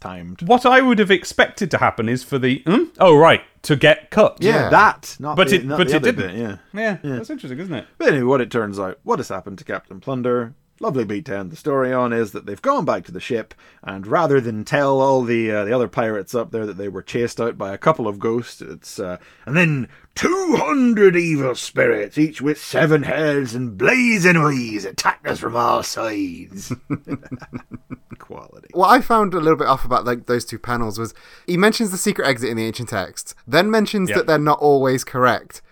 timed. 0.00 0.42
What 0.42 0.66
I 0.66 0.80
would 0.82 0.98
have 0.98 1.10
expected 1.10 1.70
to 1.70 1.78
happen 1.78 2.08
is 2.08 2.22
for 2.24 2.38
the 2.38 2.62
hmm? 2.66 2.84
oh 2.98 3.16
right 3.16 3.42
to 3.62 3.76
get 3.76 4.10
cut. 4.10 4.38
Yeah. 4.40 4.68
that. 4.70 5.16
Not 5.18 5.36
But 5.36 5.48
the, 5.48 5.56
it- 5.56 5.64
not 5.64 5.78
but 5.78 5.88
the 5.88 5.96
it 5.96 6.02
didn't. 6.02 6.26
Bit, 6.26 6.34
yeah. 6.36 6.56
yeah, 6.74 6.98
that's 7.02 7.30
interesting, 7.30 7.58
isn't 7.60 7.74
it? 7.74 7.86
But 7.96 8.08
anyway, 8.08 8.24
what 8.24 8.40
it 8.40 8.50
turns 8.50 8.78
out, 8.78 8.98
what 9.04 9.18
has 9.18 9.28
happened 9.28 9.58
to 9.58 9.64
Captain 9.64 10.00
Plunder? 10.00 10.54
Lovely 10.78 11.04
beat 11.04 11.24
to 11.24 11.36
end 11.36 11.50
the 11.50 11.56
story 11.56 11.90
on 11.90 12.12
is 12.12 12.32
that 12.32 12.44
they've 12.44 12.60
gone 12.60 12.84
back 12.84 13.04
to 13.06 13.12
the 13.12 13.18
ship, 13.20 13.54
and 13.82 14.06
rather 14.06 14.42
than 14.42 14.62
tell 14.62 15.00
all 15.00 15.22
the 15.22 15.50
uh, 15.50 15.64
the 15.64 15.72
other 15.72 15.88
pirates 15.88 16.34
up 16.34 16.50
there 16.50 16.66
that 16.66 16.76
they 16.76 16.88
were 16.88 17.00
chased 17.02 17.40
out 17.40 17.56
by 17.56 17.72
a 17.72 17.78
couple 17.78 18.06
of 18.06 18.18
ghosts, 18.18 18.60
it's 18.60 18.98
uh, 18.98 19.16
and 19.46 19.56
then 19.56 19.88
two 20.14 20.56
hundred 20.58 21.16
evil 21.16 21.54
spirits, 21.54 22.18
each 22.18 22.42
with 22.42 22.60
seven 22.62 23.04
heads 23.04 23.54
and 23.54 23.78
blazing 23.78 24.36
eyes, 24.36 24.84
attacked 24.84 25.26
us 25.26 25.38
from 25.38 25.56
all 25.56 25.82
sides. 25.82 26.70
Quality. 28.18 28.68
What 28.72 28.88
I 28.88 29.00
found 29.00 29.34
a 29.34 29.40
little 29.40 29.56
bit 29.58 29.68
off 29.68 29.84
about 29.84 30.04
like 30.04 30.26
those 30.26 30.44
two 30.44 30.58
panels 30.58 30.98
was 30.98 31.14
he 31.46 31.56
mentions 31.56 31.90
the 31.90 31.98
secret 31.98 32.26
exit 32.26 32.50
in 32.50 32.56
the 32.56 32.66
ancient 32.66 32.88
texts, 32.88 33.34
then 33.46 33.70
mentions 33.70 34.10
Yeah. 34.10 34.16
that 34.16 34.26
they're 34.26 34.38
not 34.38 34.58
always 34.58 35.04
correct, 35.04 35.62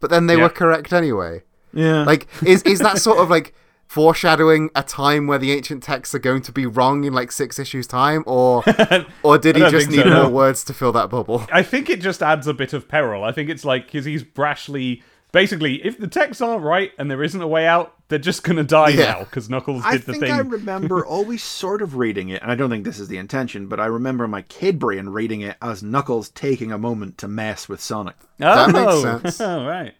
but 0.00 0.10
then 0.10 0.26
they 0.26 0.36
Yeah. 0.36 0.44
were 0.44 0.48
correct 0.48 0.92
anyway. 0.92 1.42
Yeah. 1.72 2.04
Like, 2.04 2.28
is 2.46 2.62
is 2.62 2.78
that 2.80 2.98
sort 2.98 3.18
of 3.18 3.28
like 3.30 3.54
foreshadowing 3.86 4.70
a 4.74 4.82
time 4.82 5.26
where 5.26 5.38
the 5.38 5.52
ancient 5.52 5.82
texts 5.82 6.14
are 6.14 6.18
going 6.20 6.42
to 6.42 6.52
be 6.52 6.66
wrong 6.66 7.04
in 7.04 7.12
like 7.12 7.30
six 7.32 7.58
issues 7.58 7.86
time, 7.86 8.24
or 8.26 8.64
or 9.22 9.38
did 9.38 9.56
he 9.56 9.62
just 9.70 9.90
need 9.90 10.02
so, 10.02 10.10
more 10.22 10.28
words 10.30 10.64
to 10.64 10.74
fill 10.74 10.92
that 10.92 11.10
bubble? 11.10 11.46
I 11.52 11.62
think 11.62 11.88
it 11.90 12.00
just 12.00 12.22
adds 12.22 12.46
a 12.46 12.54
bit 12.54 12.72
of 12.72 12.88
peril. 12.88 13.24
I 13.24 13.32
think 13.32 13.50
it's 13.50 13.64
like 13.64 13.86
because 13.86 14.04
he's 14.04 14.24
brashly. 14.24 15.02
Basically, 15.32 15.84
if 15.84 15.98
the 15.98 16.06
texts 16.06 16.40
aren't 16.40 16.62
right 16.62 16.92
and 16.96 17.10
there 17.10 17.20
isn't 17.20 17.42
a 17.42 17.48
way 17.48 17.66
out, 17.66 17.94
they're 18.06 18.20
just 18.20 18.44
gonna 18.44 18.62
die 18.62 18.90
Yeah. 18.90 19.14
now 19.14 19.18
because 19.24 19.50
Knuckles 19.50 19.82
did 19.82 19.88
I 19.92 19.96
the 19.96 20.02
think 20.12 20.22
thing. 20.22 20.30
I 20.32 20.38
remember 20.38 21.04
always 21.06 21.42
sort 21.42 21.82
of 21.82 21.96
reading 21.96 22.28
it, 22.28 22.40
and 22.40 22.52
I 22.52 22.54
don't 22.54 22.70
think 22.70 22.84
this 22.84 23.00
is 23.00 23.08
the 23.08 23.16
intention, 23.18 23.66
but 23.66 23.80
I 23.80 23.86
remember 23.86 24.28
my 24.28 24.42
kid 24.42 24.78
brain 24.78 25.08
reading 25.08 25.40
it 25.40 25.56
as 25.60 25.82
Knuckles 25.82 26.28
taking 26.28 26.70
a 26.70 26.78
moment 26.78 27.18
to 27.18 27.26
mess 27.26 27.68
with 27.68 27.80
Sonic. 27.80 28.14
oh, 28.20 28.70
That 28.70 28.72
makes 28.72 29.02
sense. 29.36 29.40
oh, 29.40 29.66
right. 29.66 29.94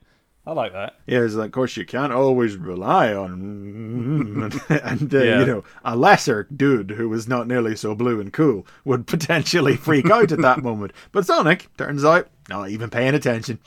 I 0.47 0.53
like 0.53 0.73
that. 0.75 0.97
Yeah, 1.07 1.21
it's 1.23 1.35
like, 1.35 1.47
of 1.47 1.53
course, 1.53 1.75
you 1.77 1.87
can't 1.87 2.13
always 2.13 2.57
rely 2.57 3.15
on. 3.15 4.53
and, 4.69 5.15
uh, 5.15 5.19
Yeah. 5.19 5.41
you 5.41 5.47
know, 5.47 5.65
a 5.85 5.97
lesser 5.97 6.47
dude 6.55 6.91
who 6.91 7.09
was 7.09 7.27
not 7.27 7.47
nearly 7.49 7.75
so 7.77 7.95
blue 7.95 8.21
and 8.21 8.31
cool 8.33 8.67
would 8.85 9.07
potentially 9.09 9.77
freak 9.77 10.11
out 10.11 10.33
at 10.33 10.43
that 10.43 10.63
moment. 10.63 10.93
But 11.13 11.25
Sonic, 11.25 11.75
turns 11.79 12.05
out, 12.05 12.29
not 12.51 12.69
even 12.69 12.91
paying 12.91 13.15
attention. 13.15 13.59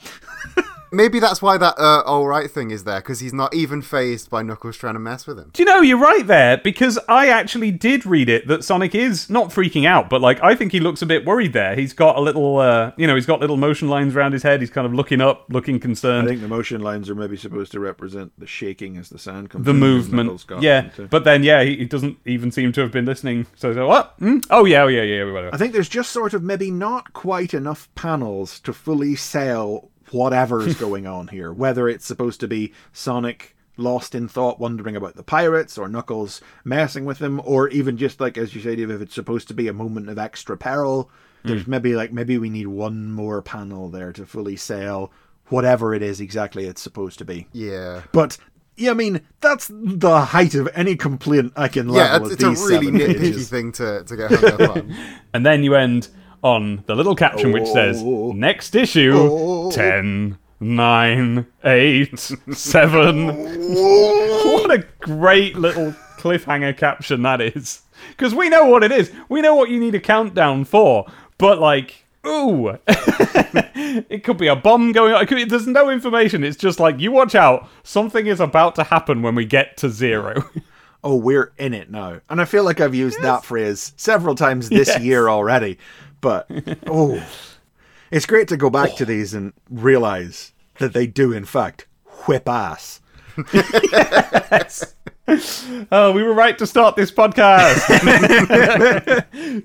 Maybe 0.92 1.20
that's 1.20 1.42
why 1.42 1.58
that 1.58 1.78
uh, 1.78 2.02
all 2.06 2.26
right 2.26 2.50
thing 2.50 2.70
is 2.70 2.84
there 2.84 3.00
because 3.00 3.20
he's 3.20 3.32
not 3.32 3.54
even 3.54 3.82
phased 3.82 4.30
by 4.30 4.42
Knuckles 4.42 4.76
trying 4.76 4.94
to 4.94 5.00
mess 5.00 5.26
with 5.26 5.38
him. 5.38 5.50
Do 5.52 5.62
you 5.62 5.66
know 5.66 5.80
you're 5.80 5.98
right 5.98 6.26
there 6.26 6.58
because 6.58 6.98
I 7.08 7.28
actually 7.28 7.70
did 7.70 8.06
read 8.06 8.28
it 8.28 8.46
that 8.48 8.64
Sonic 8.64 8.94
is 8.94 9.28
not 9.28 9.50
freaking 9.50 9.86
out, 9.86 10.08
but 10.08 10.20
like 10.20 10.42
I 10.42 10.54
think 10.54 10.72
he 10.72 10.80
looks 10.80 11.02
a 11.02 11.06
bit 11.06 11.24
worried 11.24 11.52
there. 11.52 11.74
He's 11.74 11.92
got 11.92 12.16
a 12.16 12.20
little, 12.20 12.58
uh, 12.58 12.92
you 12.96 13.06
know, 13.06 13.14
he's 13.14 13.26
got 13.26 13.40
little 13.40 13.56
motion 13.56 13.88
lines 13.88 14.14
around 14.16 14.32
his 14.32 14.42
head. 14.42 14.60
He's 14.60 14.70
kind 14.70 14.86
of 14.86 14.94
looking 14.94 15.20
up, 15.20 15.46
looking 15.50 15.78
concerned. 15.80 16.26
I 16.26 16.30
think 16.30 16.40
the 16.40 16.48
motion 16.48 16.80
lines 16.80 17.10
are 17.10 17.14
maybe 17.14 17.36
supposed 17.36 17.72
to 17.72 17.80
represent 17.80 18.32
the 18.38 18.46
shaking 18.46 18.96
as 18.96 19.08
the 19.08 19.18
sand 19.18 19.50
comes 19.50 19.66
the 19.66 19.74
movement. 19.74 20.26
Knuckles 20.26 20.44
got 20.44 20.62
Yeah, 20.62 20.88
them 20.88 21.08
but 21.10 21.24
then 21.24 21.42
yeah, 21.42 21.62
he, 21.62 21.76
he 21.76 21.84
doesn't 21.84 22.18
even 22.24 22.50
seem 22.50 22.72
to 22.72 22.80
have 22.80 22.92
been 22.92 23.04
listening. 23.04 23.46
So, 23.56 23.72
so 23.74 23.86
what? 23.86 24.14
Hmm? 24.18 24.38
Oh 24.50 24.64
yeah, 24.64 24.82
oh 24.82 24.88
yeah, 24.88 25.02
yeah, 25.02 25.24
whatever. 25.30 25.54
I 25.54 25.58
think 25.58 25.72
there's 25.72 25.88
just 25.88 26.10
sort 26.10 26.34
of 26.34 26.42
maybe 26.42 26.70
not 26.70 27.12
quite 27.12 27.54
enough 27.54 27.88
panels 27.94 28.60
to 28.60 28.72
fully 28.72 29.16
sell 29.16 29.90
whatever's 30.12 30.74
going 30.74 31.06
on 31.06 31.28
here. 31.28 31.52
Whether 31.52 31.88
it's 31.88 32.06
supposed 32.06 32.40
to 32.40 32.48
be 32.48 32.72
Sonic 32.92 33.56
lost 33.76 34.14
in 34.14 34.28
thought, 34.28 34.58
wondering 34.58 34.96
about 34.96 35.14
the 35.14 35.22
pirates, 35.22 35.78
or 35.78 35.88
Knuckles 35.88 36.40
messing 36.64 37.04
with 37.04 37.20
him, 37.20 37.40
or 37.44 37.68
even 37.68 37.96
just 37.96 38.20
like 38.20 38.36
as 38.36 38.54
you 38.54 38.60
said, 38.60 38.78
if 38.78 38.90
it's 38.90 39.14
supposed 39.14 39.48
to 39.48 39.54
be 39.54 39.68
a 39.68 39.72
moment 39.72 40.08
of 40.08 40.18
extra 40.18 40.56
peril. 40.56 41.10
There's 41.44 41.62
hmm. 41.62 41.70
maybe 41.70 41.94
like 41.94 42.12
maybe 42.12 42.36
we 42.36 42.50
need 42.50 42.66
one 42.66 43.12
more 43.12 43.40
panel 43.42 43.88
there 43.88 44.12
to 44.12 44.26
fully 44.26 44.56
sell 44.56 45.12
whatever 45.46 45.94
it 45.94 46.02
is 46.02 46.20
exactly 46.20 46.66
it's 46.66 46.82
supposed 46.82 47.18
to 47.18 47.24
be. 47.24 47.46
Yeah. 47.52 48.02
But 48.12 48.38
yeah, 48.76 48.90
I 48.90 48.94
mean 48.94 49.22
that's 49.40 49.70
the 49.72 50.20
height 50.20 50.54
of 50.54 50.68
any 50.74 50.96
complaint 50.96 51.52
I 51.56 51.68
can 51.68 51.88
Yeah, 51.88 52.12
level 52.12 52.32
it's, 52.32 52.42
at 52.42 52.50
it's 52.50 52.60
a 52.60 52.66
really 52.66 52.86
seven 52.86 53.00
nitpicky 53.00 53.46
thing 53.46 53.72
to, 53.72 54.04
to 54.04 54.16
get 54.16 54.30
hung 54.30 54.60
up 54.60 54.76
on. 54.76 54.96
And 55.34 55.44
then 55.44 55.62
you 55.62 55.74
end 55.74 56.08
on 56.42 56.82
the 56.86 56.94
little 56.94 57.14
caption 57.16 57.52
which 57.52 57.66
says 57.68 58.02
Oh. 58.04 58.32
next 58.32 58.74
issue 58.74 59.12
Oh. 59.16 59.70
10 59.70 60.38
9 60.60 61.46
8 61.64 62.18
7 62.52 63.26
What 63.28 64.70
a 64.70 64.84
great 65.00 65.56
little 65.56 65.92
cliffhanger 66.18 66.76
caption 66.76 67.22
that 67.22 67.40
is. 67.40 67.82
Cuz 68.16 68.34
we 68.34 68.48
know 68.48 68.66
what 68.66 68.82
it 68.82 68.90
is. 68.92 69.12
We 69.28 69.40
know 69.40 69.54
what 69.54 69.70
you 69.70 69.78
need 69.78 69.94
a 69.94 70.00
countdown 70.00 70.64
for. 70.64 71.06
But 71.38 71.60
like 71.60 72.04
Ooh, 72.26 72.76
it 72.88 74.24
could 74.24 74.36
be 74.38 74.48
a 74.48 74.56
bomb 74.56 74.92
going 74.92 75.14
on. 75.14 75.22
It 75.22 75.26
could, 75.26 75.48
there's 75.48 75.66
no 75.68 75.88
information. 75.88 76.42
It's 76.44 76.56
just 76.56 76.80
like 76.80 76.98
you 77.00 77.12
watch 77.12 77.34
out. 77.34 77.68
Something 77.84 78.26
is 78.26 78.40
about 78.40 78.74
to 78.74 78.84
happen 78.84 79.22
when 79.22 79.34
we 79.36 79.44
get 79.44 79.76
to 79.78 79.88
zero. 79.88 80.42
oh, 81.04 81.14
we're 81.14 81.52
in 81.58 81.72
it 81.72 81.90
now. 81.90 82.20
And 82.28 82.40
I 82.40 82.44
feel 82.44 82.64
like 82.64 82.80
I've 82.80 82.94
used 82.94 83.22
that 83.22 83.44
phrase 83.44 83.92
several 83.96 84.34
times 84.34 84.68
this 84.68 84.88
Yes. 84.88 85.00
year 85.00 85.28
already. 85.28 85.78
But, 86.20 86.50
oh, 86.86 87.24
it's 88.10 88.26
great 88.26 88.48
to 88.48 88.56
go 88.56 88.70
back 88.70 88.96
to 88.96 89.04
these 89.04 89.34
and 89.34 89.52
realize 89.70 90.52
that 90.78 90.92
they 90.92 91.06
do, 91.06 91.32
in 91.32 91.44
fact, 91.44 91.86
whip 92.26 92.48
ass. 92.48 93.00
Oh, 95.92 96.12
we 96.12 96.22
were 96.22 96.32
right 96.32 96.56
to 96.56 96.66
start 96.66 96.96
this 96.96 97.10
podcast. 97.10 97.84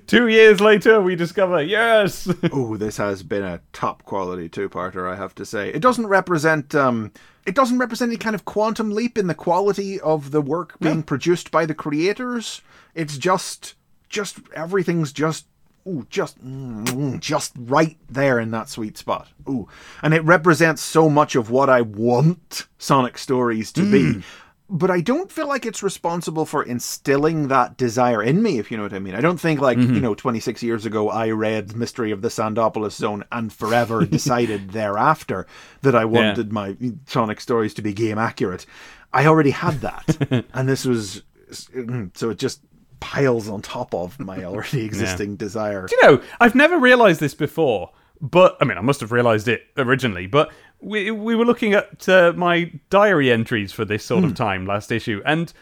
Two 0.06 0.28
years 0.28 0.60
later, 0.60 1.00
we 1.00 1.16
discover 1.16 1.62
yes. 1.62 2.28
Oh, 2.52 2.76
this 2.76 2.98
has 2.98 3.22
been 3.22 3.42
a 3.42 3.62
top 3.72 4.04
quality 4.04 4.50
two-parter, 4.50 5.10
I 5.10 5.16
have 5.16 5.34
to 5.36 5.46
say. 5.46 5.70
It 5.70 5.80
doesn't 5.80 6.06
represent 6.06 6.74
um 6.74 7.12
it 7.46 7.54
doesn't 7.54 7.78
represent 7.78 8.10
any 8.10 8.18
kind 8.18 8.34
of 8.34 8.44
quantum 8.44 8.90
leap 8.90 9.16
in 9.16 9.26
the 9.26 9.34
quality 9.34 9.98
of 10.00 10.32
the 10.32 10.42
work 10.42 10.78
being 10.80 11.02
produced 11.02 11.50
by 11.50 11.64
the 11.64 11.74
creators. 11.74 12.60
It's 12.94 13.16
just 13.16 13.74
just 14.10 14.40
everything's 14.54 15.12
just 15.12 15.46
ooh, 15.86 16.06
just 16.10 16.42
mm, 16.44 17.20
just 17.20 17.52
right 17.56 17.96
there 18.08 18.38
in 18.38 18.50
that 18.52 18.68
sweet 18.68 18.96
spot. 18.96 19.28
Ooh. 19.48 19.68
And 20.02 20.14
it 20.14 20.24
represents 20.24 20.82
so 20.82 21.08
much 21.08 21.34
of 21.34 21.50
what 21.50 21.68
I 21.68 21.82
want 21.82 22.66
Sonic 22.78 23.18
stories 23.18 23.72
to 23.72 23.90
be. 23.90 24.02
Mm. 24.02 24.22
but 24.70 24.90
I 24.90 25.00
don't 25.02 25.30
feel 25.30 25.46
like 25.46 25.66
it's 25.66 25.82
responsible 25.82 26.46
for 26.46 26.62
instilling 26.62 27.48
that 27.48 27.76
desire 27.76 28.22
in 28.22 28.42
me, 28.42 28.58
if 28.58 28.70
you 28.70 28.76
know 28.76 28.82
what 28.82 28.94
I 28.94 28.98
mean. 28.98 29.14
I 29.14 29.20
don't 29.20 29.38
think, 29.38 29.60
like, 29.60 29.76
you 29.76 29.84
mm-hmm. 29.84 30.00
know, 30.00 30.14
26 30.14 30.62
years 30.62 30.86
ago, 30.86 31.10
I 31.10 31.30
read 31.30 31.76
Mystery 31.76 32.10
of 32.10 32.22
the 32.22 32.28
Sandopolis 32.28 32.92
Zone 32.92 33.24
and 33.30 33.52
forever 33.52 34.06
decided 34.06 34.70
thereafter 34.70 35.46
that 35.82 35.94
I 35.94 36.06
wanted 36.06 36.50
my 36.50 36.76
Sonic 37.06 37.40
stories 37.40 37.74
to 37.74 37.82
be 37.82 37.92
game 37.92 38.18
accurate. 38.18 38.64
I 39.12 39.26
already 39.26 39.50
had 39.50 39.80
that. 39.82 40.46
and 40.54 40.68
this 40.68 40.84
was. 40.84 41.22
Mm, 41.50 42.16
so 42.16 42.30
it 42.30 42.38
just 42.38 42.62
piles 43.00 43.48
on 43.48 43.62
top 43.62 43.94
of 43.94 44.18
my 44.18 44.44
already 44.44 44.84
existing 44.84 45.36
desire. 45.36 45.86
you 45.90 46.02
know, 46.02 46.22
I've 46.40 46.54
never 46.54 46.78
realized 46.78 47.20
this 47.20 47.34
before, 47.34 47.90
but 48.20 48.56
I 48.60 48.64
mean, 48.64 48.78
I 48.78 48.82
must 48.82 49.00
have 49.00 49.12
realized 49.12 49.48
it 49.48 49.62
originally, 49.76 50.26
but 50.26 50.50
we 50.80 51.10
we 51.10 51.34
were 51.34 51.44
looking 51.44 51.74
at 51.74 52.08
uh, 52.08 52.32
my 52.36 52.72
diary 52.90 53.30
entries 53.30 53.72
for 53.72 53.84
this 53.84 54.04
sort 54.04 54.24
of 54.24 54.34
time 54.34 54.66
last 54.66 54.92
issue, 54.92 55.22
and 55.24 55.52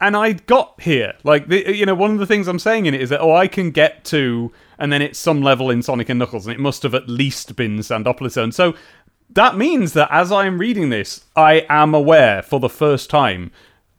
and 0.00 0.16
I 0.16 0.32
got 0.32 0.80
here. 0.80 1.14
Like, 1.22 1.46
the, 1.46 1.76
you 1.76 1.86
know, 1.86 1.94
one 1.94 2.10
of 2.10 2.18
the 2.18 2.26
things 2.26 2.48
I'm 2.48 2.58
saying 2.58 2.86
in 2.86 2.94
it 2.94 3.00
is 3.00 3.10
that 3.10 3.20
oh, 3.20 3.34
I 3.34 3.46
can 3.46 3.70
get 3.70 4.04
to, 4.06 4.52
and 4.78 4.92
then 4.92 5.00
it's 5.00 5.18
some 5.18 5.42
level 5.42 5.70
in 5.70 5.80
Sonic 5.80 6.08
and 6.08 6.18
Knuckles, 6.18 6.46
and 6.46 6.54
it 6.54 6.60
must 6.60 6.82
have 6.82 6.94
at 6.94 7.08
least 7.08 7.54
been 7.54 7.78
Sandopolis 7.78 8.32
Zone. 8.32 8.50
So 8.50 8.74
that 9.30 9.56
means 9.56 9.92
that 9.92 10.08
as 10.10 10.32
I'm 10.32 10.58
reading 10.58 10.90
this, 10.90 11.24
I 11.36 11.64
am 11.68 11.94
aware 11.94 12.42
for 12.42 12.58
the 12.60 12.68
first 12.68 13.10
time 13.10 13.52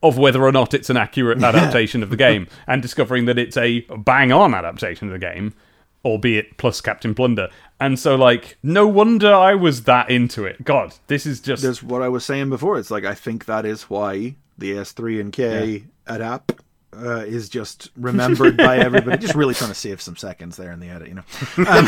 of 0.03 0.17
whether 0.17 0.43
or 0.43 0.51
not 0.51 0.73
it's 0.73 0.89
an 0.89 0.97
accurate 0.97 1.41
adaptation 1.41 2.03
of 2.03 2.09
the 2.09 2.17
game, 2.17 2.47
and 2.67 2.81
discovering 2.81 3.25
that 3.25 3.39
it's 3.39 3.57
a 3.57 3.79
bang 3.97 4.31
on 4.31 4.53
adaptation 4.53 5.07
of 5.07 5.13
the 5.13 5.19
game, 5.19 5.53
albeit 6.05 6.57
plus 6.57 6.81
Captain 6.81 7.15
Plunder. 7.15 7.49
And 7.79 7.97
so, 7.97 8.15
like, 8.15 8.57
no 8.61 8.85
wonder 8.87 9.33
I 9.33 9.55
was 9.55 9.83
that 9.83 10.11
into 10.11 10.45
it. 10.45 10.63
God, 10.63 10.93
this 11.07 11.25
is 11.25 11.39
just. 11.39 11.63
There's 11.63 11.81
what 11.81 12.01
I 12.01 12.09
was 12.09 12.25
saying 12.25 12.49
before. 12.49 12.77
It's 12.77 12.91
like, 12.91 13.05
I 13.05 13.15
think 13.15 13.45
that 13.45 13.65
is 13.65 13.83
why 13.83 14.35
the 14.57 14.73
S3 14.73 15.21
and 15.21 15.33
K 15.33 15.85
adapt. 16.05 16.59
Uh, 16.95 17.23
is 17.25 17.49
just 17.49 17.89
remembered 17.97 18.55
by 18.55 18.77
everybody. 18.77 19.17
Just 19.17 19.33
really 19.33 19.55
trying 19.55 19.71
to 19.71 19.75
save 19.75 19.99
some 19.99 20.15
seconds 20.15 20.57
there 20.57 20.71
in 20.71 20.79
the 20.79 20.89
edit, 20.89 21.07
you 21.07 21.15
know. 21.15 21.23
Um, 21.57 21.87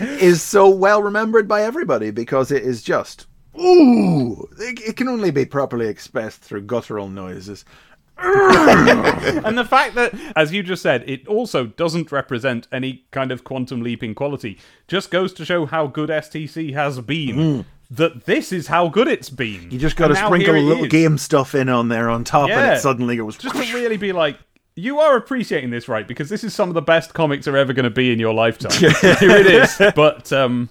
is 0.18 0.42
so 0.42 0.68
well 0.68 1.00
remembered 1.00 1.46
by 1.46 1.62
everybody 1.62 2.10
because 2.10 2.50
it 2.50 2.64
is 2.64 2.82
just 2.82 3.28
ooh. 3.56 4.48
It, 4.58 4.80
it 4.80 4.96
can 4.96 5.08
only 5.08 5.30
be 5.30 5.44
properly 5.44 5.86
expressed 5.88 6.40
through 6.42 6.62
guttural 6.62 7.08
noises. 7.08 7.64
and 8.20 9.56
the 9.56 9.64
fact 9.64 9.94
that, 9.94 10.12
as 10.34 10.52
you 10.52 10.62
just 10.64 10.82
said, 10.82 11.08
it 11.08 11.26
also 11.28 11.66
doesn't 11.66 12.10
represent 12.10 12.66
any 12.72 13.04
kind 13.12 13.30
of 13.30 13.44
quantum 13.44 13.80
leaping 13.80 14.12
quality 14.12 14.58
just 14.88 15.12
goes 15.12 15.32
to 15.34 15.44
show 15.44 15.66
how 15.66 15.86
good 15.86 16.10
STC 16.10 16.74
has 16.74 17.00
been. 17.00 17.64
That 17.90 18.26
this 18.26 18.52
is 18.52 18.66
how 18.66 18.88
good 18.88 19.06
it's 19.08 19.30
been. 19.30 19.62
Mm. 19.68 19.72
You 19.72 19.78
just 19.78 19.96
got 19.96 20.08
to 20.08 20.14
And 20.14 20.26
sprinkle 20.26 20.56
a 20.56 20.58
little 20.60 20.84
is. 20.84 20.90
game 20.90 21.16
stuff 21.16 21.54
in 21.54 21.68
on 21.68 21.88
there 21.88 22.10
on 22.10 22.24
top, 22.24 22.50
and 22.50 22.60
Yeah. 22.60 22.74
it 22.74 22.80
suddenly 22.80 23.16
goes. 23.16 23.38
Just 23.38 23.54
to 23.54 23.74
really 23.74 23.96
be 23.96 24.12
like, 24.12 24.36
you 24.74 24.98
are 24.98 25.16
appreciating 25.16 25.70
this, 25.70 25.88
right? 25.88 26.06
Because 26.06 26.28
this 26.28 26.44
is 26.44 26.54
some 26.54 26.68
of 26.68 26.74
the 26.74 26.82
best 26.82 27.14
comics 27.14 27.48
are 27.48 27.56
ever 27.56 27.72
going 27.72 27.84
to 27.84 27.90
be 27.90 28.12
in 28.12 28.18
your 28.18 28.34
lifetime. 28.34 28.72
Here 28.80 29.30
it 29.30 29.46
is. 29.46 29.80
But 29.94 30.32
um, 30.32 30.68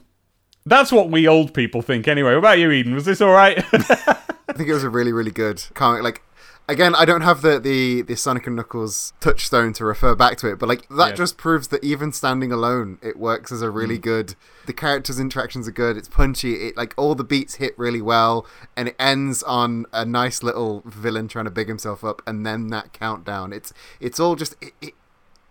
that's 0.68 0.92
what 0.92 1.10
we 1.10 1.28
old 1.28 1.54
people 1.54 1.82
think 1.82 2.08
anyway. 2.08 2.32
What 2.32 2.40
about 2.40 2.60
you, 2.60 2.72
Eden? 2.72 2.94
Was 2.96 3.06
this 3.06 3.22
all 3.22 3.32
right? 3.32 3.58
I 3.74 4.54
think 4.54 4.70
it 4.70 4.74
was 4.74 4.84
a 4.84 4.90
really, 4.90 5.12
really 5.14 5.32
good 5.32 5.64
comic. 5.74 6.04
Like, 6.04 6.22
again, 6.70 6.96
I 6.96 7.06
don't 7.06 7.22
have 7.22 7.42
the 7.42 7.60
the, 7.60 8.02
the 8.02 8.16
Sonic 8.16 8.48
and 8.48 8.56
Knuckles 8.56 9.14
touchstone 9.20 9.74
to 9.74 9.86
refer 9.86 10.16
back 10.16 10.38
to 10.38 10.48
it, 10.52 10.58
but 10.60 10.68
like 10.70 10.88
that 10.90 11.10
Yeah. 11.10 11.16
just 11.16 11.38
proves 11.38 11.68
that 11.70 11.84
even 11.84 12.12
standing 12.12 12.52
alone, 12.52 12.98
it 13.02 13.18
works 13.18 13.52
as 13.52 13.62
a 13.62 13.70
really 13.70 13.98
good. 13.98 14.36
The 14.66 14.74
characters' 14.74 15.20
interactions 15.20 15.68
are 15.68 15.72
good. 15.72 15.96
It's 15.98 16.10
punchy. 16.10 16.68
It 16.68 16.78
like 16.78 16.94
all 16.98 17.16
the 17.16 17.24
beats 17.24 17.56
hit 17.56 17.78
really 17.78 18.02
well, 18.02 18.46
and 18.76 18.90
it 18.90 18.96
ends 19.00 19.44
on 19.44 19.86
a 19.94 20.06
nice 20.06 20.44
little 20.44 20.82
villain 20.86 21.28
trying 21.28 21.46
to 21.46 21.52
big 21.52 21.68
himself 21.68 22.04
up, 22.04 22.22
and 22.28 22.46
then 22.46 22.68
that 22.68 22.94
countdown. 22.94 23.54
It's 23.54 23.74
it's 24.00 24.20
all 24.20 24.36
just 24.36 24.56
it, 24.62 24.74
it 24.82 24.94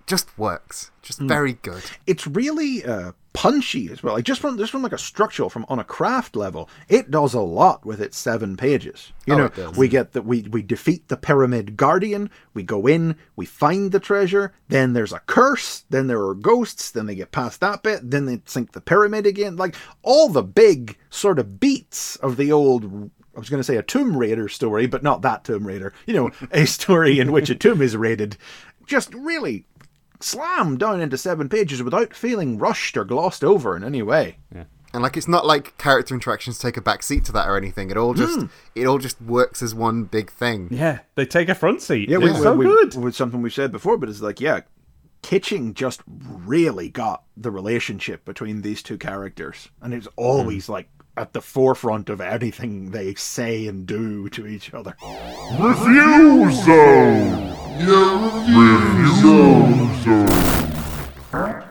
just 0.06 0.36
works. 0.38 0.90
Just 1.02 1.18
very 1.20 1.54
good. 1.54 1.82
it's 2.06 2.26
really 2.26 2.84
uh, 2.84 3.12
punchy 3.36 3.90
as 3.92 4.02
well. 4.02 4.14
Like 4.14 4.24
just 4.24 4.40
from 4.40 4.56
just 4.56 4.72
from 4.72 4.82
like 4.82 4.94
a 4.94 4.98
structural, 4.98 5.50
from 5.50 5.66
on 5.68 5.78
a 5.78 5.84
craft 5.84 6.34
level, 6.34 6.70
it 6.88 7.10
does 7.10 7.34
a 7.34 7.40
lot 7.40 7.84
with 7.84 8.00
its 8.00 8.16
seven 8.16 8.56
pages. 8.56 9.12
You 9.26 9.34
Oh, 9.34 9.36
know, 9.36 9.70
we 9.76 9.88
get 9.88 10.12
that 10.14 10.22
we 10.22 10.42
we 10.42 10.62
defeat 10.62 11.08
the 11.08 11.16
pyramid 11.18 11.76
guardian. 11.76 12.30
We 12.54 12.62
go 12.62 12.86
in, 12.86 13.16
we 13.36 13.44
find 13.44 13.92
the 13.92 14.00
treasure. 14.00 14.52
Then 14.68 14.94
there's 14.94 15.12
a 15.12 15.20
curse. 15.26 15.84
Then 15.90 16.06
there 16.06 16.24
are 16.26 16.34
ghosts. 16.34 16.90
Then 16.90 17.04
they 17.06 17.14
get 17.14 17.30
past 17.30 17.60
that 17.60 17.82
bit. 17.82 18.10
Then 18.10 18.24
they 18.24 18.40
sink 18.46 18.72
the 18.72 18.80
pyramid 18.80 19.26
again. 19.26 19.56
Like 19.56 19.76
all 20.02 20.30
the 20.30 20.42
big 20.42 20.96
sort 21.10 21.38
of 21.38 21.60
beats 21.60 22.16
of 22.16 22.36
the 22.38 22.50
old. 22.50 23.10
I 23.36 23.38
was 23.38 23.50
going 23.50 23.60
to 23.60 23.64
say 23.64 23.76
a 23.76 23.82
Tomb 23.82 24.16
Raider 24.16 24.48
story, 24.48 24.86
but 24.86 25.02
not 25.02 25.20
that 25.20 25.44
Tomb 25.44 25.66
Raider. 25.66 25.92
You 26.06 26.14
know, 26.14 26.30
a 26.52 26.64
story 26.64 27.20
in 27.20 27.32
which 27.32 27.50
a 27.50 27.54
tomb 27.54 27.82
is 27.82 27.94
raided. 27.94 28.38
Just 28.86 29.12
really 29.12 29.66
slammed 30.20 30.78
down 30.78 31.00
into 31.00 31.18
seven 31.18 31.48
pages 31.48 31.82
without 31.82 32.14
feeling 32.14 32.58
rushed 32.58 32.96
or 32.96 33.04
glossed 33.04 33.44
over 33.44 33.76
in 33.76 33.84
any 33.84 34.02
way. 34.02 34.38
Yeah. 34.54 34.64
And 34.92 35.02
like 35.02 35.16
it's 35.16 35.28
not 35.28 35.44
like 35.44 35.76
character 35.76 36.14
interactions 36.14 36.58
take 36.58 36.76
a 36.76 36.80
back 36.80 37.02
seat 37.02 37.24
to 37.26 37.32
that 37.32 37.48
or 37.48 37.56
anything. 37.56 37.90
It 37.90 37.96
all 37.96 38.14
just 38.14 38.40
hmm. 38.40 38.46
it 38.74 38.86
all 38.86 38.98
just 38.98 39.20
works 39.20 39.62
as 39.62 39.74
one 39.74 40.04
big 40.04 40.30
thing. 40.30 40.68
yeah, 40.70 41.00
they 41.16 41.26
take 41.26 41.48
a 41.48 41.54
front 41.54 41.82
seat. 41.82 42.08
Yeah, 42.08 42.18
it's 42.18 42.38
we, 42.38 42.42
so 42.42 42.54
we, 42.54 42.64
good. 42.64 42.94
With 42.94 43.14
something 43.14 43.42
we've 43.42 43.52
said 43.52 43.72
before, 43.72 43.98
but 43.98 44.08
it's 44.08 44.22
like, 44.22 44.40
yeah, 44.40 44.60
Kitching 45.22 45.74
just 45.74 46.02
really 46.06 46.88
got 46.88 47.24
the 47.36 47.50
relationship 47.50 48.24
between 48.24 48.62
these 48.62 48.82
two 48.82 48.96
characters, 48.96 49.68
and 49.82 49.92
it's 49.92 50.08
always 50.16 50.68
like 50.68 50.88
at 51.16 51.32
the 51.32 51.40
forefront 51.40 52.08
of 52.08 52.20
anything 52.20 52.90
they 52.90 53.14
say 53.14 53.66
and 53.66 53.86
do 53.86 54.28
to 54.30 54.46
each 54.46 54.74
other. 54.74 54.94
Review 55.58 56.50
Zone! 56.52 57.56
Review 57.78 59.14
Zone! 59.22 60.36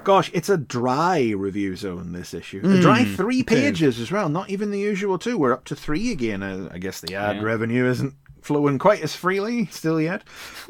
Gosh, 0.03 0.29
it's 0.33 0.49
a 0.49 0.57
dry 0.57 1.31
review 1.35 1.75
zone 1.75 2.11
this 2.11 2.35
issue. 2.35 2.61
a 2.63 2.79
dry 2.79 3.03
three 3.03 3.41
pages 3.41 3.99
as 3.99 4.11
well, 4.11 4.29
not 4.29 4.51
even 4.51 4.69
the 4.69 4.79
usual 4.79 5.17
two. 5.17 5.35
We're 5.35 5.51
up 5.51 5.65
to 5.65 5.75
three 5.75 6.11
again. 6.11 6.43
Uh, 6.43 6.69
I 6.71 6.77
guess 6.77 7.01
the 7.01 7.15
ad 7.15 7.41
revenue 7.41 7.89
isn't 7.89 8.13
flowing 8.39 8.77
quite 8.77 9.01
as 9.01 9.15
freely 9.15 9.65
still 9.65 9.99
yet. 9.99 10.21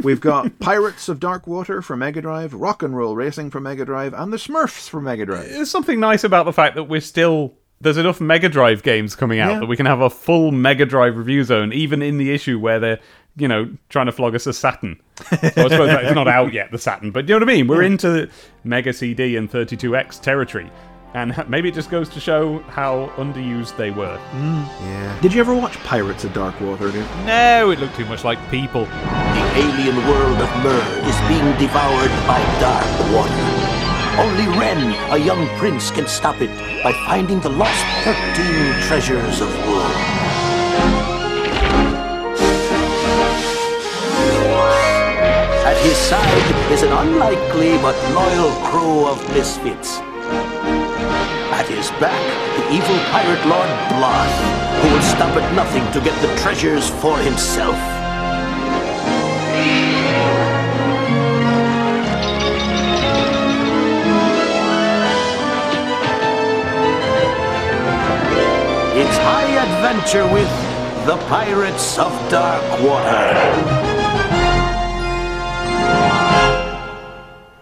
We've 0.01 0.21
got 0.21 0.59
Pirates 0.59 1.09
of 1.09 1.19
Dark 1.19 1.47
Water 1.47 1.81
for 1.81 1.97
Mega 1.97 2.21
Drive, 2.21 2.53
Rock 2.53 2.81
and 2.81 2.95
Roll 2.95 3.17
Racing 3.17 3.51
for 3.51 3.59
Mega 3.59 3.83
Drive, 3.83 4.13
and 4.13 4.31
the 4.31 4.37
Smurfs 4.37 4.87
for 4.87 5.01
Mega 5.01 5.25
Drive. 5.25 5.49
There's 5.49 5.69
something 5.69 5.99
nice 5.99 6.23
about 6.23 6.45
the 6.45 6.53
fact 6.53 6.75
that 6.75 6.85
we're 6.85 7.01
still 7.01 7.57
there's 7.81 7.97
enough 7.97 8.19
Mega 8.21 8.49
Drive 8.49 8.83
games 8.83 9.15
coming 9.15 9.39
out 9.39 9.53
Yeah. 9.53 9.59
that 9.59 9.65
we 9.65 9.75
can 9.77 9.85
have 9.85 10.01
a 10.01 10.09
full 10.09 10.51
Mega 10.51 10.85
Drive 10.85 11.17
review 11.17 11.43
zone, 11.43 11.73
even 11.73 12.01
in 12.01 12.17
the 12.17 12.31
issue 12.33 12.59
where 12.59 12.79
they're 12.79 12.99
you 13.37 13.47
know 13.49 13.69
trying 13.89 14.05
to 14.05 14.11
flog 14.13 14.33
us 14.35 14.47
a 14.47 14.53
Saturn. 14.53 14.99
So 15.17 15.35
I 15.41 15.49
suppose 15.49 15.87
that 15.89 16.05
it's 16.05 16.15
not 16.15 16.27
out 16.27 16.53
yet, 16.53 16.71
the 16.71 16.77
Saturn, 16.77 17.11
but 17.11 17.27
you 17.27 17.35
know 17.35 17.45
what 17.45 17.49
I 17.49 17.53
mean. 17.53 17.67
We're 17.67 17.81
into 17.83 18.29
Mega 18.63 18.93
CD 18.93 19.35
and 19.35 19.51
32X 19.51 20.21
territory, 20.21 20.71
and 21.13 21.35
maybe 21.49 21.67
it 21.69 21.75
just 21.75 21.89
goes 21.91 22.07
to 22.09 22.19
show 22.21 22.59
how 22.69 23.11
underused 23.17 23.75
they 23.77 23.91
were. 23.91 24.17
Mm. 24.31 24.65
Yeah. 24.81 25.19
Did 25.21 25.33
you 25.33 25.41
ever 25.41 25.53
watch 25.53 25.75
Pirates 25.83 26.23
of 26.23 26.33
Dark 26.33 26.59
Water? 26.61 26.91
Dude? 26.91 27.05
No, 27.25 27.71
it 27.71 27.79
looked 27.79 27.95
too 27.97 28.05
much 28.05 28.23
like 28.23 28.39
people. 28.49 28.85
The 28.85 29.51
alien 29.55 29.97
world 30.07 30.39
of 30.39 30.49
Mer 30.63 30.81
is 31.07 31.19
being 31.27 31.57
devoured 31.59 32.11
by 32.27 32.39
dark 32.61 33.13
water. 33.13 33.64
Only 34.17 34.47
Ren, 34.57 34.93
a 35.11 35.17
young 35.17 35.45
prince, 35.57 35.91
can 35.91 36.07
stop 36.07 36.41
it 36.41 36.49
by 36.81 36.93
finding 37.05 37.41
the 37.41 37.49
lost 37.49 37.83
13 38.05 38.15
treasures 38.87 39.41
of 39.41 39.49
Rule. 39.67 39.81
At 45.67 45.77
his 45.83 45.97
side 45.97 46.71
is 46.71 46.83
an 46.83 46.93
unlikely 46.93 47.77
but 47.79 47.95
loyal 48.13 48.51
crew 48.63 49.05
of 49.05 49.19
misfits. 49.33 49.99
At 51.51 51.67
his 51.67 51.89
back, 51.99 52.23
the 52.55 52.73
evil 52.73 52.97
pirate 53.11 53.45
lord 53.45 53.69
Bloth, 53.91 54.81
who 54.81 54.93
will 54.93 55.01
stop 55.01 55.35
at 55.35 55.53
nothing 55.55 55.83
to 55.91 55.99
get 55.99 56.15
the 56.21 56.33
treasures 56.41 56.89
for 57.01 57.17
himself. 57.17 58.04
It's 69.25 69.33
high 69.33 69.55
adventure 69.57 70.31
with 70.31 70.47
the 71.07 71.17
Pirates 71.27 71.97
of 71.97 72.11
Dark 72.29 72.61
Water. 72.83 73.33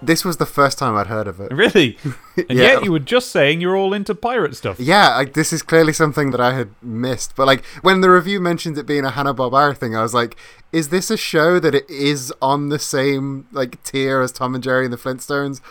This 0.02 0.26
was 0.26 0.36
the 0.36 0.46
first 0.46 0.78
time 0.78 0.98
I'd 0.98 1.08
heard 1.08 1.26
of 1.30 1.40
it. 1.40 1.54
Really? 1.54 1.98
And 2.36 2.58
Yeah. 2.58 2.64
yet 2.74 2.84
you 2.84 2.92
were 2.92 3.00
just 3.00 3.32
saying 3.32 3.62
you're 3.62 3.78
all 3.78 3.94
into 3.94 4.14
pirate 4.14 4.58
stuff. 4.58 4.78
Yeah, 4.78 5.16
like, 5.16 5.34
this 5.36 5.54
is 5.54 5.62
clearly 5.64 5.94
something 5.94 6.32
that 6.32 6.42
I 6.42 6.54
had 6.54 6.72
missed. 6.82 7.34
But 7.38 7.48
like 7.48 7.64
when 7.82 8.02
the 8.02 8.10
review 8.10 8.42
mentioned 8.42 8.78
it 8.78 8.86
being 8.86 9.06
a 9.06 9.12
Hanna 9.12 9.34
Barbera 9.34 9.78
thing, 9.78 9.96
I 9.96 10.02
was 10.02 10.14
like, 10.14 10.36
is 10.74 10.90
this 10.90 11.10
a 11.10 11.16
show 11.16 11.60
that 11.60 11.74
it 11.74 11.90
is 11.90 12.34
on 12.42 12.68
the 12.68 12.80
same 12.80 13.48
like 13.54 13.82
tier 13.84 14.20
as 14.20 14.34
Tom 14.34 14.54
and 14.54 14.62
Jerry 14.64 14.84
and 14.84 14.92
the 14.94 14.98
Flintstones, 14.98 15.62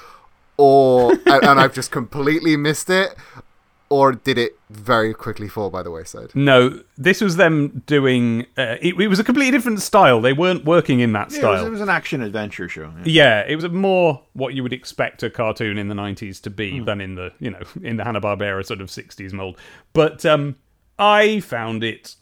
or 0.56 1.12
and, 1.26 1.44
and 1.44 1.60
I've 1.60 1.74
just 1.74 1.90
completely 1.90 2.56
missed 2.56 2.88
it, 2.88 3.14
or 3.92 4.12
did 4.12 4.38
it 4.38 4.52
very 4.70 5.12
quickly 5.14 5.48
fall 5.48 5.68
by 5.70 5.82
the 5.82 5.90
wayside? 5.90 6.30
No, 6.34 6.80
this 6.96 7.20
was 7.20 7.36
them 7.36 7.82
doing. 7.86 8.46
Uh, 8.56 8.76
it, 8.80 8.94
it 8.98 9.08
was 9.08 9.18
a 9.20 9.24
completely 9.24 9.50
different 9.50 9.80
style. 9.80 10.20
They 10.20 10.32
weren't 10.32 10.64
working 10.64 11.00
in 11.00 11.12
that 11.12 11.30
Yeah, 11.30 11.38
it, 11.38 11.42
was, 11.44 11.56
style. 11.58 11.66
it 11.66 11.70
was 11.70 11.80
an 11.80 11.88
action 11.88 12.22
adventure 12.22 12.68
show. 12.68 12.90
yeah. 13.04 13.42
Yeah, 13.42 13.44
it 13.46 13.56
was 13.56 13.68
more 13.70 14.22
what 14.32 14.54
you 14.54 14.62
would 14.62 14.72
expect 14.72 15.22
a 15.22 15.30
cartoon 15.30 15.76
in 15.78 15.88
the 15.88 15.94
90s 15.94 16.40
to 16.42 16.50
be 16.50 16.78
Hmm. 16.78 16.84
than 16.84 17.00
in 17.00 17.14
the, 17.16 17.32
you 17.38 17.50
know, 17.50 17.60
in 17.82 17.96
the 17.98 18.04
Hanna-Barbera 18.04 18.64
sort 18.64 18.80
of 18.80 18.88
60s 18.88 19.32
mold. 19.32 19.56
But 19.92 20.24
um 20.26 20.56
I 20.98 21.40
found 21.40 21.82
it 21.84 22.14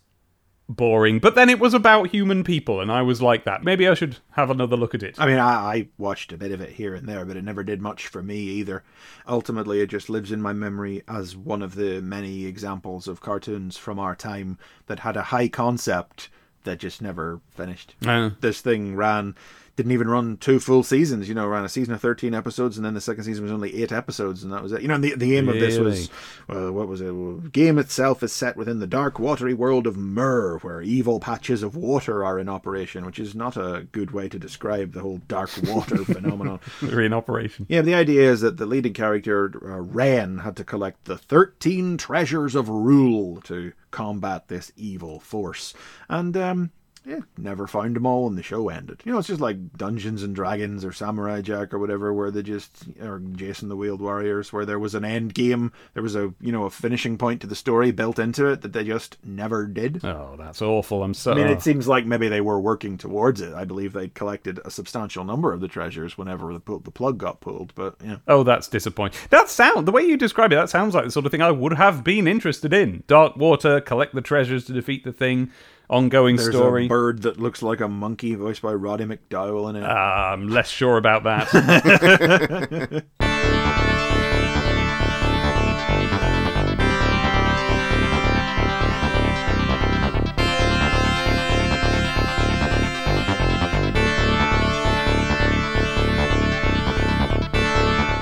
boring. 0.76 1.18
But 1.18 1.34
then 1.34 1.50
it 1.50 1.58
was 1.58 1.74
about 1.74 2.10
human 2.10 2.44
people 2.44 2.80
and 2.80 2.90
I 2.90 3.02
was 3.02 3.20
like 3.20 3.44
that. 3.44 3.64
Maybe 3.64 3.86
I 3.88 3.94
should 3.94 4.18
have 4.32 4.50
another 4.50 4.76
look 4.76 4.94
at 4.94 5.02
it. 5.02 5.16
I 5.18 5.26
mean, 5.26 5.38
I, 5.38 5.52
I 5.52 5.88
watched 5.98 6.32
a 6.32 6.38
bit 6.38 6.52
of 6.52 6.60
it 6.60 6.70
here 6.70 6.94
and 6.94 7.08
there, 7.08 7.24
but 7.24 7.36
it 7.36 7.44
never 7.44 7.62
did 7.62 7.80
much 7.82 8.06
for 8.06 8.22
me 8.22 8.36
either. 8.38 8.82
Ultimately, 9.28 9.80
it 9.80 9.88
just 9.88 10.08
lives 10.08 10.32
in 10.32 10.40
my 10.40 10.52
memory 10.52 11.02
as 11.08 11.36
one 11.36 11.62
of 11.62 11.74
the 11.74 12.00
many 12.00 12.46
examples 12.46 13.08
of 13.08 13.20
cartoons 13.20 13.76
from 13.76 13.98
our 13.98 14.14
time 14.16 14.58
that 14.86 15.00
had 15.00 15.16
a 15.16 15.24
high 15.24 15.48
concept 15.48 16.28
that 16.64 16.78
just 16.78 17.00
never 17.00 17.40
finished. 17.50 17.94
Uh, 18.06 18.30
This 18.40 18.60
thing 18.60 18.94
ran, 18.94 19.34
didn't 19.80 19.92
even 19.92 20.08
run 20.08 20.36
two 20.36 20.60
full 20.60 20.82
seasons. 20.82 21.26
You 21.26 21.34
know, 21.34 21.46
ran 21.46 21.64
a 21.64 21.68
season 21.68 21.94
of 21.94 22.02
thirteen 22.02 22.34
episodes, 22.34 22.76
and 22.76 22.84
then 22.84 22.92
the 22.92 23.00
second 23.00 23.24
season 23.24 23.44
was 23.44 23.52
only 23.52 23.82
eight 23.82 23.92
episodes, 23.92 24.44
and 24.44 24.52
that 24.52 24.62
was 24.62 24.72
it. 24.72 24.82
You 24.82 24.88
know, 24.88 24.94
and 24.96 25.02
the 25.02 25.14
the 25.14 25.38
aim 25.38 25.48
of 25.48 25.54
this 25.54 25.78
was, 25.78 26.10
uh, 26.50 26.70
what 26.70 26.86
was 26.86 27.00
it? 27.00 27.10
Well, 27.10 27.36
game 27.36 27.78
itself 27.78 28.22
is 28.22 28.30
set 28.30 28.58
within 28.58 28.78
the 28.78 28.86
dark, 28.86 29.18
watery 29.18 29.54
world 29.54 29.86
of 29.86 29.96
Mer, 29.96 30.58
where 30.58 30.82
evil 30.82 31.18
patches 31.18 31.62
of 31.62 31.76
water 31.76 32.22
are 32.22 32.38
in 32.38 32.46
operation, 32.46 33.06
which 33.06 33.18
is 33.18 33.34
not 33.34 33.56
a 33.56 33.86
good 33.90 34.10
way 34.10 34.28
to 34.28 34.38
describe 34.38 34.92
the 34.92 35.00
whole 35.00 35.22
dark 35.28 35.50
water 35.64 35.96
phenomenon. 36.04 36.60
they're 36.82 37.00
in 37.00 37.14
operation. 37.14 37.64
Yeah, 37.70 37.80
the 37.80 37.94
idea 37.94 38.30
is 38.30 38.42
that 38.42 38.58
the 38.58 38.66
leading 38.66 38.92
character, 38.92 39.50
uh, 39.64 39.80
Ren, 39.80 40.38
had 40.38 40.56
to 40.56 40.64
collect 40.64 41.06
the 41.06 41.16
13 41.16 41.96
treasures 41.96 42.54
of 42.54 42.68
rule 42.68 43.40
to 43.42 43.72
combat 43.90 44.48
this 44.48 44.72
evil 44.76 45.20
force. 45.20 45.72
And, 46.08 46.36
um, 46.36 46.70
yeah, 47.04 47.20
never 47.38 47.66
found 47.66 47.96
them 47.96 48.06
all 48.06 48.26
and 48.26 48.36
the 48.36 48.42
show 48.42 48.68
ended. 48.68 49.00
You 49.04 49.12
know, 49.12 49.18
it's 49.18 49.28
just 49.28 49.40
like 49.40 49.76
Dungeons 49.76 50.22
and 50.22 50.34
Dragons 50.34 50.84
or 50.84 50.92
Samurai 50.92 51.40
Jack 51.40 51.72
or 51.72 51.78
whatever, 51.78 52.12
where 52.12 52.30
they 52.30 52.42
just, 52.42 52.70
or 53.00 53.20
Jayce 53.20 53.62
and 53.62 53.70
the 53.70 53.76
Wheeled 53.76 54.02
Warriors, 54.02 54.52
where 54.52 54.66
there 54.66 54.78
was 54.78 54.94
an 54.94 55.04
end 55.04 55.34
game, 55.34 55.72
there 55.94 56.02
was 56.02 56.14
a, 56.14 56.34
you 56.40 56.52
know, 56.52 56.64
a 56.64 56.70
finishing 56.70 57.16
point 57.16 57.40
to 57.40 57.46
the 57.46 57.54
story 57.54 57.90
built 57.90 58.18
into 58.18 58.46
it 58.46 58.60
that 58.62 58.72
they 58.72 58.84
just 58.84 59.16
never 59.24 59.66
did. 59.66 60.04
Oh, 60.04 60.34
that's 60.38 60.60
awful. 60.60 61.02
I'm 61.02 61.14
so 61.14 61.32
I 61.32 61.36
mean, 61.36 61.46
it 61.46 61.62
seems 61.62 61.88
like 61.88 62.04
maybe 62.04 62.28
they 62.28 62.42
were 62.42 62.60
working 62.60 62.98
towards 62.98 63.40
it. 63.40 63.54
I 63.54 63.64
believe 63.64 63.92
they 63.92 64.08
collected 64.08 64.60
a 64.64 64.70
substantial 64.70 65.24
number 65.24 65.52
of 65.52 65.60
the 65.60 65.68
treasures 65.68 66.18
whenever 66.18 66.52
the, 66.52 66.80
the 66.84 66.90
plug 66.90 67.16
got 67.18 67.40
pulled, 67.40 67.74
but 67.74 67.96
yeah. 68.04 68.16
Oh, 68.28 68.42
that's 68.42 68.68
disappointing. 68.68 69.18
That 69.30 69.48
sound, 69.48 69.88
the 69.88 69.92
way 69.92 70.02
you 70.02 70.16
describe 70.16 70.52
it, 70.52 70.56
that 70.56 70.70
sounds 70.70 70.94
like 70.94 71.04
the 71.04 71.10
sort 71.10 71.24
of 71.26 71.32
thing 71.32 71.42
I 71.42 71.50
would 71.50 71.72
have 71.74 72.04
been 72.04 72.28
interested 72.28 72.72
in. 72.74 73.04
Dark 73.06 73.36
water, 73.36 73.80
collect 73.80 74.14
the 74.14 74.20
treasures 74.20 74.66
to 74.66 74.72
defeat 74.72 75.04
the 75.04 75.12
thing, 75.12 75.50
ongoing 75.90 76.36
There's 76.36 76.54
story. 76.54 76.86
a 76.86 76.88
bird 76.88 77.22
that 77.22 77.38
looks 77.38 77.62
like 77.62 77.80
a 77.80 77.88
monkey, 77.88 78.34
voiced 78.36 78.62
by 78.62 78.72
Roddy 78.72 79.04
McDowall 79.04 79.68
in 79.70 79.76
it. 79.76 79.82
Uh, 79.82 79.86
I'm 79.88 80.48
less 80.48 80.70
sure 80.70 80.96
about 80.96 81.24
that. 81.24 83.04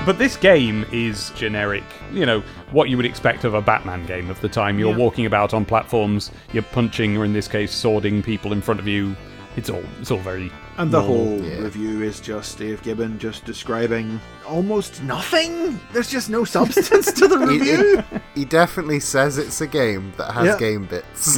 But 0.09 0.17
this 0.17 0.37
game 0.37 0.87
is 0.91 1.29
generic, 1.35 1.83
you 2.11 2.25
know, 2.25 2.41
what 2.71 2.89
you 2.89 2.97
would 2.97 3.05
expect 3.05 3.43
of 3.43 3.53
a 3.53 3.61
Batman 3.61 4.07
game 4.07 4.31
of 4.31 4.41
the 4.41 4.49
time. 4.49 4.79
You're 4.79 4.89
Yeah. 4.89 4.97
walking 4.97 5.27
about 5.27 5.53
on 5.53 5.65
platforms, 5.65 6.31
you're 6.51 6.63
punching, 6.63 7.15
or 7.15 7.25
in 7.25 7.33
this 7.33 7.47
case, 7.47 7.71
swording 7.71 8.23
people 8.23 8.51
in 8.51 8.59
front 8.59 8.79
of 8.79 8.87
you. 8.87 9.15
It's 9.59 9.69
all, 9.69 9.83
it's 9.99 10.09
all 10.11 10.19
very. 10.19 10.49
and 10.77 10.89
the 10.89 11.01
normal. 11.01 11.15
whole 11.41 11.61
review 11.63 12.01
is 12.01 12.19
just 12.21 12.57
Dave 12.57 12.81
Gibbon 12.81 13.19
just 13.19 13.43
describing 13.45 14.19
almost 14.47 15.03
nothing. 15.03 15.79
There's 15.93 16.09
just 16.09 16.29
no 16.29 16.45
substance 16.45 17.11
to 17.13 17.27
the 17.27 17.37
He, 17.51 17.59
review. 17.59 18.03
he 18.35 18.45
definitely 18.45 18.99
says 19.01 19.37
it's 19.37 19.59
a 19.61 19.67
game 19.67 20.13
that 20.17 20.31
has 20.31 20.45
Yeah. 20.45 20.57
game 20.57 20.85
bits. 20.85 21.37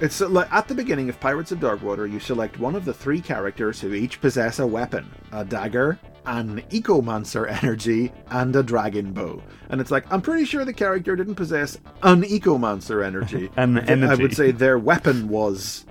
It's 0.00 0.20
uh, 0.20 0.28
like 0.28 0.52
at 0.52 0.68
the 0.68 0.74
beginning 0.74 1.08
of 1.08 1.18
Pirates 1.18 1.52
of 1.52 1.58
Darkwater, 1.60 2.10
you 2.10 2.20
select 2.20 2.58
one 2.60 2.74
of 2.76 2.84
the 2.84 2.92
three 2.94 3.20
characters 3.20 3.80
who 3.80 3.94
each 3.94 4.20
possess 4.20 4.58
a 4.58 4.66
weapon 4.66 5.10
a 5.32 5.44
dagger, 5.44 5.98
an 6.26 6.62
ecomancer 6.70 7.50
energy, 7.62 8.12
and 8.30 8.54
a 8.54 8.62
dragon 8.62 9.12
bow. 9.12 9.42
And 9.70 9.80
it's 9.80 9.90
like, 9.90 10.04
I'm 10.12 10.20
pretty 10.22 10.44
sure 10.44 10.64
the 10.64 10.72
character 10.72 11.16
didn't 11.16 11.34
possess 11.34 11.78
an 12.02 12.22
ecomancer 12.22 13.04
energy. 13.04 13.50
An 13.56 13.78
energy. 13.78 14.12
I 14.12 14.14
would 14.14 14.36
say 14.36 14.50
their 14.52 14.78
weapon 14.78 15.28
was 15.28 15.86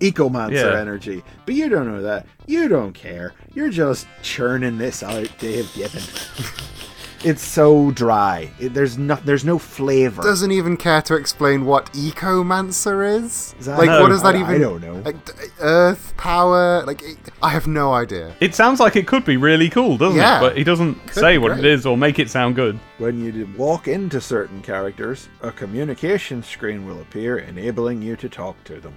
ecomancer 0.00 0.52
Yeah. 0.72 0.80
energy. 0.80 1.22
But 1.46 1.54
you 1.54 1.68
don't 1.68 1.86
know 1.90 2.02
that. 2.02 2.26
You 2.46 2.68
don't 2.68 2.92
care. 2.92 3.32
You're 3.54 3.70
just 3.70 4.06
churning 4.22 4.78
this 4.78 5.02
out, 5.02 5.28
Dave 5.38 5.70
Gibbon. 5.74 6.02
it's 7.24 7.42
so 7.42 7.90
dry. 7.92 8.50
It, 8.60 8.74
there's 8.74 8.98
no, 8.98 9.14
there's 9.14 9.44
no 9.46 9.58
flavor. 9.58 10.20
Doesn't 10.22 10.50
even 10.52 10.76
care 10.76 11.00
to 11.02 11.14
explain 11.14 11.64
what 11.64 11.90
ecomancer 11.94 13.02
is. 13.22 13.54
Is 13.58 13.66
that- 13.66 13.78
like, 13.78 13.86
No, 13.88 14.02
what 14.02 14.08
does 14.10 14.22
that 14.22 14.34
I- 14.34 14.40
even? 14.40 14.54
I 14.54 14.58
don't 14.58 14.82
know. 14.82 14.96
Like, 14.96 15.16
earth 15.60 16.12
power. 16.18 16.82
Like, 16.84 17.02
it, 17.02 17.16
I 17.42 17.48
have 17.48 17.66
no 17.66 17.94
idea. 17.94 18.34
It 18.40 18.54
sounds 18.54 18.78
like 18.80 18.96
it 18.96 19.06
could 19.06 19.24
be 19.24 19.36
really 19.38 19.70
cool, 19.70 19.96
doesn't 19.96 20.18
Yeah. 20.18 20.38
it? 20.38 20.40
But 20.40 20.56
he 20.58 20.64
doesn't 20.64 20.94
Could 21.06 21.14
say 21.14 21.38
what 21.38 21.58
it 21.58 21.64
is 21.64 21.86
or 21.86 21.96
make 21.96 22.18
it 22.18 22.28
sound 22.28 22.56
good. 22.56 22.78
When 22.98 23.24
you 23.24 23.48
walk 23.56 23.88
into 23.88 24.20
certain 24.20 24.60
characters, 24.60 25.28
a 25.42 25.50
communication 25.50 26.42
screen 26.42 26.86
will 26.86 27.00
appear, 27.00 27.38
enabling 27.38 28.02
you 28.02 28.16
to 28.16 28.28
talk 28.28 28.62
to 28.64 28.80
them. 28.80 28.94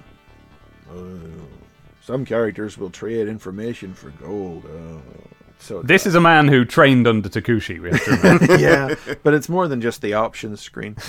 Oh, 0.94 1.20
some 2.02 2.26
characters 2.26 2.78
will 2.78 2.90
trade 2.90 3.28
information 3.28 3.94
for 3.94 4.10
gold. 4.12 4.66
Oh, 4.66 5.02
so 5.60 5.82
This 5.82 6.06
is 6.06 6.16
a 6.16 6.22
man 6.22 6.48
who 6.48 6.66
trained 6.66 7.08
under 7.08 7.30
Takushi. 7.30 7.80
We 7.82 7.90
have 7.92 8.04
to 8.06 8.12
remember. 8.18 8.58
yeah, 8.58 8.96
but 9.24 9.34
it's 9.34 9.50
more 9.50 9.68
than 9.68 9.82
just 9.82 10.02
the 10.02 10.14
options 10.14 10.62
screen. 10.62 10.96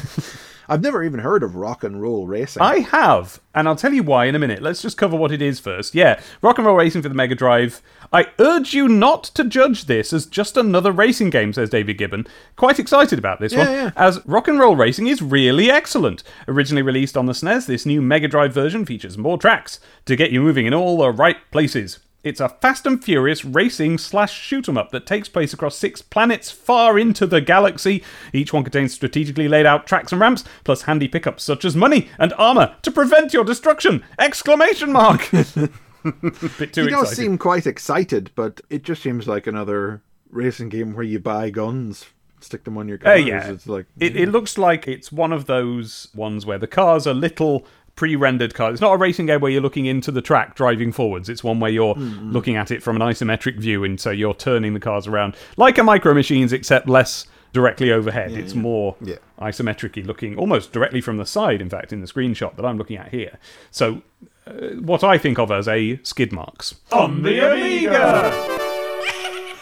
I've 0.70 0.82
never 0.82 1.03
even 1.03 1.20
heard 1.20 1.42
of 1.42 1.57
rock 1.57 1.82
and 1.82 2.03
roll 2.03 2.26
racing. 2.26 2.61
I 2.61 2.80
have, 2.80 3.40
and 3.55 3.66
I'll 3.66 3.74
tell 3.74 3.94
you 3.94 4.03
why 4.03 4.26
in 4.26 4.34
a 4.34 4.38
minute. 4.38 4.61
Let's 4.61 4.82
just 4.82 4.99
cover 4.99 5.16
what 5.16 5.32
it 5.32 5.40
is 5.40 5.59
first. 5.59 5.94
Yeah, 5.94 6.20
Rock 6.42 6.59
and 6.59 6.66
Roll 6.66 6.76
Racing 6.76 7.01
for 7.01 7.09
the 7.09 7.14
Mega 7.14 7.34
Drive. 7.34 7.80
I 8.12 8.26
urge 8.38 8.74
you 8.74 8.86
not 8.86 9.24
to 9.24 9.44
judge 9.44 9.86
this 9.86 10.12
as 10.12 10.26
just 10.26 10.59
another 10.59 10.92
racing 10.92 11.30
game, 11.30 11.55
says 11.55 11.70
David 11.70 11.96
Gibbon. 11.96 12.26
Quite 12.57 12.78
excited 12.78 13.18
about 13.18 13.40
this 13.40 13.55
one, 13.55 13.66
yeah. 13.66 13.92
as 13.96 14.20
Rock 14.26 14.46
and 14.46 14.59
Roll 14.59 14.76
Racing 14.76 15.07
is 15.07 15.22
really 15.22 15.70
excellent. 15.70 16.22
Originally 16.46 16.82
released 16.82 17.16
on 17.16 17.24
the 17.24 17.32
SNES, 17.32 17.64
this 17.66 17.86
new 17.86 18.03
Mega 18.03 18.28
Drive 18.28 18.53
version 18.53 18.84
features 18.84 19.16
more 19.16 19.38
tracks 19.38 19.80
to 20.05 20.16
get 20.16 20.32
you 20.32 20.42
moving 20.42 20.66
in 20.66 20.74
all 20.74 20.99
the 20.99 21.11
right 21.11 21.38
places. 21.51 21.99
It's 22.25 22.41
a 22.41 22.49
fast 22.49 22.85
and 22.85 23.03
furious 23.03 23.45
racing 23.45 23.99
slash 23.99 24.37
shoot 24.39 24.69
'em 24.69 24.77
up 24.77 24.91
that 24.91 25.07
takes 25.07 25.29
place 25.29 25.53
across 25.53 25.77
six 25.77 26.03
planets 26.03 26.51
far 26.51 26.99
into 26.99 27.27
the 27.27 27.41
galaxy. 27.41 28.03
Each 28.33 28.53
one 28.53 28.64
contains 28.64 28.93
strategically 28.93 29.47
laid 29.49 29.66
out 29.66 29.87
tracks 29.87 30.11
and 30.12 30.21
ramps, 30.21 30.43
plus 30.64 30.83
handy 30.83 31.07
pickups 31.09 31.45
such 31.45 31.64
as 31.64 31.77
money 31.77 32.09
and 32.19 32.33
armor 32.37 32.75
to 32.83 32.91
prevent 32.91 33.33
your 33.33 33.45
destruction! 33.45 34.03
Exclamation 34.19 34.93
mark! 34.93 35.31
Bit 35.33 36.73
too 36.73 36.85
you 36.85 36.91
don't 36.91 37.03
excited. 37.03 37.16
seem 37.16 37.39
quite 37.39 37.66
excited, 37.66 38.31
but 38.35 38.61
it 38.71 38.83
just 38.83 39.03
seems 39.03 39.27
like 39.29 39.47
another 39.47 40.03
racing 40.31 40.69
game 40.71 40.95
where 40.95 41.05
you 41.05 41.19
buy 41.19 41.51
guns, 41.51 42.07
stick 42.41 42.64
them 42.64 42.79
on 42.79 42.89
your 42.89 42.99
Uh, 42.99 43.14
cars. 43.16 43.27
yeah. 43.27 43.49
It's 43.49 43.66
like 43.66 43.87
It, 43.99 44.16
it 44.16 44.29
looks 44.31 44.57
like 44.59 44.87
it's 44.89 45.11
one 45.12 45.33
of 45.33 45.47
those 45.47 46.09
ones 46.14 46.47
where 46.47 46.59
the 46.59 46.66
cars 46.66 47.07
are 47.07 47.14
little 47.14 47.66
pre-rendered 47.99 48.55
cars. 48.55 48.74
It's 48.74 48.80
not 48.80 48.92
a 48.94 48.96
racing 48.96 49.26
game 49.26 49.40
where 49.40 49.51
you're 49.51 49.61
looking 49.61 49.86
into 49.86 50.12
the 50.12 50.22
track 50.22 50.55
driving 50.55 50.92
forwards. 50.92 51.28
It's 51.28 51.42
one 51.42 51.59
where 51.59 51.70
you're 51.70 51.96
Mm-hmm. 51.96 52.30
looking 52.30 52.55
at 52.55 52.70
it 52.70 52.80
from 52.80 52.94
an 52.94 53.03
isometric 53.03 53.59
view, 53.59 53.82
and 53.82 54.01
so 54.01 54.11
you're 54.11 54.34
turning 54.34 54.72
the 54.72 54.78
cars 54.80 55.09
around 55.09 55.34
like 55.57 55.78
a 55.78 55.82
Micro 55.82 56.14
Machines, 56.14 56.53
except 56.53 56.88
less 56.88 57.26
directly 57.53 57.90
overhead. 57.90 58.30
it's 58.30 58.55
more 58.55 58.94
Yeah. 59.01 59.16
isometrically 59.40 60.07
looking, 60.07 60.36
almost 60.36 60.70
directly 60.72 61.01
from 61.01 61.16
the 61.16 61.26
side. 61.26 61.61
In 61.61 61.68
fact, 61.68 61.92
in 61.92 62.01
the 62.01 62.07
screenshot 62.07 62.55
that 62.57 62.64
I'm 62.64 62.78
looking 62.78 62.96
at 62.99 63.09
here. 63.11 63.38
So, 63.72 64.03
uh, 64.46 64.53
what 64.80 65.03
I 65.03 65.18
think 65.18 65.38
of 65.40 65.51
as 65.51 65.66
a 65.66 65.99
skid 66.05 66.30
marks 66.32 66.76
on 66.92 67.22
the 67.22 67.40
Amiga. 67.51 68.59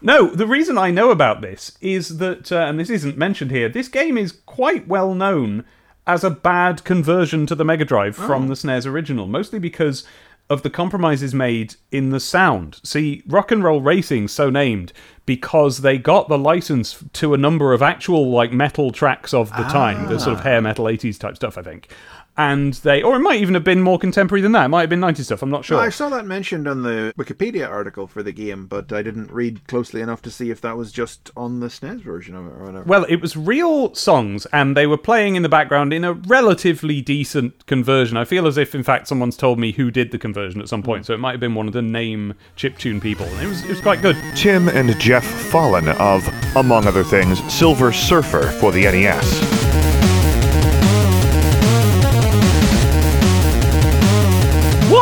No, 0.01 0.27
the 0.27 0.45
reason 0.45 0.77
I 0.77 0.91
know 0.91 1.09
about 1.09 1.41
this 1.41 1.75
is 1.81 2.19
that, 2.19 2.51
uh, 2.51 2.57
and 2.57 2.79
this 2.79 2.91
isn't 2.91 3.17
mentioned 3.17 3.49
here, 3.49 3.67
this 3.67 3.87
game 3.87 4.15
is 4.15 4.31
quite 4.45 4.87
well 4.87 5.15
known 5.15 5.65
as 6.07 6.23
a 6.23 6.29
bad 6.29 6.83
conversion 6.83 7.45
to 7.45 7.55
the 7.55 7.65
Mega 7.65 7.85
Drive 7.85 8.19
oh. 8.19 8.25
from 8.25 8.47
the 8.47 8.55
SNES 8.55 8.87
original, 8.87 9.27
mostly 9.27 9.59
because 9.59 10.05
of 10.49 10.63
the 10.63 10.69
compromises 10.69 11.33
made 11.33 11.75
in 11.91 12.11
the 12.11 12.19
sound. 12.19 12.79
See, 12.83 13.21
Rock 13.27 13.51
and 13.51 13.63
Roll 13.63 13.81
Racing, 13.81 14.29
so 14.29 14.49
named 14.49 14.93
because 15.25 15.79
they 15.79 15.97
got 15.97 16.29
the 16.29 16.37
license 16.37 17.03
to 17.13 17.33
a 17.33 17.37
number 17.37 17.73
of 17.73 17.81
actual 17.81 18.31
like 18.31 18.53
metal 18.53 18.91
tracks 18.91 19.33
of 19.33 19.49
the 19.49 19.63
time, 19.63 20.07
the 20.07 20.19
sort 20.19 20.35
of 20.35 20.39
ah. 20.39 20.43
hair 20.43 20.61
metal 20.61 20.85
80s 20.85 21.19
type 21.19 21.35
stuff, 21.35 21.57
I 21.57 21.63
think. 21.63 21.91
And 22.37 22.73
they, 22.75 23.01
or 23.01 23.15
it 23.15 23.19
might 23.19 23.41
even 23.41 23.55
have 23.55 23.63
been 23.63 23.81
more 23.81 23.97
contemporary 23.97 24.41
than 24.41 24.51
that. 24.51 24.65
It 24.65 24.69
might 24.69 24.81
have 24.81 24.89
been 24.89 25.01
90s 25.01 25.25
stuff. 25.25 25.41
I'm 25.41 25.49
not 25.49 25.65
sure. 25.65 25.79
I 25.79 25.89
saw 25.89 26.09
that 26.09 26.25
mentioned 26.25 26.67
on 26.67 26.83
the 26.83 27.11
Wikipedia 27.17 27.67
article 27.67 28.05
for 28.05 28.21
the 28.21 28.31
game, 28.31 28.67
but 28.67 28.93
I 28.93 29.01
didn't 29.01 29.31
read 29.31 29.67
closely 29.67 30.01
enough 30.01 30.21
to 30.21 30.31
see 30.31 30.51
if 30.51 30.61
that 30.61 30.77
was 30.77 30.91
just 30.91 31.31
on 31.35 31.61
the 31.61 31.67
SNES 31.67 32.01
version 32.01 32.35
of 32.35 32.45
it 32.45 32.51
or 32.51 32.65
whatever. 32.65 32.83
Well, 32.83 33.05
it 33.09 33.21
was 33.21 33.35
real 33.35 33.95
songs, 33.95 34.45
and 34.53 34.77
they 34.77 34.85
were 34.85 34.97
playing 34.97 35.35
in 35.35 35.41
the 35.41 35.49
background 35.49 35.93
in 35.93 36.03
a 36.03 36.13
relatively 36.13 37.01
decent 37.01 37.65
conversion. 37.65 38.17
I 38.17 38.25
feel 38.25 38.45
as 38.45 38.57
if, 38.57 38.75
in 38.75 38.83
fact, 38.83 39.07
someone's 39.07 39.37
told 39.37 39.57
me 39.57 39.71
who 39.71 39.89
did 39.89 40.11
the 40.11 40.19
conversion 40.19 40.61
at 40.61 40.69
some 40.69 40.83
point, 40.83 41.03
mm. 41.03 41.05
so 41.07 41.13
it 41.13 41.19
might 41.19 41.31
have 41.31 41.39
been 41.39 41.55
one 41.55 41.67
of 41.67 41.73
the 41.73 41.81
name 41.81 42.35
chiptune 42.55 43.01
people. 43.01 43.25
It 43.39 43.47
was 43.47 43.63
it 43.63 43.69
was 43.69 43.81
quite 43.81 44.01
good. 44.01 44.15
Tim 44.35 44.69
and 44.69 44.97
Geoff 44.99 45.25
Follin 45.25 45.87
of, 45.99 46.27
among 46.55 46.85
other 46.85 47.03
things, 47.03 47.41
Silver 47.51 47.91
Surfer 47.91 48.51
for 48.59 48.71
the 48.71 48.83
NES. 48.83 49.86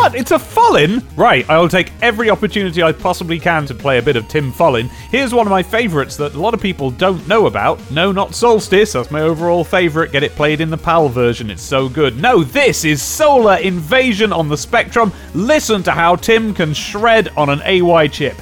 What? 0.05 0.13
It's 0.13 0.29
a 0.29 0.37
Follin? 0.37 1.03
Right, 1.17 1.49
I 1.49 1.57
will 1.57 1.67
take 1.67 1.91
every 1.99 2.29
opportunity 2.29 2.83
I 2.83 2.91
possibly 2.91 3.39
can 3.39 3.65
to 3.65 3.73
play 3.73 3.97
a 3.97 4.03
bit 4.03 4.15
of 4.15 4.27
Tim 4.27 4.51
Follin. 4.51 4.87
Here's 5.09 5.33
one 5.33 5.47
of 5.47 5.49
my 5.49 5.63
favourites 5.63 6.15
that 6.17 6.35
a 6.35 6.39
lot 6.39 6.53
of 6.53 6.61
people 6.61 6.91
don't 6.91 7.27
know 7.27 7.47
about. 7.47 7.79
No, 7.89 8.11
not 8.11 8.35
Solstice, 8.35 8.93
that's 8.93 9.09
my 9.09 9.21
overall 9.21 9.63
favourite. 9.63 10.11
Get 10.11 10.21
it 10.21 10.35
played 10.35 10.61
in 10.61 10.69
the 10.69 10.77
PAL 10.77 11.09
version, 11.09 11.49
it's 11.49 11.63
so 11.63 11.89
good. 11.89 12.21
No, 12.21 12.43
this 12.43 12.85
is 12.85 13.01
Solar 13.01 13.55
Invasion 13.55 14.31
on 14.31 14.47
the 14.47 14.57
Spectrum. 14.57 15.11
Listen 15.33 15.81
to 15.81 15.91
how 15.91 16.15
Tim 16.15 16.53
can 16.53 16.75
shred 16.75 17.29
on 17.29 17.49
an 17.49 17.63
AY 17.63 18.07
chip. 18.09 18.39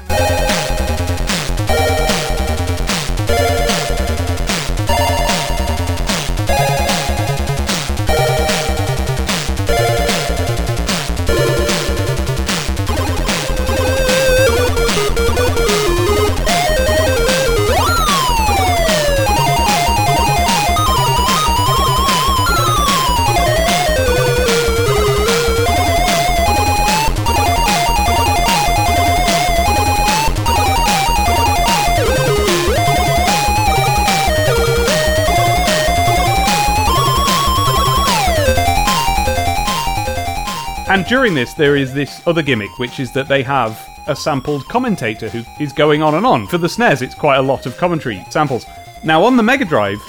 During 41.14 41.36
this, 41.36 41.54
there 41.54 41.76
is 41.76 41.94
this 41.94 42.24
other 42.26 42.42
gimmick, 42.42 42.80
which 42.80 43.00
is 43.00 43.12
that 43.12 43.28
they 43.28 43.44
have 43.44 43.80
a 44.08 44.16
sampled 44.16 44.68
commentator 44.68 45.30
who 45.30 45.44
is 45.64 45.72
going 45.72 46.02
on 46.02 46.16
and 46.16 46.26
on. 46.26 46.48
For 46.48 46.58
the 46.58 46.66
SNES, 46.66 47.04
it's 47.04 47.14
quite 47.14 47.38
a 47.38 47.42
lot 47.44 47.68
of 47.68 47.78
commentary 47.78 48.26
samples. 48.32 48.66
Now, 49.04 49.24
on 49.24 49.38
the 49.38 49.44
Mega 49.44 49.64
Drive, 49.64 50.02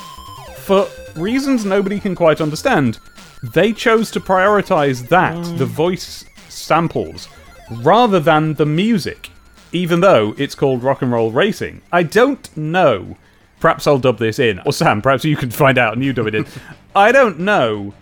for 0.57 0.89
reasons 1.15 1.67
nobody 1.67 2.01
can 2.01 2.15
quite 2.15 2.41
understand, 2.41 3.01
they 3.43 3.71
chose 3.75 4.11
to 4.13 4.19
prioritize 4.19 5.07
that, 5.09 5.37
mm. 5.37 5.59
the 5.59 5.67
voice 5.67 6.25
samples, 6.49 7.29
rather 7.71 8.19
than 8.19 8.55
the 8.55 8.65
music, 8.65 9.29
even 9.73 10.01
though 10.01 10.35
it's 10.39 10.55
called 10.55 10.83
Rock 10.83 11.03
and 11.03 11.13
Roll 11.13 11.31
Racing. 11.31 11.83
I 11.93 12.03
don't 12.03 12.57
know. 12.57 13.19
Perhaps 13.61 13.87
I'll 13.87 13.99
dub 13.99 14.17
this 14.17 14.39
in. 14.39 14.59
Or 14.61 14.73
Sam, 14.73 15.03
perhaps 15.03 15.27
you 15.27 15.37
can 15.37 15.51
find 15.51 15.77
out 15.77 15.93
and 15.93 16.03
you 16.03 16.15
dub 16.15 16.29
it 16.29 16.35
in. 16.35 16.47
I 16.97 17.13
don't 17.13 17.41
know 17.41 17.93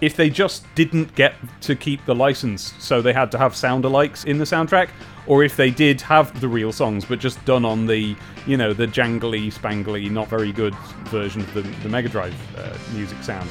if 0.00 0.16
they 0.16 0.30
just 0.30 0.64
didn't 0.74 1.14
get 1.14 1.34
to 1.62 1.76
keep 1.76 2.04
the 2.06 2.14
license, 2.14 2.74
so 2.78 3.02
they 3.02 3.12
had 3.12 3.30
to 3.32 3.38
have 3.38 3.54
sound 3.54 3.84
alikes 3.84 4.24
in 4.24 4.38
the 4.38 4.44
soundtrack, 4.44 4.88
or 5.26 5.44
if 5.44 5.56
they 5.56 5.70
did 5.70 6.00
have 6.00 6.38
the 6.40 6.48
real 6.48 6.72
songs 6.72 7.04
but 7.04 7.18
just 7.18 7.42
done 7.44 7.64
on 7.64 7.86
the, 7.86 8.16
you 8.46 8.56
know, 8.56 8.72
the 8.72 8.86
jangly, 8.86 9.52
spangly, 9.52 10.10
not 10.10 10.28
very 10.28 10.52
good 10.52 10.74
version 11.04 11.42
of 11.42 11.54
the, 11.54 11.62
the 11.82 11.88
Mega 11.88 12.08
Drive 12.08 12.34
uh, 12.58 12.76
music 12.94 13.22
sound. 13.22 13.48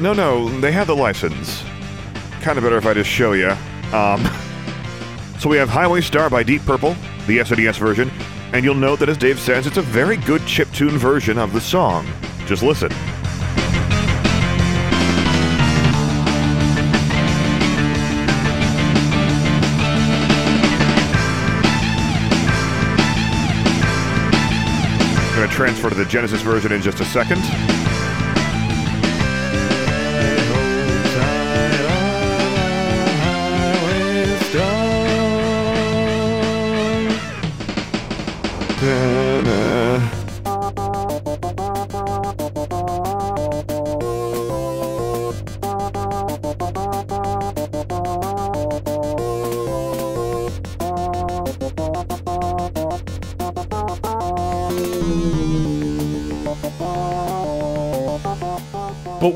No, 0.00 0.12
no, 0.12 0.48
they 0.60 0.72
had 0.72 0.86
the 0.86 0.96
license. 0.96 1.62
Kind 2.42 2.58
of 2.58 2.64
better 2.64 2.76
if 2.76 2.86
I 2.86 2.94
just 2.94 3.10
show 3.10 3.32
you. 3.32 3.50
Um, 3.92 4.24
so 5.38 5.48
we 5.48 5.56
have 5.56 5.68
Highway 5.68 6.02
Star 6.02 6.28
by 6.28 6.42
Deep 6.42 6.62
Purple, 6.62 6.94
the 7.26 7.38
SNES 7.38 7.78
version, 7.78 8.10
and 8.52 8.64
you'll 8.64 8.74
note 8.74 8.98
that 8.98 9.08
as 9.08 9.16
Dave 9.16 9.40
says, 9.40 9.66
it's 9.66 9.78
a 9.78 9.82
very 9.82 10.18
good 10.18 10.42
chiptune 10.42 10.98
version 10.98 11.38
of 11.38 11.52
the 11.52 11.60
song. 11.60 12.06
Just 12.46 12.62
listen. 12.62 12.92
Transfer 25.62 25.88
to 25.88 25.94
the 25.94 26.04
Genesis 26.04 26.42
version 26.42 26.72
in 26.72 26.82
just 26.82 26.98
a 26.98 27.04
second. 27.04 27.40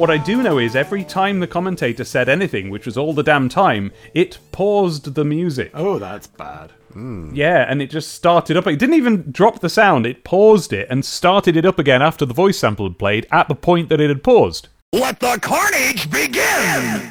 What 0.07 0.21
I 0.21 0.23
do 0.23 0.41
know 0.41 0.59
is 0.59 0.77
every 0.77 1.03
time 1.03 1.41
the 1.41 1.49
commentator 1.49 2.05
said 2.05 2.29
anything, 2.29 2.71
which 2.71 2.87
was 2.87 2.97
all 2.97 3.13
the 3.13 3.25
damn 3.25 3.49
time, 3.49 3.91
it 4.15 4.39
paused 4.53 5.17
the 5.17 5.25
music. 5.25 5.73
oh, 5.75 5.99
that's 5.99 6.29
bad. 6.29 6.71
Hmm. 6.93 7.35
Yeah, 7.35 7.67
and 7.69 7.83
it 7.83 7.91
just 7.91 8.13
started 8.13 8.57
up. 8.57 8.69
It 8.69 8.79
didn't 8.79 8.95
even 8.95 9.33
drop 9.33 9.59
the 9.59 9.69
sound, 9.69 10.07
it 10.07 10.23
paused 10.23 10.73
it 10.73 10.87
and 10.89 11.05
started 11.05 11.57
it 11.57 11.67
up 11.67 11.81
again 11.81 12.03
after 12.03 12.25
the 12.25 12.35
voice 12.35 12.57
sample 12.57 12.87
had 12.87 13.01
played 13.01 13.27
at 13.33 13.49
the 13.49 13.57
point 13.57 13.89
that 13.89 14.01
it 14.01 14.09
had 14.09 14.23
paused. 14.23 14.69
Let 14.93 15.19
the 15.19 15.41
carnage 15.43 16.09
begin! 16.09 17.11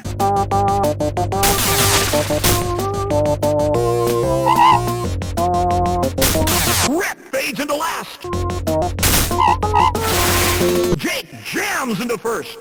Rip 6.98 7.18
fades 7.30 7.60
into 7.60 7.76
last. 7.76 8.65
Jake 10.96 11.26
jams 11.44 12.00
into 12.00 12.18
first. 12.18 12.60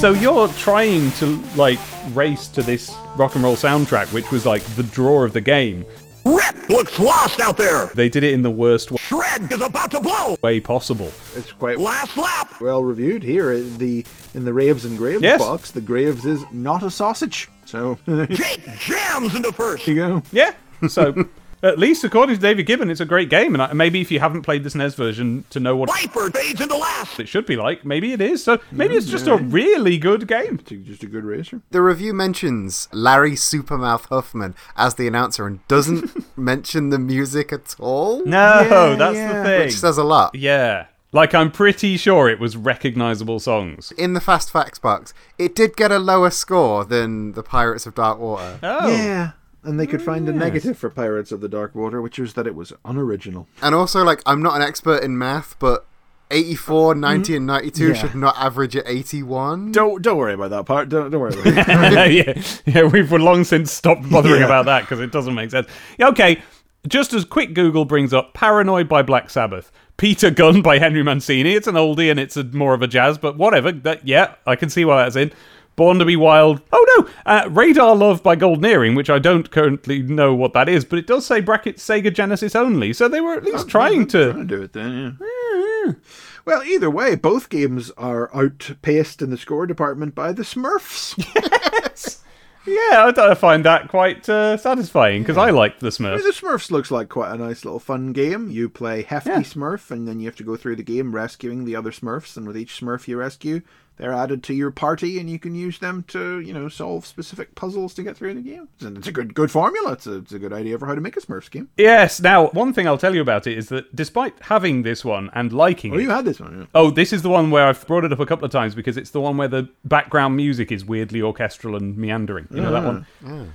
So 0.00 0.12
you're 0.12 0.48
trying 0.48 1.10
to, 1.12 1.26
like, 1.56 1.78
race 2.12 2.48
to 2.48 2.62
this 2.62 2.94
rock 3.16 3.34
and 3.34 3.44
roll 3.44 3.56
soundtrack, 3.56 4.12
which 4.12 4.30
was, 4.30 4.46
like, 4.46 4.62
the 4.76 4.82
draw 4.84 5.24
of 5.24 5.32
the 5.32 5.40
game. 5.40 5.84
Rip 6.24 6.68
looks 6.68 6.98
lost 6.98 7.40
out 7.40 7.56
there. 7.56 7.86
They 7.94 8.08
did 8.08 8.22
it 8.22 8.34
in 8.34 8.42
the 8.42 8.50
worst 8.50 8.90
Shred 8.98 9.50
is 9.50 9.60
about 9.62 9.90
to 9.92 10.00
blow. 10.00 10.36
way 10.42 10.60
possible. 10.60 11.10
It's 11.34 11.52
quite 11.52 11.78
Last 11.78 12.16
lap. 12.16 12.60
well 12.60 12.82
reviewed 12.84 13.22
here 13.22 13.52
in 13.52 13.78
the 13.78 14.04
in 14.34 14.44
the 14.44 14.52
Raves 14.52 14.84
and 14.84 14.98
Graves 14.98 15.22
Yes. 15.22 15.40
box. 15.40 15.70
The 15.70 15.80
Graves 15.80 16.26
is 16.26 16.44
not 16.52 16.82
a 16.82 16.90
sausage. 16.90 17.48
So 17.64 17.98
Jake 18.30 18.60
jams 18.78 19.34
into 19.34 19.52
first. 19.52 19.86
you 19.86 19.94
go. 19.94 20.22
Yeah. 20.32 20.52
So, 20.88 21.14
at 21.62 21.78
least 21.78 22.04
according 22.04 22.36
to 22.36 22.40
David 22.40 22.66
Gibbon, 22.66 22.90
it's 22.90 23.00
a 23.00 23.04
great 23.04 23.28
game. 23.30 23.54
And 23.54 23.62
I- 23.62 23.72
maybe 23.72 24.00
if 24.00 24.10
you 24.10 24.20
haven't 24.20 24.42
played 24.42 24.62
the 24.64 24.70
SNES 24.70 24.94
version 24.94 25.44
to 25.50 25.60
know 25.60 25.76
what 25.76 25.88
Viper 25.90 26.30
fades 26.30 26.60
into 26.60 26.76
last. 26.76 27.18
it 27.20 27.28
should 27.28 27.46
be 27.46 27.56
like, 27.56 27.84
maybe 27.84 28.12
it 28.12 28.20
is. 28.20 28.42
So 28.44 28.58
maybe 28.70 28.94
it's 28.94 29.06
just 29.06 29.26
a 29.26 29.36
really 29.36 29.98
good 29.98 30.26
game. 30.28 30.60
Just 30.66 31.02
a 31.02 31.06
good 31.06 31.24
racer. 31.24 31.60
The 31.70 31.82
review 31.82 32.14
mentions 32.14 32.88
Larry 32.92 33.32
Supermouth 33.32 34.06
Huffman 34.06 34.54
as 34.76 34.94
the 34.96 35.06
announcer 35.08 35.46
and 35.46 35.66
doesn't 35.68 36.24
mention 36.38 36.90
the 36.90 36.98
music 36.98 37.52
at 37.52 37.74
all, 37.78 38.24
No, 38.24 38.60
Yeah, 38.60 38.96
that's 38.96 39.14
yeah. 39.16 39.32
the 39.38 39.44
thing. 39.44 39.60
which 39.66 39.74
says 39.76 39.98
a 39.98 40.04
lot. 40.04 40.34
yeah. 40.34 40.86
Like, 41.10 41.34
I'm 41.34 41.50
pretty 41.50 41.96
sure 41.96 42.28
it 42.28 42.38
was 42.38 42.54
recognizable 42.54 43.40
songs. 43.40 43.92
In 43.96 44.12
the 44.12 44.20
Fast 44.20 44.50
Facts 44.52 44.78
box, 44.78 45.14
it 45.38 45.54
did 45.54 45.74
get 45.74 45.90
a 45.90 45.98
lower 45.98 46.28
score 46.28 46.84
than 46.84 47.32
the 47.32 47.42
Pirates 47.42 47.86
of 47.86 47.94
Dark 47.94 48.18
Water. 48.18 48.58
Oh. 48.62 48.88
Yeah. 48.92 49.30
And 49.64 49.78
they 49.78 49.86
could 49.86 50.02
find 50.02 50.28
a 50.28 50.32
ah, 50.32 50.36
negative 50.36 50.78
for 50.78 50.88
Pirates 50.88 51.32
of 51.32 51.40
the 51.40 51.48
Dark 51.48 51.74
Water, 51.74 52.00
which 52.00 52.18
was 52.18 52.34
that 52.34 52.46
it 52.46 52.54
was 52.54 52.72
unoriginal. 52.84 53.48
And 53.60 53.74
also, 53.74 54.04
like, 54.04 54.22
I'm 54.24 54.40
not 54.42 54.56
an 54.56 54.62
expert 54.62 55.02
in 55.02 55.18
math, 55.18 55.58
but 55.58 55.84
84, 56.30 56.92
mm-hmm. 56.92 57.00
90, 57.00 57.36
and 57.36 57.46
92 57.46 57.88
Yeah. 57.88 57.94
should 57.94 58.14
not 58.14 58.36
average 58.38 58.76
at 58.76 58.84
81. 58.86 59.72
Don't 59.72 60.02
don't 60.02 60.16
worry 60.16 60.34
about 60.34 60.50
that 60.50 60.64
part. 60.66 60.88
Don't, 60.88 61.10
don't 61.10 61.20
worry 61.20 61.32
about 61.32 61.46
it. 62.10 62.36
yeah, 62.66 62.82
yeah, 62.82 62.84
we've 62.84 63.10
long 63.10 63.44
since 63.44 63.72
stopped 63.72 64.08
bothering 64.10 64.40
Yeah. 64.40 64.46
about 64.46 64.66
that 64.66 64.82
because 64.82 65.00
it 65.00 65.10
doesn't 65.12 65.34
make 65.34 65.50
sense. 65.50 65.66
Yeah, 65.98 66.08
Okay, 66.08 66.40
just 66.86 67.12
as 67.12 67.24
quick 67.24 67.54
Google 67.54 67.84
brings 67.84 68.12
up 68.12 68.34
Paranoid 68.34 68.88
by 68.88 69.02
Black 69.02 69.30
Sabbath. 69.30 69.72
Peter 69.96 70.30
Gunn 70.30 70.62
by 70.62 70.78
Henry 70.78 71.02
Mancini. 71.02 71.54
It's 71.54 71.66
an 71.66 71.74
oldie 71.74 72.08
and 72.08 72.20
it's 72.20 72.36
a, 72.36 72.44
more 72.44 72.72
of 72.72 72.82
a 72.82 72.86
jazz, 72.86 73.18
but 73.18 73.36
whatever. 73.36 73.72
That 73.72 74.06
yeah, 74.06 74.34
I 74.46 74.54
can 74.54 74.70
see 74.70 74.84
why 74.84 75.02
that's 75.02 75.16
in. 75.16 75.32
Born 75.78 75.98
to 76.00 76.04
be 76.04 76.16
Wild. 76.16 76.60
Oh 76.72 76.84
no, 76.98 77.08
uh, 77.24 77.48
Radar 77.50 77.94
Love 77.96 78.22
by 78.22 78.34
Golden 78.36 78.64
Earring, 78.64 78.94
which 78.96 79.08
I 79.08 79.18
don't 79.18 79.50
currently 79.50 80.02
know 80.02 80.34
what 80.34 80.52
that 80.52 80.68
is, 80.68 80.84
but 80.84 80.98
it 80.98 81.06
does 81.06 81.24
say 81.24 81.40
bracket 81.40 81.76
Sega 81.76 82.12
Genesis 82.12 82.54
only. 82.56 82.92
So 82.92 83.08
they 83.08 83.20
were 83.20 83.34
at 83.34 83.44
least 83.44 83.68
trying 83.68 84.06
to. 84.08 84.32
Trying 84.32 84.48
to 84.48 84.56
do 84.56 84.62
it 84.62 84.72
then, 84.74 85.18
yeah. 85.20 85.92
Well, 86.44 86.62
either 86.64 86.90
way, 86.90 87.14
both 87.14 87.48
games 87.50 87.90
are 87.98 88.34
outpaced 88.34 89.20
in 89.22 89.30
the 89.30 89.36
score 89.36 89.66
department 89.66 90.14
by 90.14 90.32
the 90.32 90.42
Smurfs. 90.42 91.14
Yes. 91.88 92.22
yeah, 92.66 93.12
I, 93.16 93.30
I 93.30 93.34
find 93.34 93.64
that 93.64 93.88
quite 93.88 94.28
uh, 94.28 94.56
satisfying 94.58 95.22
because 95.22 95.38
I 95.38 95.50
liked 95.50 95.80
the 95.80 95.86
I 95.86 95.90
Smurfs. 95.90 96.16
mean, 96.16 96.24
the 96.26 96.32
Smurfs 96.32 96.70
looks 96.70 96.90
like 96.90 97.08
quite 97.08 97.32
a 97.32 97.38
nice 97.38 97.64
little 97.64 97.78
fun 97.80 98.12
game. 98.12 98.50
You 98.50 98.68
play 98.68 99.02
Hefty 99.02 99.30
Yeah. 99.30 99.40
Smurf, 99.40 99.90
and 99.90 100.06
then 100.08 100.20
you 100.20 100.26
have 100.26 100.36
to 100.36 100.42
go 100.44 100.56
through 100.56 100.76
the 100.76 100.82
game 100.82 101.14
rescuing 101.14 101.64
the 101.64 101.76
other 101.76 101.90
Smurfs. 101.92 102.36
And 102.36 102.46
with 102.46 102.56
each 102.58 102.78
Smurf 102.78 103.08
you 103.08 103.16
rescue, 103.16 103.62
they're 103.98 104.12
added 104.12 104.42
to 104.44 104.54
your 104.54 104.70
party, 104.70 105.18
and 105.18 105.28
you 105.28 105.38
can 105.38 105.54
use 105.54 105.78
them 105.78 106.04
to, 106.08 106.40
you 106.40 106.52
know, 106.52 106.68
solve 106.68 107.06
specific 107.06 107.54
puzzles 107.54 107.94
to 107.94 108.02
get 108.02 108.16
through 108.16 108.34
the 108.34 108.40
game. 108.40 108.68
And 108.80 108.96
it's 108.96 109.08
a 109.08 109.12
good, 109.12 109.34
good 109.34 109.50
formula. 109.50 109.92
It's 109.92 110.06
a, 110.06 110.18
it's 110.18 110.32
a 110.32 110.38
good 110.38 110.52
idea 110.52 110.78
for 110.78 110.86
how 110.86 110.94
to 110.94 111.00
make 111.00 111.16
a 111.16 111.20
Smurfs 111.20 111.50
game. 111.50 111.68
Yes. 111.76 112.20
Now, 112.20 112.48
one 112.48 112.72
thing 112.72 112.86
I'll 112.86 112.98
tell 112.98 113.14
you 113.14 113.20
about 113.20 113.46
it 113.46 113.58
is 113.58 113.68
that 113.68 113.94
despite 113.94 114.34
having 114.42 114.82
this 114.82 115.04
one 115.04 115.30
and 115.34 115.52
liking 115.52 115.92
Oh, 115.92 115.98
it, 115.98 116.02
you 116.02 116.10
had 116.10 116.24
this 116.24 116.40
one. 116.40 116.60
Yeah. 116.60 116.66
Oh, 116.74 116.90
this 116.90 117.12
is 117.12 117.22
the 117.22 117.28
one 117.28 117.50
where 117.50 117.66
I've 117.66 117.86
brought 117.86 118.04
it 118.04 118.12
up 118.12 118.20
a 118.20 118.26
couple 118.26 118.44
of 118.44 118.50
times 118.52 118.74
because 118.74 118.96
it's 118.96 119.10
the 119.10 119.20
one 119.20 119.36
where 119.36 119.48
the 119.48 119.68
background 119.84 120.36
music 120.36 120.70
is 120.72 120.84
weirdly 120.84 121.20
orchestral 121.20 121.76
and 121.76 121.96
meandering. 121.96 122.46
You 122.50 122.60
know 122.60 122.72
that 122.72 122.84
one? 122.84 123.06
Mm. 123.22 123.48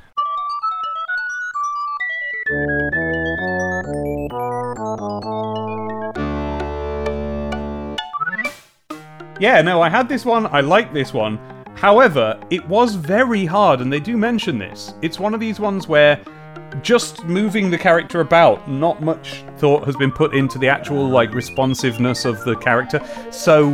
Mm. 5.06 5.63
Yeah, 9.44 9.62
no, 9.62 9.82
I 9.82 9.90
had 9.90 10.08
this 10.08 10.24
one. 10.24 10.48
I 10.56 10.62
like 10.62 10.94
this 10.94 11.14
one. 11.14 11.38
However, 11.76 12.40
it 12.50 12.66
was 12.70 12.96
very 12.96 13.44
hard, 13.46 13.82
and 13.82 13.92
they 13.92 14.00
do 14.00 14.16
mention 14.16 14.58
this. 14.58 14.94
It's 15.02 15.20
one 15.20 15.34
of 15.34 15.42
these 15.42 15.60
ones 15.60 15.86
where 15.86 16.18
just 16.82 17.26
moving 17.26 17.70
the 17.70 17.78
character 17.78 18.22
about, 18.22 18.70
not 18.70 19.04
much 19.04 19.44
thought 19.58 19.84
has 19.86 19.98
been 19.98 20.14
put 20.14 20.34
into 20.34 20.58
the 20.58 20.70
actual 20.70 21.10
like 21.10 21.34
responsiveness 21.34 22.24
of 22.24 22.42
the 22.46 22.56
character. 22.56 23.02
So 23.32 23.72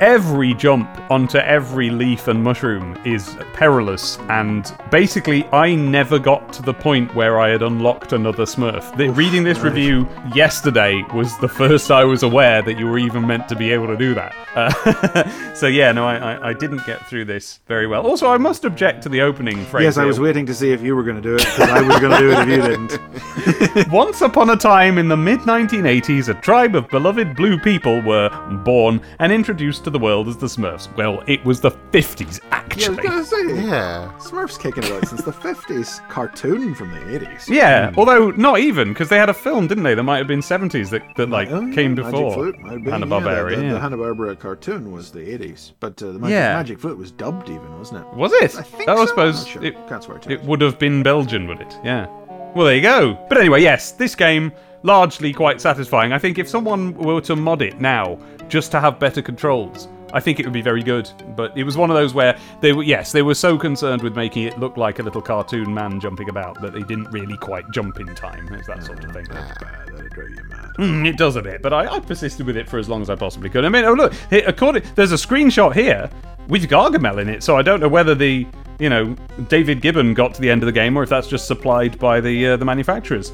every 0.00 0.54
jump 0.54 0.88
onto 1.10 1.38
every 1.38 1.90
leaf 1.90 2.28
and 2.28 2.42
mushroom 2.42 2.98
is 3.04 3.36
perilous, 3.52 4.18
and 4.28 4.72
basically, 4.90 5.44
I 5.46 5.74
never 5.74 6.18
got 6.18 6.52
to 6.54 6.62
the 6.62 6.74
point 6.74 7.14
where 7.14 7.40
I 7.40 7.48
had 7.48 7.62
unlocked 7.62 8.12
another 8.12 8.44
Smurf. 8.44 8.96
The, 8.96 9.10
reading 9.10 9.44
this 9.44 9.58
review 9.60 10.08
yesterday 10.34 11.02
was 11.14 11.36
the 11.38 11.48
first 11.48 11.90
I 11.90 12.04
was 12.04 12.22
aware 12.22 12.62
that 12.62 12.78
you 12.78 12.86
were 12.86 12.98
even 12.98 13.26
meant 13.26 13.48
to 13.48 13.56
be 13.56 13.72
able 13.72 13.86
to 13.88 13.96
do 13.96 14.14
that. 14.14 14.34
Uh, 14.54 15.54
so 15.54 15.66
yeah, 15.66 15.92
no, 15.92 16.06
I, 16.06 16.16
I, 16.16 16.48
I 16.50 16.52
didn't 16.52 16.84
get 16.86 17.06
through 17.06 17.24
this 17.26 17.60
very 17.66 17.86
well. 17.86 18.06
Also, 18.06 18.28
I 18.28 18.38
must 18.38 18.64
object 18.64 19.02
to 19.02 19.08
the 19.08 19.22
opening 19.22 19.64
phrase. 19.66 19.84
Yes, 19.84 19.98
I 19.98 20.04
was 20.04 20.20
waiting 20.20 20.46
to 20.46 20.54
see 20.54 20.72
if 20.72 20.82
you 20.82 20.94
were 20.94 21.02
going 21.02 21.16
to 21.16 21.22
do 21.22 21.34
it 21.34 21.44
because 21.44 21.70
I 21.70 21.82
was 21.82 21.98
going 22.00 22.12
to 22.12 22.18
do 22.18 22.30
it 22.30 22.38
if 22.38 22.48
you 22.48 23.76
didn't. 23.76 23.92
Once 23.92 24.20
upon 24.20 24.50
a 24.50 24.56
time 24.56 24.98
in 24.98 25.08
the 25.08 25.16
mid 25.16 25.40
1980s, 25.40 26.28
a 26.28 26.34
tribe 26.40 26.74
of 26.74 26.88
beloved 26.88 27.36
blue 27.36 27.58
people 27.58 28.00
were 28.02 28.30
born 28.64 29.00
and 29.18 29.32
introduced 29.32 29.87
to 29.88 29.98
the 29.98 29.98
world 30.04 30.28
as 30.28 30.36
the 30.36 30.46
Smurfs. 30.46 30.94
Well, 30.96 31.22
it 31.26 31.44
was 31.44 31.60
the 31.60 31.70
50s, 31.92 32.40
Yeah, 32.42 32.48
I 32.52 32.62
was 32.62 32.88
actually. 32.88 32.96
going 33.02 33.18
to 33.18 33.24
say. 33.24 33.66
Yeah. 33.66 34.12
Smurfs 34.18 34.58
kicking 34.60 34.84
about 34.84 35.08
since 35.08 35.22
the 35.22 35.32
50s. 35.32 36.06
Cartoon 36.08 36.74
from 36.74 36.90
the 36.90 37.00
80s. 37.18 37.48
Yeah, 37.48 37.92
although 37.96 38.30
not 38.32 38.60
even 38.60 38.88
because 38.92 39.08
they 39.08 39.16
had 39.18 39.28
a 39.28 39.34
film, 39.34 39.66
didn't 39.66 39.84
they? 39.84 39.94
There 39.94 40.04
might 40.04 40.18
have 40.18 40.26
been 40.26 40.40
70s 40.40 40.90
that, 40.90 41.02
that 41.16 41.30
like 41.30 41.50
Oh, 41.50 41.60
yeah, 41.60 41.74
came 41.74 41.94
Magic 41.94 42.04
before 42.12 42.32
Flute 42.34 42.58
might 42.60 42.72
have 42.72 42.84
been, 42.84 42.92
Hanna 42.92 43.06
yeah, 43.06 43.20
Barbera. 43.22 43.50
the, 43.50 43.56
the, 43.62 43.68
the 43.74 43.80
Hanna-Barbera 43.80 44.38
cartoon 44.38 44.92
was 44.92 45.10
the 45.10 45.20
80s, 45.20 45.72
but 45.80 46.00
uh, 46.02 46.12
the 46.12 46.18
Magic, 46.18 46.32
Yeah. 46.32 46.54
Magic 46.56 46.78
Flute 46.78 46.98
was 46.98 47.10
dubbed 47.10 47.48
even, 47.48 47.78
wasn't 47.78 48.00
it? 48.06 48.14
Was 48.14 48.32
it? 48.34 48.54
I 48.56 48.62
think 48.62 48.88
Oh, 48.88 48.92
I 48.92 48.96
so. 48.96 49.06
suppose 49.06 49.34
I'm 49.34 49.42
not 49.44 49.48
sure. 49.52 49.64
it, 49.64 49.88
Can't 49.88 50.02
swear 50.04 50.18
to 50.18 50.30
it 50.30 50.42
would 50.44 50.60
have 50.60 50.78
been 50.78 51.02
Belgian, 51.02 51.46
would 51.48 51.60
it? 51.60 51.76
Yeah. 51.82 52.06
Well, 52.54 52.66
there 52.66 52.76
you 52.76 52.82
go. 52.82 53.14
But 53.28 53.38
anyway, 53.38 53.62
yes, 53.62 53.92
this 53.92 54.14
game 54.14 54.52
largely 54.82 55.32
quite 55.32 55.60
satisfying. 55.60 56.12
I 56.12 56.18
think 56.18 56.38
if 56.38 56.48
someone 56.48 56.94
were 56.94 57.20
to 57.22 57.36
mod 57.36 57.62
it 57.62 57.80
now 57.80 58.18
just 58.48 58.70
to 58.72 58.80
have 58.80 58.98
better 58.98 59.22
controls, 59.22 59.88
I 60.12 60.20
think 60.20 60.40
it 60.40 60.46
would 60.46 60.52
be 60.52 60.62
very 60.62 60.82
good. 60.82 61.10
But 61.36 61.56
it 61.56 61.64
was 61.64 61.76
one 61.76 61.90
of 61.90 61.96
those 61.96 62.14
where 62.14 62.38
they 62.60 62.72
were 62.72 62.82
yes, 62.82 63.12
they 63.12 63.22
were 63.22 63.34
so 63.34 63.58
concerned 63.58 64.02
with 64.02 64.16
making 64.16 64.44
it 64.44 64.58
look 64.58 64.76
like 64.76 64.98
a 64.98 65.02
little 65.02 65.20
cartoon 65.20 65.72
man 65.72 66.00
jumping 66.00 66.28
about 66.28 66.60
that 66.62 66.72
they 66.72 66.82
didn't 66.82 67.10
really 67.10 67.36
quite 67.36 67.64
jump 67.72 68.00
in 68.00 68.14
time. 68.14 68.48
It's 68.52 68.66
that 68.66 68.82
sort 68.84 69.04
of 69.04 69.12
thing. 69.12 69.26
That's 69.30 69.58
bad. 69.58 69.88
That'd 69.88 70.10
drive 70.10 70.30
you 70.30 70.44
mad. 70.48 70.70
Mm, 70.78 71.06
it 71.06 71.16
does 71.16 71.36
a 71.36 71.42
bit, 71.42 71.60
but 71.62 71.72
I, 71.72 71.86
I 71.86 72.00
persisted 72.00 72.46
with 72.46 72.56
it 72.56 72.68
for 72.68 72.78
as 72.78 72.88
long 72.88 73.02
as 73.02 73.10
I 73.10 73.16
possibly 73.16 73.50
could. 73.50 73.64
I 73.64 73.68
mean, 73.68 73.84
oh 73.84 73.94
look, 73.94 74.14
here, 74.30 74.44
according 74.46 74.82
there's 74.94 75.12
a 75.12 75.16
screenshot 75.16 75.74
here 75.74 76.08
with 76.48 76.68
Gargamel 76.68 77.20
in 77.20 77.28
it, 77.28 77.42
so 77.42 77.56
I 77.56 77.62
don't 77.62 77.80
know 77.80 77.88
whether 77.88 78.14
the 78.14 78.46
you 78.78 78.88
know 78.88 79.14
David 79.48 79.82
Gibbon 79.82 80.14
got 80.14 80.34
to 80.34 80.40
the 80.40 80.50
end 80.50 80.62
of 80.62 80.66
the 80.66 80.72
game 80.72 80.96
or 80.96 81.02
if 81.02 81.10
that's 81.10 81.28
just 81.28 81.46
supplied 81.46 81.98
by 81.98 82.20
the 82.20 82.48
uh, 82.48 82.56
the 82.56 82.64
manufacturers. 82.64 83.32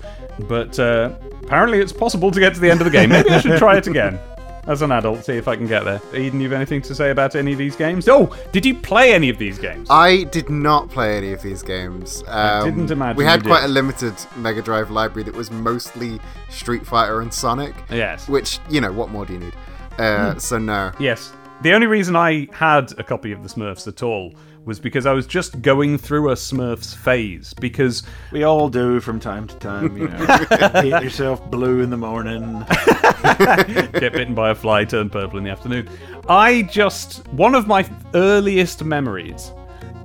But 0.49 0.79
uh, 0.81 1.15
apparently, 1.45 1.79
it's 1.81 1.93
possible 1.93 2.31
to 2.31 2.41
get 2.41 2.55
to 2.55 2.61
the 2.61 2.71
end 2.71 2.81
of 2.81 2.85
the 2.87 2.91
game. 2.91 3.11
Maybe 3.11 3.31
I 3.31 3.41
should 3.41 3.59
try 3.59 3.77
it 3.77 3.87
again. 3.87 4.19
As 4.67 4.81
an 4.81 4.93
adult, 4.93 5.27
see 5.27 5.35
if 5.35 5.47
I 5.47 5.57
can 5.57 5.67
get 5.67 5.85
there. 5.85 6.01
Eden, 6.15 6.41
you 6.41 6.49
have 6.49 6.55
anything 6.57 6.81
to 6.83 6.95
say 6.95 7.11
about 7.11 7.37
any 7.37 7.53
of 7.53 7.59
these 7.59 7.77
games? 7.77 8.09
Oh, 8.09 8.35
did 8.51 8.65
you 8.65 8.75
play 8.75 9.13
any 9.13 9.29
of 9.29 9.37
these 9.37 9.59
games? 9.59 9.87
I 9.91 10.23
did 10.25 10.49
not 10.49 10.89
play 10.89 11.19
any 11.19 11.33
of 11.35 11.43
these 11.43 11.63
games. 11.63 12.25
Um, 12.29 12.65
didn't 12.65 12.91
imagine 12.91 13.19
We 13.19 13.27
had 13.27 13.45
quite 13.45 13.61
did. 13.61 13.69
a 13.69 13.73
limited 13.75 14.15
Mega 14.37 14.63
Drive 14.63 14.91
library 14.91 15.25
that 15.25 15.35
was 15.35 15.51
mostly 15.51 16.19
Street 16.49 16.87
Fighter 16.87 17.21
and 17.21 17.33
Sonic. 17.33 17.75
Yes. 17.91 18.27
Which, 18.27 18.59
you 18.71 18.81
know, 18.81 18.91
what 18.91 19.11
more 19.11 19.27
do 19.27 19.35
you 19.35 19.39
need? 19.41 19.53
Uh, 19.99 20.39
So, 20.39 20.57
no. 20.57 20.93
Yes. 20.99 21.31
The 21.61 21.75
only 21.75 21.87
reason 21.87 22.17
I 22.17 22.49
had 22.53 22.99
a 22.99 23.03
copy 23.05 23.33
of 23.33 23.43
the 23.43 23.51
Smurfs 23.51 23.87
at 23.87 24.03
all 24.03 24.33
was 24.65 24.81
because 24.81 25.07
I 25.07 25.13
was 25.13 25.27
just 25.27 25.61
going 25.63 25.99
through 25.99 26.31
a 26.31 26.35
Smurfs 26.35 26.95
phase. 26.95 27.55
Because 27.55 28.03
We 28.33 28.45
all 28.45 28.69
do 28.69 29.01
from 29.01 29.21
time 29.21 29.47
to 29.49 29.57
time, 29.57 29.97
you 29.97 30.09
know. 30.09 30.27
Paint 30.73 31.05
yourself 31.05 31.51
blue 31.51 31.81
in 31.81 31.91
the 31.91 31.97
morning. 31.97 32.65
get 34.01 34.13
bitten 34.13 34.35
by 34.35 34.51
a 34.51 34.55
fly, 34.55 34.85
turn 34.85 35.11
purple 35.11 35.39
in 35.39 35.45
the 35.45 35.51
afternoon. 35.51 35.89
I 36.29 36.63
just 36.63 37.27
one 37.29 37.55
of 37.55 37.67
my 37.67 37.89
earliest 38.15 38.85
memories 38.85 39.53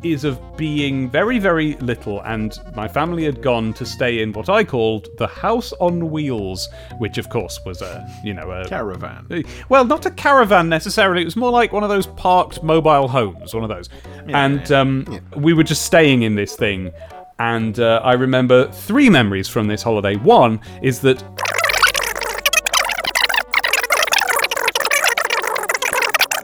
is 0.04 0.24
of 0.24 0.39
being 0.58 1.10
very, 1.10 1.39
very 1.39 1.76
little, 1.76 2.22
and 2.22 2.58
my 2.76 2.88
family 2.88 3.26
had 3.26 3.41
gone 3.41 3.74
to 3.74 3.86
stay 3.86 4.22
in 4.22 4.34
what 4.34 4.50
I 4.50 4.64
called 4.64 5.08
the 5.18 5.28
House 5.28 5.74
on 5.80 6.12
Wheels, 6.12 6.70
which 7.00 7.18
of 7.18 7.30
course 7.30 7.60
was 7.66 7.82
a 7.82 8.08
you 8.24 8.34
know 8.34 8.50
a 8.52 8.68
Caravan. 8.68 9.43
well, 9.70 9.86
not 9.86 10.06
a 10.06 10.12
caravan 10.12 10.70
necessarily. 10.70 11.22
It 11.22 11.26
was 11.26 11.36
more 11.36 11.52
like 11.52 11.72
one 11.72 11.84
of 11.84 11.89
those 11.89 12.08
parked 12.08 12.64
mobile 12.64 13.08
homes, 13.08 13.54
one 13.54 13.64
of 13.64 13.70
those. 13.70 13.89
and 14.28 14.72
um, 14.72 15.20
we 15.36 15.54
were 15.54 15.64
just 15.64 15.84
staying 15.84 16.24
in 16.24 16.36
this 16.36 16.56
thing. 16.56 16.91
And 17.39 17.80
uh, 17.80 18.02
I 18.04 18.14
remember 18.14 18.70
three 18.70 19.10
memories 19.10 19.47
from 19.47 19.68
this 19.68 19.82
holiday. 19.82 20.18
One 20.18 20.60
is 20.82 21.00
that 21.02 21.24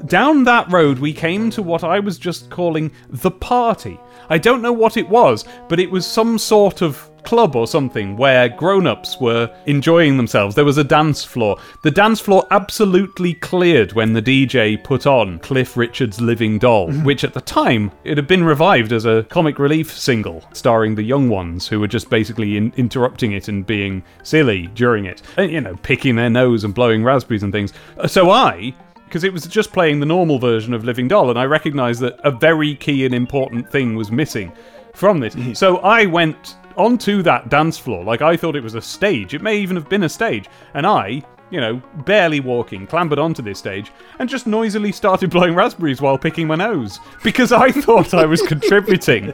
down 0.06 0.44
that 0.46 0.72
road 0.72 1.00
we 1.00 1.14
came 1.14 1.50
to 1.52 1.62
what 1.64 1.84
I 1.84 2.00
was 2.00 2.18
just 2.18 2.50
calling 2.50 2.92
the 3.10 3.32
party. 3.32 4.00
I 4.30 4.38
don't 4.38 4.62
know 4.62 4.74
what 4.74 4.98
it 4.98 5.08
was, 5.08 5.46
but 5.70 5.80
it 5.80 5.92
was 5.92 6.06
some 6.06 6.38
sort 6.38 6.82
of 6.82 7.10
club 7.24 7.56
or 7.56 7.66
something 7.66 8.16
where 8.18 8.48
grown 8.50 8.86
ups 8.86 9.20
were 9.20 9.52
enjoying 9.66 10.16
themselves. 10.16 10.54
There 10.54 10.64
was 10.64 10.78
a 10.78 10.84
dance 10.84 11.24
floor. 11.24 11.58
The 11.82 11.90
dance 11.90 12.20
floor 12.20 12.46
absolutely 12.52 13.34
cleared 13.34 13.94
when 13.94 14.14
the 14.14 14.22
DJ 14.22 14.84
put 14.84 15.08
on 15.08 15.40
Cliff 15.40 15.76
Richard's 15.76 16.22
Living 16.22 16.60
Doll, 16.60 16.92
which 16.92 17.24
at 17.24 17.34
the 17.34 17.42
time 17.42 17.92
it 18.04 18.18
had 18.18 18.28
been 18.28 18.44
revived 18.44 18.92
as 18.94 19.06
a 19.06 19.24
comic 19.30 19.58
relief 19.58 19.92
single 19.98 20.44
starring 20.54 20.94
the 20.94 21.02
young 21.04 21.28
ones 21.30 21.68
who 21.68 21.80
were 21.80 21.88
just 21.88 22.12
basically 22.12 22.58
in- 22.58 22.74
interrupting 22.78 23.32
it 23.32 23.48
and 23.48 23.66
being 23.66 24.04
silly 24.22 24.68
during 24.76 25.06
it. 25.06 25.24
And, 25.38 25.52
you 25.52 25.62
know, 25.62 25.76
picking 25.82 26.16
their 26.16 26.30
nose 26.30 26.64
and 26.64 26.76
blowing 26.76 27.04
raspberries 27.04 27.42
and 27.44 27.52
things. 27.52 27.74
Uh, 27.98 28.08
So 28.08 28.30
I 28.30 28.74
because 29.16 29.24
it 29.24 29.32
was 29.32 29.48
just 29.48 29.72
playing 29.72 30.02
the 30.02 30.06
normal 30.06 30.38
version 30.40 30.74
of 30.74 30.84
Living 30.84 31.08
Doll, 31.08 31.30
and 31.30 31.40
I 31.40 31.46
recognised 31.46 32.02
that 32.02 32.20
a 32.26 32.32
very 32.32 32.76
key 32.76 33.06
and 33.06 33.16
important 33.16 33.72
thing 33.72 33.96
was 33.96 34.12
missing 34.12 34.52
from 34.94 35.22
this. 35.22 35.58
so 35.58 35.78
I 35.78 36.06
went 36.06 36.58
onto 36.76 37.22
that 37.22 37.48
dance 37.48 37.78
floor 37.78 38.04
like 38.04 38.22
I 38.22 38.36
thought 38.36 38.58
it 38.58 38.64
was 38.64 38.76
a 38.76 38.82
stage. 38.82 39.34
It 39.34 39.42
may 39.42 39.56
even 39.58 39.78
have 39.78 39.88
been 39.88 40.04
a 40.04 40.10
stage, 40.10 40.50
and 40.74 40.86
I. 40.86 41.24
You 41.52 41.62
know, 41.62 41.82
barely 42.06 42.40
walking, 42.40 42.88
clambered 42.88 43.20
onto 43.20 43.44
this 43.44 43.60
stage 43.60 43.92
and 44.18 44.28
just 44.28 44.48
noisily 44.48 44.92
started 44.92 45.30
blowing 45.36 45.54
raspberries 45.54 46.02
while 46.02 46.18
picking 46.18 46.48
my 46.48 46.56
nose 46.56 47.00
because 47.24 47.52
I 47.52 47.70
thought 47.72 48.16
I 48.16 48.26
was 48.26 48.42
contributing 48.42 49.32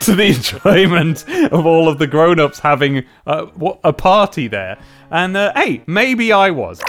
to 0.00 0.14
the 0.14 0.24
enjoyment 0.34 1.28
of 1.52 1.66
all 1.66 1.86
of 1.86 1.98
the 1.98 2.06
grown 2.06 2.40
ups 2.40 2.58
having 2.58 3.04
uh, 3.26 3.44
what- 3.56 3.78
a 3.84 3.92
party 3.92 4.48
there. 4.48 4.78
And 5.10 5.36
uh, 5.36 5.52
hey, 5.54 5.82
maybe 5.86 6.32
I 6.32 6.50
was. 6.50 6.80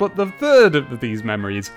But 0.00 0.16
the 0.16 0.32
third 0.38 0.76
of 0.76 0.98
these 0.98 1.22
memories 1.22 1.70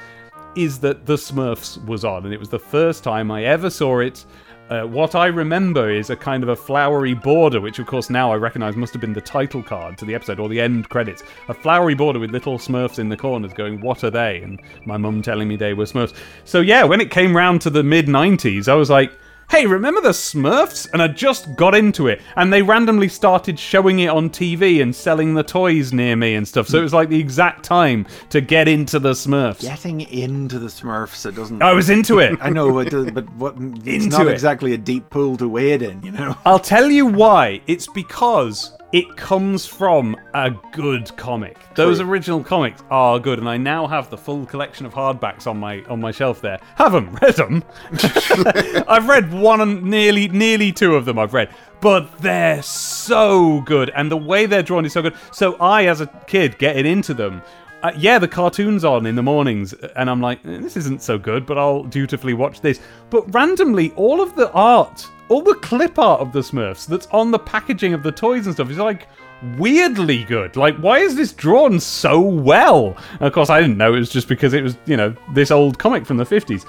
is 0.56 0.80
that 0.80 1.06
the 1.06 1.16
Smurfs 1.16 1.86
was 1.86 2.06
on, 2.06 2.24
and 2.24 2.34
it 2.34 2.40
was 2.40 2.48
the 2.48 2.58
first 2.58 3.04
time 3.04 3.30
I 3.30 3.44
ever 3.44 3.70
saw 3.70 4.00
it. 4.00 4.26
Uh, 4.70 4.84
what 4.84 5.14
I 5.14 5.26
remember 5.26 5.92
is 5.92 6.10
a 6.10 6.16
kind 6.16 6.42
of 6.42 6.48
a 6.48 6.56
flowery 6.56 7.14
border, 7.14 7.60
which 7.60 7.80
of 7.80 7.86
course 7.86 8.10
now 8.10 8.32
I 8.32 8.38
recognise 8.38 8.78
must 8.78 8.94
have 8.94 9.02
been 9.02 9.12
the 9.12 9.20
title 9.20 9.62
card 9.62 9.98
to 9.98 10.06
the 10.06 10.16
episode 10.16 10.40
or 10.40 10.48
the 10.48 10.62
end 10.62 10.88
credits. 10.88 11.22
A 11.50 11.54
flowery 11.54 11.96
border 11.96 12.18
with 12.18 12.32
little 12.32 12.58
Smurfs 12.58 12.98
in 12.98 13.10
the 13.10 13.18
corners 13.18 13.52
going, 13.52 13.82
"What 13.82 14.06
are 14.06 14.10
they?" 14.10 14.42
and 14.42 14.62
my 14.86 14.96
mum 14.96 15.22
telling 15.22 15.50
me 15.50 15.58
they 15.58 15.74
were 15.74 15.84
Smurfs. 15.84 16.14
So 16.46 16.62
yeah, 16.62 16.86
when 16.86 17.02
it 17.02 17.12
came 17.12 17.36
round 17.36 17.60
to 17.64 17.70
the 17.70 17.84
mid 17.84 18.08
'90s, 18.08 18.70
I 18.70 18.76
was 18.76 18.90
like 18.90 19.12
hey, 19.50 19.66
remember 19.66 20.02
the 20.02 20.10
Smurfs? 20.10 20.90
And 20.94 21.02
I 21.02 21.08
just 21.08 21.56
got 21.56 21.76
into 21.76 22.08
it. 22.08 22.22
And 22.36 22.52
they 22.52 22.62
randomly 22.62 23.08
started 23.08 23.60
showing 23.60 24.00
it 24.00 24.08
on 24.10 24.30
TV 24.30 24.82
and 24.82 24.96
selling 24.96 25.34
the 25.34 25.44
toys 25.44 25.94
near 25.94 26.16
me 26.16 26.36
and 26.36 26.48
stuff. 26.48 26.68
So 26.68 26.80
it 26.80 26.84
was 26.84 26.94
like 26.94 27.10
the 27.10 27.20
exact 27.20 27.64
time 27.64 28.06
to 28.30 28.42
get 28.42 28.68
into 28.68 29.00
the 29.00 29.12
Smurfs. 29.12 29.62
Getting 29.62 30.02
into 30.02 30.60
the 30.60 30.68
Smurfs, 30.68 31.26
it 31.26 31.36
doesn't. 31.36 31.62
I 31.62 31.74
was 31.74 31.90
into 31.90 32.20
it. 32.20 32.38
I 32.42 32.50
know, 32.50 32.74
but, 32.84 33.14
but 33.14 33.30
what? 33.36 33.56
It's 33.58 34.06
Into 34.06 34.10
not 34.18 34.28
it. 34.28 34.32
exactly 34.34 34.74
a 34.74 34.78
deep 34.78 35.10
pool 35.10 35.38
to 35.38 35.48
wade 35.48 35.82
in, 35.82 36.02
you 36.04 36.12
know. 36.12 36.36
I'll 36.46 36.60
tell 36.60 36.90
you 36.90 37.06
why. 37.06 37.62
It's 37.68 37.88
because 37.88 38.76
it 38.94 39.18
comes 39.18 39.66
from 39.66 40.16
a 40.36 40.52
good 40.72 41.16
comic. 41.18 41.58
Those 41.74 42.00
original 42.00 42.44
comics 42.44 42.84
are 42.92 43.20
good, 43.20 43.40
and 43.40 43.50
I 43.50 43.58
now 43.58 43.88
have 43.88 44.12
the 44.12 44.18
full 44.18 44.46
collection 44.46 44.86
of 44.86 44.94
hardbacks 44.94 45.48
on 45.48 45.60
my 45.60 45.84
on 45.86 46.00
my 46.00 46.12
shelf 46.12 46.42
there. 46.42 46.60
Haven't 46.76 47.12
read 47.20 47.36
them. 47.36 47.64
I've 48.88 49.10
read 49.10 49.34
one 49.34 49.62
and 49.62 49.84
nearly 49.84 50.28
nearly 50.28 50.72
two 50.72 50.96
of 50.96 51.06
them. 51.06 51.18
I've 51.18 51.34
read, 51.34 51.50
but 51.82 52.20
they're 52.20 52.62
so 52.62 53.62
good, 53.62 53.92
and 53.96 54.12
the 54.12 54.18
way 54.18 54.46
they're 54.46 54.64
drawn 54.64 54.86
is 54.86 54.94
so 54.94 55.02
good. 55.02 55.16
So 55.32 55.56
I, 55.56 55.88
as 55.88 56.00
a 56.00 56.08
kid, 56.28 56.60
getting 56.60 56.86
into 56.86 57.16
them. 57.16 57.42
Uh, 57.84 57.92
yeah, 57.98 58.18
the 58.18 58.28
cartoon's 58.28 58.86
on 58.86 59.06
in 59.06 59.14
the 59.16 59.22
mornings, 59.22 59.74
and 59.98 60.10
I'm 60.10 60.22
like, 60.22 60.40
"Eh, 60.46 60.60
this 60.60 60.78
isn't 60.78 61.02
so 61.02 61.18
good, 61.18 61.46
but 61.46 61.58
I'll 61.58 61.84
dutifully 61.84 62.34
watch 62.34 62.62
this. 62.62 62.80
But 63.10 63.34
randomly, 63.34 63.92
all 63.98 64.22
of 64.22 64.36
the 64.36 64.50
art, 64.54 65.06
all 65.28 65.42
the 65.42 65.56
clip 65.56 66.00
art 66.00 66.22
of 66.22 66.32
the 66.32 66.40
Smurfs 66.40 66.88
that's 66.88 67.08
on 67.08 67.32
the 67.32 67.40
packaging 67.40 67.94
of 67.94 68.02
the 68.02 68.12
toys 68.12 68.46
and 68.46 68.56
stuff 68.56 68.70
is 68.70 68.78
like 68.78 69.10
weirdly 69.58 70.24
good. 70.24 70.56
Like, 70.56 70.78
why 70.78 71.00
is 71.00 71.16
this 71.16 71.34
drawn 71.34 71.78
so 71.78 72.22
well? 72.22 72.96
And 73.14 73.24
of 73.24 73.34
course, 73.34 73.50
I 73.50 73.60
didn't 73.60 73.78
know 73.78 73.94
it 73.94 74.00
was 74.00 74.10
just 74.10 74.30
because 74.30 74.54
it 74.54 74.64
was, 74.64 74.78
you 74.86 74.96
know, 74.96 75.14
this 75.34 75.52
old 75.52 75.78
comic 75.78 76.06
from 76.06 76.16
the 76.16 76.24
50s. 76.24 76.66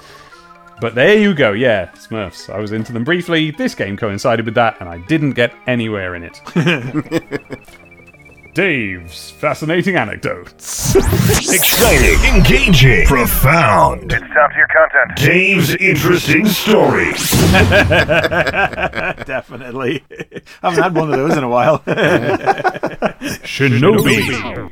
But 0.81 0.95
there 0.95 1.17
you 1.17 1.33
go, 1.33 1.53
yeah, 1.53 1.85
Smurfs. 1.93 2.53
I 2.53 2.59
was 2.59 2.73
into 2.73 2.91
them 2.91 3.05
briefly. 3.05 3.51
This 3.51 3.73
game 3.73 3.95
coincided 3.95 4.45
with 4.45 4.55
that, 4.55 4.75
and 4.81 4.89
I 4.89 4.97
didn't 5.07 5.31
get 5.31 5.53
anywhere 5.67 6.15
in 6.15 6.23
it. 6.23 6.41
Dave's 8.55 9.31
fascinating 9.31 9.97
anecdotes. 9.97 10.95
Exciting, 10.95 12.33
engaging, 12.33 13.05
profound. 13.05 14.13
It's 14.13 14.25
top 14.33 14.51
tier 14.53 14.65
content. 14.67 15.17
Dave's 15.17 15.75
interesting 15.75 16.45
stories. 16.45 17.31
Definitely. 19.25 20.05
I 20.63 20.69
haven't 20.69 20.83
had 20.83 20.95
one 20.95 21.11
of 21.11 21.17
those 21.19 21.35
in 21.35 21.43
a 21.43 21.49
while. 21.49 21.79
Shinobi. 23.43 24.71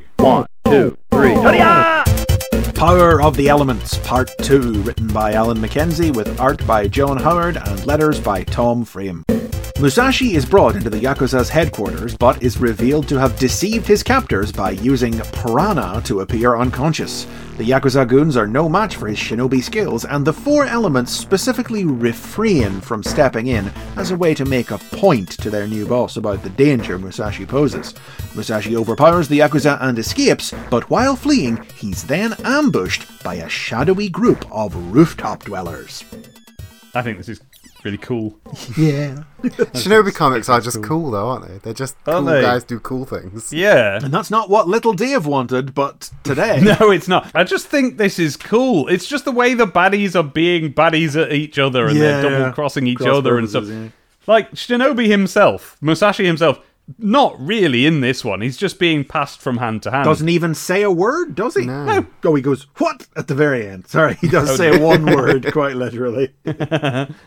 Power 2.76 3.22
of 3.22 3.38
the 3.38 3.48
Elements, 3.48 3.98
Part 4.00 4.30
2, 4.40 4.82
written 4.82 5.08
by 5.08 5.34
Alan 5.34 5.58
McKenzie, 5.58 6.14
with 6.14 6.40
art 6.40 6.66
by 6.68 6.88
Jon 6.88 7.18
Haward 7.18 7.56
and 7.56 7.86
letters 7.86 8.20
by 8.20 8.44
Tom 8.44 8.84
Frame. 8.84 9.24
Musashi 9.80 10.36
is 10.36 10.46
brought 10.46 10.76
into 10.76 10.90
the 10.90 11.00
Yakuza's 11.00 11.50
headquarters, 11.50 12.18
but 12.18 12.42
is 12.42 12.60
revealed 12.60 13.08
to 13.08 13.18
have 13.18 13.40
deceived 13.40 13.88
his 13.88 14.04
captors 14.04 14.52
by 14.52 14.72
using 14.72 15.18
prana 15.34 16.02
to 16.06 16.22
appear 16.22 16.58
unconscious. 16.58 17.26
The 17.56 17.70
Yakuza 17.70 18.08
goons 18.08 18.36
are 18.36 18.48
no 18.48 18.68
match 18.68 18.96
for 18.96 19.08
his 19.08 19.20
shinobi 19.20 19.62
skills, 19.62 20.06
and 20.06 20.26
the 20.26 20.34
four 20.34 20.66
elements 20.66 21.12
specifically 21.12 21.86
refrain 21.86 22.82
from 22.82 23.04
stepping 23.04 23.46
in 23.46 23.72
as 23.96 24.10
a 24.10 24.18
way 24.18 24.34
to 24.34 24.44
make 24.44 24.72
a 24.72 24.80
point 24.80 25.30
to 25.38 25.52
their 25.52 25.68
new 25.68 25.86
boss 25.86 26.18
about 26.18 26.42
the 26.42 26.50
danger 26.50 26.98
Musashi 26.98 27.46
poses. 27.46 27.94
Musashi 28.34 28.76
overpowers 28.76 29.28
the 29.28 29.38
Yakuza 29.38 29.78
and 29.82 30.00
escapes, 30.00 30.52
but 30.72 30.90
while 30.90 31.16
fleeing, 31.16 31.64
he's 31.76 32.04
then 32.04 32.34
ambushed 32.44 33.24
by 33.24 33.36
a 33.36 33.48
shadowy 33.48 34.10
group 34.10 34.52
of 34.52 34.76
rooftop 34.92 35.44
dwellers. 35.44 36.04
I 36.96 37.04
think 37.04 37.20
this 37.20 37.30
is 37.30 37.40
really 37.86 37.98
cool. 37.98 38.38
Yeah. 38.78 39.24
Shinobi 39.44 40.14
comics 40.14 40.50
are 40.50 40.62
just 40.62 40.82
cool, 40.84 41.12
though, 41.12 41.30
aren't 41.30 41.48
they? 41.48 41.58
They're 41.60 41.74
just 41.74 41.96
Aren't 42.06 42.26
cool 42.28 42.34
they? 42.36 42.42
guys 42.42 42.64
do 42.64 42.80
cool 42.80 43.06
things. 43.06 43.52
Yeah. 43.54 44.00
And 44.02 44.14
that's 44.14 44.32
not 44.32 44.50
what 44.50 44.68
little 44.68 44.94
Dave 44.94 45.26
wanted, 45.26 45.74
but 45.74 46.10
today. 46.24 46.60
No, 46.80 46.92
it's 46.92 47.08
not. 47.08 47.30
I 47.36 47.44
just 47.44 47.68
think 47.68 47.98
this 47.98 48.20
is 48.20 48.38
cool. 48.38 48.88
It's 48.88 49.06
just 49.08 49.26
the 49.26 49.32
way 49.32 49.54
the 49.54 49.68
baddies 49.68 50.16
are 50.16 50.24
being 50.24 50.74
baddies 50.74 51.22
at 51.22 51.32
each 51.34 51.60
other 51.60 51.88
and 51.88 51.98
Yeah. 51.98 52.22
they're 52.22 52.40
double 52.40 52.54
crossing 52.54 52.88
each 52.88 52.98
Cross 53.00 53.18
other 53.18 53.38
and 53.38 53.50
stuff. 53.50 53.64
purposes, 53.64 53.92
Like 54.28 54.52
Shinobi 54.54 55.08
himself, 55.08 55.78
Musashi 55.82 56.26
himself, 56.26 56.60
not 56.98 57.40
really 57.40 57.86
in 57.86 58.02
this 58.02 58.26
one. 58.26 58.42
He's 58.42 58.58
just 58.58 58.78
being 58.80 59.04
passed 59.06 59.40
from 59.40 59.58
hand 59.58 59.84
to 59.84 59.92
hand. 59.92 60.04
Doesn't 60.06 60.28
even 60.30 60.54
say 60.54 60.82
a 60.82 60.92
word, 60.92 61.34
does 61.36 61.56
he? 61.56 61.66
No. 61.66 62.06
Oh, 62.26 62.36
he 62.36 62.42
goes, 62.42 62.68
what? 62.78 63.08
At 63.16 63.28
the 63.28 63.36
very 63.36 63.68
end. 63.68 63.88
Sorry, 63.88 64.16
he 64.16 64.28
Oh, 64.30 64.32
does 64.32 64.58
say 64.58 64.78
one 64.78 65.06
word, 65.06 65.52
quite 65.54 65.76
literally. 65.76 66.34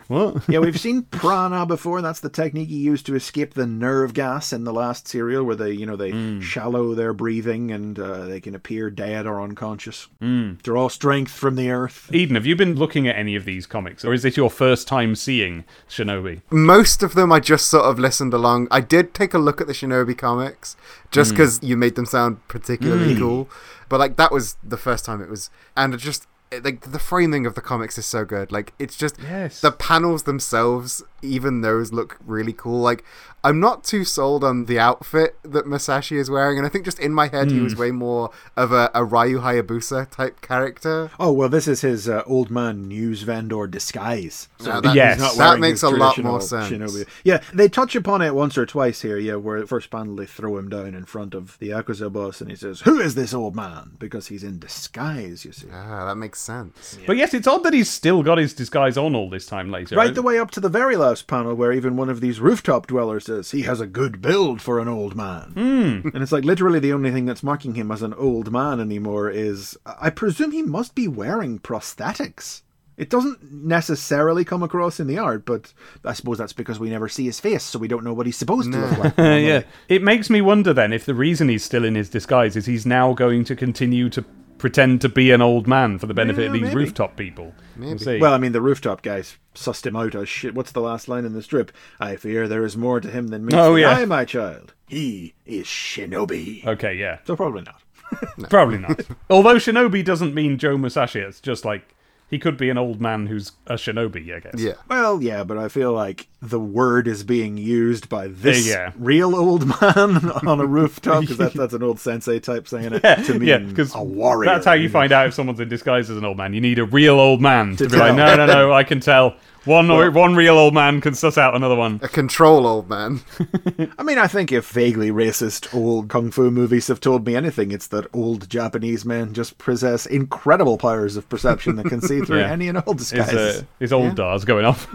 what? 0.08 0.48
Yeah, 0.48 0.58
we've 0.60 0.78
seen 0.78 1.02
prana 1.02 1.66
before. 1.66 2.02
That's 2.02 2.20
the 2.20 2.28
technique 2.28 2.68
he 2.68 2.76
used 2.76 3.06
to 3.06 3.14
escape 3.14 3.54
the 3.54 3.66
nerve 3.66 4.14
gas 4.14 4.52
in 4.52 4.64
the 4.64 4.72
last 4.72 5.08
serial, 5.08 5.44
where 5.44 5.56
they, 5.56 5.72
you 5.72 5.86
know, 5.86 5.96
they 5.96 6.10
Hmm. 6.10 6.40
shallow 6.40 6.94
their 6.94 7.12
breathing 7.12 7.70
and 7.72 7.98
uh, 7.98 8.24
they 8.26 8.40
can 8.40 8.54
appear 8.54 8.90
dead 8.90 9.26
or 9.26 9.40
unconscious. 9.42 10.06
Hmm. 10.20 10.54
Draw 10.62 10.88
strength 10.88 11.32
from 11.32 11.56
the 11.56 11.70
earth. 11.70 12.08
Eden, 12.12 12.36
have 12.36 12.46
you 12.46 12.56
been 12.56 12.74
looking 12.76 13.08
at 13.08 13.16
any 13.16 13.34
of 13.36 13.44
these 13.44 13.66
comics, 13.66 14.04
or 14.04 14.12
is 14.12 14.22
this 14.22 14.36
your 14.36 14.50
first 14.50 14.86
time 14.88 15.14
seeing 15.14 15.64
Shinobi? 15.88 16.42
Most 16.50 17.02
of 17.02 17.14
them 17.14 17.32
I 17.32 17.40
just 17.40 17.68
sort 17.68 17.84
of 17.84 17.98
listened 17.98 18.32
along. 18.34 18.68
I 18.70 18.80
did 18.80 19.12
take 19.14 19.34
a 19.34 19.38
look 19.46 19.60
at 19.62 19.66
the 19.66 19.72
Shinobi 19.72 20.16
comics 20.18 20.76
just 21.10 21.30
Hmm. 21.30 21.36
because 21.36 21.54
you 21.62 21.76
made 21.76 21.94
them 21.94 22.04
sound 22.16 22.46
particularly 22.48 23.16
cool. 23.22 23.48
But 23.88 23.98
like 24.00 24.16
that 24.16 24.30
was 24.32 24.56
the 24.62 24.76
first 24.86 25.04
time 25.06 25.22
it 25.22 25.30
was, 25.30 25.48
and 25.76 25.94
it 25.94 25.98
just 26.10 26.26
like 26.66 26.80
the 26.96 26.98
framing 27.10 27.44
of 27.46 27.54
the 27.54 27.60
comics 27.60 27.96
is 27.98 28.06
so 28.06 28.24
good. 28.24 28.52
Like 28.52 28.72
it's 28.78 28.96
just 28.96 29.16
Yes. 29.22 29.60
the 29.60 29.72
panels 29.72 30.22
themselves, 30.30 31.02
even 31.26 31.60
those 31.60 31.92
look 31.92 32.18
really 32.26 32.52
cool. 32.52 32.80
Like 32.80 33.04
I'm 33.44 33.60
not 33.60 33.84
too 33.84 34.04
sold 34.04 34.42
on 34.42 34.64
the 34.64 34.78
outfit 34.80 35.36
that 35.44 35.66
Musashi 35.66 36.16
is 36.16 36.28
wearing, 36.28 36.58
and 36.58 36.66
I 36.66 36.70
think 36.70 36.84
just 36.84 36.98
in 36.98 37.12
my 37.12 37.28
head 37.28 37.50
he 37.50 37.58
Hmm. 37.58 37.64
was 37.64 37.76
way 37.76 37.90
more 37.92 38.30
of 38.56 38.72
a, 38.72 38.90
a 38.94 39.04
Ryu 39.04 39.40
Hayabusa 39.40 40.10
type 40.10 40.40
character. 40.40 41.10
Oh, 41.20 41.32
well, 41.32 41.48
this 41.48 41.68
is 41.68 41.82
his 41.82 42.08
uh, 42.08 42.22
old 42.26 42.50
man 42.50 42.88
news 42.88 43.22
vendor 43.22 43.66
disguise. 43.68 44.48
So 44.58 44.70
Now 44.70 44.80
that- 44.80 44.94
Yes. 44.96 45.20
he's 45.20 45.36
not 45.38 45.52
that 45.54 45.60
makes 45.60 45.82
a 45.82 45.90
lot 45.90 46.18
more 46.18 46.40
sense. 46.40 46.70
Shinobi. 46.70 47.06
Yeah, 47.24 47.40
they 47.54 47.68
touch 47.68 47.94
upon 47.94 48.20
it 48.22 48.34
once 48.34 48.58
or 48.58 48.66
twice 48.66 49.02
here, 49.02 49.18
yeah, 49.18 49.36
where 49.36 49.60
the 49.60 49.66
first 49.66 49.90
panel 49.90 50.16
they 50.16 50.26
throw 50.26 50.58
him 50.58 50.68
down 50.68 50.94
in 50.94 51.04
front 51.04 51.32
of 51.34 51.56
the 51.60 51.68
Yakuza 51.70 52.12
boss 52.12 52.40
and 52.40 52.50
he 52.50 52.56
says, 52.56 52.80
Who 52.80 52.98
is 53.00 53.14
this 53.14 53.32
old 53.32 53.54
man? 53.54 53.92
Because 54.00 54.26
he's 54.26 54.42
in 54.42 54.58
disguise, 54.58 55.44
you 55.44 55.52
see. 55.52 55.68
Ah, 55.72 56.06
that 56.06 56.16
makes 56.16 56.40
sense. 56.40 56.98
But 57.06 57.16
yes, 57.16 57.32
it's 57.32 57.46
odd 57.46 57.62
that 57.64 57.72
he's 57.74 57.90
still 57.90 58.22
got 58.24 58.38
his 58.38 58.54
disguise 58.54 58.96
on 58.98 59.14
all 59.14 59.30
this 59.30 59.46
time 59.46 59.70
later. 59.70 59.94
Right 59.96 60.14
the 60.14 60.22
way 60.22 60.38
up 60.38 60.50
to 60.52 60.60
the 60.60 60.68
very 60.68 60.96
last 60.96 61.15
panel, 61.22 61.54
where 61.54 61.72
even 61.72 61.96
one 61.96 62.08
of 62.08 62.20
these 62.20 62.40
rooftop 62.40 62.86
dwellers 62.86 63.26
says 63.26 63.50
he 63.50 63.62
has 63.62 63.80
a 63.80 63.86
good 63.86 64.20
build 64.20 64.60
for 64.60 64.78
an 64.78 64.88
old 64.88 65.14
man. 65.14 65.52
Hmm. 65.52 66.08
And 66.14 66.22
it's 66.22 66.32
like 66.32 66.44
literally 66.44 66.78
the 66.78 66.92
only 66.92 67.10
thing 67.10 67.26
that's 67.26 67.42
marking 67.42 67.74
him 67.74 67.90
as 67.90 68.02
an 68.02 68.14
old 68.14 68.50
man 68.50 68.80
anymore 68.80 69.30
is 69.30 69.76
I 69.84 70.10
presume 70.10 70.52
he 70.52 70.62
must 70.62 70.94
be 70.94 71.08
wearing 71.08 71.58
prosthetics. 71.58 72.62
It 72.96 73.10
doesn't 73.10 73.52
necessarily 73.52 74.42
come 74.44 74.62
across 74.62 74.98
in 74.98 75.06
the 75.06 75.18
art, 75.18 75.44
but 75.44 75.74
I 76.02 76.14
suppose 76.14 76.38
that's 76.38 76.54
because 76.54 76.78
we 76.80 76.88
never 76.88 77.08
see 77.08 77.26
his 77.26 77.38
face, 77.38 77.62
so 77.62 77.78
we 77.78 77.88
don't 77.88 78.04
know 78.04 78.14
what 78.14 78.24
he's 78.24 78.38
supposed 78.38 78.72
to 78.72 78.78
look 78.78 78.98
like. 78.98 79.16
Yeah. 79.18 79.62
It 79.88 80.02
makes 80.02 80.30
me 80.30 80.40
wonder 80.40 80.72
then 80.72 80.94
if 80.94 81.04
the 81.04 81.14
reason 81.14 81.50
he's 81.50 81.64
still 81.64 81.84
in 81.84 81.94
his 81.94 82.08
disguise 82.08 82.56
is 82.56 82.64
he's 82.64 82.86
now 82.86 83.12
going 83.12 83.44
to 83.44 83.56
continue 83.56 84.08
to 84.10 84.24
pretend 84.58 85.00
to 85.02 85.08
be 85.08 85.30
an 85.30 85.42
old 85.42 85.66
man 85.66 85.98
for 85.98 86.06
the 86.06 86.14
benefit 86.14 86.42
Yeah, 86.42 86.46
of 86.48 86.52
these 86.54 86.62
maybe. 86.62 86.74
rooftop 86.76 87.16
people. 87.16 87.54
We'll. 87.78 87.96
Well, 88.20 88.32
I 88.32 88.38
mean, 88.38 88.52
the 88.52 88.60
rooftop 88.62 89.02
guys 89.02 89.36
sussed 89.54 89.86
him 89.86 89.96
out 89.96 90.14
as 90.14 90.28
shit. 90.28 90.54
What's 90.54 90.72
the 90.72 90.80
last 90.80 91.08
line 91.08 91.24
in 91.24 91.32
the 91.34 91.42
strip? 91.42 91.72
I 92.00 92.16
fear 92.16 92.48
there 92.48 92.64
is 92.64 92.76
more 92.76 93.00
to 93.00 93.10
him 93.10 93.28
than 93.28 93.44
meets 93.44 93.54
Oh, 93.56 93.74
the 93.74 93.82
yeah. 93.82 93.90
eye, 93.90 94.04
my 94.06 94.24
child. 94.24 94.72
He 94.88 95.34
is 95.44 95.66
Shinobi. 95.66 96.64
okay, 96.66 96.94
yeah. 96.94 97.18
So 97.26 97.36
probably 97.36 97.62
not. 97.62 97.82
Probably 98.50 98.78
not. 98.78 99.00
Although 99.30 99.56
Shinobi 99.56 100.04
doesn't 100.04 100.32
mean 100.32 100.58
Joe 100.58 100.78
Musashi, 100.78 101.18
it's 101.18 101.40
just 101.40 101.64
like 101.64 101.92
he 102.30 102.38
could 102.38 102.56
be 102.56 102.70
an 102.70 102.78
old 102.78 103.00
man 103.00 103.26
who's 103.26 103.50
a 103.66 103.74
shinobi, 103.74 104.32
I 104.34 104.38
guess. 104.40 104.54
Yeah. 104.60 104.74
Well, 104.88 105.20
yeah, 105.20 105.42
but 105.42 105.58
I 105.58 105.66
feel 105.68 105.92
like 105.92 106.28
the 106.48 106.60
word 106.60 107.08
is 107.08 107.24
being 107.24 107.56
used 107.56 108.08
by 108.08 108.28
this 108.28 108.66
yeah. 108.68 108.92
real 108.98 109.34
old 109.34 109.66
man 109.66 110.30
on 110.46 110.60
a 110.60 110.66
rooftop 110.66 111.22
because 111.22 111.36
that, 111.38 111.54
that's 111.54 111.74
an 111.74 111.82
old 111.82 111.98
sensei 112.00 112.38
type 112.38 112.68
saying 112.68 112.92
it 112.92 113.24
to 113.24 113.38
mean 113.38 113.48
Yeah, 113.48 113.84
a 113.94 114.04
warrior. 114.04 114.50
That's 114.50 114.66
how 114.66 114.72
you 114.74 114.88
find 114.88 115.12
out 115.12 115.26
if 115.26 115.34
someone's 115.34 115.60
in 115.60 115.68
disguise 115.68 116.08
as 116.10 116.16
an 116.16 116.24
old 116.24 116.36
man. 116.36 116.54
You 116.54 116.60
need 116.60 116.78
a 116.78 116.84
real 116.84 117.18
old 117.18 117.40
man 117.40 117.76
to, 117.76 117.84
To 117.84 117.90
be 117.90 117.96
like, 117.96 118.14
no, 118.14 118.26
tell. 118.36 118.46
no, 118.46 118.46
no, 118.46 118.72
I 118.72 118.84
can 118.84 119.00
tell. 119.00 119.36
One 119.64 119.90
or, 119.90 120.12
one 120.12 120.36
real 120.36 120.56
old 120.56 120.74
man 120.74 121.00
can 121.00 121.14
suss 121.14 121.36
out 121.36 121.56
another 121.56 121.74
one. 121.74 121.98
A 122.00 122.06
control 122.06 122.68
old 122.68 122.88
man. 122.88 123.22
I 123.98 124.04
mean, 124.04 124.16
I 124.16 124.28
think 124.28 124.52
if 124.52 124.68
vaguely 124.70 125.10
racist 125.10 125.74
old 125.74 126.08
kung 126.08 126.30
fu 126.30 126.52
movies 126.52 126.86
have 126.86 127.00
told 127.00 127.26
me 127.26 127.34
anything, 127.34 127.72
it's 127.72 127.88
that 127.88 128.06
old 128.14 128.48
Japanese 128.48 129.04
men 129.04 129.34
just 129.34 129.58
possess 129.58 130.06
incredible 130.06 130.78
powers 130.78 131.16
of 131.16 131.28
perception 131.28 131.74
that 131.76 131.86
can 131.86 132.00
see 132.00 132.20
through 132.20 132.38
Yeah. 132.38 132.52
any 132.52 132.68
and 132.68 132.78
all 132.78 132.94
Is, 132.94 133.10
disguises. 133.10 133.62
uh, 133.62 133.64
is 133.80 133.92
old 133.92 134.14
Dars 134.14 134.44
going 134.44 134.64
off? 134.64 134.86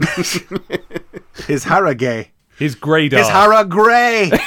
His 1.47 1.65
Hara 1.65 1.95
gay. 1.95 2.31
His 2.57 2.75
grey 2.75 3.09
His 3.09 3.27
dark. 3.27 3.31
Hara 3.31 3.65
grey. 3.65 4.29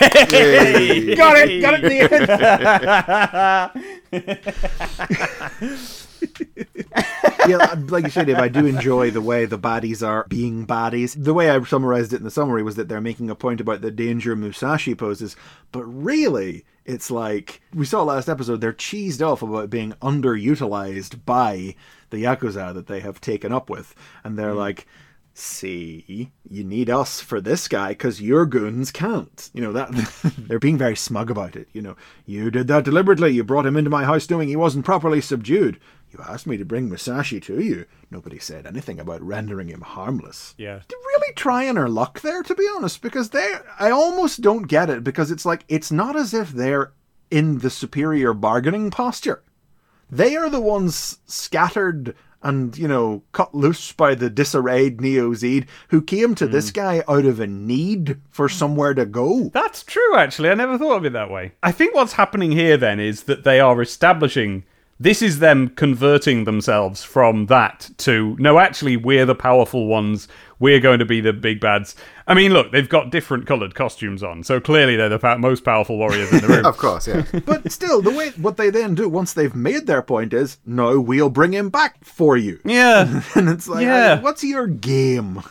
Got 1.16 1.36
it, 1.38 1.60
got 1.60 1.74
it 1.74 1.84
at 1.84 1.90
the 1.90 2.00
end. 4.12 4.40
yeah, 7.48 7.74
like 7.88 8.04
you 8.04 8.10
said, 8.10 8.26
Dave, 8.26 8.38
I 8.38 8.48
do 8.48 8.66
enjoy 8.66 9.10
the 9.10 9.20
way 9.20 9.46
the 9.46 9.58
bodies 9.58 10.02
are 10.02 10.26
being 10.28 10.64
bodies. 10.64 11.14
The 11.14 11.34
way 11.34 11.50
I 11.50 11.62
summarized 11.64 12.12
it 12.12 12.18
in 12.18 12.24
the 12.24 12.30
summary 12.30 12.62
was 12.62 12.76
that 12.76 12.88
they're 12.88 13.00
making 13.00 13.30
a 13.30 13.34
point 13.34 13.60
about 13.60 13.80
the 13.80 13.90
danger 13.90 14.36
Musashi 14.36 14.94
poses, 14.94 15.36
but 15.72 15.84
really, 15.84 16.64
it's 16.84 17.10
like 17.10 17.60
we 17.74 17.84
saw 17.84 18.02
last 18.02 18.28
episode, 18.28 18.60
they're 18.60 18.72
cheesed 18.72 19.26
off 19.26 19.42
about 19.42 19.70
being 19.70 19.92
underutilized 20.02 21.24
by 21.24 21.74
the 22.10 22.18
Yakuza 22.18 22.74
that 22.74 22.86
they 22.86 23.00
have 23.00 23.20
taken 23.20 23.52
up 23.52 23.70
with. 23.70 23.94
And 24.22 24.38
they're 24.38 24.52
mm. 24.52 24.58
like, 24.58 24.86
see, 25.34 26.30
you 26.48 26.64
need 26.64 26.88
us 26.88 27.20
for 27.20 27.40
this 27.40 27.68
guy 27.68 27.88
because 27.88 28.22
your 28.22 28.46
goons 28.46 28.90
can't. 28.90 29.50
You 29.52 29.62
know, 29.62 29.72
that 29.72 29.90
they're 30.38 30.58
being 30.58 30.78
very 30.78 30.96
smug 30.96 31.30
about 31.30 31.56
it. 31.56 31.68
You 31.72 31.82
know, 31.82 31.96
you 32.24 32.50
did 32.50 32.68
that 32.68 32.84
deliberately. 32.84 33.30
You 33.30 33.44
brought 33.44 33.66
him 33.66 33.76
into 33.76 33.90
my 33.90 34.04
house 34.04 34.30
knowing 34.30 34.48
he 34.48 34.56
wasn't 34.56 34.84
properly 34.84 35.20
subdued. 35.20 35.78
You 36.12 36.20
asked 36.24 36.46
me 36.46 36.56
to 36.56 36.64
bring 36.64 36.88
Musashi 36.88 37.40
to 37.40 37.60
you. 37.60 37.86
Nobody 38.10 38.38
said 38.38 38.66
anything 38.66 39.00
about 39.00 39.20
rendering 39.20 39.68
him 39.68 39.80
harmless. 39.80 40.54
Yeah. 40.56 40.80
They're 40.88 40.98
really 40.98 41.34
trying 41.34 41.74
her 41.74 41.88
luck 41.88 42.20
there, 42.20 42.44
to 42.44 42.54
be 42.54 42.68
honest, 42.76 43.02
because 43.02 43.30
they 43.30 43.54
I 43.80 43.90
almost 43.90 44.40
don't 44.40 44.68
get 44.68 44.88
it 44.88 45.02
because 45.02 45.32
it's 45.32 45.44
like 45.44 45.64
it's 45.68 45.90
not 45.90 46.14
as 46.14 46.32
if 46.32 46.50
they're 46.50 46.92
in 47.32 47.58
the 47.58 47.70
superior 47.70 48.32
bargaining 48.32 48.92
posture. 48.92 49.42
They 50.08 50.36
are 50.36 50.48
the 50.48 50.60
ones 50.60 51.18
scattered 51.26 52.14
and, 52.44 52.76
you 52.78 52.86
know, 52.86 53.22
cut 53.32 53.54
loose 53.54 53.92
by 53.92 54.14
the 54.14 54.30
disarrayed 54.30 55.00
Neo 55.00 55.34
Zed 55.34 55.66
who 55.88 56.02
came 56.02 56.34
to 56.36 56.46
this 56.46 56.68
hmm. 56.68 56.74
guy 56.74 57.04
out 57.08 57.24
of 57.24 57.40
a 57.40 57.46
need 57.46 58.20
for 58.30 58.48
somewhere 58.48 58.94
to 58.94 59.06
go. 59.06 59.50
That's 59.52 59.82
true, 59.82 60.16
actually. 60.16 60.50
I 60.50 60.54
never 60.54 60.78
thought 60.78 60.98
of 60.98 61.04
it 61.06 61.12
that 61.14 61.30
way. 61.30 61.52
I 61.62 61.72
think 61.72 61.94
what's 61.94 62.12
happening 62.12 62.52
here 62.52 62.76
then 62.76 63.00
is 63.00 63.24
that 63.24 63.44
they 63.44 63.58
are 63.60 63.80
establishing 63.82 64.64
this 65.00 65.22
is 65.22 65.40
them 65.40 65.68
converting 65.70 66.44
themselves 66.44 67.02
from 67.02 67.46
that 67.46 67.90
to 67.98 68.36
no, 68.38 68.58
actually, 68.58 68.96
we're 68.96 69.26
the 69.26 69.34
powerful 69.34 69.86
ones. 69.86 70.28
We're 70.58 70.80
going 70.80 70.98
to 71.00 71.04
be 71.04 71.20
the 71.20 71.32
big 71.32 71.60
bads. 71.60 71.96
I 72.26 72.34
mean, 72.34 72.52
look, 72.52 72.72
they've 72.72 72.88
got 72.88 73.10
different 73.10 73.46
coloured 73.46 73.74
costumes 73.74 74.22
on, 74.22 74.42
so 74.44 74.60
clearly 74.60 74.96
they're 74.96 75.08
the 75.08 75.18
pa- 75.18 75.36
most 75.36 75.64
powerful 75.64 75.98
warriors 75.98 76.32
in 76.32 76.40
the 76.40 76.48
room. 76.56 76.66
Of 76.66 76.76
course, 76.78 77.06
yeah. 77.08 77.24
But 77.44 77.70
still, 77.72 78.00
the 78.02 78.10
way 78.10 78.30
what 78.30 78.56
they 78.56 78.70
then 78.70 78.94
do 78.94 79.08
once 79.08 79.32
they've 79.32 79.54
made 79.54 79.86
their 79.86 80.02
point 80.02 80.32
is, 80.32 80.58
no, 80.64 81.00
we'll 81.00 81.30
bring 81.30 81.52
him 81.52 81.68
back 81.70 82.04
for 82.04 82.36
you. 82.36 82.60
yeah. 82.64 83.22
And 83.34 83.48
it's 83.48 83.68
like, 83.68 83.82
Yeah. 83.84 84.20
what's 84.20 84.42
your 84.44 84.66
game? 84.66 85.42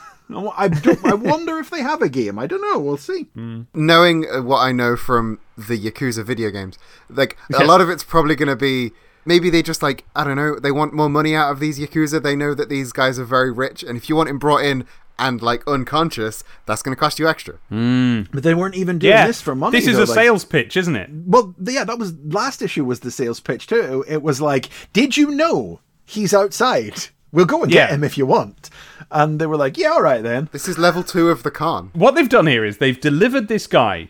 I, 0.57 0.67
don't, 0.67 1.05
I 1.05 1.13
wonder 1.13 1.59
if 1.59 1.69
they 1.69 1.81
have 1.81 2.01
a 2.01 2.09
game. 2.09 2.39
I 2.39 2.47
don't 2.47 2.61
know. 2.61 2.79
We'll 2.79 2.97
see. 2.97 3.27
Knowing 3.35 4.25
uh, 4.31 4.41
what 4.41 4.59
I 4.59 4.71
know 4.71 4.95
from 4.95 5.39
the 5.55 5.77
Yakuza 5.77 6.23
video 6.25 6.49
games, 6.49 6.79
like 7.09 7.37
a 7.53 7.63
lot 7.65 7.81
of 7.81 7.89
it's 7.89 8.03
probably 8.03 8.35
going 8.35 8.47
to 8.47 8.55
be 8.55 8.93
maybe 9.25 9.49
they 9.49 9.61
just 9.61 9.81
like 9.83 10.05
I 10.15 10.23
don't 10.23 10.35
know, 10.37 10.59
they 10.59 10.71
want 10.71 10.93
more 10.93 11.09
money 11.09 11.35
out 11.35 11.51
of 11.51 11.59
these 11.59 11.79
Yakuza. 11.79 12.21
They 12.21 12.35
know 12.35 12.53
that 12.53 12.69
these 12.69 12.91
guys 12.91 13.17
are 13.19 13.25
very 13.25 13.51
rich, 13.51 13.83
and 13.83 13.97
if 13.97 14.09
you 14.09 14.15
want 14.15 14.29
him 14.29 14.39
brought 14.39 14.63
in 14.63 14.85
and 15.19 15.41
like 15.43 15.61
unconscious, 15.67 16.43
that's 16.65 16.81
going 16.81 16.95
to 16.95 16.99
cost 16.99 17.19
you 17.19 17.27
extra. 17.27 17.55
Hmm. 17.69 18.21
But 18.33 18.41
they 18.43 18.55
weren't 18.55 18.75
even 18.75 18.97
doing 18.99 19.11
Yeah. 19.13 19.27
this 19.27 19.41
for 19.41 19.53
money. 19.55 19.77
This 19.77 19.87
is 19.87 19.95
though, 19.97 20.03
a 20.03 20.05
like- 20.05 20.15
sales 20.15 20.43
pitch, 20.43 20.75
isn't 20.75 20.95
it? 20.95 21.09
Well, 21.11 21.53
yeah, 21.63 21.83
that 21.83 21.99
was 21.99 22.13
last 22.25 22.61
issue 22.63 22.83
was 22.83 23.01
the 23.01 23.11
sales 23.11 23.39
pitch 23.39 23.67
too. 23.67 24.03
It 24.07 24.23
was 24.23 24.41
like, 24.41 24.69
did 24.91 25.15
you 25.15 25.29
know 25.31 25.79
he's 26.05 26.33
outside? 26.33 26.95
We'll 27.31 27.45
go 27.45 27.63
and 27.63 27.71
get 27.71 27.89
him 27.89 28.03
if 28.03 28.15
you 28.17 28.25
want. 28.27 28.69
And 29.09 29.39
they 29.39 29.47
were 29.47 29.57
like, 29.57 29.75
yeah, 29.77 29.89
all 29.89 30.01
right 30.03 30.21
then. 30.21 30.49
This 30.51 30.67
is 30.67 30.77
level 30.77 31.03
two 31.03 31.29
of 31.29 31.41
the 31.43 31.49
con. 31.51 31.89
what 31.93 32.13
they've 32.15 32.29
done 32.29 32.45
here 32.47 32.63
is 32.65 32.77
they've 32.77 32.99
delivered 32.99 33.47
this 33.47 33.65
guy 33.67 34.09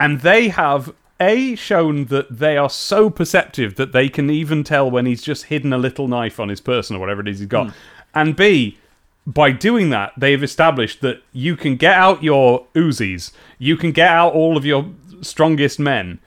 and 0.00 0.20
they 0.22 0.48
have 0.48 0.92
a 1.20 1.54
shown 1.54 2.06
that 2.06 2.38
they 2.38 2.56
are 2.56 2.70
so 2.70 3.08
perceptive 3.08 3.76
that 3.76 3.92
they 3.92 4.08
can 4.08 4.30
even 4.30 4.64
tell 4.64 4.90
when 4.90 5.06
he's 5.06 5.22
just 5.22 5.44
hidden 5.44 5.72
a 5.72 5.78
little 5.78 6.08
knife 6.08 6.40
on 6.40 6.48
his 6.48 6.60
person 6.60 6.96
or 6.96 6.98
whatever 6.98 7.20
it 7.20 7.28
is 7.28 7.38
he's 7.38 7.48
got. 7.48 7.68
Hmm. 7.68 7.72
And 8.14 8.36
b 8.36 8.78
by 9.26 9.50
doing 9.50 9.88
that 9.90 10.12
they've 10.18 10.42
established 10.42 11.00
that 11.00 11.22
you 11.32 11.56
can 11.56 11.76
get 11.76 11.96
out 11.96 12.22
your 12.22 12.66
uzis 12.74 13.32
you 13.58 13.74
can 13.74 13.90
get 13.90 14.08
out 14.08 14.34
all 14.34 14.56
of 14.56 14.66
your 14.66 14.86
strongest 15.22 15.78
men. 15.78 16.20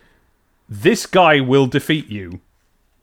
This 0.68 1.06
guy 1.06 1.40
will 1.40 1.68
defeat 1.68 2.08
you 2.08 2.42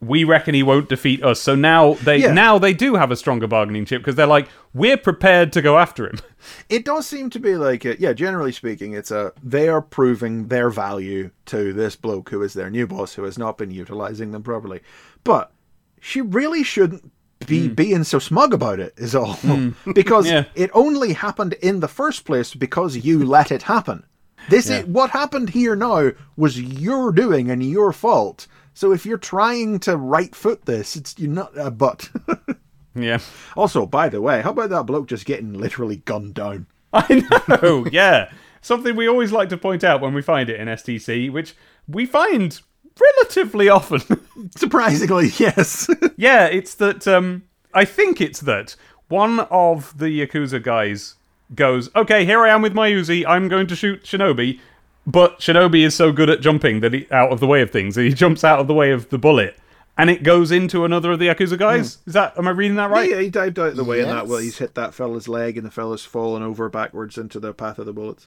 we 0.01 0.23
reckon 0.23 0.53
he 0.53 0.63
won't 0.63 0.89
defeat 0.89 1.23
us 1.23 1.39
so 1.41 1.55
now 1.55 1.93
they 1.95 2.17
Yeah. 2.17 2.33
now 2.33 2.57
they 2.57 2.73
do 2.73 2.95
have 2.95 3.11
a 3.11 3.15
stronger 3.15 3.47
bargaining 3.47 3.85
chip 3.85 4.01
because 4.01 4.15
they're 4.15 4.27
like 4.27 4.47
we're 4.73 4.97
prepared 4.97 5.53
to 5.53 5.61
go 5.61 5.77
after 5.77 6.07
him 6.07 6.19
It 6.69 6.85
does 6.85 7.07
seem 7.07 7.29
to 7.31 7.39
be 7.39 7.55
like, 7.55 7.85
a, 7.85 7.99
yeah, 7.99 8.13
generally 8.13 8.51
speaking, 8.51 8.93
it's 8.93 9.11
a 9.11 9.33
they 9.43 9.67
are 9.67 9.81
proving 9.81 10.47
their 10.47 10.69
value 10.69 11.31
to 11.47 11.73
this 11.73 11.95
bloke 11.95 12.29
who 12.29 12.41
is 12.43 12.53
their 12.53 12.69
new 12.69 12.87
boss 12.87 13.13
who 13.15 13.23
has 13.23 13.37
not 13.37 13.57
been 13.57 13.71
utilizing 13.71 14.31
them 14.31 14.43
properly. 14.43 14.81
But 15.23 15.51
she 15.99 16.21
really 16.21 16.63
shouldn't 16.63 17.11
be 17.47 17.67
hmm. 17.67 17.73
being 17.73 18.03
so 18.03 18.19
smug 18.19 18.53
about 18.53 18.79
it, 18.79 18.93
is 18.97 19.15
all. 19.15 19.33
Hmm. 19.33 19.69
because 19.93 20.27
Yeah. 20.27 20.45
it 20.55 20.69
only 20.73 21.13
happened 21.13 21.53
in 21.53 21.79
the 21.79 21.87
first 21.87 22.25
place 22.25 22.53
because 22.53 22.97
you 22.97 23.25
let 23.25 23.51
it 23.51 23.63
happen. 23.63 24.05
This 24.49 24.69
is 24.69 24.85
what 24.85 25.09
happened 25.09 25.49
here 25.49 25.75
now 25.75 26.11
was 26.37 26.61
your 26.61 27.11
doing 27.11 27.49
and 27.49 27.63
your 27.63 27.91
fault. 27.91 28.45
So 28.75 28.91
if 28.91 29.05
you're 29.05 29.17
trying 29.17 29.79
to 29.79 29.97
right 29.97 30.35
foot 30.35 30.65
this, 30.65 30.95
it's 30.95 31.17
you're 31.17 31.31
not 31.31 31.57
a 31.57 31.71
but. 31.71 32.09
yeah 32.95 33.19
also, 33.55 33.85
by 33.85 34.09
the 34.09 34.21
way, 34.21 34.41
how 34.41 34.51
about 34.51 34.69
that 34.69 34.85
bloke 34.85 35.07
just 35.07 35.25
getting 35.25 35.53
literally 35.53 35.97
gunned 35.97 36.35
down? 36.35 36.67
I 36.93 37.23
know, 37.49 37.85
yeah. 37.91 38.31
Something 38.61 38.95
we 38.95 39.07
always 39.07 39.31
like 39.31 39.49
to 39.49 39.57
point 39.57 39.83
out 39.83 40.01
when 40.01 40.13
we 40.13 40.21
find 40.21 40.49
it 40.49 40.59
in 40.59 40.67
STC, 40.67 41.31
which 41.31 41.55
we 41.87 42.05
find 42.05 42.59
relatively 42.99 43.69
often. 43.69 44.01
Surprisingly, 44.55 45.29
yes. 45.37 45.89
yeah, 46.17 46.45
it's 46.45 46.75
that, 46.75 47.07
um, 47.07 47.43
I 47.73 47.85
think 47.85 48.21
it's 48.21 48.39
that 48.41 48.75
one 49.07 49.41
of 49.51 49.97
the 49.97 50.07
Yakuza 50.07 50.61
guys 50.61 51.15
goes, 51.53 51.93
okay, 51.95 52.25
here 52.25 52.41
I 52.41 52.49
am 52.49 52.61
with 52.61 52.73
my 52.73 52.89
Uzi, 52.89 53.25
I'm 53.27 53.47
going 53.47 53.67
to 53.67 53.75
shoot 53.75 54.03
Shinobi, 54.03 54.59
but 55.07 55.39
Shinobi 55.39 55.85
is 55.85 55.95
so 55.95 56.11
good 56.11 56.29
at 56.29 56.41
jumping 56.41 56.79
that 56.81 56.93
he 56.93 57.07
out 57.11 57.31
of 57.31 57.39
the 57.39 57.47
way 57.47 57.61
of 57.61 57.71
things, 57.71 57.95
that 57.95 58.03
he 58.03 58.13
jumps 58.13 58.43
out 58.43 58.59
of 58.59 58.67
the 58.67 58.73
way 58.73 58.91
of 58.91 59.09
the 59.09 59.17
bullet. 59.17 59.57
And 59.97 60.09
it 60.09 60.23
goes 60.23 60.51
into 60.51 60.83
another 60.83 61.13
of 61.13 61.19
the 61.19 61.27
Yakuza 61.27 61.57
guys. 61.57 61.95
Hmm. 62.03 62.09
Is 62.09 62.13
that? 62.15 62.37
Am 62.37 62.47
I 62.47 62.51
reading 62.51 62.75
that 62.75 62.89
right? 62.89 63.09
Yeah, 63.09 63.21
he 63.21 63.29
dived 63.29 63.57
out 63.57 63.69
of 63.69 63.75
the 63.77 63.83
way 63.85 64.01
in 64.01 64.07
that. 64.09 64.23
Yes. 64.23 64.27
Well, 64.29 64.39
he's 64.39 64.57
hit 64.57 64.75
that 64.75 64.93
fella's 64.93 65.29
leg, 65.29 65.55
and 65.57 65.65
the 65.65 65.71
fella's 65.71 66.03
fallen 66.03 66.43
over 66.43 66.67
backwards 66.67 67.17
into 67.17 67.39
the 67.39 67.53
path 67.53 67.79
of 67.79 67.85
the 67.85 67.93
bullets. 67.93 68.25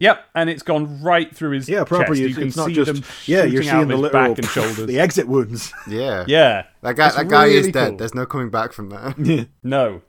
Yep, 0.00 0.26
and 0.34 0.48
it's 0.50 0.62
gone 0.62 1.02
right 1.02 1.34
through 1.34 1.52
his 1.52 1.68
Yeah, 1.68 1.82
proper. 1.84 2.08
chest. 2.08 2.20
You, 2.20 2.26
You 2.28 2.34
can 2.34 2.48
it's 2.48 2.56
not 2.56 2.66
see 2.66 2.74
just 2.74 2.92
them 2.92 3.04
yeah. 3.26 3.42
You're 3.44 3.62
shooting 3.62 3.68
out 3.70 3.72
seeing 3.78 3.88
the 3.88 3.94
his 3.94 4.02
literal 4.02 4.28
back 4.28 4.38
and 4.38 4.46
shoulders. 4.50 4.86
the 4.86 5.00
exit 5.00 5.26
wounds. 5.26 5.72
Yeah. 5.88 6.24
Yeah, 6.28 6.66
That 6.82 6.94
guy, 6.94 7.06
It's 7.06 7.16
that 7.16 7.28
guy 7.28 7.46
is 7.46 7.54
really 7.60 7.72
dead. 7.72 7.88
cool. 7.88 7.96
There's 7.96 8.14
no 8.14 8.24
coming 8.26 8.50
back 8.50 8.72
from 8.72 8.90
that. 8.90 9.48
No, 9.64 10.02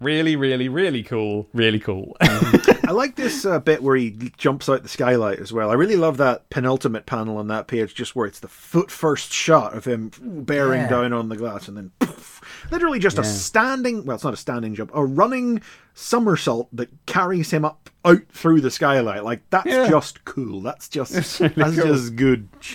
really, 0.00 0.36
really, 0.36 0.68
really 0.68 1.02
cool. 1.02 1.48
Really 1.52 1.78
cool. 1.80 2.16
I 2.20 2.92
like 2.92 3.16
this 3.16 3.44
uh, 3.44 3.60
bit 3.60 3.82
where 3.82 3.96
he 3.96 4.32
jumps 4.36 4.68
out 4.68 4.82
the 4.82 4.88
skylight 4.88 5.38
as 5.38 5.52
well. 5.52 5.70
I 5.70 5.74
really 5.74 5.96
love 5.96 6.16
that 6.16 6.50
penultimate 6.50 7.06
panel 7.06 7.36
on 7.38 7.46
that 7.48 7.68
page, 7.68 7.94
just 7.94 8.16
where 8.16 8.26
it's 8.26 8.40
the 8.40 8.48
foot 8.48 8.90
first 8.90 9.32
shot 9.32 9.76
of 9.76 9.84
him 9.84 10.10
bearing 10.20 10.88
down 10.88 11.12
on 11.12 11.28
the 11.28 11.36
glass, 11.36 11.68
and 11.68 11.76
then 11.76 11.92
poof, 12.00 12.40
literally 12.70 12.98
just 12.98 13.18
a 13.18 13.24
standing. 13.24 14.04
Well, 14.04 14.16
it's 14.16 14.24
not 14.24 14.34
a 14.34 14.38
standing 14.38 14.74
jump, 14.74 14.90
a 14.94 15.04
running 15.04 15.62
somersault 15.94 16.68
that 16.74 16.88
carries 17.06 17.50
him 17.50 17.64
up 17.64 17.90
out 18.04 18.22
through 18.32 18.60
the 18.62 18.70
skylight. 18.70 19.22
Like 19.22 19.42
that's 19.50 19.66
Yeah. 19.66 19.88
just 19.88 20.24
cool. 20.24 20.60
That's 20.62 20.88
just 20.88 21.38
really 21.40 21.54
that's 21.54 21.76
cool. 21.76 21.86
just 21.86 22.16
good. 22.16 22.48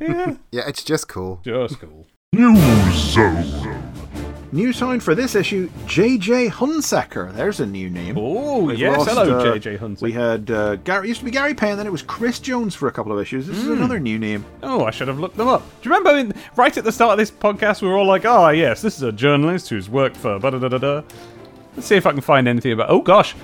yeah, 0.00 0.36
yeah, 0.50 0.68
it's 0.68 0.82
just 0.84 1.08
cool. 1.08 1.40
just 1.42 1.78
cool. 1.80 2.06
News 2.32 2.58
Zone. 2.94 3.89
New 4.52 4.72
sound 4.72 5.00
for 5.00 5.14
this 5.14 5.36
issue, 5.36 5.68
JJ 5.86 6.50
Hunsecker. 6.50 7.32
There's 7.32 7.60
a 7.60 7.66
new 7.66 7.88
name. 7.88 8.16
Oh 8.18 8.64
We've 8.64 8.78
yes, 8.78 8.98
lost, 8.98 9.10
hello, 9.10 9.38
uh, 9.38 9.44
JJ 9.44 9.78
Hunter. 9.78 10.04
We 10.04 10.10
had 10.10 10.50
uh, 10.50 10.76
Gary. 10.76 11.06
Used 11.08 11.20
to 11.20 11.24
be 11.24 11.30
Gary 11.30 11.54
Penn, 11.54 11.76
then 11.76 11.86
it 11.86 11.92
was 11.92 12.02
Chris 12.02 12.40
Jones 12.40 12.74
for 12.74 12.88
a 12.88 12.92
couple 12.92 13.12
of 13.12 13.20
issues. 13.20 13.46
This 13.46 13.58
is 13.58 13.68
another 13.68 14.00
new 14.00 14.18
name. 14.18 14.44
Oh, 14.64 14.84
I 14.84 14.90
should 14.90 15.06
have 15.06 15.20
looked 15.20 15.36
them 15.36 15.46
up. 15.46 15.62
Do 15.82 15.88
you 15.88 15.94
remember 15.94 16.18
in, 16.18 16.34
right 16.56 16.76
at 16.76 16.82
the 16.82 16.90
start 16.90 17.12
of 17.12 17.18
this 17.18 17.30
podcast, 17.30 17.80
we 17.80 17.88
were 17.88 17.96
all 17.96 18.06
like, 18.06 18.24
"Oh 18.24 18.48
yes, 18.48 18.82
this 18.82 18.96
is 18.96 19.02
a 19.02 19.12
journalist 19.12 19.68
who's 19.68 19.88
worked 19.88 20.16
for." 20.16 20.40
Da 20.40 20.50
da 20.50 20.58
da 20.58 20.78
da. 20.78 21.02
Let's 21.76 21.86
see 21.86 21.94
if 21.96 22.06
I 22.06 22.10
can 22.10 22.20
find 22.20 22.48
anything 22.48 22.72
about. 22.72 22.90
Oh 22.90 23.02
gosh. 23.02 23.36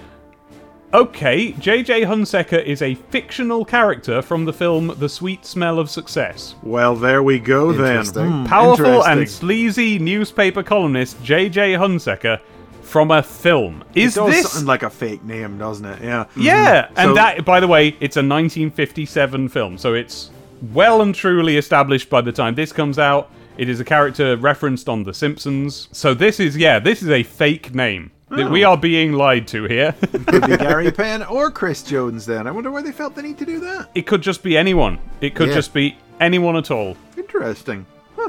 Okay, 0.96 1.52
JJ 1.52 2.06
Hunsecker 2.06 2.64
is 2.64 2.80
a 2.80 2.94
fictional 2.94 3.66
character 3.66 4.22
from 4.22 4.46
the 4.46 4.52
film 4.54 4.94
The 4.98 5.10
Sweet 5.10 5.44
Smell 5.44 5.78
of 5.78 5.90
Success. 5.90 6.54
Well, 6.62 6.96
there 6.96 7.22
we 7.22 7.38
go 7.38 7.70
then. 7.72 7.86
Interesting. 7.98 8.30
Hmm, 8.30 8.44
Powerful 8.46 9.04
and 9.04 9.28
sleazy 9.28 9.98
newspaper 9.98 10.62
columnist 10.62 11.22
JJ 11.22 11.76
Hunsecker 11.78 12.40
from 12.80 13.10
a 13.10 13.22
film. 13.22 13.84
Is 13.94 14.16
it 14.16 14.20
does 14.20 14.30
this 14.30 14.52
sound 14.52 14.66
like 14.66 14.84
a 14.84 14.88
fake 14.88 15.22
name, 15.22 15.58
doesn't 15.58 15.84
it? 15.84 16.02
Yeah. 16.02 16.24
Yeah, 16.34 16.88
and 16.96 17.10
So- 17.10 17.14
that, 17.14 17.44
by 17.44 17.60
the 17.60 17.68
way, 17.68 17.88
it's 18.00 18.16
a 18.16 18.22
1957 18.22 19.50
film, 19.50 19.76
so 19.76 19.92
it's 19.92 20.30
well 20.72 21.02
and 21.02 21.14
truly 21.14 21.58
established 21.58 22.08
by 22.08 22.22
the 22.22 22.32
time 22.32 22.54
this 22.54 22.72
comes 22.72 22.98
out. 22.98 23.30
It 23.58 23.68
is 23.68 23.80
a 23.80 23.84
character 23.84 24.34
referenced 24.38 24.88
on 24.88 25.02
The 25.04 25.12
Simpsons. 25.12 25.88
So 25.92 26.14
this 26.14 26.40
is, 26.40 26.56
yeah, 26.56 26.78
this 26.78 27.02
is 27.02 27.10
a 27.10 27.22
fake 27.22 27.74
name. 27.74 28.12
That 28.30 28.50
We 28.50 28.64
oh. 28.64 28.70
are 28.72 28.76
being 28.76 29.12
lied 29.12 29.46
to 29.48 29.64
here. 29.64 29.92
Could 30.26 30.46
be 30.46 30.56
Gary 30.56 30.90
Penn 30.90 31.22
or 31.22 31.50
Chris 31.50 31.82
Jones 31.82 32.26
then. 32.26 32.46
I 32.46 32.50
wonder 32.50 32.70
why 32.72 32.82
they 32.82 32.90
felt 32.92 33.14
the 33.14 33.22
need 33.22 33.38
to 33.38 33.46
do 33.46 33.60
that. 33.60 33.88
it 33.94 34.02
could 34.06 34.20
just 34.20 34.42
be 34.42 34.56
anyone. 34.56 34.98
It 35.20 35.34
could 35.36 35.48
Yeah. 35.48 35.54
just 35.54 35.72
be 35.72 35.96
anyone 36.20 36.56
at 36.56 36.70
all. 36.70 36.96
Interesting. 37.16 37.86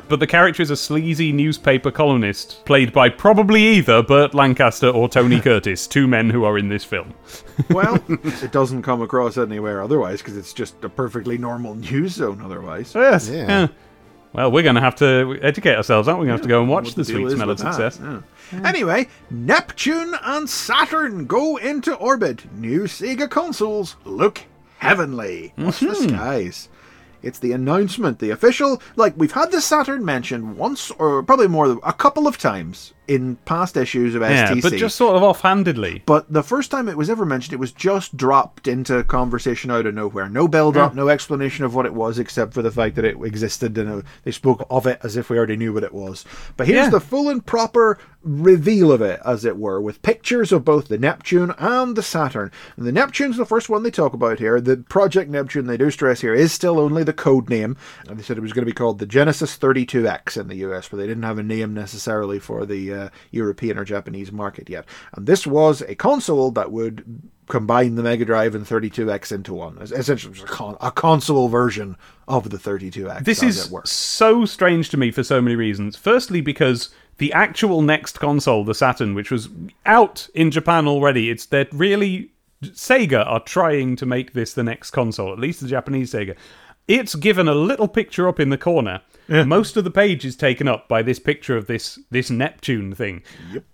But 0.09 0.19
the 0.19 0.27
character 0.27 0.61
is 0.61 0.69
a 0.69 0.75
sleazy 0.75 1.31
newspaper 1.31 1.89
columnist, 1.89 2.63
played 2.65 2.93
by 2.93 3.09
probably 3.09 3.63
either 3.63 4.03
Burt 4.03 4.35
Lancaster 4.35 4.89
or 4.89 5.09
Tony 5.09 5.39
Curtis, 5.41 5.87
two 5.87 6.05
men 6.05 6.29
who 6.29 6.43
are 6.43 6.57
in 6.59 6.69
this 6.69 6.83
film. 6.83 7.13
Well, 7.71 7.99
it 8.07 8.51
doesn't 8.51 8.83
come 8.83 9.01
across 9.01 9.35
anywhere 9.37 9.81
otherwise 9.81 10.21
because 10.21 10.37
it's 10.37 10.53
just 10.53 10.83
a 10.83 10.89
perfectly 10.89 11.39
normal 11.39 11.73
news 11.73 12.13
zone 12.13 12.39
otherwise. 12.43 12.93
Yes. 12.93 13.27
Yeah. 13.29 13.67
Well, 14.33 14.51
we're 14.51 14.63
going 14.63 14.75
to 14.75 14.81
have 14.81 14.95
to 14.97 15.39
educate 15.41 15.75
ourselves, 15.75 16.07
aren't 16.07 16.19
we? 16.19 16.25
We're 16.25 16.37
going 16.37 16.39
to 16.39 16.41
have 16.43 16.47
to 16.47 16.49
go 16.49 16.61
and 16.61 16.69
watch 16.69 16.95
this 16.95 17.11
week's 17.11 17.33
of? 17.33 17.59
Success. 17.59 17.99
Yeah. 18.01 18.21
Anyway, 18.63 19.07
Neptune 19.31 20.13
and 20.23 20.49
Saturn 20.49 21.25
go 21.25 21.57
into 21.57 21.95
orbit. 21.95 22.51
New 22.53 22.83
Sega 22.83 23.29
consoles 23.29 23.95
look 24.05 24.41
heavenly. 24.79 25.53
Watch 25.57 25.79
the 25.79 25.87
Mm-hmm. 25.87 26.09
skies. 26.15 26.69
It's 27.23 27.39
the 27.39 27.51
announcement, 27.51 28.19
the 28.19 28.29
official. 28.29 28.81
Like 28.95 29.15
we've 29.17 29.31
had 29.31 29.51
the 29.51 29.59
Saturn 29.59 30.05
mentioned 30.05 30.55
once, 30.57 30.91
or 30.91 31.23
probably 31.23 31.47
more, 31.47 31.79
a 31.83 31.93
couple 31.93 32.27
of 32.27 32.37
times 32.37 32.93
in 33.07 33.35
past 33.45 33.77
issues 33.77 34.15
of 34.15 34.21
Yeah, 34.21 34.51
STC. 34.51 34.61
but 34.61 34.73
just 34.73 34.95
sort 34.95 35.15
of 35.15 35.23
offhandedly. 35.23 36.03
But 36.05 36.31
the 36.31 36.43
first 36.43 36.71
time 36.71 36.87
it 36.89 36.97
was 36.97 37.09
ever 37.09 37.25
mentioned, 37.25 37.53
it 37.53 37.59
was 37.59 37.71
just 37.71 38.17
dropped 38.17 38.67
into 38.67 39.03
conversation 39.03 39.71
out 39.71 39.85
of 39.85 39.93
nowhere. 39.95 40.29
No 40.29 40.47
build 40.47 40.75
up, 40.77 40.93
no 40.95 41.09
explanation 41.09 41.65
of 41.65 41.73
what 41.75 41.85
it 41.85 41.93
was, 41.93 42.19
except 42.19 42.53
for 42.53 42.61
the 42.61 42.71
fact 42.71 42.95
that 42.95 43.05
it 43.05 43.17
existed 43.23 43.77
and 43.77 43.89
uh, 43.89 44.01
they 44.23 44.31
spoke 44.31 44.65
of 44.69 44.85
it 44.87 44.99
as 45.03 45.15
if 45.17 45.29
we 45.29 45.37
already 45.37 45.55
knew 45.57 45.73
what 45.73 45.83
it 45.83 45.93
was. 45.93 46.25
But 46.57 46.67
here's 46.67 46.85
Yeah. 46.85 46.89
the 46.91 46.99
full 46.99 47.29
and 47.29 47.45
proper 47.45 47.97
reveal 48.23 48.91
of 48.91 49.01
it, 49.01 49.21
as 49.25 49.45
it 49.45 49.57
were, 49.57 49.79
with 49.79 50.01
pictures 50.01 50.51
of 50.51 50.65
both 50.65 50.89
the 50.89 50.97
Neptune 50.97 51.53
and 51.57 51.95
the 51.95 52.03
Saturn. 52.03 52.51
And 52.75 52.85
the 52.85 52.91
Neptune's 52.91 53.37
the 53.37 53.45
first 53.45 53.69
one 53.69 53.83
they 53.83 53.91
talk 53.91 54.13
about 54.13 54.39
here. 54.39 54.59
The 54.59 54.77
Project 54.77 55.29
Neptune, 55.31 55.65
they 55.67 55.77
do 55.77 55.89
stress 55.91 56.19
here, 56.19 56.33
is 56.33 56.51
still 56.51 56.77
only 56.77 57.03
the 57.03 57.13
code 57.13 57.49
name. 57.49 57.77
And 58.07 58.19
they 58.19 58.23
said 58.23 58.37
it 58.37 58.41
was 58.41 58.51
going 58.51 58.63
to 58.65 58.71
be 58.71 58.75
called 58.75 58.99
the 58.99 59.05
Genesis 59.05 59.57
32X 59.57 60.35
in 60.35 60.49
the 60.49 60.55
US, 60.57 60.89
but 60.89 60.97
they 60.97 61.07
didn't 61.07 61.23
have 61.23 61.37
a 61.37 61.43
name 61.43 61.73
necessarily 61.73 62.37
for 62.39 62.65
the 62.65 62.93
uh, 62.93 62.96
Uh, 62.97 63.09
European 63.31 63.77
or 63.77 63.85
Japanese 63.85 64.31
market 64.31 64.69
yet. 64.69 64.85
And 65.13 65.27
this 65.27 65.45
was 65.45 65.81
a 65.81 65.95
console 65.95 66.51
that 66.51 66.71
would 66.71 67.21
combine 67.47 67.95
the 67.95 68.03
Mega 68.03 68.25
Drive 68.25 68.55
and 68.55 68.65
32X 68.65 69.31
into 69.31 69.53
one. 69.53 69.77
Essentially, 69.79 70.33
it 70.33 70.41
was 70.41 70.49
a, 70.49 70.53
con- 70.53 70.77
a 70.81 70.91
console 70.91 71.47
version 71.47 71.95
of 72.27 72.49
the 72.49 72.57
32X. 72.57 73.23
This 73.23 73.43
is 73.43 73.71
so 73.85 74.45
strange 74.45 74.89
to 74.89 74.97
me 74.97 75.11
for 75.11 75.23
so 75.23 75.41
many 75.41 75.55
reasons. 75.55 75.95
Firstly, 75.95 76.41
because 76.41 76.89
the 77.17 77.31
actual 77.33 77.81
next 77.81 78.19
console, 78.19 78.63
the 78.63 78.75
Saturn, 78.75 79.13
which 79.13 79.31
was 79.31 79.49
out 79.85 80.27
in 80.33 80.51
Japan 80.51 80.87
already, 80.87 81.29
it's 81.29 81.45
that 81.47 81.71
really 81.71 82.31
Sega 82.63 83.25
are 83.25 83.39
trying 83.39 83.95
to 83.97 84.05
make 84.05 84.33
this 84.33 84.53
the 84.53 84.63
next 84.63 84.91
console, 84.91 85.31
at 85.31 85.39
least 85.39 85.61
the 85.61 85.67
Japanese 85.67 86.13
Sega. 86.13 86.35
It's 86.87 87.15
given 87.15 87.47
a 87.47 87.53
little 87.53 87.87
picture 87.87 88.27
up 88.27 88.39
in 88.39 88.49
the 88.49 88.57
corner. 88.57 89.01
Most 89.27 89.75
of 89.75 89.83
the 89.83 89.91
page 89.91 90.23
is 90.23 90.37
taken 90.37 90.67
up 90.67 90.87
by 90.87 91.01
this 91.01 91.19
picture 91.19 91.57
of 91.57 91.67
this 91.67 91.99
this 92.11 92.29
Neptune 92.29 92.95
thing. 92.95 93.23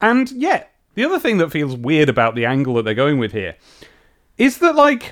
And 0.02 0.32
yet, 0.32 0.74
the 0.96 1.06
other 1.06 1.20
thing 1.20 1.38
that 1.38 1.52
feels 1.52 1.76
weird 1.76 2.10
about 2.10 2.34
the 2.34 2.46
angle 2.46 2.74
that 2.76 2.86
they're 2.86 2.94
going 2.96 3.20
with 3.20 3.32
here 3.32 3.56
is 4.38 4.58
that 4.60 4.76
like 4.76 5.12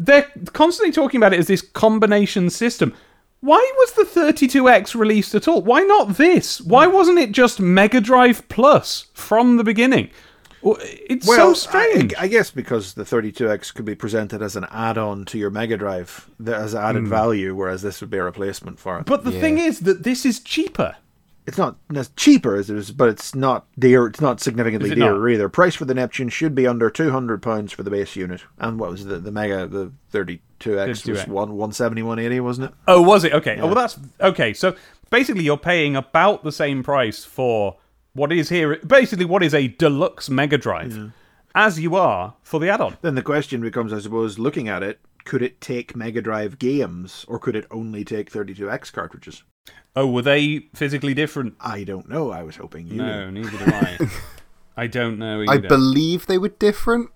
they're 0.00 0.30
constantly 0.52 0.92
talking 0.92 1.18
about 1.18 1.32
it 1.32 1.38
as 1.38 1.46
this 1.46 1.62
combination 1.62 2.50
system. 2.50 2.92
Why 3.40 3.72
was 3.76 3.92
the 3.92 4.04
32X 4.04 4.94
released 4.94 5.34
at 5.34 5.48
all? 5.48 5.62
Why 5.62 5.82
not 5.82 6.16
this? 6.16 6.60
Why 6.60 6.86
wasn't 6.86 7.18
it 7.18 7.32
just 7.32 7.58
Mega 7.58 8.00
Drive 8.00 8.48
Plus 8.48 9.06
from 9.14 9.56
the 9.56 9.64
beginning? 9.64 10.10
Well, 10.62 10.78
It's 10.80 11.26
so 11.26 11.54
strange. 11.54 12.14
I, 12.14 12.24
I 12.24 12.28
guess 12.28 12.50
because 12.50 12.94
the 12.94 13.04
32X 13.04 13.74
could 13.74 13.84
be 13.84 13.94
presented 13.94 14.42
as 14.42 14.56
an 14.56 14.66
add-on 14.70 15.24
to 15.26 15.38
your 15.38 15.50
Mega 15.50 15.76
Drive 15.76 16.30
that 16.40 16.60
has 16.60 16.74
added 16.74 17.02
hmm. 17.04 17.08
value, 17.08 17.54
whereas 17.54 17.82
this 17.82 18.00
would 18.00 18.10
be 18.10 18.18
a 18.18 18.24
replacement 18.24 18.78
for 18.78 18.98
it. 18.98 19.06
But 19.06 19.24
the 19.24 19.32
thing 19.32 19.58
is 19.58 19.80
that 19.80 20.04
this 20.04 20.24
is 20.24 20.40
cheaper. 20.40 20.96
it's 21.46 21.58
not 21.58 21.76
as 21.94 22.10
cheaper 22.10 22.54
as 22.54 22.70
it 22.70 22.76
is, 22.76 22.92
but 22.92 23.08
it's 23.08 23.34
not 23.34 23.66
dear. 23.78 24.06
It's 24.06 24.20
not 24.20 24.40
significantly 24.40 24.90
Is 24.90 24.92
it 24.92 25.00
dearer 25.00 25.28
not? 25.28 25.34
either. 25.34 25.48
Price 25.48 25.74
for 25.74 25.84
the 25.84 25.94
Neptune 25.94 26.28
should 26.28 26.54
be 26.54 26.66
under 26.66 26.88
two 26.90 27.10
hundred 27.10 27.42
pounds 27.42 27.72
for 27.72 27.82
the 27.82 27.90
base 27.90 28.14
unit. 28.14 28.42
And 28.58 28.78
what 28.78 28.90
was 28.90 29.04
the 29.04 29.18
the 29.18 29.32
Mega 29.32 29.66
the 29.66 29.92
thirty 30.10 30.40
two 30.60 30.78
X 30.78 31.04
was 31.04 31.18
32X. 31.18 31.28
one 31.28 31.56
one 31.56 31.72
seventy 31.72 32.02
one 32.02 32.20
eighty, 32.20 32.38
wasn't 32.38 32.70
it? 32.70 32.76
Oh, 32.86 33.02
was 33.02 33.24
it? 33.24 33.32
Okay. 33.32 33.58
Oh, 33.60 33.66
well, 33.66 33.74
that's 33.74 33.98
okay. 34.20 34.52
So 34.52 34.76
basically, 35.10 35.42
you're 35.42 35.56
paying 35.56 35.96
about 35.96 36.44
the 36.44 36.52
same 36.52 36.84
price 36.84 37.24
for 37.24 37.76
what 38.14 38.32
is 38.32 38.48
here, 38.48 38.76
basically, 38.86 39.24
what 39.24 39.42
is 39.42 39.54
a 39.54 39.68
deluxe 39.68 40.28
Mega 40.28 40.58
Drive, 40.58 41.12
as 41.54 41.80
you 41.80 41.96
are 41.96 42.34
for 42.42 42.60
the 42.60 42.68
add 42.68 42.80
on. 42.80 42.96
Then 43.02 43.14
the 43.14 43.22
question 43.22 43.60
becomes, 43.60 43.92
I 43.92 44.00
suppose, 44.00 44.38
looking 44.38 44.68
at 44.68 44.82
it, 44.82 45.00
could 45.24 45.42
it 45.42 45.60
take 45.60 45.96
Mega 45.96 46.20
Drive 46.20 46.58
games, 46.58 47.24
or 47.28 47.38
could 47.38 47.56
it 47.56 47.66
only 47.70 48.04
take 48.04 48.30
thirty 48.30 48.54
two 48.54 48.70
X 48.70 48.90
cartridges? 48.90 49.42
Oh, 49.94 50.10
were 50.10 50.22
they 50.22 50.68
physically 50.74 51.14
different? 51.14 51.54
I 51.60 51.84
don't 51.84 52.08
know. 52.08 52.30
I 52.30 52.42
was 52.42 52.56
hoping 52.56 52.86
you. 52.86 52.96
No, 52.96 53.30
neither 53.30 53.50
do 53.50 53.64
I. 53.66 53.98
I 54.76 54.86
don't 54.86 55.18
know 55.18 55.44
I 55.46 55.58
believe 55.58 56.26
they 56.26 56.38
were 56.38 56.48
different. 56.48 57.10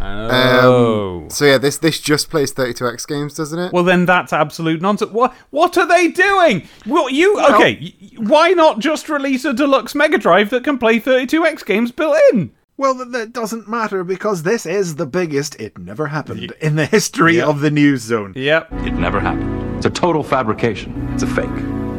Oh. 0.00 1.20
Um, 1.24 1.30
so 1.30 1.44
yeah, 1.44 1.58
this 1.58 1.78
this 1.78 2.00
just 2.00 2.30
plays 2.30 2.52
32x 2.52 3.06
games, 3.06 3.34
doesn't 3.34 3.58
it? 3.58 3.72
Well, 3.72 3.84
then 3.84 4.06
that's 4.06 4.32
absolute 4.32 4.80
nonsense. 4.80 5.10
What 5.12 5.34
what 5.50 5.76
are 5.78 5.86
they 5.86 6.08
doing? 6.08 6.68
Well, 6.86 7.10
you 7.10 7.38
okay? 7.54 7.94
y- 8.00 8.08
Why 8.18 8.50
not 8.50 8.78
just 8.78 9.08
release 9.08 9.44
a 9.44 9.52
deluxe 9.52 9.94
Mega 9.94 10.18
Drive 10.18 10.50
that 10.50 10.64
can 10.64 10.78
play 10.78 11.00
32x 11.00 11.64
games 11.64 11.92
built 11.92 12.16
in? 12.32 12.52
Well, 12.76 12.94
that, 12.94 13.10
that 13.10 13.32
doesn't 13.32 13.68
matter 13.68 14.04
because 14.04 14.44
this 14.44 14.64
is 14.64 14.94
the 14.96 15.06
biggest. 15.06 15.60
It 15.60 15.76
never 15.78 16.06
happened 16.06 16.52
in 16.60 16.76
the 16.76 16.86
history 16.86 17.40
of 17.40 17.60
the 17.60 17.70
news 17.72 18.02
zone. 18.02 18.32
Yep. 18.36 18.68
It 18.84 18.92
never 18.92 19.18
happened. 19.18 19.76
It's 19.76 19.86
a 19.86 19.90
total 19.90 20.22
fabrication. 20.22 21.08
It's 21.12 21.24
a 21.24 21.26
fake. 21.26 21.50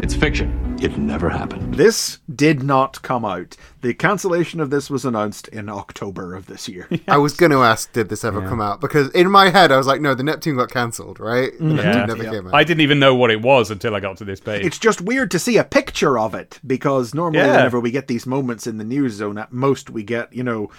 It's 0.01 0.15
fiction. 0.15 0.68
It 0.81 0.97
never 0.97 1.29
happened. 1.29 1.75
This 1.75 2.19
did 2.33 2.63
not 2.63 3.01
come 3.01 3.25
out. 3.25 3.57
The 3.81 3.93
cancellation 3.93 4.61
of 4.61 4.69
this 4.69 4.89
was 4.89 5.03
announced 5.03 5.49
in 5.49 5.67
October 5.67 6.33
of 6.35 6.45
this 6.45 6.69
year. 6.69 6.87
I 7.07 7.17
was 7.17 7.33
going 7.35 7.51
to 7.51 7.63
ask, 7.63 7.91
did 7.91 8.07
this 8.07 8.23
ever 8.23 8.41
come 8.47 8.61
out? 8.61 8.79
Because 8.79 9.09
in 9.11 9.29
my 9.29 9.49
head, 9.49 9.73
I 9.73 9.77
was 9.77 9.87
like, 9.87 9.99
no, 9.99 10.15
the 10.15 10.23
Neptune 10.23 10.55
got 10.55 10.71
cancelled, 10.71 11.19
right? 11.19 11.51
The 11.57 11.65
Neptune 11.65 12.07
never 12.07 12.23
yeah. 12.23 12.31
came 12.31 12.47
out. 12.47 12.53
I 12.53 12.63
didn't 12.63 12.79
even 12.81 12.97
know 12.97 13.13
what 13.13 13.29
it 13.29 13.41
was 13.41 13.71
until 13.71 13.93
I 13.93 13.99
got 13.99 14.15
to 14.17 14.25
this 14.25 14.39
page. 14.39 14.65
It's 14.65 14.79
just 14.79 15.01
weird 15.01 15.31
to 15.31 15.39
see 15.39 15.57
a 15.57 15.65
picture 15.65 16.17
of 16.17 16.33
it 16.33 16.59
because 16.65 17.13
normally, 17.13 17.39
Yeah. 17.39 17.57
whenever 17.57 17.81
we 17.81 17.91
get 17.91 18.07
these 18.07 18.25
moments 18.25 18.65
in 18.65 18.77
the 18.77 18.85
news 18.85 19.13
zone, 19.13 19.37
at 19.37 19.51
most 19.51 19.89
we 19.89 20.03
get, 20.03 20.31
you 20.31 20.43
know, 20.43 20.71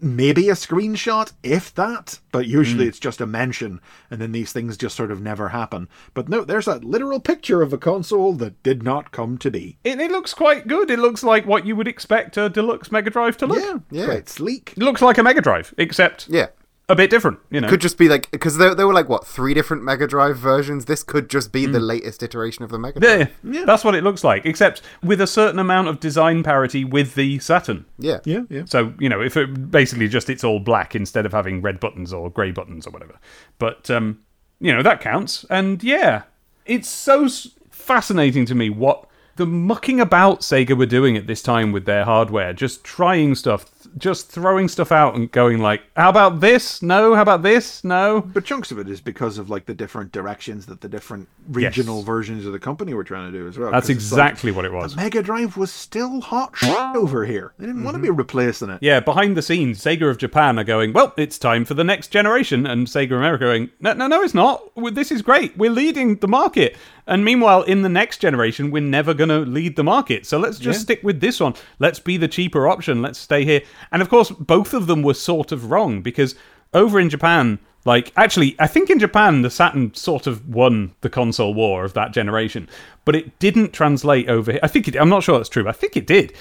maybe 0.00 0.48
a 0.48 0.54
screenshot, 0.54 1.32
if 1.42 1.74
that, 1.74 2.20
but 2.32 2.46
usually 2.46 2.84
hmm. 2.84 2.88
it's 2.88 2.98
just 2.98 3.20
a 3.20 3.26
mention, 3.26 3.80
and 4.10 4.20
then 4.20 4.32
these 4.32 4.52
things 4.52 4.76
just 4.76 4.96
sort 4.96 5.10
of 5.10 5.20
never 5.20 5.50
happen. 5.50 5.88
But 6.12 6.28
no, 6.28 6.44
there's 6.44 6.66
a 6.66 6.76
literal 6.76 7.20
picture 7.20 7.62
of 7.62 7.72
a 7.72 7.78
console 7.78 8.32
that 8.34 8.62
did 8.62 8.82
not 8.82 9.12
come 9.12 9.38
to 9.38 9.50
be. 9.50 9.78
it, 9.84 10.00
it 10.00 10.10
looks 10.10 10.34
quite 10.34 10.66
good. 10.66 10.90
It 10.90 10.98
looks 10.98 11.22
like 11.22 11.46
what 11.46 11.66
you 11.66 11.76
would 11.76 11.88
expect 11.88 12.36
a 12.36 12.48
deluxe 12.48 12.92
Mega 12.92 13.10
Drive 13.10 13.36
to 13.38 13.46
look. 13.46 13.58
Yeah, 13.58 13.78
Yeah. 13.90 14.06
quite 14.06 14.28
sleek. 14.28 14.74
It 14.76 14.82
looks 14.82 15.02
like 15.02 15.18
a 15.18 15.22
Mega 15.22 15.40
Drive, 15.40 15.74
except 15.78 16.28
yeah. 16.28 16.48
A 16.88 16.94
bit 16.94 17.10
different. 17.10 17.38
You 17.50 17.60
know. 17.60 17.68
Could 17.68 17.80
just 17.80 17.96
be 17.96 18.08
like, 18.08 18.30
because 18.30 18.58
there, 18.58 18.74
there 18.74 18.86
were 18.86 18.92
like, 18.92 19.08
what, 19.08 19.26
three 19.26 19.54
different 19.54 19.82
Mega 19.82 20.06
Drive 20.06 20.36
versions? 20.36 20.84
This 20.84 21.02
could 21.02 21.30
just 21.30 21.52
be 21.52 21.66
the 21.66 21.80
latest 21.80 22.22
iteration 22.22 22.64
of 22.64 22.70
the 22.70 22.78
Mega 22.78 23.00
Drive. 23.00 23.18
yeah, 23.20 23.52
yeah, 23.52 23.64
that's 23.64 23.84
what 23.84 23.94
it 23.94 24.04
looks 24.04 24.22
like, 24.22 24.44
except 24.44 24.82
with 25.02 25.20
a 25.20 25.26
certain 25.26 25.58
amount 25.58 25.88
of 25.88 26.00
design 26.00 26.42
parity 26.42 26.84
with 26.84 27.14
the 27.14 27.38
Saturn. 27.38 27.86
Yeah. 27.98 28.20
Yeah, 28.24 28.42
yeah. 28.50 28.64
So 28.66 28.92
you 28.98 29.08
know, 29.08 29.20
if 29.20 29.36
it 29.36 29.70
basically 29.70 30.08
just 30.08 30.28
it's 30.28 30.44
all 30.44 30.60
black 30.60 30.94
instead 30.94 31.26
of 31.26 31.32
having 31.32 31.62
red 31.62 31.80
buttons 31.80 32.12
or 32.12 32.30
grey 32.30 32.50
buttons 32.50 32.86
or 32.86 32.90
whatever. 32.90 33.18
But 33.58 33.90
um, 33.90 34.20
you 34.60 34.72
know 34.72 34.82
that 34.82 35.00
counts. 35.00 35.44
And 35.48 35.82
yeah, 35.82 36.22
it's 36.66 36.88
so 36.88 37.28
fascinating 37.70 38.46
to 38.46 38.54
me 38.54 38.70
what 38.70 39.06
the 39.36 39.46
mucking 39.46 40.00
about 40.00 40.40
Sega 40.40 40.76
were 40.76 40.86
doing 40.86 41.16
at 41.16 41.26
this 41.26 41.42
time 41.42 41.72
with 41.72 41.86
their 41.86 42.04
hardware, 42.04 42.52
just 42.52 42.84
trying 42.84 43.34
stuff, 43.34 43.66
just 43.98 44.30
throwing 44.30 44.68
stuff 44.68 44.92
out 44.92 45.14
and 45.14 45.30
going 45.32 45.58
like, 45.58 45.82
"How 45.96 46.08
about 46.08 46.40
this? 46.40 46.82
No. 46.82 47.14
How 47.14 47.22
about 47.22 47.42
this? 47.42 47.84
No." 47.84 48.20
But 48.20 48.44
chunks 48.44 48.70
of 48.70 48.78
it 48.78 48.88
is 48.88 49.00
because 49.00 49.38
of 49.38 49.50
like 49.50 49.66
the 49.66 49.74
different 49.74 50.12
directions 50.12 50.66
that 50.66 50.80
the 50.80 50.88
different 50.88 51.28
regional 51.48 52.02
versions 52.02 52.46
of 52.46 52.52
the 52.52 52.58
company 52.58 52.94
were 52.94 53.04
trying 53.04 53.30
to 53.30 53.38
do 53.38 53.46
as 53.46 53.58
well. 53.58 53.70
That's 53.70 53.88
it's 53.88 54.10
like, 54.12 54.20
exactly 54.20 54.52
what 54.52 54.64
it 54.64 54.72
was. 54.72 54.94
the 54.94 55.02
Mega 55.02 55.22
Drive 55.22 55.56
was 55.56 55.70
still 55.72 56.20
hot 56.20 56.56
shit 56.56 56.74
over 56.96 57.24
here. 57.24 57.52
They 57.58 57.66
didn't 57.66 57.84
want 57.84 57.96
to 57.96 58.00
be 58.00 58.08
mm-hmm. 58.08 58.16
replacing 58.16 58.70
it. 58.70 58.78
Yeah, 58.80 59.00
behind 59.00 59.36
the 59.36 59.42
scenes, 59.42 59.80
Sega 59.80 60.10
of 60.10 60.18
Japan 60.18 60.58
are 60.58 60.64
going, 60.64 60.92
well, 60.92 61.12
it's 61.16 61.38
time 61.38 61.64
for 61.64 61.74
the 61.74 61.84
next 61.84 62.08
generation, 62.08 62.66
and 62.66 62.86
Sega 62.86 63.12
America 63.12 63.44
going, 63.44 63.70
no, 63.80 63.92
no, 63.92 64.06
no, 64.06 64.22
it's 64.22 64.34
not. 64.34 64.62
This 64.94 65.12
is 65.12 65.22
great. 65.22 65.56
We're 65.56 65.70
leading 65.70 66.16
the 66.16 66.28
market. 66.28 66.76
And 67.06 67.24
meanwhile, 67.24 67.62
in 67.62 67.82
the 67.82 67.88
next 67.88 68.18
generation, 68.18 68.70
we're 68.70 68.82
never 68.82 69.12
going 69.12 69.28
to 69.28 69.40
lead 69.40 69.76
the 69.76 69.84
market. 69.84 70.24
So 70.24 70.38
let's 70.38 70.58
just 70.58 70.80
stick 70.80 71.02
with 71.02 71.20
this 71.20 71.38
one. 71.38 71.54
Let's 71.78 71.98
be 71.98 72.16
the 72.16 72.28
cheaper 72.28 72.66
option. 72.66 73.02
Let's 73.02 73.18
stay 73.18 73.44
here. 73.44 73.60
And 73.92 74.02
of 74.02 74.08
course, 74.08 74.30
both 74.30 74.74
of 74.74 74.86
them 74.86 75.02
were 75.02 75.14
sort 75.14 75.52
of 75.52 75.70
wrong 75.70 76.02
because 76.02 76.34
over 76.72 76.98
in 76.98 77.10
Japan, 77.10 77.58
like, 77.84 78.12
actually, 78.16 78.56
I 78.58 78.66
think 78.66 78.88
in 78.88 78.98
Japan, 78.98 79.42
the 79.42 79.50
Saturn 79.50 79.92
sort 79.94 80.26
of 80.26 80.48
won 80.48 80.94
the 81.02 81.10
console 81.10 81.52
war 81.52 81.84
of 81.84 81.92
that 81.94 82.12
generation, 82.12 82.68
but 83.04 83.14
it 83.14 83.38
didn't 83.38 83.72
translate 83.72 84.28
over 84.28 84.52
here. 84.52 84.60
I 84.62 84.68
think 84.68 84.88
it, 84.88 84.96
I'm 84.96 85.10
not 85.10 85.22
sure 85.22 85.38
that's 85.38 85.50
true, 85.50 85.64
but 85.64 85.74
I 85.74 85.78
think 85.78 85.96
it 85.96 86.06
did. 86.06 86.32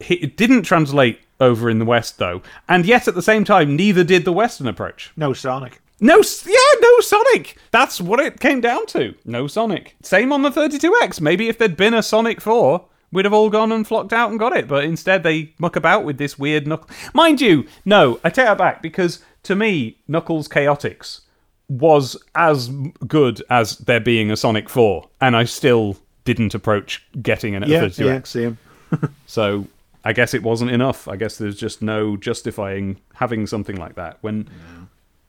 it 0.00 0.36
didn't 0.36 0.62
translate 0.62 1.20
over 1.40 1.68
in 1.68 1.80
the 1.80 1.84
West 1.84 2.18
though, 2.18 2.42
and 2.68 2.86
yet 2.86 3.08
at 3.08 3.14
the 3.16 3.22
same 3.22 3.44
time, 3.44 3.74
neither 3.74 4.04
did 4.04 4.24
the 4.24 4.32
Western 4.32 4.68
approach. 4.68 5.12
No 5.16 5.32
Sonic. 5.32 5.80
No, 6.00 6.22
yeah, 6.46 6.80
no 6.80 7.00
Sonic. 7.00 7.56
That's 7.70 8.00
what 8.00 8.20
it 8.20 8.40
came 8.40 8.60
down 8.60 8.86
to. 8.86 9.14
No 9.24 9.46
Sonic. 9.46 9.96
Same 10.02 10.32
on 10.32 10.42
the 10.42 10.50
32X. 10.50 11.20
Maybe 11.20 11.48
if 11.48 11.56
there'd 11.58 11.76
been 11.76 11.94
a 11.94 12.02
Sonic 12.02 12.40
4, 12.40 12.84
we'd 13.14 13.24
have 13.24 13.32
all 13.32 13.48
gone 13.48 13.72
and 13.72 13.86
flocked 13.86 14.12
out 14.12 14.28
and 14.30 14.38
got 14.38 14.54
it. 14.54 14.68
But 14.68 14.84
instead, 14.84 15.22
they 15.22 15.54
muck 15.58 15.76
about 15.76 16.04
with 16.04 16.18
this 16.18 16.38
weird 16.38 16.66
Knuckles. 16.66 16.90
Mind 17.14 17.40
you, 17.40 17.66
no, 17.86 18.20
I 18.22 18.28
take 18.28 18.44
that 18.44 18.58
back 18.58 18.82
because 18.82 19.24
to 19.44 19.54
me, 19.56 19.96
Knuckles 20.06 20.48
Chaotix 20.48 21.20
was 21.68 22.16
as 22.34 22.68
good 23.06 23.42
as 23.48 23.78
there 23.78 24.00
being 24.00 24.30
a 24.30 24.36
Sonic 24.36 24.68
4, 24.68 25.08
and 25.22 25.34
I 25.34 25.44
still 25.44 25.96
didn't 26.24 26.54
approach 26.54 27.02
getting 27.22 27.54
an 27.54 27.62
Yeah, 27.66 27.84
32X. 27.84 27.98
yeah, 28.06 28.20
same. 28.24 28.58
So 29.26 29.66
I 30.04 30.12
guess 30.12 30.34
it 30.34 30.42
wasn't 30.42 30.70
enough. 30.70 31.08
I 31.08 31.16
guess 31.16 31.38
there's 31.38 31.56
just 31.58 31.80
no 31.82 32.16
justifying 32.16 33.00
having 33.14 33.46
something 33.46 33.76
like 33.76 33.94
that 33.94 34.18
when 34.20 34.48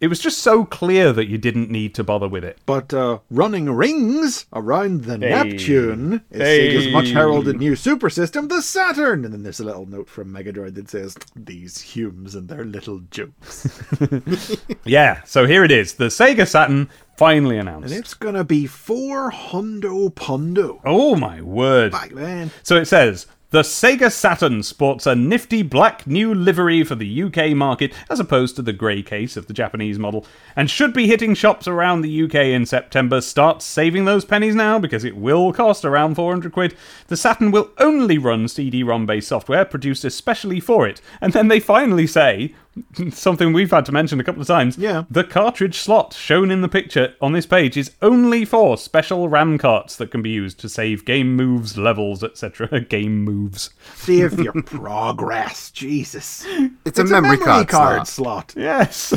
it 0.06 0.08
was 0.08 0.20
just 0.20 0.38
so 0.44 0.64
clear 0.66 1.12
that 1.12 1.26
you 1.28 1.40
didn't 1.40 1.72
need 1.72 1.96
to 1.96 2.04
bother 2.04 2.28
with 2.28 2.44
it. 2.44 2.60
But 2.68 2.94
uh, 2.94 3.20
running 3.32 3.72
rings 3.72 4.46
around 4.54 5.06
the 5.06 5.18
Hey. 5.18 5.30
Neptune 5.32 6.22
is 6.30 6.42
Hey. 6.42 6.76
Sega's 6.76 6.94
much 6.94 7.10
heralded 7.10 7.58
new 7.58 7.76
super 7.76 8.12
system, 8.12 8.48
the 8.48 8.62
Saturn. 8.62 9.26
And 9.26 9.34
then 9.34 9.42
there's 9.42 9.60
a 9.60 9.66
little 9.66 9.88
note 9.88 10.08
from 10.08 10.32
Megadroid 10.32 10.76
that 10.76 10.92
says, 10.92 11.16
These 11.36 11.82
Humes 11.82 12.36
and 12.36 12.48
their 12.48 12.64
little 12.64 13.00
jokes. 13.10 13.82
Yeah, 14.86 15.24
so 15.24 15.48
here 15.48 15.64
it 15.64 15.72
is. 15.72 15.94
The 15.94 16.06
Sega 16.06 16.48
Saturn 16.48 16.88
finally 17.18 17.58
announced. 17.58 17.90
and 17.92 18.00
it's 18.00 18.14
gonna 18.14 18.44
be 18.44 18.68
four 18.68 19.32
hundo 19.32 20.14
pondo. 20.14 20.80
oh 20.86 21.16
my 21.16 21.42
word. 21.42 21.92
Back 21.92 22.12
then. 22.12 22.52
So 22.62 22.76
it 22.76 22.86
says 22.86 23.26
the 23.52 23.62
Sega 23.62 24.12
Saturn 24.12 24.64
sports 24.64 25.06
a 25.06 25.16
nifty 25.16 25.62
black 25.62 26.08
new 26.08 26.34
livery 26.34 26.84
for 26.84 26.96
the 26.96 27.24
UK 27.24 27.56
market 27.56 27.94
as 28.10 28.20
opposed 28.20 28.56
to 28.56 28.62
the 28.62 28.74
grey 28.74 29.04
case 29.04 29.38
of 29.38 29.46
the 29.46 29.54
Japanese 29.54 30.00
model 30.00 30.26
and 30.56 30.70
should 30.70 30.94
be 30.94 31.08
hitting 31.08 31.36
shops 31.36 31.68
around 31.68 32.02
the 32.02 32.24
UK 32.24 32.36
in 32.36 32.66
September. 32.66 33.22
Start 33.22 33.62
saving 33.62 34.06
those 34.06 34.26
pennies 34.26 34.56
now 34.56 34.80
because 34.80 35.04
it 35.04 35.16
will 35.16 35.54
cost 35.54 35.86
around 35.86 36.16
400 36.16 36.52
quid. 36.52 36.76
The 37.08 37.18
Saturn 37.18 37.52
will 37.52 37.70
only 37.78 38.18
run 38.18 38.48
CD-ROM 38.48 39.06
based 39.06 39.28
software 39.28 39.64
produced 39.64 40.04
especially 40.04 40.60
for 40.60 40.88
it. 40.88 41.00
And 41.22 41.32
then 41.32 41.48
they 41.48 41.60
finally 41.60 42.08
say 42.08 42.56
something 43.12 43.54
we've 43.54 43.72
had 43.72 43.86
to 43.86 43.92
mention 43.92 44.20
a 44.20 44.24
couple 44.24 44.42
of 44.42 44.48
times. 44.48 44.78
Yeah. 44.78 45.04
The 45.10 45.24
cartridge 45.24 45.80
slot 45.80 46.14
shown 46.14 46.52
in 46.52 46.62
the 46.62 46.68
picture 46.68 47.16
on 47.22 47.34
this 47.34 47.46
page 47.46 47.78
is 47.78 47.92
only 48.02 48.46
for 48.46 48.78
special 48.78 49.30
RAM 49.30 49.58
carts 49.58 49.96
that 49.98 50.12
can 50.12 50.22
be 50.22 50.30
used 50.30 50.60
to 50.60 50.70
save 50.70 51.06
game 51.06 51.36
moves, 51.36 51.78
levels, 51.78 52.24
etc. 52.24 52.82
game 52.90 53.24
moves. 53.24 53.70
Save 53.96 54.40
your 54.40 54.54
progress. 54.64 55.72
Jesus. 55.72 56.46
It's, 56.86 57.00
a 57.00 57.06
memory, 57.06 57.38
card, 57.38 57.70
slot. 57.70 58.08
slot. 58.08 58.54
Yes. 58.58 59.14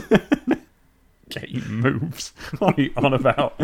game 1.31 1.65
moves. 1.81 2.33
What 2.59 2.79
are 2.79 2.83
you 2.83 2.93
on 2.97 3.15
about? 3.15 3.61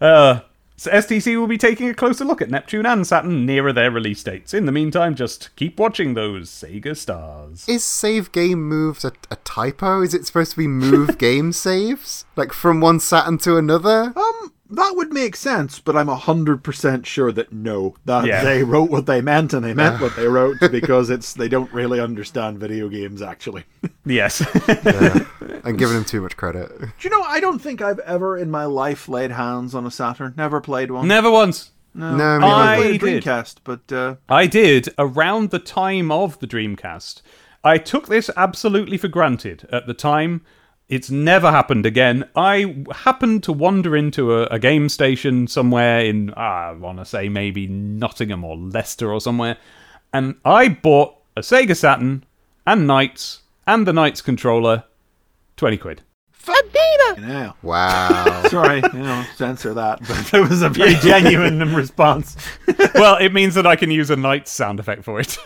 Uh, 0.00 0.40
so 0.78 0.92
STC 0.92 1.36
will 1.36 1.48
be 1.48 1.58
taking 1.58 1.88
a 1.88 1.94
closer 1.94 2.24
look 2.24 2.40
at 2.40 2.50
Neptune 2.50 2.86
and 2.86 3.04
Saturn 3.04 3.44
nearer 3.44 3.72
their 3.72 3.90
release 3.90 4.22
dates. 4.22 4.54
In 4.54 4.64
the 4.64 4.70
meantime, 4.70 5.16
just 5.16 5.54
keep 5.56 5.76
watching 5.78 6.14
those 6.14 6.48
Sega 6.48 6.96
stars. 6.96 7.68
Is 7.68 7.84
save 7.84 8.30
game 8.30 8.62
moves 8.62 9.04
a, 9.04 9.10
a 9.28 9.36
typo? 9.36 10.02
Is 10.02 10.14
it 10.14 10.24
supposed 10.24 10.52
to 10.52 10.56
be 10.56 10.68
move 10.68 11.18
game 11.18 11.52
saves? 11.52 12.26
Like 12.36 12.52
from 12.52 12.80
one 12.80 13.00
Saturn 13.00 13.38
to 13.38 13.56
another? 13.56 14.12
Um, 14.14 14.52
that 14.70 14.92
would 14.96 15.12
make 15.12 15.34
sense, 15.36 15.78
but 15.80 15.96
I'm 15.96 16.08
hundred 16.08 16.62
percent 16.62 17.06
sure 17.06 17.32
that 17.32 17.52
no, 17.52 17.94
that 18.04 18.26
Yeah. 18.26 18.44
they 18.44 18.62
wrote 18.62 18.90
what 18.90 19.06
they 19.06 19.20
meant 19.20 19.52
and 19.52 19.64
they 19.64 19.74
meant 19.74 20.00
what 20.00 20.14
they 20.16 20.26
wrote 20.26 20.58
because 20.72 21.10
it's 21.10 21.32
they 21.34 21.48
don't 21.48 21.72
really 21.72 22.00
understand 22.00 22.58
video 22.58 22.88
games 22.88 23.22
actually. 23.22 23.64
Do 23.82 23.90
Yes. 24.04 24.40
I'm 25.64 25.76
giving 25.76 25.94
them 25.96 26.04
too 26.04 26.20
much 26.20 26.36
credit. 26.36 26.70
Do 26.80 26.88
you 27.00 27.10
know? 27.10 27.22
I 27.22 27.40
don't 27.40 27.58
think 27.58 27.80
I've 27.82 27.98
ever 28.00 28.36
in 28.36 28.50
my 28.50 28.64
life 28.64 29.08
laid 29.08 29.30
hands 29.32 29.74
on 29.74 29.86
a 29.86 29.90
Saturn. 29.90 30.34
Never 30.36 30.60
played 30.60 30.90
one. 30.90 31.08
Never 31.08 31.30
once. 31.30 31.70
No, 31.94 32.14
me 32.14 32.22
I- 32.24 32.38
neither. 32.38 32.88
I 32.88 32.96
did. 32.98 33.22
Dreamcast, 33.24 33.56
but 33.64 33.92
uh, 33.92 34.16
I 34.28 34.46
did 34.46 34.88
around 34.98 35.50
the 35.50 35.58
time 35.58 36.10
of 36.12 36.38
the 36.38 36.46
Dreamcast. 36.46 37.22
I 37.64 37.78
took 37.78 38.06
this 38.06 38.30
absolutely 38.36 38.98
for 38.98 39.08
granted 39.08 39.66
at 39.72 39.86
the 39.86 39.94
time. 39.94 40.42
It's 40.88 41.10
never 41.10 41.50
happened 41.50 41.84
again. 41.84 42.28
I 42.34 42.84
happened 42.92 43.42
to 43.44 43.52
wander 43.52 43.94
into 43.94 44.32
a, 44.34 44.44
a 44.46 44.58
game 44.58 44.88
station 44.88 45.46
somewhere 45.46 46.00
in, 46.00 46.32
ah, 46.34 46.68
I 46.68 46.72
want 46.72 46.98
to 46.98 47.04
say 47.04 47.28
maybe 47.28 47.66
Nottingham 47.66 48.42
or 48.42 48.56
Leicester 48.56 49.12
or 49.12 49.20
somewhere, 49.20 49.58
and 50.14 50.36
I 50.46 50.68
bought 50.68 51.16
a 51.36 51.40
Sega 51.42 51.76
Saturn 51.76 52.24
and 52.66 52.86
Nights 52.86 53.42
and 53.66 53.86
the 53.86 53.92
Nights 53.92 54.22
controller, 54.22 54.84
20 55.56 55.76
quid. 55.76 56.02
yeah. 57.20 57.52
Wow. 57.62 58.44
Sorry, 58.48 58.76
you 58.94 58.98
know, 59.00 59.24
censor 59.36 59.74
that. 59.74 60.00
But 60.00 60.32
it 60.40 60.48
was 60.48 60.62
a 60.62 60.70
very 60.70 60.94
genuine 60.94 61.58
response. 61.74 62.34
well, 62.94 63.16
it 63.16 63.34
means 63.34 63.54
that 63.56 63.66
I 63.66 63.76
can 63.76 63.90
use 63.90 64.08
a 64.08 64.16
Nights 64.16 64.50
sound 64.50 64.80
effect 64.80 65.04
for 65.04 65.20
it. 65.20 65.36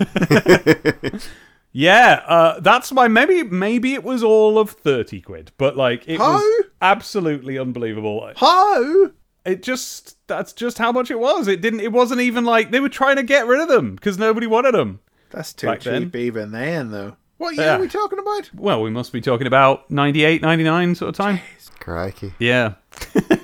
Yeah, 1.72 2.22
uh, 2.26 2.60
that's 2.60 2.92
why 2.92 3.08
maybe 3.08 3.42
maybe 3.42 3.94
it 3.94 4.04
was 4.04 4.22
all 4.22 4.58
of 4.58 4.70
thirty 4.70 5.20
quid, 5.20 5.52
but 5.56 5.76
like 5.76 6.06
it 6.06 6.18
was 6.18 6.64
absolutely 6.80 7.58
unbelievable. 7.58 8.30
How? 8.36 9.10
It 9.44 9.62
just 9.62 10.16
that's 10.28 10.52
just 10.52 10.78
how 10.78 10.92
much 10.92 11.10
it 11.10 11.18
was. 11.18 11.48
It 11.48 11.60
didn't. 11.60 11.80
It 11.80 11.92
wasn't 11.92 12.20
even 12.20 12.44
like 12.44 12.70
they 12.70 12.80
were 12.80 12.88
trying 12.88 13.16
to 13.16 13.22
get 13.22 13.46
rid 13.46 13.60
of 13.60 13.68
them 13.68 13.94
because 13.94 14.18
nobody 14.18 14.46
wanted 14.46 14.74
them. 14.74 15.00
That's 15.30 15.52
too 15.52 15.66
Back 15.66 15.80
cheap 15.80 16.12
then. 16.12 16.20
even 16.20 16.52
then, 16.52 16.90
though. 16.90 17.16
What 17.43 17.56
year 17.56 17.66
Yeah. 17.66 17.77
are 17.77 17.81
we 17.81 17.89
talking 17.89 18.20
about? 18.20 18.51
Well, 18.55 18.82
we 18.82 18.90
must 18.90 19.12
be 19.12 19.20
talking 19.20 19.48
about 19.48 19.90
98, 19.90 20.43
99 20.43 20.94
sort 20.94 21.09
of 21.09 21.16
time. 21.16 21.40
Crikey. 21.81 22.35
Yeah. 22.39 22.74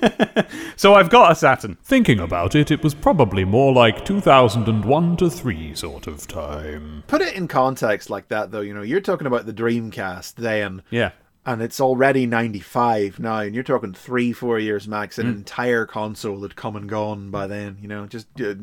so 0.77 0.93
I've 0.93 1.09
got 1.09 1.33
a 1.33 1.35
Saturn. 1.35 1.77
Thinking 1.83 2.17
about 2.21 2.55
it, 2.55 2.71
it 2.71 2.81
was 2.81 2.93
probably 2.93 3.43
more 3.43 3.73
like 3.73 4.05
2001 4.05 5.17
to 5.17 5.29
3 5.29 5.75
sort 5.75 6.07
of 6.07 6.25
time. 6.27 7.03
Put 7.07 7.19
it 7.21 7.33
in 7.35 7.49
context 7.49 8.09
like 8.09 8.29
that, 8.29 8.51
though. 8.51 8.61
You 8.61 8.73
know, 8.73 8.83
you're 8.83 9.01
talking 9.01 9.27
about 9.27 9.45
the 9.45 9.51
Dreamcast 9.51 10.35
then, 10.35 10.81
Yeah. 10.89 11.11
and 11.45 11.61
it's 11.61 11.81
already 11.81 12.25
95 12.25 13.19
now, 13.19 13.39
and 13.39 13.53
you're 13.53 13.65
talking 13.65 13.93
three, 13.93 14.31
four 14.31 14.59
years 14.59 14.87
max. 14.87 15.17
Hmm. 15.17 15.23
An 15.23 15.27
entire 15.27 15.85
console 15.85 16.41
had 16.43 16.55
come 16.55 16.77
and 16.77 16.87
gone 16.87 17.31
by 17.31 17.47
then. 17.47 17.77
You 17.81 17.89
know, 17.89 18.05
just 18.05 18.27
uh, 18.39 18.53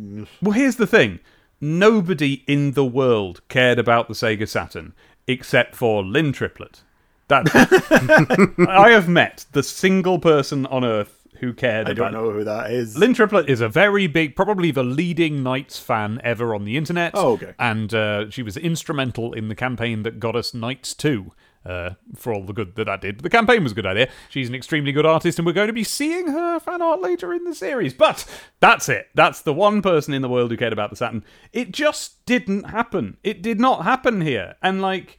Well, 0.40 0.52
here's 0.52 0.76
the 0.76 0.86
thing 0.86 1.20
nobody 1.60 2.42
in 2.46 2.72
the 2.72 2.84
world 2.86 3.40
cared 3.48 3.78
about 3.78 4.08
the 4.08 4.14
Sega 4.14 4.46
Saturn 4.48 4.94
except 5.26 5.74
for 5.74 6.02
Lynn 6.04 6.32
Triplet. 6.32 6.82
That 7.28 7.50
I 8.68 8.90
have 8.90 9.08
met 9.08 9.46
the 9.52 9.62
single 9.62 10.18
person 10.18 10.64
on 10.66 10.84
earth 10.84 11.26
who 11.40 11.52
cared 11.52 11.88
I 11.88 11.92
don't 11.92 12.12
know 12.12 12.30
who 12.30 12.44
that 12.44 12.70
is. 12.70 12.96
Lynn 12.96 13.14
Triplet 13.14 13.48
is 13.48 13.60
a 13.60 13.68
very 13.68 14.06
big, 14.06 14.36
probably 14.36 14.70
the 14.70 14.82
leading 14.82 15.42
Nights 15.42 15.78
fan 15.78 16.20
ever 16.24 16.54
on 16.54 16.64
the 16.64 16.76
internet. 16.76 17.12
Oh, 17.14 17.32
okay. 17.32 17.54
And 17.58 17.92
uh, 17.92 18.30
she 18.30 18.42
was 18.42 18.56
instrumental 18.56 19.32
in 19.32 19.48
the 19.48 19.54
campaign 19.54 20.02
that 20.02 20.18
got 20.18 20.36
us 20.36 20.54
Nights 20.54 20.94
2. 20.94 21.32
Uh, 21.66 21.94
for 22.14 22.32
all 22.32 22.44
the 22.44 22.52
good 22.52 22.76
that 22.76 22.84
that 22.84 23.00
did. 23.00 23.16
But 23.16 23.24
The 23.24 23.30
campaign 23.30 23.64
was 23.64 23.72
a 23.72 23.74
good 23.74 23.86
idea. 23.86 24.08
She's 24.28 24.48
an 24.48 24.54
extremely 24.54 24.92
good 24.92 25.04
artist, 25.04 25.36
and 25.38 25.44
we're 25.44 25.52
going 25.52 25.66
to 25.66 25.72
be 25.72 25.82
seeing 25.82 26.28
her 26.28 26.60
fan 26.60 26.80
art 26.80 27.00
later 27.00 27.32
in 27.32 27.42
the 27.42 27.56
series. 27.56 27.92
But 27.92 28.24
that's 28.60 28.88
it. 28.88 29.08
That's 29.16 29.42
the 29.42 29.52
one 29.52 29.82
person 29.82 30.14
in 30.14 30.22
the 30.22 30.28
world 30.28 30.52
who 30.52 30.56
cared 30.56 30.72
about 30.72 30.90
the 30.90 30.96
Saturn. 30.96 31.24
It 31.52 31.72
just 31.72 32.24
didn't 32.24 32.70
happen. 32.70 33.16
It 33.24 33.42
did 33.42 33.58
not 33.58 33.82
happen 33.82 34.20
here. 34.20 34.54
And, 34.62 34.80
like, 34.80 35.18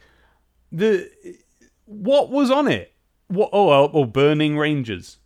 the. 0.72 1.12
What 1.84 2.30
was 2.30 2.50
on 2.50 2.70
it? 2.70 2.94
What? 3.28 3.50
Oh, 3.52 3.68
well, 3.68 3.92
oh, 3.94 4.06
Burning 4.06 4.58
Rangers. 4.58 5.18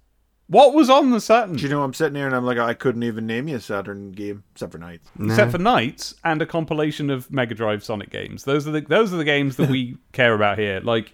What 0.52 0.74
was 0.74 0.90
on 0.90 1.12
the 1.12 1.22
Saturn? 1.22 1.56
Do 1.56 1.64
you 1.64 1.70
know, 1.70 1.82
I'm 1.82 1.94
sitting 1.94 2.16
here 2.16 2.26
and 2.26 2.36
I'm 2.36 2.44
like, 2.44 2.58
I 2.58 2.74
couldn't 2.74 3.04
even 3.04 3.26
name 3.26 3.48
you 3.48 3.56
a 3.56 3.62
Saturn 3.62 4.12
game 4.12 4.44
except 4.52 4.74
for 4.74 4.80
Nights. 4.80 5.10
except 5.18 5.52
for 5.54 5.58
Nights 5.58 6.14
and 6.26 6.42
a 6.42 6.46
compilation 6.46 7.10
of 7.10 7.32
Mega 7.32 7.56
Drive 7.56 7.86
Sonic 7.86 8.10
games. 8.10 8.44
Those 8.44 8.68
are 8.68 8.72
the 8.72 8.82
those 8.82 9.14
are 9.14 9.18
the 9.18 9.24
games 9.24 9.56
that 9.56 9.70
we 9.70 9.96
care 10.12 10.34
about 10.34 10.58
here, 10.60 10.82
like 10.84 11.14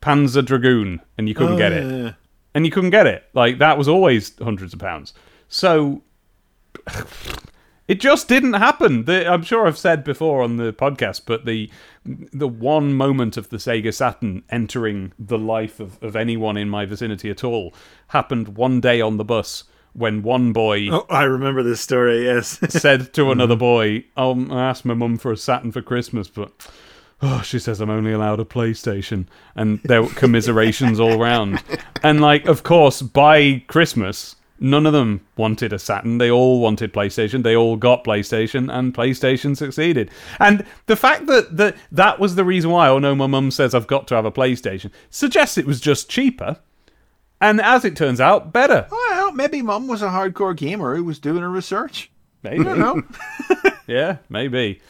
Panzer 0.00 0.42
Dragoon, 0.42 1.02
and 1.18 1.28
you 1.28 1.34
couldn't 1.34 1.58
get 1.58 1.72
it, 1.72 2.06
Uh, 2.06 2.12
and 2.54 2.64
you 2.64 2.72
couldn't 2.72 2.88
get 2.88 3.06
it. 3.06 3.24
Like 3.34 3.58
that 3.58 3.76
was 3.76 3.86
always 3.86 4.32
hundreds 4.38 4.72
of 4.72 4.78
pounds. 4.78 5.12
So 5.46 6.02
it 7.86 8.00
just 8.00 8.28
didn't 8.28 8.54
happen. 8.54 9.04
The, 9.04 9.30
I'm 9.30 9.42
sure 9.42 9.66
I've 9.66 9.76
said 9.76 10.04
before 10.04 10.42
on 10.42 10.56
the 10.56 10.72
podcast, 10.72 11.22
but 11.26 11.44
the 11.44 11.70
the 12.04 12.48
one 12.48 12.92
moment 12.94 13.36
of 13.36 13.48
the 13.48 13.56
Sega 13.56 13.92
Saturn 13.92 14.42
entering 14.50 15.12
the 15.18 15.38
life 15.38 15.80
of, 15.80 16.02
of 16.02 16.16
anyone 16.16 16.56
in 16.56 16.68
my 16.68 16.84
vicinity 16.84 17.30
at 17.30 17.42
all 17.44 17.74
happened 18.14 18.56
one 18.56 18.80
day 18.80 19.00
on 19.00 19.18
the 19.18 19.24
bus 19.24 19.64
when 19.92 20.22
one 20.22 20.52
boy 20.52 20.88
Oh, 20.90 21.04
I 21.10 21.24
remember 21.24 21.62
this 21.62 21.80
story. 21.80 22.24
Yes. 22.24 22.58
said 22.68 23.12
to 23.14 23.22
mm-hmm. 23.22 23.32
another 23.32 23.56
boy, 23.56 24.04
"Oh, 24.16 24.46
I 24.50 24.62
asked 24.70 24.86
my 24.86 24.94
mum 24.94 25.18
for 25.18 25.32
a 25.32 25.36
Saturn 25.36 25.72
for 25.72 25.82
Christmas, 25.82 26.28
but 26.28 26.52
oh, 27.20 27.42
she 27.42 27.58
says 27.58 27.80
I'm 27.80 27.90
only 27.90 28.12
allowed 28.12 28.40
a 28.40 28.44
PlayStation." 28.44 29.26
And 29.54 29.80
there 29.84 30.02
were 30.02 30.08
commiserations 30.10 30.98
all 30.98 31.18
round. 31.18 31.62
And 32.02 32.20
like, 32.20 32.46
of 32.46 32.62
course, 32.62 33.02
by 33.02 33.64
Christmas, 33.66 34.36
None 34.60 34.86
of 34.86 34.92
them 34.92 35.26
wanted 35.36 35.72
a 35.72 35.78
Saturn. 35.78 36.18
They 36.18 36.30
all 36.30 36.60
wanted 36.60 36.92
PlayStation. 36.92 37.42
They 37.42 37.56
all 37.56 37.76
got 37.76 38.04
PlayStation, 38.04 38.72
and 38.72 38.94
PlayStation 38.94 39.56
succeeded. 39.56 40.10
And 40.38 40.64
the 40.86 40.96
fact 40.96 41.26
that 41.26 41.56
that, 41.56 41.76
that 41.90 42.20
was 42.20 42.36
the 42.36 42.44
reason 42.44 42.70
why, 42.70 42.88
oh 42.88 43.00
no, 43.00 43.14
my 43.16 43.26
mum 43.26 43.50
says 43.50 43.74
I've 43.74 43.88
got 43.88 44.06
to 44.08 44.14
have 44.14 44.24
a 44.24 44.32
PlayStation, 44.32 44.90
suggests 45.10 45.58
it 45.58 45.66
was 45.66 45.80
just 45.80 46.08
cheaper. 46.08 46.58
And 47.44 47.60
as 47.60 47.84
it 47.84 47.94
turns 47.94 48.20
out, 48.22 48.52
better. 48.54 48.86
Well, 48.90 49.32
maybe 49.32 49.60
mum 49.60 49.86
was 49.86 50.00
a 50.00 50.08
hardcore 50.08 50.56
gamer 50.56 50.96
who 50.96 51.04
was 51.04 51.18
doing 51.18 51.42
her 51.42 51.50
research. 51.50 52.10
Maybe. 52.42 52.60
I 52.60 52.62
don't 52.64 52.78
know. 52.78 53.02
Yeah, 53.86 54.16
maybe. 54.30 54.80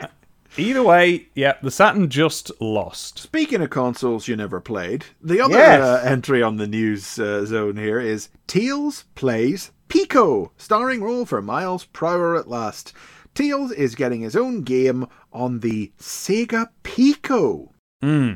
Either 0.56 0.84
way, 0.84 1.26
yeah, 1.34 1.54
the 1.60 1.72
Saturn 1.72 2.08
just 2.08 2.52
lost. 2.60 3.18
Speaking 3.18 3.60
of 3.62 3.70
consoles 3.70 4.28
you 4.28 4.36
never 4.36 4.60
played, 4.60 5.06
the 5.20 5.40
other 5.40 5.54
Yes. 5.56 5.82
uh, 5.82 6.02
entry 6.08 6.40
on 6.40 6.56
the 6.58 6.68
news 6.68 7.18
uh, 7.18 7.44
zone 7.46 7.76
here 7.76 7.98
is 7.98 8.28
Tails 8.46 9.06
plays 9.16 9.72
Pico, 9.88 10.52
starring 10.56 11.02
role 11.02 11.26
for 11.26 11.42
Miles 11.42 11.84
Prower 11.86 12.36
at 12.36 12.46
last. 12.48 12.92
Tails 13.34 13.72
is 13.72 13.96
getting 13.96 14.20
his 14.20 14.36
own 14.36 14.62
game 14.62 15.08
on 15.32 15.58
the 15.58 15.90
Sega 15.98 16.68
Pico. 16.84 17.72
Hmm. 18.00 18.34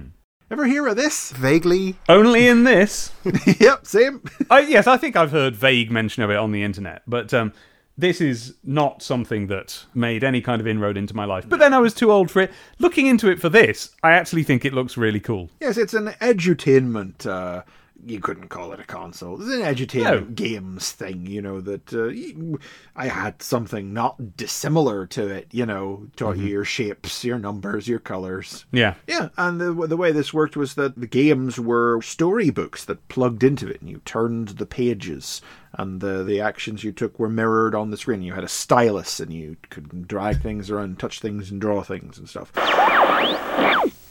Ever 0.50 0.66
hear 0.66 0.86
of 0.86 0.96
this? 0.96 1.30
Vaguely. 1.32 1.96
Only 2.08 2.48
in 2.48 2.64
this. 2.64 3.12
yep, 3.60 3.86
same. 3.86 4.22
I, 4.50 4.60
yes, 4.60 4.86
I 4.86 4.96
think 4.96 5.14
I've 5.14 5.30
heard 5.30 5.54
vague 5.54 5.90
mention 5.90 6.22
of 6.22 6.30
it 6.30 6.36
on 6.36 6.52
the 6.52 6.62
internet, 6.62 7.02
but 7.06 7.34
um, 7.34 7.52
this 7.98 8.22
is 8.22 8.54
not 8.64 9.02
something 9.02 9.48
that 9.48 9.84
made 9.92 10.24
any 10.24 10.40
kind 10.40 10.60
of 10.60 10.66
inroad 10.66 10.96
into 10.96 11.14
my 11.14 11.26
life. 11.26 11.46
But 11.46 11.58
then 11.58 11.74
I 11.74 11.78
was 11.78 11.92
too 11.92 12.10
old 12.10 12.30
for 12.30 12.40
it. 12.40 12.50
Looking 12.78 13.06
into 13.06 13.30
it 13.30 13.40
for 13.40 13.50
this, 13.50 13.94
I 14.02 14.12
actually 14.12 14.42
think 14.42 14.64
it 14.64 14.72
looks 14.72 14.96
really 14.96 15.20
cool. 15.20 15.50
yes, 15.60 15.76
it's 15.76 15.92
an 15.94 16.08
edutainment. 16.20 17.26
Uh, 17.26 17.62
you 18.06 18.20
couldn't 18.20 18.48
call 18.48 18.72
it 18.72 18.80
a 18.80 18.84
console. 18.84 19.40
It's 19.42 19.50
an 19.52 19.60
edutainment 19.62 20.20
No. 20.28 20.34
games 20.34 20.92
thing, 20.92 21.26
you 21.26 21.42
know, 21.42 21.60
that 21.60 21.92
uh, 21.92 22.06
y- 22.08 22.56
I 22.96 23.08
had 23.08 23.42
something 23.42 23.92
not 23.92 24.36
dissimilar 24.36 25.06
to 25.08 25.26
it, 25.28 25.48
you 25.50 25.66
know, 25.66 26.06
taught 26.16 26.36
you 26.38 26.46
your 26.46 26.64
shapes, 26.64 27.24
your 27.24 27.38
numbers, 27.38 27.88
your 27.88 27.98
colors. 27.98 28.64
Yeah. 28.72 28.94
Yeah, 29.06 29.28
and 29.36 29.60
the, 29.60 29.72
the 29.86 29.96
way 29.96 30.12
this 30.12 30.32
worked 30.32 30.56
was 30.56 30.74
that 30.74 30.98
the 30.98 31.06
games 31.08 31.58
were 31.58 32.00
storybooks 32.02 32.84
that 32.84 33.08
plugged 33.08 33.42
into 33.42 33.68
it, 33.68 33.80
and 33.80 33.90
you 33.90 34.00
turned 34.04 34.48
the 34.50 34.66
pages, 34.66 35.42
and 35.74 36.00
the 36.00 36.22
the 36.24 36.40
actions 36.40 36.84
you 36.84 36.92
took 36.92 37.18
were 37.18 37.28
mirrored 37.28 37.74
on 37.74 37.90
the 37.90 37.96
screen. 37.96 38.22
You 38.22 38.32
had 38.32 38.44
a 38.44 38.48
stylus, 38.48 39.18
and 39.20 39.32
you 39.32 39.56
could 39.70 40.06
drag 40.06 40.40
things 40.42 40.70
around, 40.70 40.98
touch 40.98 41.20
things, 41.20 41.50
and 41.50 41.60
draw 41.60 41.82
things 41.82 42.16
and 42.18 42.28
stuff. 42.28 42.52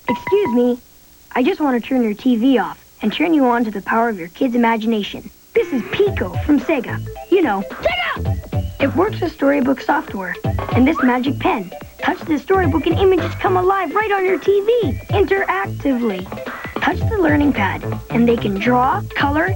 Excuse 0.09 0.53
me. 0.55 0.79
I 1.35 1.43
just 1.43 1.59
want 1.61 1.81
to 1.81 1.87
turn 1.87 2.03
your 2.03 2.15
TV 2.15 2.61
off 2.61 2.83
and 3.01 3.11
turn 3.11 3.33
you 3.33 3.45
on 3.45 3.63
to 3.65 3.71
the 3.71 3.81
power 3.81 4.09
of 4.09 4.19
your 4.19 4.27
kid's 4.29 4.55
imagination. 4.55 5.29
This 5.53 5.71
is 5.73 5.81
Pico 5.91 6.33
from 6.45 6.59
Sega. 6.59 7.05
You 7.31 7.41
know, 7.41 7.63
Sega! 7.69 8.81
It 8.81 8.95
works 8.95 9.19
with 9.19 9.31
storybook 9.31 9.81
software. 9.81 10.35
And 10.73 10.87
this 10.87 11.01
magic 11.01 11.39
pen. 11.39 11.71
Touch 11.99 12.19
the 12.21 12.37
storybook 12.37 12.85
and 12.85 12.97
images 12.97 13.33
come 13.35 13.57
alive 13.57 13.93
right 13.95 14.11
on 14.11 14.23
your 14.23 14.39
TV, 14.39 14.97
interactively. 15.07 16.23
Touch 16.81 16.99
the 17.09 17.17
learning 17.17 17.53
pad, 17.53 17.83
and 18.11 18.29
they 18.29 18.37
can 18.37 18.53
draw, 18.55 19.01
color, 19.15 19.49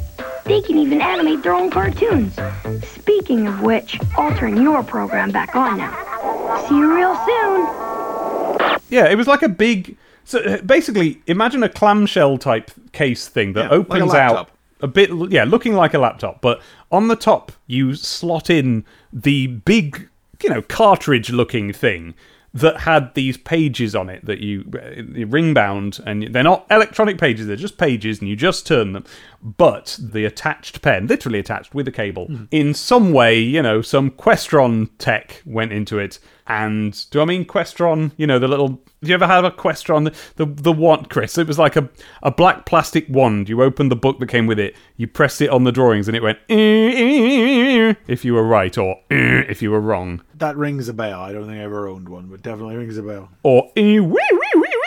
they 0.45 0.61
can 0.61 0.77
even 0.77 1.01
animate 1.01 1.43
their 1.43 1.53
own 1.53 1.69
cartoons. 1.69 2.37
Speaking 2.83 3.47
of 3.47 3.61
which, 3.61 3.99
I'll 4.17 4.35
turn 4.35 4.61
your 4.61 4.83
program 4.83 5.31
back 5.31 5.55
on 5.55 5.77
now. 5.77 6.65
See 6.67 6.75
you 6.75 6.93
real 6.93 7.15
soon. 7.15 8.79
Yeah, 8.89 9.09
it 9.09 9.15
was 9.15 9.27
like 9.27 9.43
a 9.43 9.49
big. 9.49 9.95
So 10.25 10.61
basically, 10.61 11.21
imagine 11.27 11.63
a 11.63 11.69
clamshell 11.69 12.37
type 12.37 12.71
case 12.91 13.27
thing 13.27 13.53
that 13.53 13.71
Yeah, 13.71 13.77
like 13.77 13.89
opens 13.91 14.13
out 14.13 14.49
a 14.81 14.87
bit, 14.87 15.09
yeah, 15.29 15.43
looking 15.43 15.73
like 15.73 15.93
a 15.93 15.99
laptop, 15.99 16.41
but 16.41 16.61
on 16.91 17.07
the 17.07 17.15
top 17.15 17.51
you 17.67 17.95
slot 17.95 18.49
in 18.49 18.85
the 19.13 19.47
big, 19.47 20.09
you 20.43 20.49
know, 20.49 20.61
cartridge-looking 20.61 21.73
thing 21.73 22.15
that 22.53 22.81
had 22.81 23.13
these 23.13 23.37
pages 23.37 23.95
on 23.95 24.09
it 24.09 24.25
that 24.25 24.39
you 24.39 24.69
uh, 24.75 25.25
ring 25.27 25.53
bound, 25.53 25.99
and 26.05 26.33
they're 26.33 26.43
not 26.43 26.65
electronic 26.69 27.17
pages; 27.17 27.47
they're 27.47 27.55
just 27.55 27.77
pages, 27.77 28.19
and 28.19 28.27
you 28.27 28.35
just 28.35 28.67
turn 28.67 28.91
them. 28.93 29.05
But 29.41 29.97
the 30.01 30.25
attached 30.25 30.81
pen, 30.81 31.07
literally 31.07 31.39
attached 31.39 31.73
with 31.73 31.87
a 31.87 31.91
cable, 31.91 32.27
in 32.51 32.73
some 32.73 33.13
way, 33.13 33.39
you 33.39 33.61
know, 33.61 33.81
some 33.81 34.11
Questron 34.11 34.89
tech 34.97 35.41
went 35.45 35.71
into 35.71 35.97
it. 35.97 36.19
And 36.51 37.09
do 37.11 37.21
I 37.21 37.25
mean 37.25 37.45
Questron? 37.45 38.11
You 38.17 38.27
know, 38.27 38.37
the 38.37 38.49
little. 38.49 38.67
Do 38.67 39.07
you 39.07 39.13
ever 39.13 39.25
have 39.25 39.45
a 39.45 39.51
Questron? 39.51 40.03
The 40.03 40.45
the, 40.45 40.61
the 40.63 40.73
wand, 40.73 41.09
Chris. 41.09 41.37
It 41.37 41.47
was 41.47 41.57
like 41.57 41.77
a, 41.77 41.89
a 42.21 42.29
black 42.29 42.65
plastic 42.65 43.05
wand. 43.07 43.47
You 43.47 43.63
opened 43.63 43.89
the 43.89 43.95
book 43.95 44.19
that 44.19 44.27
came 44.27 44.47
with 44.47 44.59
it. 44.59 44.75
You 44.97 45.07
pressed 45.07 45.41
it 45.41 45.49
on 45.49 45.63
the 45.63 45.71
drawings, 45.71 46.09
and 46.09 46.17
it 46.17 46.21
went 46.21 46.39
eh, 46.49 46.55
eh, 46.55 47.89
eh, 47.89 47.93
if 48.07 48.25
you 48.25 48.33
were 48.33 48.43
right 48.43 48.77
or 48.77 48.97
if 49.09 49.61
you 49.61 49.71
were 49.71 49.79
wrong, 49.79 50.21
That 50.35 50.57
rings 50.57 50.89
a 50.89 50.93
bell. 50.93 51.21
I 51.21 51.31
don't 51.31 51.47
think 51.47 51.57
I 51.57 51.63
ever 51.63 51.87
owned 51.87 52.09
one, 52.09 52.27
but 52.27 52.41
definitely 52.41 52.75
rings 52.75 52.97
a 52.97 53.03
bell. 53.03 53.29
or 53.43 53.71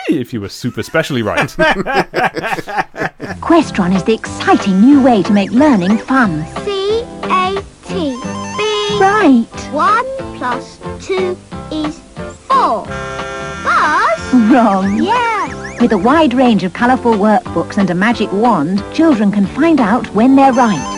if 0.07 0.33
you 0.33 0.41
were 0.41 0.49
super 0.49 0.83
specially 0.83 1.23
right. 1.23 1.49
Questron 3.41 3.95
is 3.95 4.03
the 4.03 4.13
exciting 4.13 4.81
new 4.81 5.01
way 5.01 5.23
to 5.23 5.33
make 5.33 5.49
learning 5.49 5.97
fun. 5.97 6.45
C 6.63 7.01
A 7.23 7.55
T 7.85 8.15
B. 8.21 8.99
Right. 8.99 9.47
One 9.71 10.05
plus 10.37 10.79
two 11.01 11.35
is 11.71 11.99
four. 12.47 12.85
Buzz? 13.63 14.33
Wrong. 14.51 15.01
Yeah. 15.01 15.79
With 15.81 15.91
a 15.91 15.97
wide 15.97 16.33
range 16.33 16.63
of 16.63 16.73
colourful 16.73 17.13
workbooks 17.13 17.77
and 17.77 17.89
a 17.89 17.95
magic 17.95 18.31
wand, 18.31 18.83
children 18.93 19.31
can 19.31 19.45
find 19.45 19.79
out 19.79 20.07
when 20.15 20.35
they're 20.35 20.53
right 20.53 20.91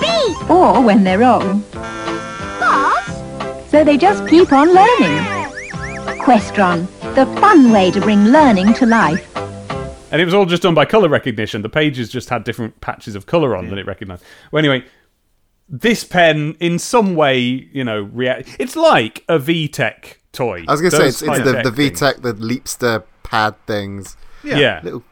B. 0.00 0.52
or 0.52 0.80
when 0.82 1.04
they're 1.04 1.18
wrong. 1.18 1.62
Buzz? 1.72 3.70
So 3.70 3.84
they 3.84 3.96
just 3.96 4.26
keep 4.28 4.52
on 4.52 4.68
learning. 4.68 5.18
Questron, 6.20 6.86
the 7.14 7.26
fun 7.40 7.70
way 7.72 7.90
to 7.90 8.00
bring 8.00 8.24
learning 8.26 8.74
to 8.74 8.86
life. 8.86 9.24
and 10.10 10.20
it 10.20 10.24
was 10.24 10.34
all 10.34 10.46
just 10.46 10.62
done 10.62 10.74
by 10.74 10.84
color 10.84 11.08
recognition. 11.08 11.62
The 11.62 11.68
pages 11.68 12.08
just 12.08 12.28
had 12.30 12.44
different 12.44 12.80
patches 12.80 13.14
of 13.14 13.26
color 13.26 13.54
on 13.56 13.68
that 13.68 13.78
it 13.78 13.86
recognized. 13.86 14.24
Well, 14.52 14.58
anyway, 14.58 14.84
this 15.68 16.04
pen, 16.04 16.56
in 16.60 16.78
some 16.78 17.14
way, 17.14 17.38
you 17.38 17.84
know, 17.84 18.02
react. 18.12 18.56
It's 18.58 18.76
like 18.76 19.24
a 19.28 19.38
VTech 19.38 20.14
toy. 20.32 20.64
I 20.66 20.72
was 20.72 20.80
going 20.80 20.90
to 20.90 20.96
say, 20.96 21.08
it's, 21.08 21.22
it's 21.22 21.38
the, 21.38 21.44
high-tech 21.44 21.64
the 21.64 21.72
things. 21.72 22.00
VTech, 22.00 22.22
the 22.22 22.34
Leapster 22.34 23.04
pad 23.22 23.54
things. 23.66 24.16
Yeah. 24.42 24.80
Little 24.82 25.04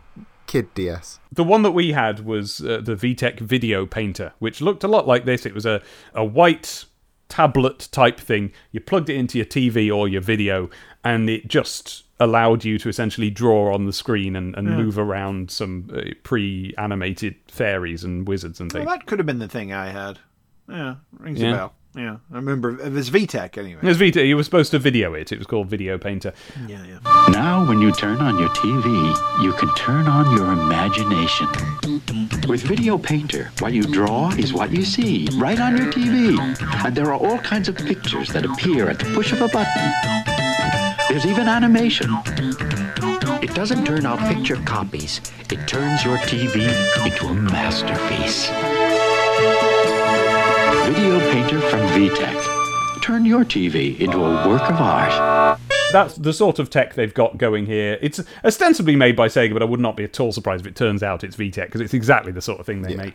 kid 0.46 0.72
DS. 0.74 1.18
The 1.32 1.44
one 1.44 1.62
that 1.62 1.72
we 1.72 1.92
had 1.92 2.24
was 2.24 2.60
uh, 2.60 2.80
the 2.82 2.94
VTech 2.94 3.40
Video 3.40 3.84
Painter, 3.84 4.32
which 4.38 4.60
looked 4.60 4.84
a 4.84 4.88
lot 4.88 5.06
like 5.06 5.24
this. 5.24 5.44
It 5.44 5.54
was 5.54 5.66
a, 5.66 5.82
a 6.14 6.24
white 6.24 6.84
tablet 7.28 7.88
type 7.90 8.18
thing. 8.18 8.52
You 8.72 8.80
plugged 8.80 9.10
it 9.10 9.16
into 9.16 9.36
your 9.38 9.44
TV 9.44 9.94
or 9.94 10.08
your 10.08 10.22
video, 10.22 10.70
and 11.04 11.28
it 11.28 11.48
just 11.48 12.04
allowed 12.18 12.64
you 12.64 12.78
to 12.78 12.88
essentially 12.88 13.28
draw 13.28 13.74
on 13.74 13.84
the 13.84 13.92
screen 13.92 14.36
and, 14.36 14.56
and 14.56 14.68
move 14.74 14.98
around 14.98 15.50
some 15.50 15.90
uh, 15.94 16.00
pre 16.22 16.72
animated 16.78 17.34
fairies 17.48 18.04
and 18.04 18.26
wizards 18.26 18.58
and 18.60 18.72
Well, 18.72 18.84
things. 18.84 18.92
that 18.94 19.06
could 19.06 19.18
have 19.18 19.26
been 19.26 19.38
the 19.40 19.48
thing 19.48 19.72
I 19.72 19.88
had. 19.90 20.18
Yeah, 20.68 20.94
rings 21.18 21.40
Yeah. 21.40 21.48
a 21.48 21.54
bell. 21.54 21.72
Yeah, 21.94 22.16
I 22.30 22.36
remember 22.36 22.78
it 22.78 22.92
was 22.92 23.08
VTech 23.08 23.56
anyway. 23.56 23.80
It 23.82 23.86
was 23.86 23.96
Vita. 23.96 24.22
You 24.22 24.36
were 24.36 24.42
supposed 24.42 24.70
to 24.72 24.78
video 24.78 25.14
it. 25.14 25.32
It 25.32 25.38
was 25.38 25.46
called 25.46 25.68
Video 25.68 25.96
Painter. 25.96 26.34
Yeah, 26.68 26.84
yeah. 26.84 26.98
Now, 27.30 27.66
when 27.66 27.80
you 27.80 27.90
turn 27.90 28.18
on 28.18 28.38
your 28.38 28.50
TV, 28.50 29.16
you 29.42 29.52
can 29.54 29.74
turn 29.76 30.06
on 30.06 30.36
your 30.36 30.52
imagination. 30.52 31.46
With 32.48 32.60
Video 32.62 32.98
Painter, 32.98 33.50
what 33.60 33.72
you 33.72 33.82
draw 33.82 34.28
is 34.32 34.52
what 34.52 34.72
you 34.72 34.84
see 34.84 35.26
right 35.36 35.58
on 35.58 35.74
your 35.78 35.90
TV. 35.90 36.38
And 36.84 36.94
there 36.94 37.06
are 37.06 37.14
all 37.18 37.38
kinds 37.38 37.68
of 37.70 37.76
pictures 37.76 38.28
that 38.34 38.44
appear 38.44 38.90
at 38.90 38.98
the 38.98 39.06
push 39.14 39.32
of 39.32 39.40
a 39.40 39.48
button. 39.48 39.92
There's 41.08 41.24
even 41.24 41.48
animation. 41.48 42.10
It 43.42 43.54
doesn't 43.54 43.86
turn 43.86 44.04
out 44.04 44.18
picture 44.18 44.56
copies, 44.66 45.20
it 45.50 45.66
turns 45.66 46.04
your 46.04 46.18
TV 46.18 46.66
into 47.06 47.26
a 47.28 47.34
masterpiece. 47.34 48.50
Video 50.86 51.18
Painter 51.32 51.60
from 51.62 51.80
VTech. 51.88 53.02
Turn 53.02 53.24
your 53.24 53.44
TV 53.44 53.98
into 53.98 54.18
a 54.18 54.48
work 54.48 54.62
of 54.70 54.76
art. 54.76 55.58
That's 55.90 56.14
the 56.14 56.32
sort 56.32 56.60
of 56.60 56.70
tech 56.70 56.94
they've 56.94 57.12
got 57.12 57.38
going 57.38 57.66
here. 57.66 57.98
It's 58.00 58.20
ostensibly 58.44 58.94
made 58.94 59.16
by 59.16 59.26
Sega, 59.26 59.52
but 59.52 59.62
I 59.62 59.64
would 59.64 59.80
not 59.80 59.96
be 59.96 60.04
at 60.04 60.20
all 60.20 60.30
surprised 60.30 60.64
if 60.64 60.70
it 60.70 60.76
turns 60.76 61.02
out 61.02 61.24
it's 61.24 61.34
VTech 61.34 61.64
because 61.66 61.80
it's 61.80 61.92
exactly 61.92 62.30
the 62.30 62.40
sort 62.40 62.60
of 62.60 62.66
thing 62.66 62.82
they 62.82 62.94
make. 62.94 63.14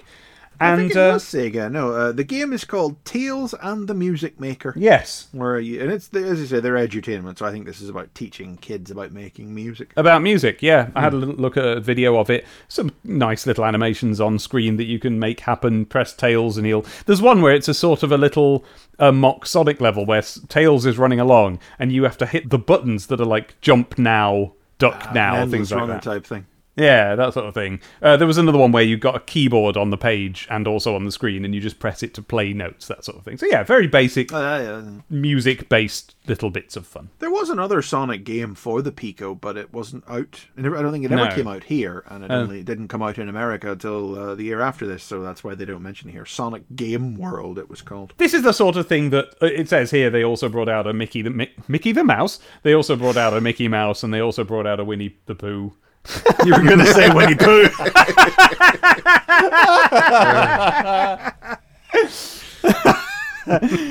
I 0.59 0.73
And 0.73 0.79
think 0.81 0.91
it 0.91 0.97
uh, 0.97 1.13
was 1.13 1.23
Sega. 1.23 1.71
No, 1.71 1.91
uh, 1.93 2.11
the 2.11 2.23
game 2.23 2.53
is 2.53 2.65
called 2.65 3.03
Tails 3.03 3.55
and 3.63 3.87
the 3.87 3.95
Music 3.95 4.39
Maker. 4.39 4.73
yes, 4.77 5.27
Where 5.31 5.59
you, 5.59 5.81
and 5.81 5.91
it's 5.91 6.13
as 6.13 6.39
I 6.39 6.45
say, 6.45 6.59
they're 6.59 6.75
edutainment. 6.75 7.39
So 7.39 7.47
I 7.47 7.51
think 7.51 7.65
this 7.65 7.81
is 7.81 7.89
about 7.89 8.13
teaching 8.13 8.57
kids 8.57 8.91
about 8.91 9.11
making 9.11 9.55
music. 9.55 9.91
About 9.97 10.21
music, 10.21 10.61
yeah. 10.61 10.89
I 10.95 11.01
had 11.01 11.13
a 11.13 11.17
look 11.17 11.57
at 11.57 11.65
a 11.65 11.79
video 11.79 12.17
of 12.17 12.29
it. 12.29 12.45
Some 12.67 12.91
nice 13.03 13.47
little 13.47 13.65
animations 13.65 14.21
on 14.21 14.37
screen 14.37 14.77
that 14.77 14.83
you 14.85 14.99
can 14.99 15.17
make 15.17 15.39
happen. 15.39 15.85
Press 15.85 16.13
Tails 16.13 16.57
and 16.57 16.67
he'll. 16.67 16.85
There's 17.07 17.23
one 17.23 17.41
where 17.41 17.55
it's 17.55 17.67
a 17.67 17.73
sort 17.73 18.03
of 18.03 18.11
a 18.11 18.17
little 18.17 18.63
uh, 18.99 19.11
mock 19.11 19.47
Sonic 19.47 19.81
level 19.81 20.05
where 20.05 20.21
Tails 20.47 20.85
is 20.85 20.99
running 20.99 21.19
along 21.19 21.57
and 21.79 21.91
you 21.91 22.03
have 22.03 22.19
to 22.19 22.27
hit 22.27 22.51
the 22.51 22.59
buttons 22.59 23.07
that 23.07 23.19
are 23.19 23.25
like 23.25 23.59
jump 23.61 23.97
now, 23.97 24.53
duck 24.77 25.11
now, 25.11 25.37
Endless 25.37 25.51
things 25.51 25.71
like 25.71 25.87
that. 25.87 26.03
type 26.03 26.25
thing. 26.25 26.45
Yeah, 26.77 27.15
that 27.15 27.33
sort 27.33 27.45
of 27.47 27.53
thing. 27.53 27.81
Uh, 28.01 28.15
there 28.15 28.25
was 28.27 28.37
another 28.37 28.57
one 28.57 28.71
where 28.71 28.81
you 28.83 28.95
got 28.95 29.15
a 29.15 29.19
keyboard 29.19 29.75
on 29.75 29.89
the 29.89 29.97
page 29.97 30.47
and 30.49 30.65
also 30.67 30.95
on 30.95 31.03
the 31.03 31.11
screen, 31.11 31.43
and 31.43 31.53
you 31.53 31.59
just 31.59 31.79
press 31.79 32.01
it 32.01 32.13
to 32.13 32.21
play 32.21 32.53
notes, 32.53 32.87
that 32.87 33.03
sort 33.03 33.17
of 33.17 33.25
thing. 33.25 33.37
So 33.37 33.45
yeah, 33.45 33.63
very 33.63 33.87
basic, 33.87 34.31
Uh, 34.31 34.37
yeah. 34.37 34.81
music-based 35.09 36.15
little 36.27 36.49
bits 36.49 36.75
of 36.77 36.87
fun. 36.87 37.09
There 37.19 37.29
was 37.31 37.49
another 37.49 37.81
Sonic 37.81 38.23
game 38.23 38.55
for 38.55 38.81
the 38.81 38.91
Pico, 38.91 39.35
but 39.35 39.57
it 39.57 39.73
wasn't 39.73 40.03
out. 40.09 40.45
I 40.57 40.61
don't 40.61 40.91
think 40.91 41.03
it 41.05 41.11
ever 41.11 41.25
No. 41.25 41.35
came 41.35 41.47
out 41.47 41.65
here, 41.65 42.03
and 42.09 42.23
it 42.23 42.31
Oh. 42.31 42.35
only 42.41 42.63
didn't 42.63 42.87
come 42.87 43.01
out 43.01 43.17
in 43.17 43.27
America 43.27 43.71
until 43.73 44.17
uh, 44.17 44.35
the 44.35 44.43
year 44.43 44.61
after 44.61 44.87
this. 44.87 45.03
So 45.03 45.21
that's 45.21 45.43
why 45.43 45.55
they 45.55 45.65
don't 45.65 45.81
mention 45.83 46.09
it 46.09 46.13
here. 46.13 46.25
Sonic 46.25 46.63
Game 46.75 47.15
World, 47.15 47.57
it 47.59 47.69
was 47.69 47.81
called. 47.81 48.13
This 48.17 48.33
is 48.33 48.43
the 48.43 48.53
sort 48.53 48.75
of 48.77 48.87
thing 48.87 49.09
that 49.09 49.35
uh, 49.41 49.47
it 49.47 49.67
says 49.67 49.91
here. 49.91 50.09
They 50.09 50.23
also 50.23 50.47
brought 50.47 50.69
out 50.69 50.87
a 50.87 50.93
Mickey 50.93 51.21
the 51.21 51.31
Mi- 51.31 51.51
Mickey 51.67 51.91
the 51.91 52.03
Mouse. 52.03 52.39
They 52.63 52.73
also 52.73 52.95
brought 52.95 53.17
out 53.17 53.33
a 53.33 53.41
Mickey 53.41 53.67
Mouse, 53.67 54.03
and 54.03 54.13
they 54.13 54.21
also 54.21 54.43
brought 54.43 54.65
out 54.67 54.79
a 54.79 54.85
Winnie 54.85 55.17
the 55.25 55.35
Pooh. 55.35 55.73
You 56.45 56.53
were 56.53 56.63
going 56.63 56.79
to 56.79 56.87
say 56.87 57.09
Winnie 57.13 57.35
Pooh. 57.35 57.67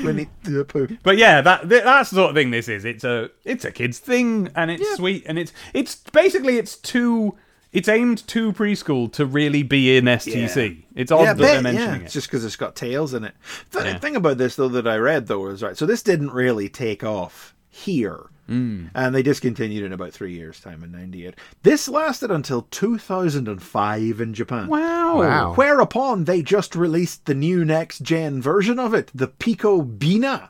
Winnie 0.03 0.29
the 0.43 0.65
Pooh. 0.65 0.97
But 1.03 1.17
yeah, 1.17 1.41
that 1.41 1.69
th- 1.69 1.83
that's 1.83 2.09
the 2.09 2.15
sort 2.15 2.29
of 2.31 2.35
thing 2.35 2.51
this 2.51 2.67
is. 2.67 2.85
It's 2.85 3.03
a 3.03 3.29
it's 3.43 3.65
a 3.65 3.71
kids 3.71 3.99
thing, 3.99 4.49
and 4.55 4.71
it's 4.71 4.95
sweet, 4.95 5.23
and 5.27 5.37
it's 5.37 5.51
it's 5.73 5.95
basically 5.95 6.57
it's 6.57 6.75
too 6.77 7.37
it's 7.71 7.87
aimed 7.87 8.25
to 8.27 8.51
preschool 8.53 9.11
to 9.13 9.25
really 9.25 9.63
be 9.63 9.95
in 9.97 10.05
STC. 10.05 10.83
It's 10.95 11.11
odd 11.11 11.21
yeah, 11.21 11.33
that 11.33 11.37
they're 11.41 11.61
mentioning 11.61 12.01
yeah. 12.01 12.07
it. 12.07 12.11
just 12.11 12.27
because 12.27 12.43
it's 12.43 12.57
got 12.57 12.75
tails 12.75 13.13
in 13.13 13.23
it. 13.23 13.33
The 13.71 13.83
Yeah. 13.83 13.97
thing 13.97 14.15
about 14.17 14.37
this, 14.37 14.57
though, 14.57 14.67
that 14.69 14.87
I 14.87 14.97
read 14.97 15.27
though 15.27 15.39
was 15.39 15.63
right. 15.63 15.77
So 15.77 15.85
this 15.85 16.03
didn't 16.03 16.31
really 16.31 16.67
take 16.67 17.03
off 17.03 17.55
here, 17.69 18.25
Mm. 18.51 18.89
and 18.93 19.15
they 19.15 19.23
discontinued 19.23 19.83
in 19.85 19.93
about 19.93 20.11
three 20.11 20.33
years' 20.33 20.59
time 20.59 20.83
in 20.83 20.91
'98. 20.91 21.35
This 21.63 21.87
lasted 21.87 22.29
until 22.31 22.63
2005 22.71 24.21
in 24.21 24.33
Japan. 24.33 24.67
Wow. 24.67 25.19
Wow. 25.19 25.53
Whereupon 25.55 26.25
they 26.25 26.41
just 26.41 26.75
released 26.75 27.25
the 27.25 27.33
new 27.33 27.63
next 27.65 27.99
gen 28.03 28.41
version 28.41 28.77
of 28.79 28.93
it, 28.93 29.09
the 29.15 29.27
Pico 29.27 29.81
Beena. 29.81 30.49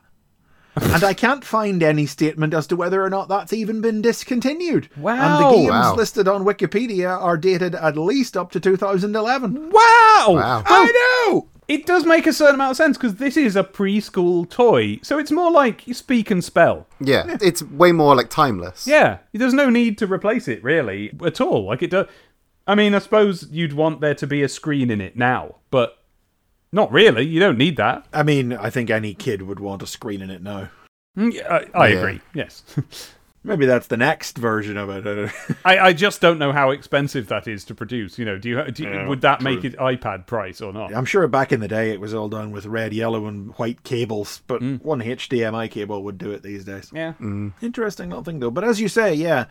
and 0.80 1.04
I 1.04 1.12
can't 1.12 1.44
find 1.44 1.82
any 1.82 2.06
statement 2.06 2.54
as 2.54 2.66
to 2.68 2.76
whether 2.76 3.04
or 3.04 3.10
not 3.10 3.28
that's 3.28 3.52
even 3.52 3.82
been 3.82 4.00
discontinued. 4.00 4.88
Wow. 4.96 5.12
And 5.36 5.44
the 5.44 5.50
games 5.58 5.70
Wow. 5.70 5.94
listed 5.96 6.26
on 6.26 6.44
Wikipedia 6.44 7.10
are 7.20 7.36
dated 7.36 7.74
at 7.74 7.98
least 7.98 8.36
up 8.38 8.50
to 8.52 8.60
2011. 8.60 9.70
Wow! 9.70 10.26
Wow. 10.30 10.62
I 10.66 11.26
know! 11.28 11.48
It 11.72 11.86
does 11.86 12.04
make 12.04 12.26
a 12.26 12.32
certain 12.34 12.56
amount 12.56 12.72
of 12.72 12.76
sense 12.76 12.98
because 12.98 13.14
this 13.14 13.36
is 13.36 13.56
a 13.56 13.64
preschool 13.64 14.48
toy, 14.48 14.98
so 15.02 15.18
it's 15.18 15.30
more 15.30 15.50
like 15.50 15.86
you 15.86 15.94
speak 15.94 16.30
and 16.30 16.44
spell. 16.44 16.86
Yeah, 17.00 17.38
it's 17.40 17.62
way 17.62 17.92
more 17.92 18.14
like 18.14 18.28
timeless. 18.28 18.86
Yeah, 18.86 19.18
there's 19.32 19.54
no 19.54 19.70
need 19.70 19.96
to 19.98 20.06
replace 20.06 20.48
it 20.48 20.62
really 20.62 21.12
at 21.24 21.40
all. 21.40 21.64
Like 21.66 21.82
it 21.82 21.90
does. 21.90 22.08
I 22.66 22.74
mean, 22.74 22.94
I 22.94 22.98
suppose 22.98 23.48
you'd 23.50 23.72
want 23.72 24.00
there 24.02 24.14
to 24.16 24.26
be 24.26 24.42
a 24.42 24.48
screen 24.48 24.90
in 24.90 25.00
it 25.00 25.16
now, 25.16 25.56
but 25.70 25.96
not 26.72 26.92
really. 26.92 27.24
You 27.24 27.40
don't 27.40 27.56
need 27.58 27.76
that. 27.78 28.06
I 28.12 28.22
mean, 28.22 28.52
I 28.52 28.68
think 28.68 28.90
any 28.90 29.14
kid 29.14 29.40
would 29.42 29.58
want 29.58 29.82
a 29.82 29.86
screen 29.86 30.20
in 30.20 30.28
it 30.30 30.42
now. 30.42 30.68
Mm, 31.16 31.42
I, 31.50 31.66
I 31.74 31.88
Yeah. 31.88 31.94
agree. 31.98 32.20
Yes. 32.34 32.62
Maybe 33.44 33.66
that's 33.66 33.88
the 33.88 33.96
next 33.96 34.38
version 34.38 34.76
of 34.76 34.88
it. 34.88 35.32
I 35.64 35.74
I, 35.76 35.86
I 35.86 35.92
just 35.92 36.20
don't 36.20 36.38
know 36.38 36.52
how 36.52 36.70
expensive 36.70 37.26
that 37.28 37.48
is 37.48 37.64
to 37.66 37.74
produce. 37.74 38.18
You 38.18 38.24
know, 38.24 38.38
do 38.38 38.48
you, 38.48 38.70
do 38.70 38.84
you 38.84 38.90
Yeah, 38.90 39.08
would 39.08 39.20
that 39.22 39.40
true. 39.40 39.54
make 39.54 39.64
it 39.64 39.76
iPad 39.78 40.26
price 40.26 40.60
or 40.60 40.72
not? 40.72 40.94
I'm 40.94 41.04
sure 41.04 41.26
back 41.26 41.50
in 41.52 41.60
the 41.60 41.68
day 41.68 41.90
it 41.90 42.00
was 42.00 42.14
all 42.14 42.28
done 42.28 42.52
with 42.52 42.66
red, 42.66 42.92
yellow, 42.92 43.26
and 43.26 43.50
white 43.58 43.82
cables, 43.82 44.42
but 44.46 44.62
mm. 44.62 44.80
one 44.82 45.00
HDMI 45.00 45.70
cable 45.70 46.02
would 46.04 46.18
do 46.18 46.30
it 46.30 46.42
these 46.42 46.64
days. 46.64 46.90
Yeah. 46.94 47.14
Mm. 47.20 47.52
Interesting 47.60 48.10
little 48.10 48.24
thing, 48.24 48.38
though. 48.38 48.50
But 48.50 48.64
as 48.64 48.80
you 48.80 48.88
say, 48.88 49.12
yeah, 49.14 49.46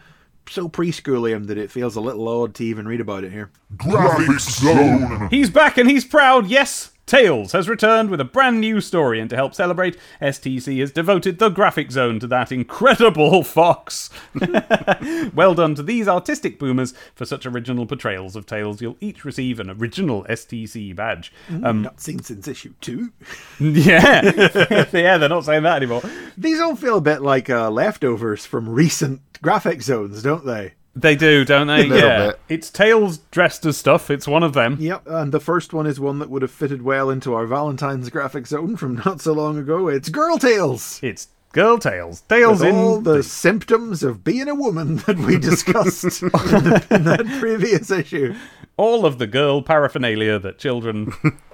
so 0.50 0.70
preschoolium 0.70 1.48
that 1.48 1.58
it 1.58 1.72
feels 1.72 1.96
a 1.96 2.02
little 2.02 2.28
odd 2.28 2.56
to 2.56 2.64
even 2.64 2.88
read 2.88 3.02
about 3.02 3.24
it 3.24 3.32
here. 3.32 3.52
Graphics 3.76 4.62
Zone. 4.62 5.28
He's 5.30 5.50
back 5.50 5.78
and 5.78 5.90
he's 5.90 6.06
proud. 6.06 6.48
Yes, 6.48 6.92
Tails 7.12 7.52
has 7.52 7.68
returned 7.68 8.10
with 8.10 8.22
a 8.22 8.24
brand 8.24 8.62
new 8.62 8.80
story, 8.80 9.20
and 9.20 9.30
to 9.32 9.36
help 9.36 9.54
celebrate, 9.54 9.98
STC 10.22 10.80
has 10.80 10.94
devoted 10.94 11.40
the 11.40 11.50
graphic 11.50 11.92
zone 11.92 12.22
to 12.22 12.28
that 12.28 12.54
incredible 12.54 13.44
fox. 13.44 14.10
well 15.34 15.54
done 15.54 15.76
to 15.76 15.84
these 15.84 16.08
artistic 16.08 16.58
boomers 16.58 16.94
for 17.14 17.26
such 17.26 17.46
original 17.46 17.86
portrayals 17.86 18.38
of 18.38 18.46
Tails. 18.46 18.82
You'll 18.82 18.96
each 19.02 19.26
receive 19.26 19.60
an 19.60 19.70
original 19.70 20.24
STC 20.30 20.96
badge. 20.96 21.34
Um, 21.50 21.82
Not 21.82 22.00
seen 22.00 22.20
since 22.24 22.48
issue 22.48 22.76
two. 22.80 23.12
yeah, 23.60 24.22
yeah, 24.94 25.18
they're 25.18 25.28
not 25.28 25.44
saying 25.44 25.64
that 25.64 25.76
anymore. 25.76 26.04
These 26.38 26.62
all 26.62 26.78
feel 26.78 27.00
a 27.00 27.02
bit 27.02 27.22
like 27.22 27.50
uh, 27.50 27.70
leftovers 27.70 28.46
from 28.46 28.70
recent 28.70 29.20
graphic 29.42 29.82
zones, 29.82 30.24
don't 30.24 30.46
they? 30.46 30.76
They 30.96 31.16
do, 31.16 31.46
don't 31.46 31.68
they? 31.68 31.86
yeah, 31.86 32.28
bit. 32.28 32.40
it's 32.50 32.70
Tails 32.70 33.20
dressed 33.32 33.66
as 33.66 33.78
stuff. 33.78 34.10
It's 34.10 34.28
one 34.28 34.44
of 34.44 34.54
them. 34.54 34.78
Yep, 34.80 35.04
and 35.08 35.32
the 35.32 35.40
first 35.40 35.74
one 35.74 35.88
is 35.88 36.00
one 36.00 36.20
that 36.20 36.30
would 36.30 36.42
have 36.42 36.52
fitted 36.52 36.82
well 36.82 37.10
into 37.10 37.34
our 37.34 37.46
Valentine's 37.46 38.10
graphic 38.10 38.46
zone 38.46 38.76
from 38.76 38.96
not 39.06 39.22
so 39.22 39.32
long 39.34 39.58
ago. 39.58 39.88
It's 39.88 40.10
Girl 40.10 40.38
Tails. 40.38 41.00
It's 41.02 41.30
Girl 41.54 41.78
Tails. 41.78 42.22
Tails 42.22 42.62
in 42.62 42.76
all 42.76 43.00
the 43.00 43.24
symptoms 43.24 44.04
of 44.04 44.24
being 44.24 44.50
a 44.50 44.56
woman 44.56 44.96
that 45.08 45.18
we 45.18 45.38
discussed 45.38 46.22
in, 46.24 46.30
the, 46.30 46.86
in 46.92 47.04
that 47.06 47.26
previous 47.40 47.90
issue. 47.90 48.36
all 48.78 49.06
of 49.06 49.18
the 49.18 49.28
girl 49.28 49.62
paraphernalia 49.62 50.40
that 50.40 50.58
children 50.58 51.14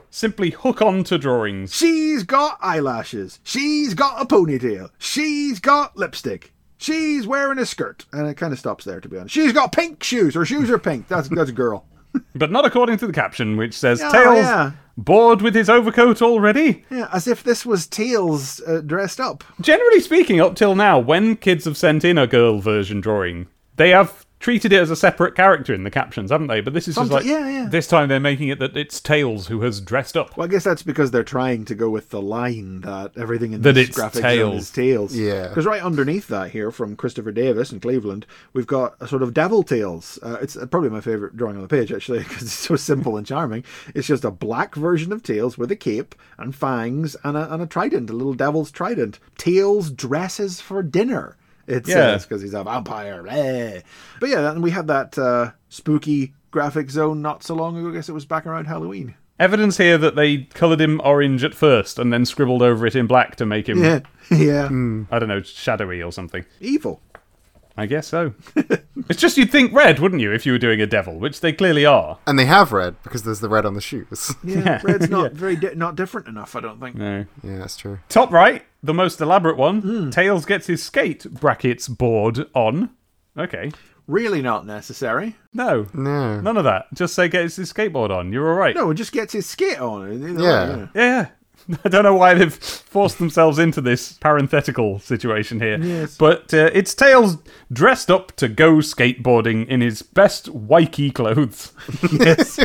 simply 0.09 0.49
hook 0.51 0.81
on 0.81 1.03
to 1.03 1.17
drawings. 1.19 1.75
She's 1.75 2.23
got 2.23 2.57
eyelashes. 2.61 3.39
She's 3.43 3.93
got 3.93 4.21
a 4.21 4.25
ponytail. 4.25 4.89
She's 4.97 5.59
got 5.59 5.95
lipstick. 5.97 6.53
She's 6.77 7.25
wearing 7.27 7.57
a 7.59 7.65
skirt. 7.65 8.05
And 8.13 8.27
it 8.27 8.35
kind 8.35 8.53
of 8.53 8.59
stops 8.59 8.85
there, 8.85 9.01
to 9.01 9.09
be 9.09 9.17
honest. 9.17 9.33
She's 9.33 9.53
got 9.53 9.71
pink 9.71 10.03
shoes. 10.03 10.35
Her 10.35 10.45
shoes 10.45 10.69
are 10.69 10.77
pink. 10.77 11.07
That's, 11.07 11.27
that's 11.29 11.49
a 11.49 11.53
girl. 11.53 11.85
But 12.33 12.51
not 12.51 12.65
according 12.65 12.97
to 12.99 13.07
the 13.07 13.13
caption, 13.13 13.57
which 13.57 13.73
says 13.75 14.01
Oh, 14.01 14.11
Tails 14.11 14.37
yeah. 14.37 14.71
bored 14.95 15.41
with 15.41 15.53
his 15.53 15.69
overcoat 15.69 16.21
already. 16.21 16.83
Yeah, 16.89 17.07
as 17.13 17.27
if 17.27 17.43
this 17.43 17.63
was 17.65 17.85
Tails 17.87 18.59
uh, 18.61 18.81
dressed 18.81 19.19
up. 19.19 19.43
Generally 19.61 19.99
speaking, 20.01 20.39
up 20.39 20.55
till 20.55 20.73
now, 20.75 20.97
when 20.99 21.35
kids 21.35 21.65
have 21.65 21.77
sent 21.77 22.03
in 22.05 22.17
a 22.17 22.25
girl 22.27 22.59
version 22.59 23.01
drawing, 23.01 23.47
they 23.75 23.89
have 23.89 24.25
treated 24.39 24.71
it 24.71 24.79
as 24.79 24.91
a 24.91 24.95
separate 24.95 25.35
character 25.35 25.73
in 25.73 25.83
the 25.83 25.91
captions, 25.91 26.31
haven't 26.31 26.47
they? 26.47 26.61
But 26.61 26.73
this 26.73 26.87
is 26.87 26.95
just 26.95 27.11
like 27.11 27.25
yeah, 27.25 27.49
yeah. 27.49 27.67
this 27.69 27.87
time 27.87 28.07
they're 28.09 28.19
making 28.19 28.49
it 28.49 28.59
that 28.59 28.77
it's 28.77 28.99
Tails 28.99 29.47
who 29.47 29.61
has 29.61 29.81
dressed 29.81 30.15
up. 30.15 30.37
Well, 30.37 30.45
I 30.45 30.49
guess 30.49 30.63
that's 30.63 30.83
because 30.83 31.11
they're 31.11 31.23
trying 31.23 31.65
to 31.65 31.75
go 31.75 31.89
with 31.89 32.09
the 32.09 32.21
line 32.21 32.81
that 32.81 33.17
everything 33.17 33.53
in 33.53 33.61
That 33.61 33.73
this 33.73 33.89
graphic 33.89 34.21
Tails. 34.21 34.63
is 34.63 34.71
tails. 34.71 35.15
Yeah. 35.15 35.47
Because 35.47 35.65
right 35.65 35.81
underneath 35.81 36.27
that 36.27 36.51
here 36.51 36.71
from 36.71 36.95
Christopher 36.95 37.31
Davis 37.31 37.71
in 37.71 37.79
Cleveland, 37.79 38.25
we've 38.53 38.67
got 38.67 38.95
a 38.99 39.07
sort 39.07 39.23
of 39.23 39.33
devil 39.33 39.63
tails. 39.63 40.19
Uh, 40.21 40.37
it's 40.41 40.55
probably 40.67 40.89
my 40.89 41.01
favorite 41.01 41.35
drawing 41.35 41.55
on 41.55 41.61
the 41.61 41.67
page 41.67 41.91
actually 41.91 42.19
because 42.23 42.43
it's 42.43 42.51
so 42.53 42.75
simple 42.75 43.17
and 43.17 43.25
charming. 43.25 43.63
It's 43.95 44.07
just 44.07 44.25
a 44.25 44.31
black 44.31 44.75
version 44.75 45.11
of 45.11 45.23
Tails 45.23 45.57
with 45.57 45.71
a 45.71 45.75
cape 45.75 46.15
and 46.37 46.55
fangs 46.55 47.15
and 47.23 47.35
a, 47.35 47.51
and 47.53 47.61
a 47.61 47.67
trident, 47.67 48.09
a 48.09 48.13
little 48.13 48.33
devil's 48.33 48.71
trident. 48.71 49.19
Tails 49.37 49.89
dresses 49.91 50.61
for 50.61 50.83
dinner. 50.83 51.37
It 51.67 51.87
Yeah. 51.87 52.17
because 52.17 52.41
he's 52.41 52.53
a 52.53 52.63
vampire. 52.63 53.25
eh. 53.29 53.81
But 54.19 54.29
yeah, 54.29 54.51
and 54.51 54.63
we 54.63 54.71
had 54.71 54.87
that 54.87 55.17
uh, 55.17 55.51
spooky 55.69 56.33
graphic 56.49 56.89
zone 56.89 57.21
not 57.21 57.43
so 57.43 57.53
long 57.55 57.77
ago. 57.77 57.89
I 57.89 57.93
guess 57.93 58.09
it 58.09 58.13
was 58.13 58.25
back 58.25 58.45
around 58.47 58.65
Halloween. 58.65 59.15
Evidence 59.39 59.77
here 59.77 59.99
that 59.99 60.15
they 60.15 60.37
coloured 60.55 60.81
him 60.81 60.99
orange 61.03 61.43
at 61.43 61.53
first 61.53 61.99
and 61.99 62.11
then 62.11 62.25
scribbled 62.25 62.63
over 62.63 62.87
it 62.87 62.95
in 62.95 63.05
black 63.05 63.35
to 63.35 63.45
make 63.45 63.69
him, 63.69 63.83
Yeah, 63.83 63.99
yeah. 64.31 64.65
I 65.11 65.19
don't 65.19 65.27
know, 65.29 65.41
shadowy 65.43 66.01
or 66.01 66.11
something. 66.11 66.43
Evil. 66.59 67.01
I 67.77 67.85
guess 67.85 68.07
so. 68.07 68.33
it's 68.55 69.19
just 69.21 69.37
you'd 69.37 69.51
think 69.51 69.71
red, 69.73 69.99
wouldn't 69.99 70.21
you, 70.21 70.33
if 70.33 70.45
you 70.45 70.51
were 70.51 70.57
doing 70.57 70.81
a 70.81 70.87
devil, 70.87 71.19
which 71.19 71.41
they 71.41 71.53
clearly 71.53 71.85
are. 71.85 72.17
And 72.25 72.37
they 72.39 72.45
have 72.45 72.71
red 72.71 72.95
because 73.03 73.23
there's 73.23 73.39
the 73.39 73.49
red 73.49 73.65
on 73.65 73.75
the 73.75 73.81
shoes. 73.81 74.33
Yeah, 74.43 74.59
Yeah, 74.59 74.81
red's 74.83 75.09
not 75.09 75.33
yeah. 75.33 75.37
very 75.37 75.55
di- 75.55 75.75
not 75.75 75.95
different 75.95 76.27
enough. 76.27 76.55
I 76.55 76.61
don't 76.61 76.79
think. 76.79 76.95
No. 76.95 77.25
yeah, 77.43 77.57
that's 77.59 77.77
true. 77.77 77.99
Top 78.09 78.31
right, 78.31 78.63
the 78.81 78.93
most 78.93 79.21
elaborate 79.21 79.57
one. 79.57 79.81
Hmm. 79.81 80.09
Tails 80.09 80.45
gets 80.45 80.67
his 80.67 80.83
skate 80.83 81.25
brackets 81.31 81.87
board 81.87 82.47
on. 82.55 82.89
Okay. 83.37 83.71
Really 84.07 84.41
not 84.41 84.65
necessary. 84.65 85.35
No. 85.53 85.85
No. 85.93 86.39
None 86.39 86.55
of 86.55 86.63
that. 86.63 86.85
Just 86.93 87.13
say 87.13 87.27
gets 87.27 87.57
his 87.57 87.73
skateboard 87.73 88.09
on. 88.09 88.31
You're 88.31 88.49
all 88.49 88.57
right. 88.57 88.73
No, 88.73 88.89
it 88.89 88.95
just 88.95 89.11
gets 89.11 89.33
his 89.33 89.45
skate 89.45 89.79
on. 89.81 90.21
Yeah. 90.39 90.39
Yeah, 90.39 90.87
yeah. 90.95 91.27
I 91.85 91.89
don't 91.89 92.03
know 92.03 92.15
why 92.15 92.33
they've 92.33 92.53
forced 92.53 93.17
themselves 93.17 93.59
into 93.59 93.81
this 93.81 94.13
parenthetical 94.13 94.99
situation 94.99 95.59
here. 95.59 95.79
Yes. 95.79 96.17
But 96.17 96.53
uh, 96.53 96.69
it's 96.73 96.93
Tails 96.93 97.37
dressed 97.71 98.09
up 98.09 98.35
to 98.37 98.47
go 98.47 98.75
skateboarding 98.75 99.67
in 99.67 99.81
his 99.81 100.01
best 100.01 100.49
Waikiki 100.49 101.11
clothes. 101.11 101.73
yes. 102.11 102.59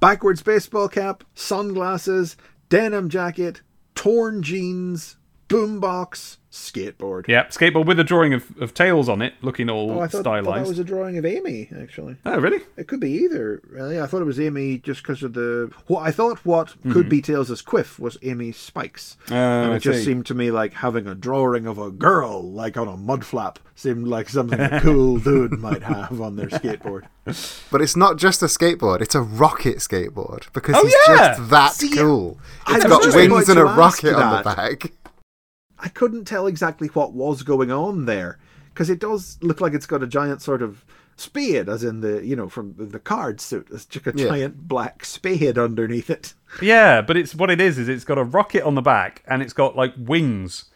Backwards 0.00 0.42
baseball 0.42 0.88
cap, 0.88 1.24
sunglasses, 1.34 2.36
denim 2.70 3.10
jacket, 3.10 3.60
torn 3.94 4.42
jeans, 4.42 5.16
boombox, 5.48 6.38
skateboard. 6.50 7.28
Yeah, 7.28 7.46
skateboard 7.46 7.86
with 7.86 8.00
a 8.00 8.04
drawing 8.04 8.34
of, 8.34 8.44
of 8.60 8.74
tails 8.74 9.08
on 9.08 9.22
it, 9.22 9.34
looking 9.42 9.70
all 9.70 9.90
Oh, 9.92 10.00
I 10.00 10.08
thought, 10.08 10.24
thought 10.24 10.44
that 10.44 10.66
was 10.66 10.78
a 10.78 10.84
drawing 10.84 11.16
of 11.16 11.24
Amy, 11.24 11.68
actually. 11.80 12.16
Oh, 12.26 12.38
really? 12.38 12.60
It 12.76 12.88
could 12.88 13.00
be 13.00 13.12
either. 13.12 13.62
Really, 13.68 14.00
I 14.00 14.06
thought 14.06 14.20
it 14.20 14.26
was 14.26 14.40
Amy 14.40 14.78
just 14.78 15.02
because 15.02 15.22
of 15.22 15.34
the. 15.34 15.70
What 15.86 16.02
I 16.02 16.10
thought 16.10 16.38
what 16.44 16.74
could 16.90 17.06
Mhm. 17.06 17.10
be 17.10 17.22
Tails' 17.22 17.62
quiff 17.62 17.98
was 17.98 18.18
Amy's 18.22 18.56
spikes, 18.56 19.16
Oh, 19.30 19.34
and 19.34 19.72
I 19.72 19.76
it 19.76 19.80
just 19.80 20.00
see. 20.00 20.06
seemed 20.06 20.26
to 20.26 20.34
me 20.34 20.50
like 20.50 20.74
having 20.74 21.06
a 21.06 21.14
drawing 21.14 21.66
of 21.66 21.78
a 21.78 21.90
girl, 21.90 22.42
like 22.42 22.76
on 22.76 22.88
a 22.88 22.96
mud 22.96 23.24
flap, 23.24 23.58
seemed 23.74 24.06
like 24.08 24.28
something 24.28 24.58
a 24.60 24.80
cool 24.80 25.18
dude 25.20 25.52
might 25.58 25.82
have 25.84 26.20
on 26.20 26.36
their 26.36 26.48
skateboard. 26.48 27.04
But 27.70 27.80
it's 27.80 27.96
not 27.96 28.16
just 28.16 28.42
a 28.42 28.46
skateboard; 28.46 29.00
it's 29.02 29.14
a 29.14 29.20
rocket 29.22 29.76
skateboard 29.78 30.52
because 30.52 30.74
Oh, 30.76 30.82
he's 30.84 30.94
yeah! 31.08 31.36
just 31.36 31.50
that 31.50 31.72
See, 31.74 31.94
cool. 31.96 32.38
I 32.66 32.76
It's 32.76 32.84
was 32.84 33.06
got 33.06 33.14
wings 33.14 33.48
and 33.48 33.58
a 33.58 33.64
rocket 33.64 34.14
on 34.14 34.36
the 34.38 34.42
back. 34.42 34.92
I 35.82 35.88
couldn't 35.88 36.24
tell 36.26 36.46
exactly 36.46 36.88
what 36.88 37.12
was 37.12 37.42
going 37.42 37.70
on 37.72 38.06
there 38.06 38.38
because 38.72 38.90
it 38.90 39.00
does 39.00 39.38
look 39.42 39.60
like 39.60 39.72
it's 39.74 39.86
got 39.86 40.02
a 40.02 40.06
giant 40.06 40.42
sort 40.42 40.62
of 40.62 40.84
spade, 41.16 41.68
as 41.68 41.84
in 41.84 42.00
the 42.00 42.24
you 42.24 42.34
know 42.36 42.48
from 42.48 42.74
the 42.78 42.98
card 42.98 43.40
suit. 43.40 43.68
It's 43.72 43.84
just 43.84 44.06
a 44.06 44.12
Yeah. 44.14 44.28
giant 44.28 44.68
black 44.68 45.04
spade 45.04 45.58
underneath 45.58 46.08
it. 46.10 46.34
Yeah, 46.62 47.02
but 47.02 47.16
it's 47.16 47.34
what 47.34 47.50
it 47.50 47.60
is. 47.60 47.78
Is 47.78 47.88
it's 47.88 48.04
got 48.04 48.18
a 48.18 48.24
rocket 48.24 48.62
on 48.64 48.74
the 48.74 48.82
back 48.82 49.22
and 49.26 49.42
it's 49.42 49.52
got 49.52 49.76
like 49.76 49.92
wings 49.98 50.66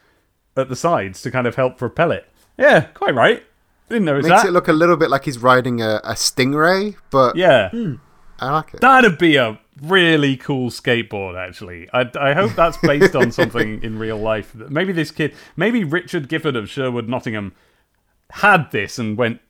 at 0.57 0.69
the 0.69 0.75
sides 0.75 1.21
to 1.23 1.31
kind 1.31 1.47
of 1.47 1.55
help 1.55 1.77
propel 1.77 2.11
it. 2.11 2.29
Yeah, 2.57 2.81
quite 2.93 3.13
right. 3.15 3.43
Didn't 3.89 4.05
know 4.05 4.13
it 4.13 4.17
was 4.17 4.27
Makes 4.27 4.41
that. 4.43 4.47
it 4.49 4.51
look 4.51 4.67
a 4.67 4.73
little 4.73 4.97
bit 4.97 5.09
like 5.09 5.25
he's 5.25 5.37
riding 5.37 5.81
a, 5.81 5.99
a 6.03 6.13
stingray, 6.13 6.95
but 7.11 7.35
yeah, 7.35 7.69
hmm. 7.69 7.95
I 8.39 8.51
like 8.51 8.73
it. 8.73 8.81
that'd 8.81 9.17
be 9.17 9.35
a 9.35 9.59
really 9.81 10.37
cool 10.37 10.69
skateboard. 10.69 11.35
Actually, 11.37 11.89
I, 11.93 12.09
I 12.19 12.33
hope 12.33 12.53
that's 12.53 12.77
based 12.77 13.15
on 13.15 13.31
something 13.31 13.81
in 13.83 13.99
real 13.99 14.17
life. 14.17 14.53
Maybe 14.55 14.93
this 14.93 15.11
kid, 15.11 15.33
maybe 15.55 15.83
Richard 15.83 16.27
Gifford 16.29 16.55
of 16.55 16.69
Sherwood, 16.69 17.07
Nottingham, 17.09 17.53
had 18.31 18.71
this 18.71 18.97
and 18.99 19.17
went 19.17 19.41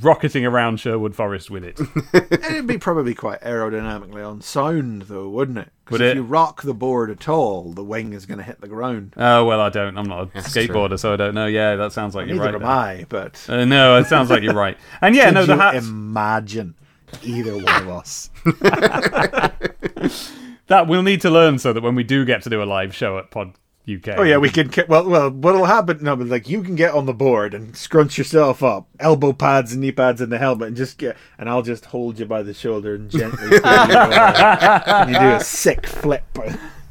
rocketing 0.00 0.46
around 0.46 0.80
Sherwood 0.80 1.14
Forest 1.14 1.50
with 1.50 1.62
it. 1.64 1.78
It'd 2.32 2.66
be 2.66 2.78
probably 2.78 3.14
quite 3.14 3.40
aerodynamically 3.42 4.26
unsound, 4.28 5.02
though, 5.02 5.28
wouldn't 5.28 5.58
it? 5.58 5.68
Because 5.84 5.98
Would 5.98 6.06
if 6.06 6.12
it? 6.12 6.16
you 6.16 6.22
rock 6.22 6.62
the 6.62 6.72
board 6.72 7.10
at 7.10 7.28
all, 7.28 7.72
the 7.72 7.84
wing 7.84 8.14
is 8.14 8.24
going 8.24 8.38
to 8.38 8.44
hit 8.44 8.62
the 8.62 8.68
ground. 8.68 9.12
Oh 9.18 9.44
well, 9.44 9.60
I 9.60 9.68
don't. 9.68 9.98
I'm 9.98 10.06
not 10.08 10.22
a 10.22 10.30
That's 10.32 10.48
skateboarder, 10.48 10.98
so 10.98 11.12
I 11.12 11.16
don't 11.16 11.34
know. 11.34 11.44
Yeah, 11.46 11.76
that 11.76 11.92
sounds 11.92 12.14
like 12.14 12.26
you're 12.28 12.36
Neither 12.36 12.46
right. 12.46 12.54
am 12.54 12.60
there. 12.62 12.70
I, 13.02 13.06
but 13.10 13.44
Uh, 13.48 13.64
no, 13.66 13.98
it 13.98 14.06
sounds 14.06 14.30
like 14.30 14.42
you're 14.42 14.54
right. 14.54 14.78
And 15.02 15.14
yeah, 15.14 15.24
Could 15.26 15.34
no, 15.34 15.46
the 15.46 15.52
you 15.54 15.60
hats. 15.60 15.86
Imagine 15.86 16.74
either 17.22 17.56
one 17.56 17.82
of 17.82 17.88
us. 17.88 18.30
That 20.66 20.88
we'll 20.88 21.02
need 21.02 21.20
to 21.20 21.30
learn 21.30 21.58
so 21.58 21.72
that 21.72 21.82
when 21.82 21.94
we 21.94 22.04
do 22.04 22.24
get 22.24 22.42
to 22.42 22.50
do 22.50 22.62
a 22.62 22.64
live 22.64 22.94
show 22.94 23.18
at 23.18 23.30
Pod 23.30 23.52
UK. 23.86 24.16
Oh 24.16 24.22
yeah, 24.22 24.38
we 24.38 24.48
can. 24.48 24.70
Well, 24.88 25.06
well, 25.06 25.30
what'll 25.30 25.66
happen? 25.66 25.98
No, 26.00 26.16
but 26.16 26.28
like 26.28 26.48
you 26.48 26.62
can 26.62 26.74
get 26.74 26.94
on 26.94 27.04
the 27.04 27.12
board 27.12 27.52
and 27.52 27.76
scrunch 27.76 28.16
yourself 28.16 28.62
up, 28.62 28.88
elbow 28.98 29.34
pads 29.34 29.72
and 29.72 29.82
knee 29.82 29.92
pads 29.92 30.22
in 30.22 30.30
the 30.30 30.38
helmet, 30.38 30.68
and 30.68 30.76
just 30.76 30.96
get. 30.96 31.18
And 31.36 31.50
I'll 31.50 31.60
just 31.60 31.84
hold 31.84 32.18
you 32.18 32.24
by 32.24 32.42
the 32.42 32.54
shoulder 32.54 32.94
and 32.94 33.10
gently. 33.10 33.44
you 33.50 33.60
and 33.62 35.10
you 35.10 35.18
do 35.18 35.32
a 35.32 35.40
sick 35.40 35.86
flip. 35.86 36.24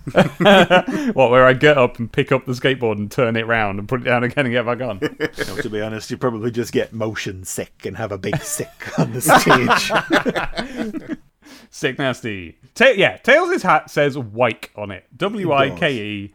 what, 1.13 1.31
where 1.31 1.45
I 1.45 1.53
get 1.53 1.77
up 1.77 1.97
and 1.99 2.11
pick 2.11 2.31
up 2.31 2.45
the 2.45 2.51
skateboard 2.53 2.97
and 2.97 3.09
turn 3.09 3.35
it 3.35 3.47
round 3.47 3.79
and 3.79 3.87
put 3.87 4.01
it 4.01 4.03
down 4.03 4.23
again 4.23 4.45
and 4.45 4.53
get 4.53 4.65
back 4.65 4.81
on? 4.81 4.99
No, 5.47 5.55
to 5.61 5.69
be 5.69 5.81
honest, 5.81 6.11
you 6.11 6.17
probably 6.17 6.51
just 6.51 6.71
get 6.71 6.93
motion 6.93 7.43
sick 7.43 7.85
and 7.85 7.97
have 7.97 8.11
a 8.11 8.17
big 8.17 8.41
sick 8.43 8.69
on 8.99 9.13
the 9.13 9.21
stage. 9.21 11.17
Sick 11.69 11.97
nasty. 11.97 12.57
Ta- 12.75 12.93
yeah, 12.95 13.17
Tails' 13.17 13.63
hat 13.63 13.89
says 13.89 14.15
Wike 14.15 14.69
on 14.75 14.91
it. 14.91 15.05
W 15.17 15.51
I 15.51 15.69
K 15.71 15.93
E. 15.95 16.33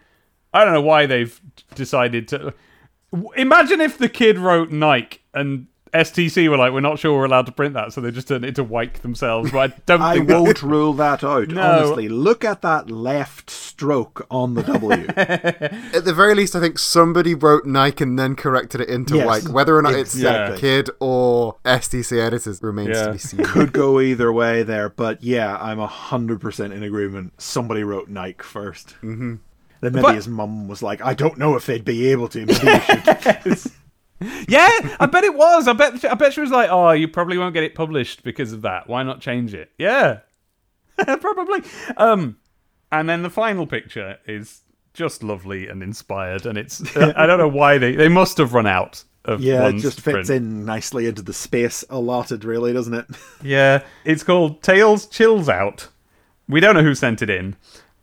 I 0.53 0.65
don't 0.65 0.75
know 0.75 0.81
why 0.83 1.07
they've 1.07 1.41
decided 1.75 2.29
to. 2.29 2.55
Imagine 3.37 3.81
if 3.81 3.99
the 3.99 4.09
kid 4.09 4.39
wrote 4.39 4.71
Nike 4.71 5.21
and 5.35 5.67
STC 5.93 6.49
were 6.49 6.57
like, 6.57 6.73
we're 6.73 6.81
not 6.81 6.99
sure 6.99 7.17
we're 7.19 7.25
allowed 7.25 7.47
to 7.47 7.53
print 7.53 7.75
that, 7.75 7.93
so 7.93 8.01
they 8.01 8.11
just 8.11 8.29
turned 8.29 8.45
it 8.45 8.55
to 8.57 8.65
Wike 8.65 8.95
themselves. 9.01 9.51
But 9.51 9.73
I 9.73 9.77
don't 9.87 10.03
I 10.03 10.15
think 10.15 10.29
won't 10.29 10.63
rule 10.63 10.93
that 10.95 11.23
out. 11.25 11.49
No. 11.49 11.61
Honestly, 11.63 12.09
look 12.09 12.45
at 12.45 12.63
that 12.63 12.91
left 12.91 13.51
stroke 13.51 14.27
on 14.31 14.55
the 14.55 14.63
W. 14.63 15.07
At 15.17 16.05
the 16.05 16.13
very 16.15 16.35
least, 16.35 16.57
I 16.57 16.61
think 16.61 16.79
somebody 16.79 17.35
wrote 17.35 17.65
Nike 17.67 18.05
and 18.05 18.19
then 18.19 18.35
corrected 18.37 18.81
it 18.81 18.89
into 18.89 19.17
Yes, 19.17 19.27
White. 19.27 19.49
Whether 19.49 19.77
or 19.77 19.83
not 19.83 19.95
exactly. 19.95 20.53
it's 20.55 20.61
Kid 20.61 20.91
or 21.01 21.57
STC 21.65 22.19
editors 22.21 22.63
remains 22.63 23.01
to 23.01 23.13
be 23.13 23.19
seen. 23.19 23.45
Could 23.45 23.73
go 23.73 24.01
either 24.01 24.33
way 24.33 24.63
there, 24.63 24.89
but 24.89 25.23
yeah, 25.23 25.57
I'm 25.61 25.79
hundred 25.79 26.41
percent 26.41 26.73
in 26.73 26.83
agreement. 26.83 27.41
Somebody 27.41 27.85
wrote 27.85 28.09
Nike 28.09 28.43
1st 28.43 28.85
Mm-hmm. 29.03 29.35
Then 29.81 29.93
maybe 29.93 30.03
But- 30.03 30.15
his 30.17 30.27
mum 30.27 30.67
was 30.67 30.83
like, 30.83 31.01
"I 31.03 31.15
don't 31.15 31.39
know 31.39 31.55
if 31.55 31.67
they'd 31.67 31.85
be 31.85 32.09
able 32.09 32.27
to." 32.31 32.45
Maybe 32.47 32.53
you 32.67 32.81
should. 33.55 33.73
Yeah, 34.49 34.97
I 34.99 35.07
bet 35.07 35.25
it 35.25 35.35
was. 35.35 35.69
I 35.69 35.73
bet. 35.75 36.05
I 36.05 36.15
bet 36.15 36.33
she 36.33 36.41
was 36.41 36.51
like, 36.51 36.71
"Oh, 36.71 36.91
you 36.91 37.07
probably 37.09 37.39
won't 37.39 37.55
get 37.55 37.63
it 37.63 37.75
published 37.75 38.23
because 38.25 38.53
of 38.53 38.63
that. 38.63 38.89
Why 38.89 39.03
not 39.03 39.21
change 39.21 39.55
it?" 39.55 39.71
Yeah, 39.79 40.21
probably. 40.97 41.63
Um, 41.97 42.39
and 42.91 43.09
then 43.09 43.23
the 43.23 43.31
final 43.31 43.67
picture 43.67 44.19
is 44.27 44.63
just 44.95 45.23
lovely 45.23 45.69
and 45.69 45.83
inspired, 45.83 46.47
and 46.47 46.59
it's. 46.59 46.97
I 46.97 47.27
don't 47.27 47.39
know 47.39 47.49
why 47.49 47.79
they 47.79 47.95
they 47.95 48.09
must 48.09 48.39
have 48.39 48.55
run 48.55 48.67
out 48.67 49.05
of. 49.25 49.41
yeah, 49.41 49.69
it 49.69 49.75
just 49.79 49.99
to 49.99 50.03
fits 50.03 50.29
print. 50.29 50.31
in 50.31 50.65
nicely 50.65 51.07
into 51.07 51.23
the 51.23 51.35
space 51.35 51.85
allotted, 51.91 52.45
really, 52.45 52.73
doesn't 52.73 52.95
it? 52.95 53.07
Yeah, 53.43 53.83
it's 54.05 54.25
called 54.25 54.63
Tails 54.63 55.07
Chills 55.07 55.49
Out. 55.49 55.89
We 56.49 56.61
don't 56.61 56.75
know 56.75 56.83
who 56.83 56.95
sent 56.95 57.23
it 57.23 57.31
in, 57.31 57.55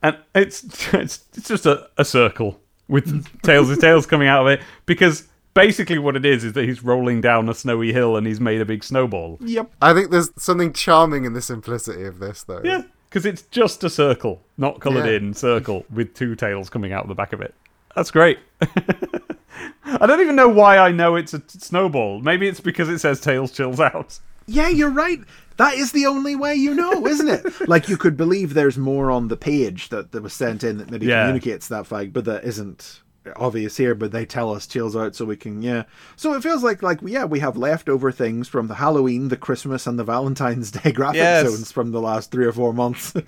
and 0.02 0.18
it's 0.34 0.64
it's, 0.94 1.26
it's 1.36 1.48
just 1.50 1.66
a, 1.66 1.90
a 1.98 2.06
circle 2.06 2.62
with 2.88 3.42
tails 3.42 3.70
of 3.70 3.80
tails 3.80 4.06
coming 4.06 4.28
out 4.28 4.46
of 4.46 4.48
it 4.48 4.62
because 4.86 5.28
basically 5.56 5.98
what 5.98 6.16
it 6.16 6.24
is 6.26 6.44
is 6.44 6.54
that 6.54 6.66
he's 6.66 6.84
rolling 6.84 7.22
down 7.22 7.50
a 7.50 7.56
snowy 7.56 7.92
hill 7.92 8.16
and 8.16 8.28
he's 8.28 8.40
made 8.40 8.62
a 8.62 8.66
big 8.66 8.84
snowball. 8.84 9.40
Yep. 9.42 9.72
I 9.82 9.94
think 9.94 10.12
there's 10.12 10.30
something 10.38 10.72
charming 10.74 11.26
in 11.26 11.34
the 11.34 11.42
simplicity 11.42 12.04
of 12.04 12.20
this, 12.20 12.44
though. 12.44 12.62
Yeah, 12.64 12.84
because 13.10 13.26
it's 13.26 13.42
just 13.44 13.84
a 13.84 13.90
circle, 13.90 14.44
not 14.58 14.80
coloured 14.82 15.06
Yeah. 15.08 15.14
in 15.18 15.34
circle 15.34 15.86
with 15.92 16.14
two 16.14 16.36
tails 16.36 16.70
coming 16.70 16.94
out 16.94 17.04
of 17.04 17.10
the 17.10 17.16
back 17.16 17.34
of 17.34 17.42
it. 17.42 17.56
That's 17.96 18.12
great. 18.12 18.38
I 19.86 20.06
don't 20.06 20.20
even 20.22 20.36
know 20.36 20.50
why 20.50 20.78
I 20.78 20.92
know 20.92 21.16
it's 21.16 21.34
a 21.34 21.40
t- 21.40 21.60
snowball. 21.60 22.20
Maybe 22.20 22.48
it's 22.48 22.60
because 22.60 22.90
it 22.90 23.00
says 23.00 23.22
tails 23.22 23.52
chills 23.52 23.80
out. 23.80 24.20
Yeah, 24.48 24.68
you're 24.68 24.90
right. 24.92 25.20
That 25.58 25.76
is 25.76 25.94
the 25.94 26.06
only 26.06 26.36
way 26.36 26.56
you 26.56 26.74
know, 26.76 27.08
isn't 27.08 27.30
it? 27.30 27.46
like 27.70 27.88
you 27.88 27.96
could 27.96 28.18
believe 28.18 28.54
there's 28.54 28.78
more 28.78 29.10
on 29.10 29.30
the 29.30 29.38
page 29.38 29.90
that, 29.90 30.12
that 30.12 30.22
was 30.22 30.34
sent 30.34 30.64
in 30.64 30.78
that 30.80 30.92
maybe 30.92 31.06
Yeah. 31.06 31.24
communicates 31.24 31.70
that 31.70 31.88
fact, 31.88 32.12
but 32.12 32.26
that 32.26 32.44
isn't 32.44 33.00
obvious 33.36 33.78
here. 33.78 33.96
But 33.96 34.12
they 34.12 34.26
tell 34.26 34.54
us 34.54 34.68
chills 34.68 34.96
out, 34.96 35.16
so 35.16 35.26
we 35.26 35.36
can 35.38 35.62
yeah. 35.62 35.84
So 36.16 36.34
it 36.34 36.44
feels 36.44 36.64
like 36.64 36.82
like 36.84 37.00
yeah, 37.02 37.26
we 37.26 37.40
have 37.40 37.58
leftover 37.58 38.12
things 38.12 38.48
from 38.48 38.68
the 38.68 38.76
Halloween, 38.76 39.28
the 39.30 39.38
Christmas, 39.38 39.88
and 39.88 39.98
the 40.00 40.04
Valentine's 40.04 40.72
Day 40.72 40.92
graphic 40.94 41.18
Yes. 41.18 41.48
zones 41.48 41.72
from 41.72 41.92
the 41.92 42.02
last 42.02 42.32
three 42.32 42.46
or 42.46 42.52
four 42.52 42.74
months. 42.74 43.14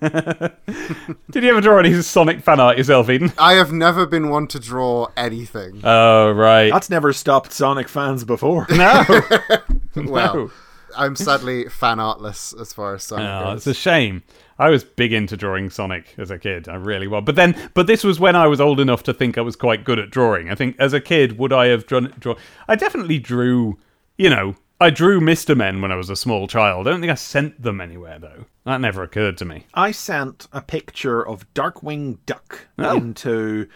Did 0.00 1.42
you 1.44 1.50
ever 1.50 1.60
draw 1.60 1.78
any 1.78 2.02
Sonic 2.02 2.40
fan 2.40 2.58
art 2.60 2.76
yourself, 2.78 3.08
Eden? 3.08 3.32
I 3.38 3.54
have 3.54 3.72
never 3.72 4.06
been 4.06 4.28
one 4.28 4.46
to 4.48 4.58
draw 4.58 5.08
anything. 5.16 5.80
Oh 5.84 6.32
right. 6.32 6.70
That's 6.72 6.90
never 6.90 7.12
stopped 7.12 7.52
Sonic 7.52 7.88
fans 7.88 8.24
before. 8.24 8.66
No. 8.70 9.04
well, 9.96 10.34
No. 10.34 10.50
I'm 10.96 11.16
sadly 11.16 11.68
fan 11.68 11.98
artless 12.00 12.52
as 12.60 12.72
far 12.72 12.94
as 12.94 13.02
Sonic 13.04 13.26
Oh, 13.28 13.44
goes. 13.52 13.58
it's 13.58 13.66
a 13.66 13.74
shame. 13.80 14.22
I 14.58 14.70
was 14.70 14.84
big 14.84 15.12
into 15.12 15.36
drawing 15.36 15.70
Sonic 15.70 16.14
as 16.18 16.30
a 16.30 16.38
kid. 16.38 16.68
I 16.68 16.76
really 16.76 17.06
was. 17.08 17.24
But 17.24 17.36
then, 17.36 17.70
but 17.74 17.86
this 17.86 18.04
was 18.04 18.20
when 18.20 18.36
I 18.36 18.46
was 18.46 18.60
old 18.60 18.78
enough 18.80 19.02
to 19.04 19.14
think 19.14 19.36
I 19.36 19.40
was 19.42 19.56
quite 19.56 19.84
good 19.84 19.98
at 19.98 20.10
drawing. 20.10 20.50
I 20.50 20.54
think 20.54 20.76
as 20.78 20.92
a 20.92 21.00
kid, 21.00 21.38
would 21.38 21.52
I 21.52 21.66
have 21.66 21.86
drawn? 21.86 22.12
draw 22.18 22.36
I 22.68 22.76
definitely 22.76 23.18
drew. 23.18 23.78
You 24.16 24.30
know, 24.30 24.54
I 24.80 24.90
drew 24.90 25.20
Mister 25.20 25.54
Men 25.54 25.80
when 25.80 25.90
I 25.90 25.96
was 25.96 26.10
a 26.10 26.16
small 26.16 26.46
child. 26.46 26.86
I 26.86 26.90
don't 26.92 27.00
think 27.00 27.10
I 27.10 27.16
sent 27.16 27.60
them 27.62 27.80
anywhere 27.80 28.18
though. 28.18 28.44
That 28.64 28.80
never 28.80 29.02
occurred 29.02 29.36
to 29.38 29.44
me. 29.44 29.66
I 29.74 29.90
sent 29.90 30.46
a 30.52 30.60
picture 30.62 31.26
of 31.26 31.52
Darkwing 31.54 32.18
Duck 32.26 32.68
Oh. 32.78 32.96
into 32.96 33.66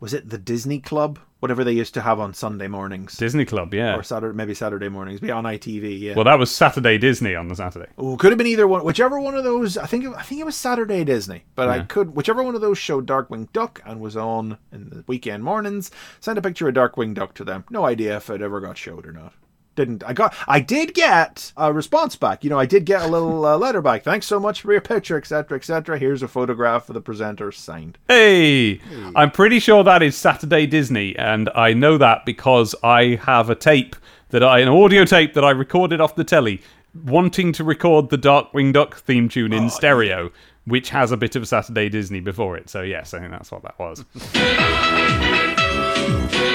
was 0.00 0.14
it 0.14 0.30
the 0.30 0.38
Disney 0.38 0.80
Club? 0.80 1.18
Whatever 1.40 1.64
they 1.64 1.72
used 1.72 1.94
to 1.94 2.00
have 2.00 2.18
on 2.18 2.32
Sunday 2.32 2.66
mornings. 2.66 3.16
Disney 3.16 3.44
Club, 3.44 3.74
yeah. 3.74 3.94
Or 3.94 4.02
Saturday 4.02 4.34
maybe 4.34 4.54
Saturday 4.54 4.88
mornings. 4.88 5.20
Be 5.20 5.30
on 5.30 5.44
ITV, 5.44 6.00
yeah. 6.00 6.14
Well, 6.14 6.24
that 6.24 6.38
was 6.38 6.50
Saturday 6.50 6.96
Disney 6.96 7.34
on 7.34 7.48
the 7.48 7.54
Saturday. 7.54 7.90
Oh, 7.98 8.16
could 8.16 8.32
have 8.32 8.38
been 8.38 8.46
either 8.46 8.66
one, 8.66 8.84
whichever 8.84 9.20
one 9.20 9.34
of 9.34 9.44
those. 9.44 9.76
I 9.76 9.86
think 9.86 10.04
it, 10.04 10.12
I 10.16 10.22
think 10.22 10.40
it 10.40 10.44
was 10.44 10.56
Saturday 10.56 11.04
Disney, 11.04 11.44
but 11.54 11.68
I 11.68 11.80
could 11.80 12.16
whichever 12.16 12.42
one 12.42 12.54
of 12.54 12.62
those 12.62 12.78
showed 12.78 13.06
Darkwing 13.06 13.52
Duck 13.52 13.82
and 13.84 14.00
was 14.00 14.16
on 14.16 14.56
in 14.72 14.88
the 14.88 15.04
weekend 15.06 15.44
mornings. 15.44 15.90
Send 16.20 16.38
a 16.38 16.42
picture 16.42 16.68
of 16.68 16.74
Darkwing 16.74 17.14
Duck 17.14 17.34
to 17.34 17.44
them. 17.44 17.64
No 17.70 17.84
idea 17.84 18.16
if 18.16 18.30
it 18.30 18.40
ever 18.40 18.60
got 18.60 18.78
showed 18.78 19.06
or 19.06 19.12
not. 19.12 19.34
Didn't 19.76 20.02
I 20.04 20.14
got? 20.14 20.34
I 20.48 20.58
did 20.60 20.94
get 20.94 21.52
a 21.56 21.72
response 21.72 22.16
back. 22.16 22.42
You 22.42 22.50
know, 22.50 22.58
I 22.58 22.64
did 22.66 22.86
get 22.86 23.02
a 23.02 23.06
little 23.06 23.44
uh, 23.44 23.56
letter 23.58 23.82
back. 23.82 24.02
Thanks 24.02 24.26
so 24.26 24.40
much 24.40 24.62
for 24.62 24.72
your 24.72 24.80
picture, 24.80 25.18
etc., 25.18 25.58
etc. 25.58 25.98
Here's 25.98 26.22
a 26.22 26.28
photograph 26.28 26.88
of 26.88 26.94
the 26.94 27.00
presenter 27.00 27.52
signed. 27.52 27.98
Hey, 28.08 28.80
I'm 29.14 29.30
pretty 29.30 29.60
sure 29.60 29.84
that 29.84 30.02
is 30.02 30.16
Saturday 30.16 30.66
Disney, 30.66 31.14
and 31.16 31.50
I 31.54 31.74
know 31.74 31.98
that 31.98 32.24
because 32.24 32.74
I 32.82 33.20
have 33.22 33.50
a 33.50 33.54
tape 33.54 33.94
that 34.30 34.42
I, 34.42 34.60
an 34.60 34.68
audio 34.68 35.04
tape 35.04 35.34
that 35.34 35.44
I 35.44 35.50
recorded 35.50 36.00
off 36.00 36.16
the 36.16 36.24
telly, 36.24 36.62
wanting 37.04 37.52
to 37.52 37.62
record 37.62 38.08
the 38.08 38.18
Darkwing 38.18 38.72
Duck 38.72 38.96
theme 38.96 39.28
tune 39.28 39.52
in 39.52 39.68
stereo, 39.68 40.32
which 40.64 40.88
has 40.90 41.12
a 41.12 41.16
bit 41.18 41.36
of 41.36 41.46
Saturday 41.46 41.90
Disney 41.90 42.20
before 42.20 42.56
it. 42.56 42.70
So 42.70 42.80
yes, 42.80 43.12
I 43.12 43.20
think 43.20 43.30
that's 43.30 43.52
what 43.52 43.62
that 43.62 43.78
was. 43.78 44.04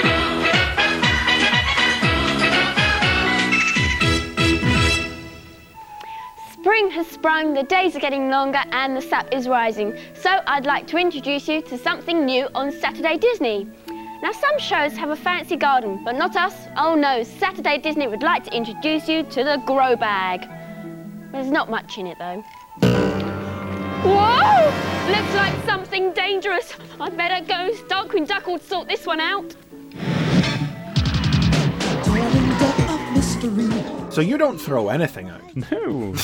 Spring 6.62 6.90
has 6.92 7.08
sprung, 7.08 7.54
the 7.54 7.64
days 7.64 7.96
are 7.96 7.98
getting 7.98 8.30
longer, 8.30 8.62
and 8.70 8.96
the 8.96 9.00
sap 9.02 9.34
is 9.34 9.48
rising. 9.48 9.98
So 10.14 10.30
I'd 10.46 10.64
like 10.64 10.86
to 10.88 10.96
introduce 10.96 11.48
you 11.48 11.60
to 11.62 11.76
something 11.76 12.24
new 12.24 12.48
on 12.54 12.70
Saturday 12.70 13.18
Disney. 13.18 13.66
Now, 14.22 14.30
some 14.30 14.56
shows 14.60 14.92
have 14.92 15.10
a 15.10 15.16
fancy 15.16 15.56
garden, 15.56 16.04
but 16.04 16.14
not 16.14 16.36
us. 16.36 16.54
Oh 16.76 16.94
no, 16.94 17.24
Saturday 17.24 17.78
Disney 17.78 18.06
would 18.06 18.22
like 18.22 18.44
to 18.44 18.56
introduce 18.56 19.08
you 19.08 19.24
to 19.24 19.42
the 19.42 19.60
grow 19.66 19.96
bag. 19.96 20.48
There's 21.32 21.50
not 21.50 21.68
much 21.68 21.98
in 21.98 22.06
it 22.06 22.16
though. 22.20 22.44
Whoa! 24.04 25.10
Looks 25.10 25.34
like 25.34 25.64
something 25.64 26.12
dangerous. 26.12 26.76
I'd 27.00 27.16
better 27.16 27.44
go. 27.44 27.72
Darkwing 27.88 28.28
Duck 28.28 28.46
will 28.46 28.60
sort 28.60 28.86
this 28.86 29.04
one 29.04 29.18
out. 29.18 29.56
So 34.12 34.20
you 34.20 34.36
don't 34.36 34.58
throw 34.58 34.90
anything 34.90 35.30
out. 35.30 35.40
No. 35.70 36.14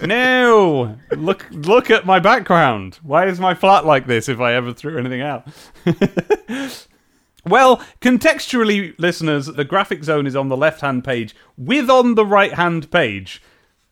no. 0.06 0.96
Look 1.12 1.46
look 1.50 1.90
at 1.90 2.04
my 2.06 2.18
background. 2.20 2.98
Why 3.02 3.26
is 3.26 3.40
my 3.40 3.54
flat 3.54 3.84
like 3.84 4.06
this 4.06 4.28
if 4.28 4.40
I 4.40 4.54
ever 4.54 4.72
threw 4.72 4.98
anything 4.98 5.20
out? 5.22 5.46
well, 7.46 7.82
contextually, 8.00 8.94
listeners, 8.98 9.46
the 9.46 9.64
graphic 9.64 10.04
zone 10.04 10.26
is 10.26 10.36
on 10.36 10.48
the 10.48 10.56
left-hand 10.56 11.04
page 11.04 11.34
with 11.56 11.88
on 11.88 12.14
the 12.14 12.26
right-hand 12.26 12.90
page 12.90 13.42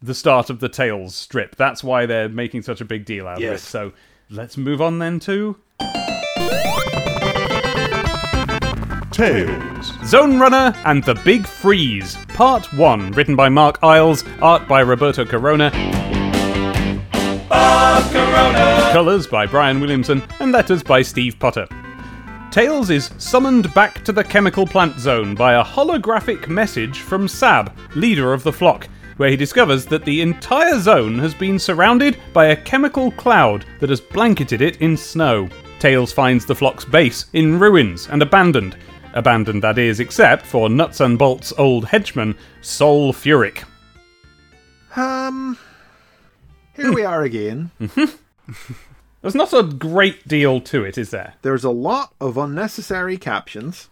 the 0.03 0.15
start 0.15 0.51
of 0.51 0.61
the 0.61 0.69
Tails 0.69 1.15
strip. 1.15 1.57
That's 1.57 1.83
why 1.83 2.07
they're 2.07 2.29
making 2.29 2.63
such 2.63 2.81
a 2.81 2.85
big 2.85 3.05
deal 3.05 3.27
out 3.27 3.43
of 3.43 3.45
it. 3.45 3.61
So, 3.61 3.93
let's 4.29 4.57
move 4.57 4.81
on 4.81 4.99
then 4.99 5.19
to 5.21 5.57
Tails. 9.21 9.93
Zone 10.07 10.41
Runner 10.41 10.75
and 10.87 11.05
the 11.05 11.15
Big 11.15 11.47
Freeze, 11.47 12.17
Part 12.29 12.73
1, 12.73 13.11
written 13.11 13.37
by 13.37 13.51
Mark 13.51 13.79
Eyles, 13.83 14.25
art 14.41 14.67
by 14.67 14.81
Roberto 14.81 15.27
Corona. 15.27 15.71
Colours 18.93 19.27
by 19.27 19.45
Brian 19.45 19.79
Williamson, 19.79 20.23
and 20.41 20.53
letters 20.53 20.83
by 20.83 21.03
Steve 21.03 21.39
Potter. 21.39 21.69
Tails 22.51 22.89
is 22.89 23.11
summoned 23.19 23.75
back 23.75 24.03
to 24.05 24.13
the 24.13 24.25
chemical 24.25 24.67
plant 24.67 24.99
zone 24.99 25.35
by 25.35 25.53
a 25.53 25.63
holographic 25.63 26.49
message 26.49 27.01
from 27.01 27.29
Sab, 27.29 27.77
leader 27.95 28.33
of 28.33 28.43
the 28.43 28.55
flock, 28.55 28.89
where 29.19 29.29
he 29.29 29.37
discovers 29.37 29.85
that 29.85 30.07
the 30.07 30.23
entire 30.23 30.81
zone 30.81 31.19
has 31.19 31.35
been 31.35 31.59
surrounded 31.59 32.17
by 32.33 32.47
a 32.47 32.57
chemical 32.57 33.11
cloud 33.11 33.67
that 33.81 33.91
has 33.91 34.01
blanketed 34.01 34.63
it 34.63 34.81
in 34.81 34.97
snow. 34.97 35.47
Tails 35.79 36.11
finds 36.11 36.47
the 36.47 36.55
flock's 36.55 36.87
base 36.87 37.27
in 37.35 37.59
ruins 37.59 38.09
and 38.09 38.23
abandoned. 38.23 38.79
Abandoned, 39.13 39.63
that 39.63 39.79
is, 39.79 39.99
except 40.01 40.47
for 40.47 40.69
Nuts 40.69 41.01
and 41.01 41.19
Bolts' 41.19 41.53
old 41.59 41.87
henchman, 41.87 42.37
Sol 42.61 43.13
Furyk. 43.13 43.65
Um, 44.97 45.59
here 46.75 46.93
we 46.93 47.05
are 47.05 47.23
again. 47.23 47.71
There's 49.23 49.35
not 49.35 49.53
a 49.53 49.63
great 49.63 50.27
deal 50.27 50.61
to 50.63 50.85
it, 50.85 50.97
is 50.97 51.11
there? 51.11 51.35
There's 51.43 51.65
a 51.65 51.71
lot 51.71 52.15
of 52.21 52.37
unnecessary 52.37 53.17
captions. 53.19 53.89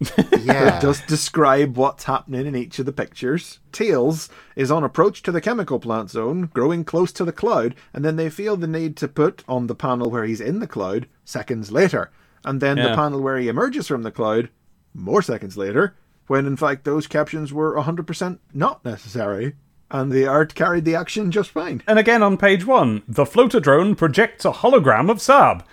Yeah. 0.42 0.64
that 0.64 0.82
just 0.82 1.06
describe 1.06 1.76
what's 1.76 2.04
happening 2.04 2.46
in 2.46 2.56
each 2.56 2.80
of 2.80 2.86
the 2.86 2.92
pictures. 2.92 3.60
Tails 3.70 4.28
is 4.56 4.68
on 4.68 4.82
approach 4.82 5.22
to 5.22 5.30
the 5.30 5.40
chemical 5.40 5.78
plant 5.78 6.10
zone, 6.10 6.50
growing 6.52 6.84
close 6.84 7.12
to 7.12 7.24
the 7.24 7.30
cloud, 7.32 7.76
and 7.94 8.04
then 8.04 8.16
they 8.16 8.28
feel 8.28 8.56
the 8.56 8.66
need 8.66 8.96
to 8.96 9.06
put 9.06 9.44
on 9.46 9.68
the 9.68 9.76
panel 9.76 10.10
where 10.10 10.24
he's 10.24 10.40
in 10.40 10.58
the 10.58 10.66
cloud 10.66 11.06
seconds 11.24 11.70
later. 11.70 12.10
And 12.44 12.60
then 12.60 12.76
the 12.76 12.94
panel 12.94 13.20
where 13.20 13.38
he 13.38 13.48
emerges 13.48 13.86
from 13.86 14.02
the 14.02 14.10
cloud 14.10 14.50
more 14.94 15.22
seconds 15.22 15.56
later, 15.56 15.94
when 16.26 16.46
in 16.46 16.56
fact 16.56 16.84
those 16.84 17.06
captions 17.06 17.52
were 17.52 17.74
100% 17.76 18.38
not 18.52 18.84
necessary, 18.84 19.54
and 19.90 20.10
the 20.10 20.26
art 20.26 20.54
carried 20.54 20.84
the 20.84 20.94
action 20.94 21.30
just 21.30 21.50
fine. 21.50 21.82
And 21.86 21.98
again 21.98 22.22
on 22.22 22.36
page 22.36 22.66
one, 22.66 23.02
the 23.06 23.26
floater 23.26 23.60
drone 23.60 23.94
projects 23.94 24.44
a 24.44 24.50
hologram 24.52 25.10
of 25.10 25.20
Sab. 25.20 25.64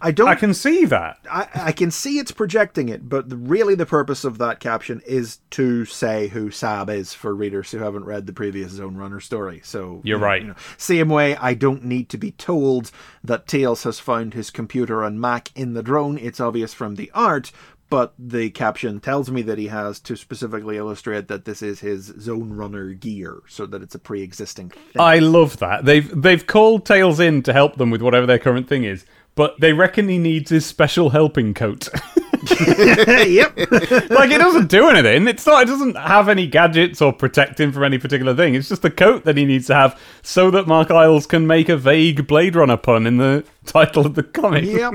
I 0.00 0.10
don't. 0.10 0.28
I 0.28 0.34
can 0.34 0.54
see 0.54 0.84
that. 0.86 1.18
I, 1.30 1.48
I 1.54 1.72
can 1.72 1.90
see 1.90 2.18
it's 2.18 2.32
projecting 2.32 2.88
it, 2.88 3.08
but 3.08 3.28
the, 3.28 3.36
really 3.36 3.74
the 3.74 3.86
purpose 3.86 4.24
of 4.24 4.38
that 4.38 4.60
caption 4.60 5.02
is 5.06 5.38
to 5.50 5.84
say 5.84 6.28
who 6.28 6.50
Sab 6.50 6.90
is 6.90 7.14
for 7.14 7.34
readers 7.34 7.70
who 7.70 7.78
haven't 7.78 8.04
read 8.04 8.26
the 8.26 8.32
previous 8.32 8.72
Zone 8.72 8.96
Runner 8.96 9.20
story. 9.20 9.60
So 9.64 10.00
You're 10.04 10.18
you 10.18 10.24
right. 10.24 10.42
you 10.42 10.48
know, 10.48 10.54
same 10.76 11.08
way, 11.08 11.36
I 11.36 11.54
don't 11.54 11.84
need 11.84 12.08
to 12.10 12.18
be 12.18 12.32
told 12.32 12.90
that 13.22 13.46
Tails 13.46 13.82
has 13.84 13.98
found 13.98 14.34
his 14.34 14.50
computer 14.50 15.02
and 15.02 15.20
Mac 15.20 15.50
in 15.54 15.74
the 15.74 15.82
drone. 15.82 16.18
It's 16.18 16.40
obvious 16.40 16.74
from 16.74 16.96
the 16.96 17.10
art, 17.14 17.52
but 17.90 18.14
the 18.18 18.50
caption 18.50 18.98
tells 18.98 19.30
me 19.30 19.42
that 19.42 19.58
he 19.58 19.68
has 19.68 20.00
to 20.00 20.16
specifically 20.16 20.76
illustrate 20.76 21.28
that 21.28 21.44
this 21.44 21.62
is 21.62 21.80
his 21.80 22.06
Zone 22.18 22.52
Runner 22.52 22.92
gear, 22.92 23.42
so 23.46 23.66
that 23.66 23.82
it's 23.82 23.94
a 23.94 23.98
pre-existing 23.98 24.70
thing. 24.70 25.00
I 25.00 25.18
love 25.18 25.58
that. 25.58 25.84
They've 25.84 26.10
they've 26.20 26.44
called 26.46 26.86
Tails 26.86 27.20
in 27.20 27.42
to 27.42 27.52
help 27.52 27.76
them 27.76 27.90
with 27.90 28.02
whatever 28.02 28.26
their 28.26 28.38
current 28.38 28.68
thing 28.68 28.84
is, 28.84 29.04
but 29.34 29.58
they 29.60 29.72
reckon 29.72 30.08
he 30.08 30.18
needs 30.18 30.50
his 30.50 30.64
special 30.66 31.10
helping 31.10 31.54
coat. 31.54 31.88
yep. 32.50 33.56
like 33.56 34.30
it 34.30 34.38
doesn't 34.38 34.68
do 34.68 34.88
anything. 34.88 35.26
It's 35.26 35.46
not. 35.46 35.62
It 35.62 35.66
doesn't 35.66 35.96
have 35.96 36.28
any 36.28 36.46
gadgets 36.46 37.00
or 37.00 37.12
protect 37.12 37.58
him 37.58 37.72
from 37.72 37.84
any 37.84 37.98
particular 37.98 38.34
thing. 38.34 38.54
It's 38.54 38.68
just 38.68 38.82
the 38.82 38.90
coat 38.90 39.24
that 39.24 39.36
he 39.36 39.44
needs 39.44 39.66
to 39.68 39.74
have 39.74 40.00
so 40.22 40.50
that 40.50 40.66
Mark 40.66 40.90
Eyles 40.90 41.26
can 41.26 41.46
make 41.46 41.68
a 41.68 41.76
vague 41.76 42.26
Blade 42.26 42.54
Runner 42.54 42.76
pun 42.76 43.06
in 43.06 43.16
the 43.16 43.44
title 43.66 44.06
of 44.06 44.14
the 44.14 44.22
comic. 44.22 44.64
Yep. 44.64 44.94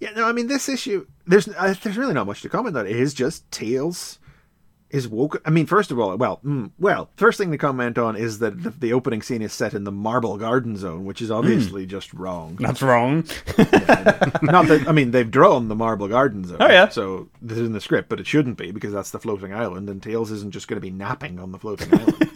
yeah, 0.00 0.10
no, 0.10 0.26
I 0.26 0.32
mean 0.32 0.48
this 0.48 0.68
issue. 0.68 1.06
There's 1.26 1.48
uh, 1.48 1.74
there's 1.82 1.96
really 1.96 2.14
not 2.14 2.26
much 2.26 2.42
to 2.42 2.48
comment 2.48 2.76
on. 2.76 2.86
It 2.86 2.96
is 2.96 3.14
just 3.14 3.50
Tails 3.50 4.18
is 4.90 5.08
woke. 5.08 5.40
I 5.44 5.50
mean, 5.50 5.66
first 5.66 5.90
of 5.90 5.98
all, 5.98 6.16
well, 6.16 6.40
mm, 6.44 6.70
well, 6.78 7.10
first 7.16 7.38
thing 7.38 7.50
to 7.50 7.58
comment 7.58 7.98
on 7.98 8.16
is 8.16 8.38
that 8.38 8.62
the, 8.62 8.70
the 8.70 8.92
opening 8.92 9.22
scene 9.22 9.42
is 9.42 9.52
set 9.52 9.74
in 9.74 9.84
the 9.84 9.92
Marble 9.92 10.36
Garden 10.36 10.76
Zone, 10.76 11.04
which 11.04 11.20
is 11.20 11.30
obviously 11.30 11.86
just 11.86 12.12
wrong. 12.14 12.56
That's 12.60 12.82
wrong. 12.82 13.24
Not 14.42 14.68
that 14.68 14.84
I 14.86 14.92
mean 14.92 15.10
they've 15.10 15.30
drawn 15.30 15.68
the 15.68 15.74
Marble 15.74 16.08
Garden 16.08 16.44
Zone. 16.44 16.58
Oh, 16.60 16.68
yeah. 16.68 16.88
So 16.88 17.28
this 17.42 17.58
is 17.58 17.66
in 17.66 17.72
the 17.72 17.80
script, 17.80 18.08
but 18.08 18.20
it 18.20 18.26
shouldn't 18.26 18.58
be 18.58 18.70
because 18.70 18.92
that's 18.92 19.10
the 19.10 19.18
floating 19.18 19.52
island, 19.52 19.88
and 19.88 20.02
Tails 20.02 20.30
isn't 20.30 20.52
just 20.52 20.68
going 20.68 20.80
to 20.80 20.86
be 20.86 20.90
napping 20.90 21.38
on 21.38 21.52
the 21.52 21.58
floating 21.58 21.92
island. 21.92 22.30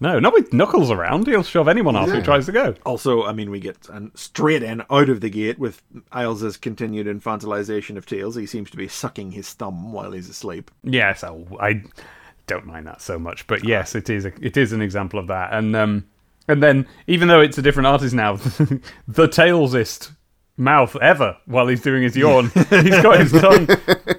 No, 0.00 0.18
not 0.18 0.32
with 0.32 0.52
Knuckles 0.52 0.90
around. 0.90 1.28
He'll 1.28 1.44
shove 1.44 1.68
anyone 1.68 1.94
off 1.94 2.10
who 2.10 2.20
tries 2.22 2.46
to 2.46 2.52
go. 2.52 2.74
Also, 2.84 3.24
I 3.24 3.32
mean, 3.32 3.50
we 3.50 3.60
get 3.60 3.88
an 3.88 4.10
straight 4.14 4.62
in 4.62 4.82
out 4.90 5.08
of 5.08 5.20
the 5.20 5.30
gate 5.30 5.60
with 5.60 5.80
Eyles's 6.12 6.56
continued 6.56 7.06
infantilization 7.06 7.96
of 7.96 8.04
Tails. 8.04 8.34
He 8.34 8.46
seems 8.46 8.68
to 8.70 8.76
be 8.76 8.88
sucking 8.88 9.30
his 9.30 9.52
thumb 9.52 9.92
while 9.92 10.10
he's 10.10 10.28
asleep. 10.28 10.72
Yeah, 10.82 11.14
so 11.14 11.46
I 11.60 11.84
don't 12.46 12.66
mind 12.66 12.86
that 12.88 13.00
so 13.00 13.18
much, 13.18 13.46
but 13.46 13.64
yes, 13.64 13.94
it 13.94 14.10
is 14.10 14.24
a, 14.24 14.32
it 14.44 14.56
is 14.56 14.72
an 14.72 14.82
example 14.82 15.20
of 15.20 15.28
that. 15.28 15.52
And 15.52 15.76
um, 15.76 16.04
and 16.48 16.62
then 16.62 16.86
even 17.06 17.28
though 17.28 17.40
it's 17.40 17.58
a 17.58 17.62
different 17.62 17.86
artist 17.86 18.14
now, 18.14 18.36
the 19.08 19.28
tailsist 19.28 20.10
mouth 20.62 20.96
ever 21.02 21.36
while 21.46 21.66
he's 21.68 21.82
doing 21.82 22.02
his 22.02 22.16
yawn, 22.16 22.50
he's 22.70 23.02
got 23.02 23.18
his 23.20 23.32
tongue 23.40 23.66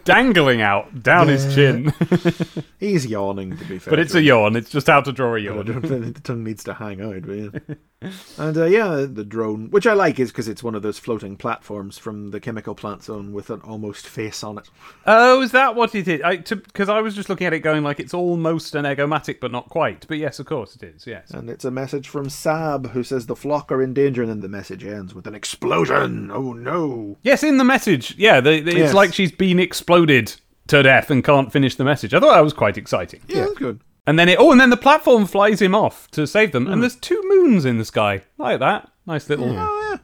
dangling 0.03 0.61
out 0.61 1.01
down 1.01 1.27
his 1.27 1.53
chin. 1.53 1.93
He's 2.79 3.05
yawning, 3.05 3.57
to 3.57 3.65
be 3.65 3.79
fair. 3.79 3.91
but 3.91 3.99
it's 3.99 4.13
a 4.13 4.19
him. 4.19 4.25
yawn. 4.25 4.55
It's 4.55 4.69
just 4.69 4.87
how 4.87 4.99
to 5.01 5.11
draw 5.13 5.35
a 5.35 5.39
yawn. 5.39 5.65
the 5.65 6.19
tongue 6.21 6.43
needs 6.43 6.63
to 6.65 6.73
hang 6.73 7.01
out. 7.01 7.21
But 7.25 7.33
yeah. 7.33 7.75
and 8.37 8.57
uh, 8.57 8.65
yeah, 8.65 9.05
the 9.09 9.23
drone, 9.23 9.69
which 9.69 9.85
I 9.87 9.93
like, 9.93 10.19
is 10.19 10.31
because 10.31 10.47
it's 10.47 10.63
one 10.63 10.75
of 10.75 10.81
those 10.81 10.99
floating 10.99 11.35
platforms 11.37 11.97
from 11.97 12.31
the 12.31 12.39
chemical 12.39 12.75
plant 12.75 13.03
zone 13.03 13.33
with 13.33 13.49
an 13.49 13.61
almost 13.61 14.07
face 14.07 14.43
on 14.43 14.57
it. 14.57 14.69
Oh, 15.05 15.41
is 15.41 15.51
that 15.51 15.75
what 15.75 15.95
it 15.95 16.07
is? 16.07 16.21
I 16.23 16.37
Because 16.37 16.89
I, 16.89 17.01
was 17.01 17.15
just 17.15 17.29
looking 17.29 17.47
at 17.47 17.53
it 17.53 17.59
going 17.59 17.83
like 17.83 17.99
it's 17.99 18.13
almost 18.13 18.75
an 18.75 18.85
Eggomatic, 18.85 19.39
but 19.39 19.51
not 19.51 19.69
quite. 19.69 20.05
But 20.07 20.17
yes, 20.17 20.39
of 20.39 20.45
course 20.45 20.75
it 20.75 20.83
is. 20.83 21.05
Yes. 21.07 21.31
And 21.31 21.49
it's 21.49 21.65
a 21.65 21.71
message 21.71 22.07
from 22.07 22.29
Sab, 22.29 22.91
who 22.91 23.03
says 23.03 23.25
the 23.25 23.35
flock 23.35 23.71
are 23.71 23.81
in 23.81 23.93
danger, 23.93 24.21
and 24.21 24.29
then 24.31 24.39
the 24.41 24.49
message 24.49 24.83
ends 24.83 25.13
with 25.13 25.27
an 25.27 25.35
explosion. 25.35 26.31
Oh 26.31 26.53
no! 26.53 27.17
Yes, 27.23 27.43
in 27.43 27.57
the 27.57 27.63
message. 27.63 28.15
Yeah, 28.17 28.39
the, 28.41 28.59
the- 28.61 28.71
it's 28.71 28.77
Yes. 28.79 28.93
like 28.93 29.13
she's 29.13 29.31
been 29.31 29.59
exploded 29.59 30.35
to 30.67 30.81
death 30.83 31.09
and 31.09 31.23
can't 31.23 31.51
finish 31.51 31.75
the 31.75 31.83
message. 31.83 32.13
I 32.13 32.19
thought 32.19 32.33
that 32.33 32.41
was 32.43 32.53
quite 32.53 32.77
exciting. 32.77 33.21
Yeah, 33.27 33.41
that's 33.45 33.57
good. 33.57 33.81
And 34.05 34.19
then 34.19 34.27
it 34.27 34.37
oh, 34.39 34.51
and 34.51 34.59
then 34.59 34.69
the 34.69 34.77
platform 34.77 35.25
flies 35.25 35.61
him 35.61 35.73
off 35.73 36.09
to 36.11 36.27
save 36.27 36.51
them, 36.51 36.65
and 36.65 36.75
hmm. 36.75 36.81
there's 36.81 36.95
two 36.95 37.21
moons 37.25 37.65
in 37.65 37.77
the 37.77 37.85
sky. 37.85 38.23
Like 38.37 38.59
that. 38.59 38.89
Nice 39.05 39.29
little 39.29 39.49
Oh 39.49 39.89
yeah. 39.91 39.97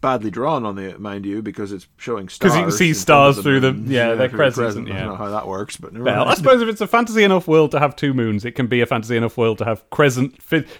Badly 0.00 0.30
drawn 0.30 0.66
on 0.66 0.76
the 0.76 0.98
mind 0.98 1.24
you, 1.24 1.42
because 1.42 1.72
it's 1.72 1.86
showing 1.96 2.28
stars. 2.28 2.52
Because 2.52 2.56
you 2.58 2.62
can 2.64 2.72
see 2.72 2.94
stars 2.94 3.38
of 3.38 3.44
through 3.44 3.60
the- 3.60 3.72
moons. 3.72 3.90
yeah, 3.90 4.14
they're 4.14 4.28
through 4.28 4.28
the 4.28 4.36
crescents, 4.36 4.74
crescent. 4.74 4.88
I 4.88 4.92
yeah. 4.92 4.98
don't 5.00 5.08
know 5.08 5.16
how 5.16 5.30
that 5.30 5.48
works, 5.48 5.76
but 5.76 5.92
never 5.92 6.04
Well, 6.04 6.28
I 6.28 6.34
suppose 6.34 6.60
if 6.60 6.68
it's 6.68 6.80
a 6.80 6.86
fantasy 6.86 7.24
enough 7.24 7.48
world 7.48 7.70
to 7.70 7.78
have 7.80 7.96
two 7.96 8.12
moons, 8.12 8.44
it 8.44 8.52
can 8.52 8.66
be 8.66 8.80
a 8.80 8.86
fantasy 8.86 9.16
enough 9.16 9.36
world 9.36 9.58
to 9.58 9.64
have 9.64 9.88
crescent, 9.90 10.38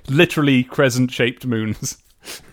literally 0.09 0.65
crescent-shaped 0.65 1.47
moons. 1.47 1.99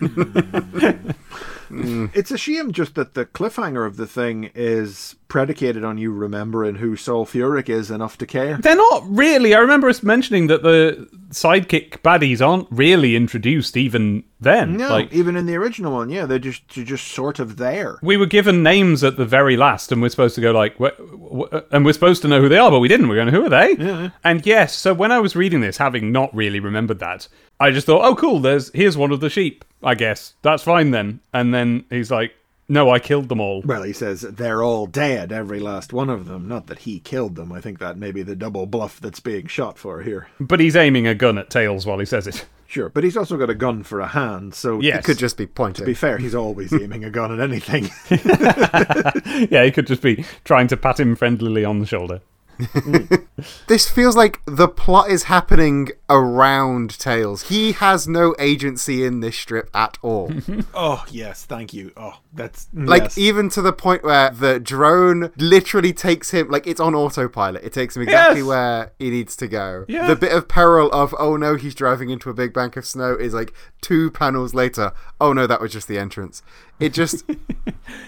Mm. 1.82 2.10
It's 2.14 2.30
a 2.30 2.38
shame 2.38 2.72
just 2.72 2.94
that 2.94 3.14
the 3.14 3.26
cliffhanger 3.26 3.86
of 3.86 3.96
the 3.96 4.06
thing 4.06 4.50
is 4.54 5.16
predicated 5.28 5.84
on 5.84 5.98
you 5.98 6.12
remembering 6.12 6.76
who 6.76 6.96
Sol 6.96 7.26
Furyk 7.26 7.68
is 7.68 7.90
enough 7.90 8.16
to 8.18 8.26
care. 8.26 8.56
They're 8.56 8.76
not 8.76 9.02
really. 9.06 9.54
I 9.54 9.58
remember 9.58 9.88
us 9.88 10.02
mentioning 10.02 10.46
that 10.46 10.62
the 10.62 11.08
sidekick 11.30 12.02
baddies 12.02 12.46
aren't 12.46 12.68
really 12.70 13.16
introduced 13.16 13.76
even 13.76 14.24
then. 14.44 14.76
No, 14.76 14.88
Like 14.90 15.12
even 15.12 15.34
in 15.36 15.46
the 15.46 15.56
original 15.56 15.92
one, 15.92 16.08
yeah, 16.10 16.26
they're 16.26 16.38
just 16.38 16.62
they're 16.74 16.84
just 16.84 17.08
sort 17.08 17.38
of 17.40 17.56
there. 17.56 17.98
we 18.02 18.16
were 18.16 18.26
given 18.26 18.62
names 18.62 19.02
at 19.02 19.16
the 19.16 19.24
very 19.24 19.56
last, 19.56 19.90
and 19.90 20.00
we're 20.00 20.08
supposed 20.10 20.34
to 20.36 20.40
go 20.40 20.52
like, 20.52 20.76
wh- 20.76 20.96
wh- 20.96 21.52
uh, 21.52 21.62
and 21.72 21.84
we're 21.84 21.92
supposed 21.92 22.22
to 22.22 22.28
know 22.28 22.40
who 22.40 22.48
they 22.48 22.58
are, 22.58 22.70
but 22.70 22.78
we 22.80 22.88
didn't. 22.88 23.08
We're 23.08 23.16
going, 23.16 23.28
who 23.34 23.44
are 23.44 23.48
they? 23.50 23.72
Yeah. 23.76 24.10
And 24.22 24.46
yes, 24.46 24.74
so 24.76 24.94
when 24.94 25.10
I 25.10 25.18
was 25.18 25.34
reading 25.34 25.60
this, 25.60 25.78
having 25.78 26.12
not 26.12 26.34
really 26.34 26.60
remembered 26.60 27.00
that, 27.00 27.26
I 27.58 27.70
just 27.72 27.86
thought, 27.86 28.04
oh, 28.04 28.14
cool. 28.14 28.38
There's 28.40 28.70
here's 28.72 28.96
one 28.96 29.10
of 29.10 29.20
the 29.20 29.30
sheep. 29.30 29.64
I 29.82 29.94
guess 29.94 30.34
that's 30.42 30.62
fine 30.62 30.92
then. 30.92 31.20
And 31.32 31.52
then 31.52 31.84
he's 31.90 32.10
like, 32.10 32.34
no, 32.66 32.88
I 32.88 32.98
killed 32.98 33.28
them 33.28 33.40
all. 33.42 33.60
Well, 33.62 33.82
he 33.82 33.92
says 33.92 34.22
they're 34.22 34.62
all 34.62 34.86
dead, 34.86 35.30
every 35.32 35.60
last 35.60 35.92
one 35.92 36.08
of 36.08 36.24
them. 36.24 36.48
Not 36.48 36.66
that 36.68 36.78
he 36.78 36.98
killed 37.00 37.36
them. 37.36 37.52
I 37.52 37.60
think 37.60 37.78
that 37.78 37.98
may 37.98 38.10
be 38.10 38.22
the 38.22 38.34
double 38.34 38.64
bluff 38.64 38.98
that's 39.00 39.20
being 39.20 39.46
shot 39.48 39.76
for 39.78 40.00
here. 40.02 40.28
But 40.40 40.60
he's 40.60 40.74
aiming 40.74 41.06
a 41.06 41.14
gun 41.14 41.36
at 41.36 41.50
Tails 41.50 41.84
while 41.84 41.98
he 41.98 42.06
says 42.06 42.26
it. 42.26 42.46
Sure, 42.74 42.88
but 42.88 43.04
he's 43.04 43.16
also 43.16 43.36
got 43.36 43.48
a 43.48 43.54
gun 43.54 43.84
for 43.84 44.00
a 44.00 44.08
hand, 44.08 44.52
so 44.52 44.80
Yes. 44.80 44.98
It 44.98 45.04
could 45.04 45.18
just 45.18 45.36
be 45.36 45.46
pointing. 45.46 45.84
to 45.84 45.86
be 45.86 45.94
fair, 45.94 46.18
he's 46.18 46.34
always 46.34 46.72
aiming 46.82 47.04
a 47.04 47.10
gun 47.10 47.30
at 47.30 47.38
anything. 47.38 47.84
yeah, 49.48 49.64
he 49.64 49.70
could 49.70 49.86
just 49.86 50.02
be 50.02 50.24
trying 50.42 50.66
to 50.66 50.76
pat 50.76 50.98
him 50.98 51.16
friendlily 51.16 51.64
on 51.64 51.78
the 51.78 51.86
shoulder. 51.86 52.20
This 53.66 53.90
feels 53.90 54.14
like 54.16 54.40
the 54.46 54.68
plot 54.68 55.10
is 55.10 55.24
happening 55.24 55.88
around 56.08 56.98
Tails. 56.98 57.48
He 57.48 57.72
has 57.72 58.06
no 58.06 58.34
agency 58.38 59.04
in 59.04 59.20
this 59.20 59.36
strip 59.36 59.68
at 59.74 59.98
all. 60.02 60.32
oh 60.74 61.04
yes, 61.10 61.44
thank 61.44 61.74
you. 61.74 61.92
Oh, 61.96 62.20
that's 62.32 62.66
mm, 62.74 62.86
Like 62.88 63.02
yes. 63.02 63.18
even 63.18 63.48
to 63.50 63.60
the 63.62 63.72
point 63.72 64.04
where 64.04 64.30
the 64.30 64.60
drone 64.60 65.30
literally 65.36 65.92
takes 65.92 66.30
him 66.30 66.48
like 66.48 66.66
it's 66.66 66.80
on 66.80 66.94
autopilot. 66.94 67.64
It 67.64 67.72
takes 67.72 67.96
him 67.96 68.02
exactly 68.04 68.40
Yes. 68.40 68.46
where 68.48 68.92
he 68.98 69.10
needs 69.10 69.34
to 69.36 69.48
go. 69.48 69.84
Yeah. 69.88 70.06
The 70.06 70.16
bit 70.16 70.32
of 70.32 70.46
peril 70.48 70.90
of 70.92 71.14
oh 71.18 71.36
no, 71.36 71.56
he's 71.56 71.74
driving 71.74 72.10
into 72.10 72.30
a 72.30 72.34
big 72.34 72.52
bank 72.54 72.76
of 72.76 72.86
snow 72.86 73.14
is 73.14 73.34
like 73.34 73.52
two 73.80 74.10
panels 74.12 74.54
later. 74.54 74.92
Oh 75.20 75.32
no, 75.32 75.46
that 75.48 75.60
was 75.60 75.72
just 75.72 75.88
the 75.88 75.98
entrance. 75.98 76.42
It 76.80 76.92
just 76.92 77.24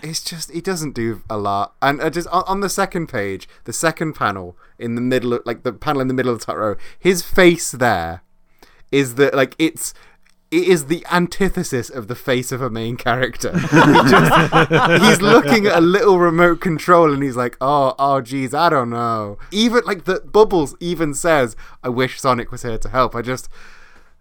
it's 0.02 0.22
just 0.22 0.50
he 0.50 0.60
doesn't 0.60 0.94
do 0.94 1.22
a 1.30 1.36
lot. 1.36 1.74
And 1.80 2.00
uh, 2.00 2.10
just 2.10 2.28
on, 2.28 2.44
on 2.46 2.60
the 2.60 2.68
second 2.68 3.08
page, 3.08 3.48
the 3.64 3.72
second 3.72 4.14
panel 4.14 4.56
in 4.78 4.94
the 4.94 5.00
middle 5.00 5.32
of 5.34 5.42
like 5.46 5.62
the 5.62 5.72
panel 5.72 6.00
in 6.00 6.08
the 6.08 6.14
middle 6.14 6.32
of 6.32 6.40
the 6.40 6.44
top 6.46 6.56
row, 6.56 6.76
his 6.98 7.22
face 7.22 7.70
there 7.70 8.22
is 8.92 9.14
the 9.16 9.30
like 9.34 9.54
it's 9.58 9.94
it 10.50 10.68
is 10.68 10.86
the 10.86 11.04
antithesis 11.10 11.90
of 11.90 12.06
the 12.06 12.14
face 12.14 12.52
of 12.52 12.62
a 12.62 12.70
main 12.70 12.96
character. 12.96 13.50
Just- 13.54 15.02
he's 15.02 15.20
looking 15.20 15.66
at 15.66 15.78
a 15.78 15.80
little 15.80 16.18
remote 16.20 16.60
control 16.60 17.12
and 17.12 17.22
he's 17.22 17.36
like, 17.36 17.56
"Oh, 17.60 17.94
oh, 17.98 18.20
geez, 18.20 18.54
I 18.54 18.68
don't 18.68 18.90
know." 18.90 19.38
Even 19.50 19.84
like 19.84 20.04
the 20.04 20.20
bubbles 20.20 20.76
even 20.78 21.14
says, 21.14 21.56
"I 21.82 21.88
wish 21.88 22.20
Sonic 22.20 22.52
was 22.52 22.62
here 22.62 22.78
to 22.78 22.88
help." 22.88 23.16
I 23.16 23.22
just 23.22 23.48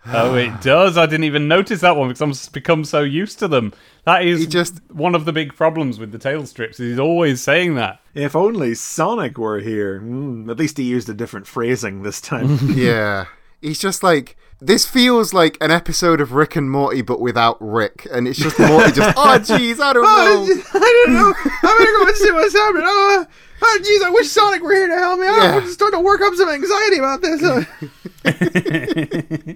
Oh, 0.08 0.36
it 0.36 0.62
does. 0.62 0.98
I 0.98 1.06
didn't 1.06 1.24
even 1.26 1.48
notice 1.48 1.82
that 1.82 1.96
one 1.96 2.08
because 2.10 2.22
I'm 2.22 2.30
s- 2.32 2.50
become 2.50 2.84
so 2.84 3.02
used 3.02 3.40
to 3.40 3.48
them. 3.48 3.74
That 4.06 4.24
is 4.26 4.46
just 4.48 4.80
one 4.92 5.16
of 5.16 5.26
the 5.26 5.34
big 5.34 5.56
problems 5.56 5.98
with 6.00 6.12
the 6.12 6.20
tail 6.20 6.46
strips. 6.46 6.80
Is 6.80 6.92
he's 6.92 7.00
always 7.00 7.42
saying 7.42 7.76
that. 7.76 8.00
If 8.14 8.36
only 8.36 8.76
Sonic 8.76 9.38
were 9.38 9.60
here. 9.60 10.00
Mm, 10.02 10.50
at 10.50 10.58
least 10.58 10.78
he 10.78 10.84
used 10.84 11.10
a 11.10 11.14
different 11.14 11.48
phrasing 11.48 12.04
this 12.04 12.22
time. 12.22 12.58
yeah, 12.76 13.26
he's 13.62 13.80
just 13.80 14.04
like. 14.04 14.38
This 14.62 14.86
feels 14.86 15.34
like 15.34 15.58
an 15.60 15.70
episode 15.70 16.22
of 16.22 16.32
Rick 16.32 16.56
and 16.56 16.72
Morty, 16.72 17.02
but 17.02 17.20
without 17.20 17.58
Rick, 17.60 18.08
and 18.10 18.26
it's 18.26 18.40
just 18.40 18.58
Morty. 18.58 18.94
Just 18.94 19.14
oh, 19.18 19.38
jeez, 19.38 19.82
I 19.82 19.92
don't 19.92 20.04
know. 20.04 20.64
I 20.74 21.04
don't 21.06 21.14
know. 21.14 21.34
I'm 21.62 21.78
gonna 21.78 21.92
go 21.92 22.08
and 22.08 22.16
see 22.16 22.32
what's 22.32 22.54
happening. 22.54 22.84
Oh, 22.88 23.26
oh, 23.68 23.80
jeez, 23.82 24.06
I 24.06 24.10
wish 24.12 24.30
Sonic 24.30 24.62
were 24.62 24.74
here 24.74 24.88
to 24.88 24.96
help 24.98 25.20
me 25.20 25.28
out. 25.28 25.38
Yeah. 25.44 25.56
I'm 25.58 25.68
starting 25.70 26.00
to 26.00 26.04
work 26.06 26.22
up 26.22 26.34
some 26.36 26.50
anxiety 26.50 26.98
about 26.98 27.22
this. 27.22 27.42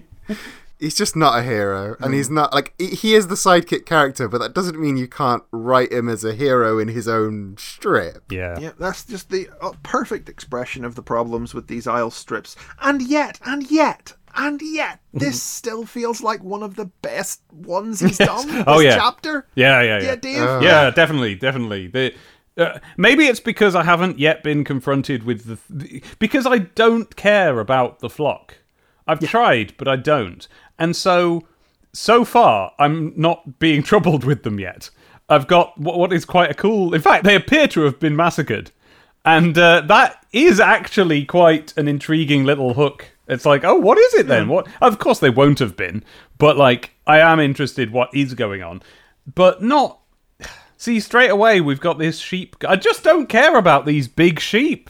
He's 0.78 0.94
just 0.94 1.14
not 1.14 1.38
a 1.38 1.42
hero 1.42 1.94
and 2.00 2.14
he's 2.14 2.30
not 2.30 2.54
like 2.54 2.72
he- 2.78 2.94
he 2.94 3.14
is 3.14 3.26
the 3.28 3.34
sidekick 3.34 3.84
character 3.84 4.28
but 4.28 4.38
that 4.38 4.54
doesn't 4.54 4.80
mean 4.80 4.96
you 4.96 5.08
can't 5.08 5.42
write 5.50 5.92
him 5.92 6.08
as 6.08 6.24
a 6.24 6.32
hero 6.34 6.78
in 6.78 6.88
his 6.88 7.06
own 7.06 7.54
strip 7.58 8.22
yeah 8.32 8.58
yeah, 8.58 8.70
that's 8.78 9.04
just 9.04 9.28
the 9.28 9.50
uh, 9.60 9.72
perfect 9.82 10.30
expression 10.30 10.82
of 10.86 10.94
the 10.94 11.02
problems 11.02 11.52
with 11.52 11.66
these 11.66 11.86
Eyles 11.86 12.14
strips. 12.14 12.56
And 12.80 13.02
yet, 13.02 13.38
and 13.44 13.70
yet, 13.70 14.14
and 14.34 14.58
yet, 14.62 15.00
this 15.12 15.42
still 15.42 15.84
feels 15.84 16.22
like 16.22 16.42
one 16.42 16.62
of 16.62 16.76
the 16.76 16.86
best 17.02 17.42
ones 17.52 18.00
he's 18.00 18.16
done. 18.16 18.46
This 18.48 18.64
Oh, 18.66 18.80
yeah. 18.80 18.96
chapter. 18.96 19.46
Yeah, 19.54 19.82
yeah, 19.82 19.98
yeah. 19.98 20.04
Yeah, 20.06 20.16
Dave? 20.16 20.42
Uh, 20.42 20.60
yeah, 20.62 20.90
definitely, 20.90 21.34
definitely. 21.34 21.88
The, 21.88 22.14
uh, 22.60 22.78
maybe 22.96 23.26
it's 23.26 23.40
because 23.40 23.74
I 23.74 23.82
haven't 23.82 24.18
yet 24.18 24.42
been 24.42 24.64
confronted 24.64 25.24
with 25.24 25.46
the, 25.46 25.58
the 25.68 26.02
because 26.18 26.46
I 26.46 26.58
don't 26.58 27.14
care 27.16 27.58
about 27.60 28.00
the 28.00 28.10
flock. 28.10 28.56
I've 29.06 29.20
tried, 29.20 29.76
but 29.76 29.88
I 29.88 29.96
don't, 29.96 30.46
and 30.78 30.94
so 30.94 31.46
so 31.92 32.24
far 32.24 32.72
I'm 32.78 33.12
not 33.16 33.58
being 33.58 33.82
troubled 33.90 34.24
with 34.24 34.42
them 34.42 34.60
yet. 34.60 34.90
I've 35.28 35.46
got 35.46 35.78
what, 35.78 35.98
what 35.98 36.12
is 36.12 36.24
quite 36.24 36.50
a 36.50 36.54
cool. 36.54 36.94
In 36.94 37.00
fact, 37.00 37.24
they 37.24 37.36
appear 37.36 37.68
to 37.68 37.82
have 37.82 38.00
been 38.00 38.16
massacred, 38.16 38.72
and 39.24 39.56
uh, 39.56 39.82
that 39.82 40.24
is 40.32 40.60
actually 40.60 41.24
quite 41.24 41.76
an 41.76 41.88
intriguing 41.88 42.44
little 42.44 42.74
hook. 42.74 43.06
It's 43.28 43.46
like, 43.46 43.64
oh, 43.64 43.76
what 43.76 43.96
is 43.96 44.14
it 44.14 44.26
then? 44.26 44.48
What? 44.48 44.66
Of 44.80 44.98
course, 44.98 45.20
they 45.20 45.30
won't 45.30 45.60
have 45.60 45.76
been, 45.76 46.04
but 46.38 46.56
like, 46.56 46.90
I 47.06 47.20
am 47.20 47.38
interested 47.38 47.92
what 47.92 48.12
is 48.12 48.34
going 48.34 48.62
on, 48.62 48.82
but 49.32 49.62
not. 49.62 49.99
See, 50.80 50.98
straight 51.00 51.30
away 51.30 51.60
we've 51.60 51.78
got 51.80 51.98
this 51.98 52.18
sheep. 52.18 52.56
I 52.66 52.76
just 52.76 53.04
don't 53.04 53.28
care 53.28 53.56
about 53.58 53.84
these 53.84 54.08
big 54.08 54.40
sheep. 54.40 54.88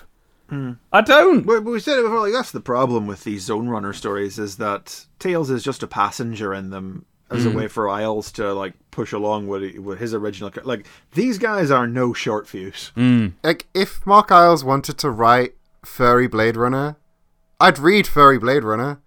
I 0.93 1.01
don't. 1.01 1.43
But, 1.47 1.65
but 1.65 1.71
we 1.73 1.81
said 1.81 1.99
it 1.99 2.03
before, 2.03 2.21
like 2.21 2.33
that's 2.33 2.53
the 2.53 2.61
problem 2.61 3.07
with 3.09 3.25
these 3.25 3.43
Zone 3.43 3.69
Runner 3.69 3.93
stories 3.93 4.39
is 4.39 4.57
that 4.59 5.07
Tails 5.19 5.51
is 5.51 5.62
just 5.65 5.83
a 5.83 5.89
passenger 5.89 6.55
in 6.55 6.71
them 6.71 7.07
as 7.29 7.45
a 7.45 7.49
Mm. 7.51 7.55
way 7.55 7.69
for 7.69 7.89
Eyles 7.89 8.31
to 8.33 8.53
like 8.53 8.75
push 8.93 9.12
along 9.12 9.49
with 9.49 9.79
with 9.79 9.99
his 9.99 10.15
original. 10.15 10.53
Like 10.65 10.87
these 11.12 11.39
guys 11.39 11.71
are 11.73 11.87
no 11.89 12.12
short 12.12 12.47
fuse. 12.49 12.93
like 13.45 13.67
if 13.75 14.05
mark 14.07 14.31
Eyles 14.31 14.62
wanted 14.65 14.97
to 14.99 15.11
write 15.11 15.55
furry 15.85 16.27
blade 16.29 16.57
runner 16.57 16.97
i'd 17.61 17.79
read 17.79 18.07
furry 18.07 18.39
blade 18.39 18.62
runner 18.65 19.01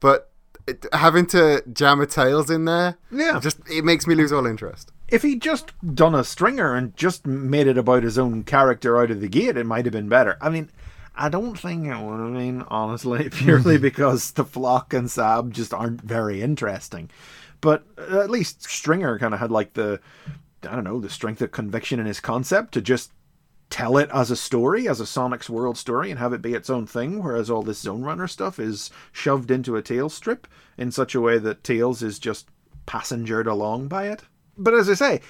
but 0.00 0.30
it, 0.66 0.84
having 0.92 1.24
to 1.24 1.62
jam 1.72 1.98
a 2.00 2.06
tails 2.06 2.50
in 2.50 2.66
there 2.66 2.98
Yeah. 3.10 3.40
just 3.40 3.58
it 3.70 3.84
makes 3.84 4.06
me 4.06 4.14
lose 4.14 4.30
all 4.32 4.44
interest 4.46 4.92
If 5.10 5.22
he'd 5.22 5.42
just 5.42 5.72
done 5.94 6.14
a 6.14 6.22
stringer 6.22 6.74
and 6.74 6.96
just 6.96 7.26
made 7.26 7.66
it 7.66 7.76
about 7.76 8.04
his 8.04 8.18
own 8.18 8.44
character 8.44 8.96
out 8.96 9.10
of 9.10 9.20
the 9.20 9.28
gate, 9.28 9.56
it 9.56 9.66
might 9.66 9.84
have 9.84 9.92
been 9.92 10.08
better. 10.08 10.38
I 10.40 10.50
mean, 10.50 10.70
I 11.16 11.28
don't 11.28 11.58
think 11.58 11.86
it 11.86 11.98
would 11.98 12.20
have 12.20 12.32
been, 12.32 12.62
honestly, 12.68 13.28
purely 13.30 13.74
mm-hmm. 13.74 13.82
because 13.82 14.30
the 14.32 14.44
Flock 14.44 14.94
and 14.94 15.10
Sab 15.10 15.52
just 15.52 15.74
aren't 15.74 16.00
very 16.00 16.40
interesting. 16.40 17.10
But 17.60 17.84
uh, 17.98 18.20
at 18.20 18.30
least 18.30 18.62
Stringer 18.62 19.18
kind 19.18 19.34
of 19.34 19.40
had 19.40 19.50
like 19.50 19.74
the, 19.74 20.00
I 20.62 20.74
don't 20.74 20.84
know, 20.84 21.00
the 21.00 21.10
strength 21.10 21.42
of 21.42 21.50
conviction 21.50 21.98
in 21.98 22.06
his 22.06 22.20
concept 22.20 22.72
to 22.74 22.80
just 22.80 23.12
tell 23.68 23.96
it 23.96 24.10
as 24.12 24.30
a 24.30 24.36
story, 24.36 24.88
as 24.88 25.00
a 25.00 25.06
Sonic's 25.06 25.50
World 25.50 25.76
story, 25.76 26.10
and 26.10 26.18
have 26.18 26.32
it 26.32 26.42
be 26.42 26.54
its 26.54 26.70
own 26.70 26.86
thing, 26.86 27.22
whereas 27.22 27.50
all 27.50 27.62
this 27.62 27.78
Zone 27.78 28.02
Runner 28.02 28.26
stuff 28.26 28.58
is 28.58 28.90
shoved 29.12 29.50
into 29.50 29.76
a 29.76 29.82
Tails 29.82 30.14
strip 30.14 30.46
in 30.78 30.90
such 30.90 31.14
a 31.14 31.20
way 31.20 31.38
that 31.38 31.64
Tails 31.64 32.02
is 32.02 32.18
just 32.18 32.48
passengered 32.86 33.46
along 33.46 33.88
by 33.88 34.06
it. 34.06 34.22
But 34.62 34.74
as 34.74 34.88
I 34.88 34.94
say, 34.94 35.20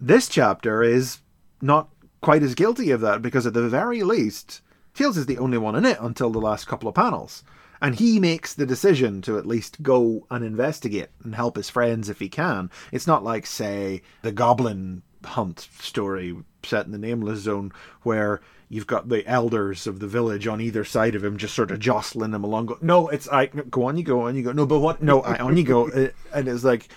this 0.00 0.28
chapter 0.28 0.82
is 0.82 1.18
not 1.60 1.88
quite 2.20 2.42
as 2.42 2.54
guilty 2.54 2.90
of 2.90 3.00
that 3.02 3.22
because 3.22 3.46
at 3.46 3.54
the 3.54 3.68
very 3.68 4.02
least, 4.02 4.62
Tails 4.94 5.16
is 5.16 5.26
the 5.26 5.38
only 5.38 5.58
one 5.58 5.76
in 5.76 5.84
it 5.84 5.98
until 6.00 6.30
the 6.30 6.40
last 6.40 6.66
couple 6.66 6.88
of 6.88 6.94
panels. 6.94 7.44
And 7.82 7.96
he 7.96 8.18
makes 8.18 8.54
the 8.54 8.64
decision 8.64 9.20
to 9.22 9.36
at 9.36 9.46
least 9.46 9.82
go 9.82 10.26
and 10.30 10.42
investigate 10.42 11.10
and 11.22 11.34
help 11.34 11.56
his 11.56 11.68
friends 11.68 12.08
if 12.08 12.18
he 12.18 12.28
can. 12.30 12.70
It's 12.90 13.06
not 13.06 13.22
like, 13.22 13.44
say, 13.44 14.00
the 14.22 14.32
Goblin 14.32 15.02
Hunt 15.24 15.68
story 15.78 16.34
set 16.62 16.86
in 16.86 16.92
the 16.92 16.98
Nameless 16.98 17.40
Zone, 17.40 17.72
where 18.02 18.40
you've 18.68 18.86
got 18.86 19.08
the 19.08 19.26
elders 19.26 19.86
of 19.86 20.00
the 20.00 20.06
village 20.06 20.46
on 20.46 20.60
either 20.60 20.84
side 20.84 21.14
of 21.14 21.24
him 21.24 21.36
just 21.36 21.54
sort 21.54 21.70
of 21.70 21.78
jostling 21.78 22.32
him 22.32 22.44
along. 22.44 22.66
Go, 22.66 22.78
no, 22.80 23.08
it's 23.08 23.28
I 23.28 23.46
go 23.46 23.84
on, 23.84 23.96
you 23.96 24.04
go 24.04 24.22
on, 24.22 24.36
you 24.36 24.42
go. 24.42 24.52
No, 24.52 24.66
but 24.66 24.80
what? 24.80 25.02
No, 25.02 25.20
I 25.22 25.36
on 25.38 25.56
you 25.56 25.64
go. 25.64 26.10
And 26.32 26.48
it's 26.48 26.64
like 26.64 26.88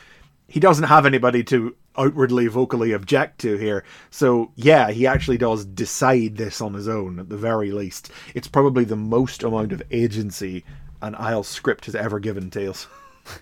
he 0.50 0.60
doesn't 0.60 0.86
have 0.86 1.06
anybody 1.06 1.44
to 1.46 1.76
outwardly 1.98 2.48
vocally 2.48 2.92
object 2.92 3.40
to 3.42 3.58
here. 3.58 3.84
So 4.10 4.52
yeah, 4.56 4.92
he 4.92 5.06
actually 5.06 5.38
does 5.38 5.66
decide 5.66 6.38
this 6.38 6.62
on 6.62 6.74
his 6.74 6.88
own 6.88 7.20
at 7.20 7.30
the 7.30 7.38
very 7.38 7.72
least. 7.72 8.12
It's 8.34 8.48
probably 8.48 8.84
the 8.84 8.96
most 8.96 9.44
amount 9.44 9.72
of 9.72 9.84
agency 9.92 10.64
an 11.02 11.16
Eyles 11.16 11.48
script 11.48 11.86
has 11.86 11.96
ever 11.96 12.20
given 12.20 12.50
Tails. 12.50 12.88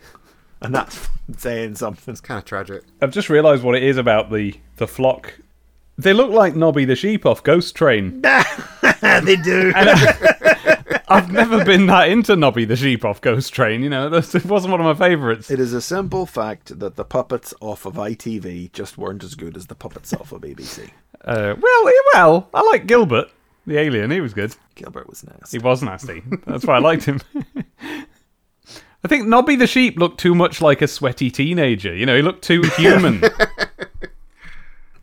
and 0.61 0.73
that's 0.75 1.07
saying 1.38 1.75
something. 1.75 2.11
It's 2.11 2.21
kind 2.21 2.38
of 2.39 2.45
tragic. 2.45 2.84
I've 3.01 3.11
just 3.11 3.29
realised 3.29 3.63
what 3.63 3.75
it 3.75 3.84
is 3.84 3.97
about 3.97 4.31
the 4.31 4.55
the 4.77 4.88
flock. 4.88 5.34
They 5.97 6.13
look 6.13 6.29
like 6.29 6.55
Nobby 6.55 6.85
the 6.85 6.95
sheep 6.95 7.25
off 7.25 7.41
Ghost 7.43 7.75
Train. 7.75 8.21
they 9.01 9.35
do. 9.35 9.73
I've 11.07 11.31
never 11.31 11.64
been 11.64 11.85
that 11.88 12.09
into 12.09 12.35
Nobby 12.35 12.65
the 12.65 12.76
sheep 12.76 13.03
off 13.05 13.22
Ghost 13.22 13.53
Train. 13.53 13.81
You 13.84 13.89
know, 13.89 14.07
it 14.14 14.45
wasn't 14.45 14.72
one 14.72 14.81
of 14.81 14.85
my 14.85 14.93
favourites. 14.93 15.49
It 15.51 15.59
is 15.59 15.73
a 15.73 15.81
simple 15.81 16.26
fact 16.26 16.80
that 16.80 16.95
the 16.95 17.05
puppets 17.05 17.53
off 17.59 17.85
of 17.85 17.95
ITV 17.95 18.72
just 18.72 18.97
weren't 18.97 19.23
as 19.23 19.35
good 19.35 19.57
as 19.57 19.68
the 19.68 19.76
puppets 19.76 20.14
off 20.14 20.31
of 20.31 20.41
BBC. 20.41 20.89
Uh, 21.23 21.55
well, 21.59 21.93
well, 22.14 22.49
I 22.53 22.61
like 22.61 22.88
Gilbert, 22.88 23.30
the 23.65 23.77
alien. 23.77 24.11
He 24.11 24.22
was 24.22 24.34
good. 24.34 24.55
Gilbert 24.76 25.09
was 25.09 25.23
nasty. 25.23 25.57
He 25.57 25.64
was 25.64 25.84
nasty. 25.84 26.23
That's 26.45 26.65
why 26.65 26.76
I 26.76 26.80
liked 26.80 27.05
him. 27.05 27.22
I 29.03 29.07
think 29.07 29.27
Nobby 29.27 29.55
the 29.55 29.68
sheep 29.68 29.97
looked 29.97 30.19
too 30.19 30.35
much 30.35 30.61
like 30.61 30.81
a 30.81 30.88
sweaty 30.88 31.30
teenager. 31.31 31.95
You 31.95 32.05
know, 32.05 32.15
he 32.15 32.22
looked 32.22 32.43
too 32.43 32.64
human. 32.76 33.22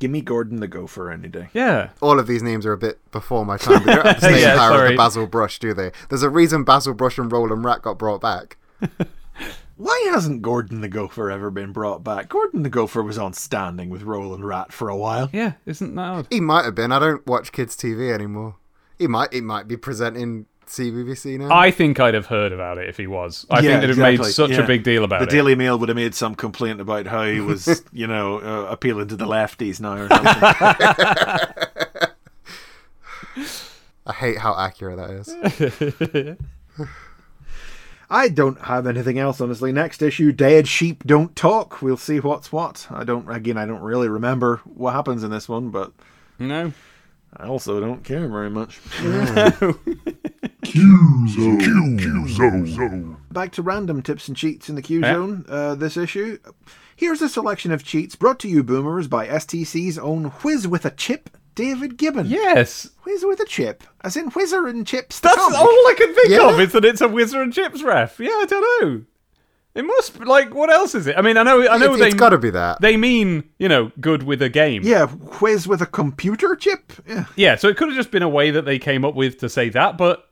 Give 0.05 0.10
me 0.10 0.20
Gordon 0.20 0.60
the 0.60 0.68
Gopher 0.68 1.10
any 1.10 1.28
day. 1.28 1.48
yeah. 1.55 1.89
All 2.02 2.18
of 2.20 2.26
these 2.26 2.43
names 2.43 2.66
are 2.66 2.74
a 2.74 2.76
bit 2.76 2.98
before 3.10 3.47
my 3.47 3.56
time. 3.56 3.82
They 3.86 3.94
don't 3.94 4.05
have 4.05 4.16
the 4.20 4.28
same 4.28 4.39
Yeah, 4.39 4.55
power 4.59 4.72
of 4.72 4.76
sorry. 4.81 4.90
the 4.90 4.97
Basil 4.98 5.26
Brush, 5.26 5.59
do 5.59 5.72
they? 5.72 5.93
There's 6.10 6.22
a 6.22 6.28
reason 6.28 6.62
Basil 6.62 6.93
Brush 6.93 7.16
and 7.16 7.32
Roland 7.32 7.64
Rat 7.64 7.81
got 7.81 7.97
brought 7.98 8.20
back. 8.20 8.59
Why 9.78 10.09
hasn't 10.12 10.43
Gordon 10.43 10.82
the 10.82 10.89
Gopher 10.89 11.31
ever 11.31 11.51
been 11.51 11.72
brought 11.72 12.05
back? 12.05 12.28
Gordon 12.28 12.64
the 12.64 12.68
Gopher 12.68 13.02
was 13.02 13.16
on 13.16 13.32
standing 13.32 13.89
with 13.89 14.02
Roland 14.02 14.44
Rat 14.44 14.74
for 14.74 14.90
a 14.90 14.97
while. 14.97 15.31
Yeah, 15.32 15.55
isn't 15.64 15.94
that 15.94 16.02
odd? 16.02 16.26
He 16.28 16.39
might 16.40 16.66
have 16.66 16.74
been. 16.74 16.93
I 16.93 16.98
don't 16.98 17.26
watch 17.26 17.51
kids' 17.51 17.74
TV 17.74 18.12
anymore. 18.12 18.56
He 18.98 19.06
might. 19.06 19.32
He 19.32 19.40
might 19.40 19.66
be 19.66 19.78
presenting 19.78 20.44
CBBC 20.66 21.39
now. 21.39 21.55
I 21.55 21.70
think 21.70 22.01
I'd 22.01 22.15
have 22.15 22.27
heard 22.27 22.53
about 22.53 22.78
it 22.78 22.89
if 22.89 22.97
he 22.97 23.07
was. 23.07 23.47
I 23.51 23.61
think 23.61 23.81
they'd 23.81 23.91
have 23.91 23.99
made 23.99 24.24
such 24.24 24.53
a 24.53 24.66
big 24.66 24.82
deal 24.82 25.05
about 25.05 25.19
the 25.20 25.24
it. 25.24 25.31
The 25.31 25.36
Daily 25.36 25.55
Mail 25.55 25.78
would 25.78 25.89
have 25.89 25.97
made 25.97 26.15
some 26.15 26.35
complaint 26.35 26.81
about 26.81 27.07
how 27.07 27.24
he 27.24 27.41
was, 27.41 27.82
you 27.93 28.07
know, 28.07 28.39
uh, 28.41 28.70
appealing 28.70 29.09
to 29.09 29.16
the 29.16 29.27
lefties 29.27 29.81
now 29.81 29.95
or 29.95 30.09
something. 30.09 30.32
I 34.07 34.12
hate 34.12 34.39
how 34.39 34.55
accurate 34.59 34.99
that 34.99 35.11
is. 35.11 36.36
I 38.11 38.28
don't 38.28 38.61
have 38.61 38.86
anything 38.86 39.19
else, 39.19 39.41
honestly. 39.41 39.73
Next 39.73 40.03
issue, 40.03 40.31
Dead 40.31 40.69
Sheep 40.69 41.05
Don't 41.05 41.35
Talk. 41.35 41.81
We'll 41.81 41.97
see 41.97 42.20
what's 42.20 42.53
what. 42.53 42.86
I 42.91 43.03
don't, 43.03 43.28
again, 43.31 43.57
I 43.57 43.65
don't 43.65 43.81
really 43.81 44.09
remember 44.09 44.61
what 44.65 44.93
happens 44.93 45.24
in 45.24 45.31
this 45.31 45.49
one, 45.49 45.70
but 45.70 45.93
no. 46.39 46.73
I 47.36 47.47
also 47.47 47.81
don't 47.81 48.05
care 48.05 48.28
very 48.28 48.51
much. 48.51 48.78
Q-Zone. 50.65 53.16
Back 53.31 53.53
to 53.53 53.62
random 53.62 54.03
tips 54.03 54.28
and 54.28 54.36
cheats 54.36 54.69
in 54.69 54.74
the 54.74 54.82
Q 54.82 55.01
Yeah. 55.01 55.15
Zone 55.15 55.45
uh, 55.49 55.74
this 55.74 55.97
issue. 55.97 56.39
Here's 56.97 57.23
a 57.23 57.28
selection 57.28 57.73
of 57.73 57.82
cheats 57.85 58.15
brought 58.16 58.39
to 58.41 58.49
you, 58.49 58.62
boomers, 58.62 59.09
by 59.09 59.27
STC's 59.27 59.99
own 59.99 60.24
Whiz 60.43 60.66
with 60.69 60.85
a 60.85 60.91
Chip, 60.93 61.31
David 61.55 61.97
Gibbon. 61.97 62.27
Yes. 62.27 62.91
Whiz 63.05 63.24
with 63.24 63.41
a 63.41 63.45
Chip, 63.47 63.82
as 64.03 64.16
in 64.16 64.31
Whizzer 64.31 64.69
and 64.69 64.86
Chips. 64.86 65.20
the 65.20 65.28
That's 65.28 65.41
comic. 65.41 65.59
all 65.59 65.66
I 65.69 65.95
can 65.97 66.15
think 66.15 66.28
Yeah. 66.31 66.51
of 66.51 66.61
is 66.61 66.73
that 66.73 66.85
it's 66.85 67.01
a 67.01 67.09
Whizzer 67.09 67.43
and 67.43 67.53
Chips 67.53 67.82
ref. 67.82 68.19
Yeah, 68.20 68.28
I 68.31 68.47
don't 68.49 68.82
know. 68.82 69.03
It 69.74 69.85
must 69.85 70.20
be, 70.20 70.24
like 70.24 70.55
what 70.55 70.70
else 70.70 70.95
is 70.95 71.09
it? 71.09 71.16
I 71.19 71.23
mean, 71.23 71.36
I 71.36 71.43
know, 71.43 71.69
I 71.69 71.78
know 71.78 71.95
It- 71.95 71.99
they 71.99 72.07
it's 72.07 72.15
gotta 72.15 72.39
be 72.39 72.51
that. 72.51 72.81
They 72.81 72.97
mean 72.97 73.43
you 73.59 73.69
know 73.69 73.91
good 74.01 74.23
with 74.23 74.41
a 74.41 74.49
game. 74.49 74.82
Yeah, 74.85 75.07
Whiz 75.07 75.66
with 75.66 75.82
a 75.82 75.86
computer 75.86 76.55
chip. 76.55 76.93
Yeah. 77.09 77.24
Yeah, 77.35 77.57
so 77.57 77.66
it 77.66 77.77
could 77.77 77.89
have 77.89 77.97
just 77.97 78.12
been 78.12 78.23
a 78.23 78.28
way 78.28 78.53
that 78.53 78.66
they 78.66 78.78
came 78.78 79.05
up 79.05 79.16
with 79.16 79.39
to 79.39 79.49
say 79.49 79.70
that, 79.70 79.99
but 79.99 80.23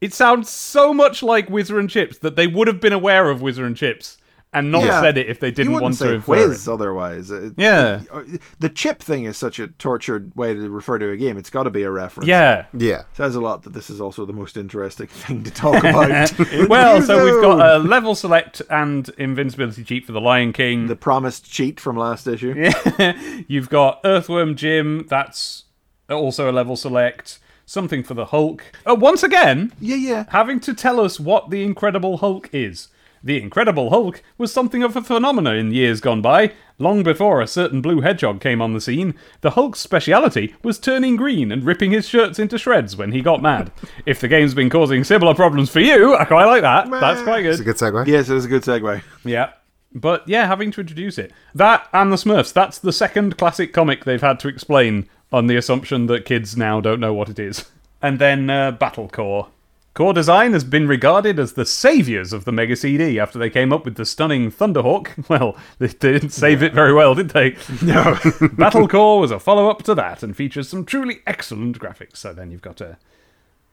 it 0.00 0.12
sounds 0.12 0.50
so 0.50 0.92
much 0.94 1.22
like 1.22 1.48
Whizzer 1.48 1.78
and 1.78 1.88
Chips 1.90 2.18
that 2.18 2.36
they 2.36 2.46
would 2.46 2.68
have 2.68 2.80
been 2.80 2.92
aware 2.92 3.30
of 3.30 3.40
Whizzer 3.40 3.64
and 3.64 3.76
Chips 3.76 4.18
and 4.52 4.70
not 4.70 4.84
Yeah. 4.84 5.00
said 5.02 5.18
it 5.18 5.28
if 5.28 5.38
they 5.40 5.50
didn't 5.50 5.72
want 5.74 5.98
to 5.98 6.14
infer 6.14 6.32
Whiz 6.48 6.66
it. 6.66 6.70
otherwise. 6.70 7.30
It- 7.30 7.54
Yeah. 7.58 8.00
it- 8.02 8.08
uh, 8.12 8.20
the 8.58 8.68
chip 8.70 9.02
thing 9.02 9.24
is 9.24 9.36
such 9.36 9.58
a 9.58 9.66
tortured 9.66 10.32
way 10.34 10.54
to 10.54 10.70
refer 10.70 10.98
to 10.98 11.10
a 11.10 11.16
game. 11.16 11.36
It's 11.36 11.50
got 11.50 11.64
to 11.64 11.70
be 11.70 11.82
a 11.82 11.90
reference. 11.90 12.28
Yeah. 12.28 12.64
Yeah. 12.72 13.02
Says 13.14 13.34
a 13.34 13.40
lot 13.40 13.64
that 13.64 13.74
this 13.74 13.90
is 13.90 14.00
also 14.00 14.24
the 14.24 14.32
most 14.32 14.56
interesting 14.56 15.06
thing 15.10 15.42
to 15.42 15.50
talk 15.50 15.82
about. 15.84 16.32
well, 16.68 17.02
so 17.02 17.24
we've 17.24 17.42
got 17.42 17.60
a 17.60 17.78
level 17.78 18.14
select 18.14 18.62
and 18.70 19.08
invincibility 19.18 19.82
cheat 19.84 20.06
for 20.06 20.12
the 20.12 20.20
Lion 20.22 20.52
King. 20.54 20.86
the 20.86 20.96
promised 20.96 21.50
cheat 21.50 21.78
from 21.80 21.96
last 21.96 22.26
issue. 22.26 22.54
Yeah. 22.56 23.18
You've 23.48 23.68
got 23.68 24.00
Earthworm 24.04 24.54
Jim. 24.56 25.06
That's 25.08 25.64
also 26.08 26.50
a 26.50 26.52
level 26.52 26.76
select. 26.76 27.40
Something 27.68 28.04
for 28.04 28.14
the 28.14 28.26
Hulk. 28.26 28.62
Oh, 28.86 28.94
once 28.94 29.24
again, 29.24 29.72
Yeah, 29.80 29.96
yeah. 29.96 30.24
having 30.28 30.60
to 30.60 30.72
tell 30.72 31.00
us 31.00 31.18
what 31.18 31.50
the 31.50 31.64
Incredible 31.64 32.18
Hulk 32.18 32.48
is. 32.52 32.88
The 33.24 33.42
Incredible 33.42 33.90
Hulk 33.90 34.22
was 34.38 34.52
something 34.52 34.84
of 34.84 34.94
a 34.94 35.02
phenomenon 35.02 35.56
in 35.56 35.72
years 35.72 36.00
gone 36.00 36.22
by. 36.22 36.52
Long 36.78 37.02
before 37.02 37.40
a 37.40 37.46
certain 37.48 37.82
blue 37.82 38.02
hedgehog 38.02 38.40
came 38.40 38.62
on 38.62 38.72
the 38.72 38.80
scene, 38.80 39.14
the 39.40 39.50
Hulk's 39.50 39.80
speciality 39.80 40.54
was 40.62 40.78
turning 40.78 41.16
green 41.16 41.50
and 41.50 41.64
ripping 41.64 41.90
his 41.90 42.06
shirts 42.08 42.38
into 42.38 42.56
shreds 42.56 42.96
when 42.96 43.10
he 43.10 43.20
got 43.20 43.42
mad. 43.42 43.72
if 44.06 44.20
the 44.20 44.28
game's 44.28 44.54
been 44.54 44.70
causing 44.70 45.02
similar 45.02 45.34
problems 45.34 45.68
for 45.68 45.80
you, 45.80 46.14
I 46.14 46.24
quite 46.24 46.44
like 46.44 46.62
that. 46.62 46.88
That's 46.88 47.22
quite 47.22 47.42
good. 47.42 47.50
It's 47.50 47.60
a 47.60 47.64
good. 47.64 47.76
good 47.78 47.92
segue. 47.94 48.06
Yes, 48.06 48.28
it 48.28 48.34
was 48.34 48.44
a 48.44 48.48
good 48.48 48.62
segue. 48.62 49.02
Yeah. 49.24 49.54
But 49.92 50.28
yeah, 50.28 50.46
having 50.46 50.70
to 50.72 50.82
introduce 50.82 51.18
it. 51.18 51.32
That 51.54 51.88
and 51.92 52.12
the 52.12 52.16
Smurfs, 52.16 52.52
that's 52.52 52.78
the 52.78 52.92
second 52.92 53.38
classic 53.38 53.72
comic 53.72 54.04
they've 54.04 54.20
had 54.20 54.38
to 54.40 54.48
explain 54.48 55.08
on 55.32 55.46
the 55.46 55.56
assumption 55.56 56.06
that 56.06 56.24
kids 56.24 56.56
now 56.56 56.80
don't 56.80 57.00
know 57.00 57.14
what 57.14 57.28
it 57.28 57.38
is. 57.38 57.70
And 58.02 58.18
then 58.18 58.48
uh, 58.50 58.72
BattleCorps. 58.72 59.48
Core 59.96 60.12
Design 60.12 60.52
has 60.52 60.62
been 60.62 60.86
regarded 60.86 61.38
as 61.38 61.54
the 61.54 61.64
saviours 61.64 62.34
of 62.34 62.44
the 62.44 62.52
Mega 62.52 62.76
CD 62.76 63.18
after 63.18 63.38
they 63.38 63.48
came 63.48 63.72
up 63.72 63.86
with 63.86 63.94
the 63.94 64.04
stunning 64.04 64.50
Thunderhawk. 64.50 65.26
Well, 65.30 65.56
they, 65.78 65.86
they 65.86 66.12
didn't 66.12 66.30
save 66.30 66.62
it 66.62 66.74
very 66.74 66.92
well, 66.92 67.14
did 67.14 67.30
they? 67.30 67.52
No. 67.82 68.02
BattleCorps 68.58 69.20
was 69.20 69.30
a 69.30 69.40
follow 69.40 69.70
up 69.70 69.82
to 69.84 69.94
that 69.94 70.22
and 70.22 70.36
features 70.36 70.68
some 70.68 70.84
truly 70.84 71.20
excellent 71.26 71.78
graphics. 71.78 72.18
So 72.18 72.34
then 72.34 72.50
you've 72.50 72.60
got 72.60 72.82
a 72.82 72.98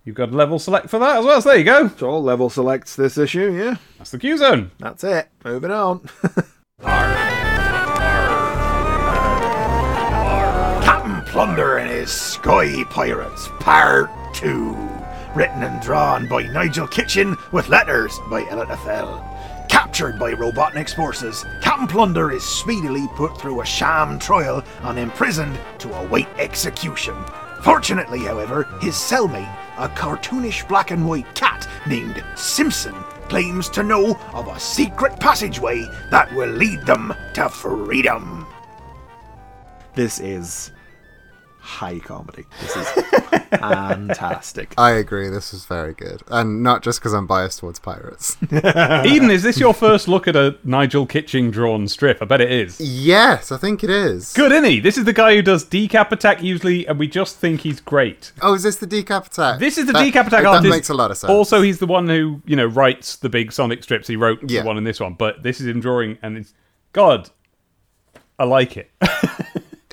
you've 0.06 0.16
got 0.16 0.30
a 0.30 0.36
level 0.36 0.60
select 0.60 0.90
for 0.90 0.98
that 1.00 1.18
as 1.18 1.26
well. 1.26 1.42
So 1.42 1.50
there 1.50 1.58
you 1.58 1.66
go. 1.66 1.90
so 1.90 2.10
all 2.10 2.24
level 2.24 2.50
selects 2.50 2.96
this 2.96 3.18
issue, 3.18 3.52
yeah. 3.52 3.76
That's 3.98 4.12
the 4.12 4.20
Q 4.20 4.38
zone. 4.38 4.72
That's 4.80 5.04
it. 5.04 5.28
Moving 5.44 5.72
on. 5.72 6.08
Plunder 11.34 11.78
and 11.78 11.90
his 11.90 12.12
Sky 12.12 12.84
Pirates, 12.92 13.50
Part 13.60 14.12
2. 14.36 14.78
Written 15.34 15.64
and 15.64 15.82
drawn 15.82 16.28
by 16.28 16.44
Nigel 16.44 16.86
Kitching 16.86 17.36
with 17.52 17.70
letters 17.70 18.20
by 18.30 18.44
LFL. 18.44 19.68
Captured 19.68 20.20
by 20.20 20.34
Robotnik's 20.34 20.94
forces, 20.94 21.44
Captain 21.60 21.88
Plunder 21.88 22.32
is 22.32 22.44
speedily 22.44 23.08
put 23.16 23.36
through 23.36 23.62
a 23.62 23.66
sham 23.66 24.20
trial 24.20 24.64
and 24.84 25.00
imprisoned 25.00 25.60
to 25.80 25.92
await 26.02 26.28
execution. 26.38 27.16
Fortunately, 27.64 28.20
however, 28.20 28.66
his 28.80 28.94
cellmate, 28.94 29.58
a 29.80 29.90
cartoonish 29.90 30.68
black 30.68 30.92
and 30.92 31.10
white 31.10 31.34
cat 31.34 31.68
named 31.88 32.24
Simpson, 32.36 32.94
claims 33.28 33.70
to 33.70 33.82
know 33.82 34.20
of 34.34 34.50
a 34.50 34.60
secret 34.60 35.20
passageway 35.20 35.90
that 36.12 36.32
will 36.36 36.52
lead 36.52 36.82
them 36.86 37.12
to 37.34 37.50
freedom. 37.50 38.46
this 39.96 40.20
is 40.20 40.72
high 41.64 41.98
comedy. 42.00 42.46
This 42.62 42.76
is 42.76 42.88
fantastic. 43.50 44.74
I 44.78 44.92
agree. 44.92 45.30
This 45.30 45.54
is 45.54 45.66
very 45.66 45.94
good, 45.94 46.22
and 46.28 46.62
not 46.62 46.84
just 46.84 47.00
because 47.00 47.14
I'm 47.14 47.26
biased 47.26 47.60
towards 47.60 47.80
pirates. 47.80 48.36
Eden, 48.52 49.32
is 49.32 49.44
this 49.44 49.60
your 49.60 49.74
first 49.74 50.08
look 50.08 50.28
at 50.28 50.36
a 50.36 50.58
Nigel 50.64 51.06
Kitching 51.06 51.52
drawn 51.52 51.88
strip? 51.88 52.18
I 52.22 52.26
bet 52.26 52.42
it 52.42 52.52
is. 52.52 52.80
yes, 52.82 53.52
I 53.52 53.58
think 53.58 53.84
it 53.84 53.90
is. 53.90 54.34
Good, 54.34 54.52
isn't 54.52 54.66
he? 54.66 54.80
This 54.80 54.98
is 54.98 55.06
the 55.06 55.14
guy 55.14 55.36
who 55.36 55.42
does 55.42 55.64
decap 55.66 56.12
attack 56.12 56.44
usually, 56.44 56.86
and 56.88 57.00
we 57.00 57.08
just 57.08 57.38
think 57.38 57.62
he's 57.62 57.80
great. 57.80 58.32
Oh, 58.42 58.54
is 58.54 58.64
this 58.64 58.76
the 58.78 58.88
decap 58.88 59.28
attack? 59.28 59.60
This 59.60 59.78
is 59.78 59.86
the 59.86 59.94
That- 59.94 60.04
decap 60.06 60.28
attack 60.28 60.44
That 60.44 60.46
artist. 60.48 60.70
makes 60.70 60.90
a 60.90 60.94
lot 60.94 61.12
of 61.12 61.18
sense. 61.18 61.30
Also, 61.32 61.62
he's 61.62 61.80
the 61.80 61.88
one 61.88 62.08
who 62.10 62.42
you 62.46 62.56
know 62.56 62.66
writes 62.66 63.16
the 63.16 63.30
big 63.30 63.52
Sonic 63.52 63.84
strips. 63.84 64.08
He 64.08 64.16
wrote 64.16 64.40
Yeah. 64.50 64.62
the 64.62 64.68
one 64.68 64.78
in 64.78 64.84
this 64.84 65.00
one, 65.00 65.14
but 65.14 65.44
this 65.44 65.62
is 65.62 65.68
him 65.68 65.80
drawing, 65.80 66.18
and 66.22 66.38
it's 66.38 66.54
God. 66.92 67.30
I 68.40 68.46
like 68.46 68.78
it. 68.78 68.90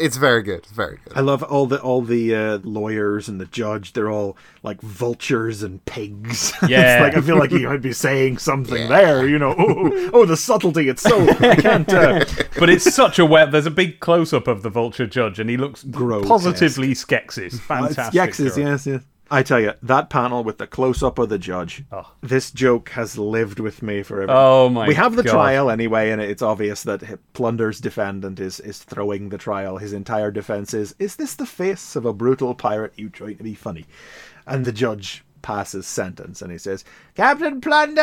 it's 0.01 0.17
very 0.17 0.43
good. 0.43 0.61
It's 0.61 0.73
very 0.73 0.99
good. 1.05 1.13
I 1.17 1.21
love 1.21 1.43
all 1.43 1.67
the 1.67 1.81
all 1.81 2.03
the 2.03 2.35
uh, 2.35 2.59
lawyers 2.65 3.29
and 3.29 3.41
the 3.41 3.47
judge. 3.47 3.93
They're 3.93 4.11
all 4.11 4.37
like 4.63 4.81
vultures 4.81 5.63
and 5.63 5.85
pigs. 5.85 6.53
Yeah. 6.71 6.97
it's 7.07 7.15
like 7.15 7.23
I 7.23 7.27
feel 7.27 7.39
like 7.39 7.51
he 7.51 7.67
might 7.67 7.83
be 7.83 7.93
saying 7.93 8.39
something 8.39 8.89
there. 8.89 9.27
You 9.27 9.39
know, 9.39 9.55
oh, 9.59 10.11
oh, 10.13 10.25
the 10.27 10.37
subtlety. 10.37 10.89
It's 10.89 11.03
so 11.03 11.29
I 11.41 11.57
can't. 11.57 11.93
Uh, 11.93 12.25
but 12.59 12.69
it's 12.71 12.95
such 12.95 13.19
a 13.19 13.27
web. 13.27 13.51
There's 13.51 13.67
a 13.67 13.71
big 13.71 14.01
close 14.01 14.33
up 14.33 14.47
of 14.47 14.63
the 14.63 14.71
vulture 14.71 15.07
judge, 15.07 15.39
and 15.41 15.51
he 15.51 15.57
looks 15.57 15.83
Grotesque. 15.85 16.29
positively 16.29 16.95
Skeksis. 16.95 17.59
Fantastic. 17.61 18.21
Yexes, 18.21 18.55
drawing. 18.55 18.67
yes, 18.69 18.87
yes. 18.87 19.03
I 19.33 19.43
tell 19.45 19.61
you, 19.61 19.75
that 19.83 20.11
panel 20.11 20.43
with 20.43 20.59
the 20.59 20.67
close 20.67 21.03
up 21.05 21.19
of 21.19 21.29
the 21.29 21.39
judge, 21.39 21.85
Oh. 21.93 22.11
this 22.21 22.51
joke 22.51 22.89
has 22.91 23.17
lived 23.17 23.61
with 23.61 23.81
me 23.83 24.03
forever. 24.03 24.33
Oh 24.35 24.69
my 24.69 24.89
We 24.89 24.95
have 24.95 25.15
the 25.15 25.23
God. 25.23 25.33
trial 25.33 25.71
anyway, 25.71 26.11
and 26.11 26.21
it's 26.21 26.43
obvious 26.43 26.83
that 26.83 27.03
Plunder's 27.33 27.81
defendant 27.81 28.41
is, 28.41 28.59
is 28.59 28.79
throwing 28.81 29.29
the 29.29 29.39
trial. 29.39 29.79
His 29.79 29.93
entire 29.93 30.31
defense 30.33 30.75
is, 30.75 30.95
Is 30.99 31.15
this 31.17 31.37
the 31.37 31.47
face 31.47 31.95
of 31.95 32.05
a 32.05 32.13
brutal 32.13 32.55
pirate 32.57 32.93
you 32.97 33.09
trying 33.09 33.37
to 33.37 33.45
be 33.45 33.55
funny? 33.55 33.87
And 34.47 34.65
the 34.65 34.73
judge 34.73 35.25
passes 35.43 35.87
sentence 35.87 36.43
and 36.43 36.51
he 36.53 36.59
says, 36.59 36.85
Captain 37.15 37.61
Plunder, 37.61 38.03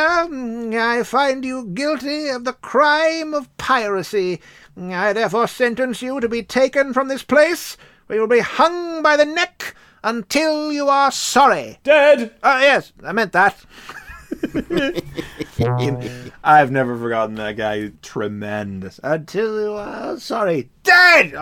I 0.80 1.04
find 1.04 1.44
you 1.44 1.66
guilty 1.66 2.30
of 2.30 2.46
the 2.46 2.54
crime 2.54 3.34
of 3.34 3.56
piracy. 3.58 4.40
I 4.80 5.12
therefore 5.14 5.48
sentence 5.48 6.02
you 6.02 6.20
to 6.22 6.30
be 6.30 6.42
taken 6.42 6.94
from 6.94 7.10
this 7.10 7.24
place, 7.24 7.76
where 8.06 8.16
you 8.16 8.22
will 8.22 8.28
be 8.30 8.40
hung 8.40 9.04
by 9.04 9.18
the 9.18 9.26
neck 9.26 9.76
until 10.04 10.72
you 10.74 10.88
are 10.90 11.12
sorry. 11.12 11.80
Dead. 11.84 12.34
Oh, 12.44 12.60
yes, 12.60 12.94
I 13.04 13.12
meant 13.12 13.32
that. 13.34 13.56
I've 16.44 16.72
never 16.72 16.98
forgotten 16.98 17.36
that 17.36 17.56
guy. 17.58 17.92
Tremendous. 18.02 19.00
Until 19.04 19.60
you 19.62 19.74
are 19.74 20.20
sorry, 20.20 20.70
dead. 20.84 21.34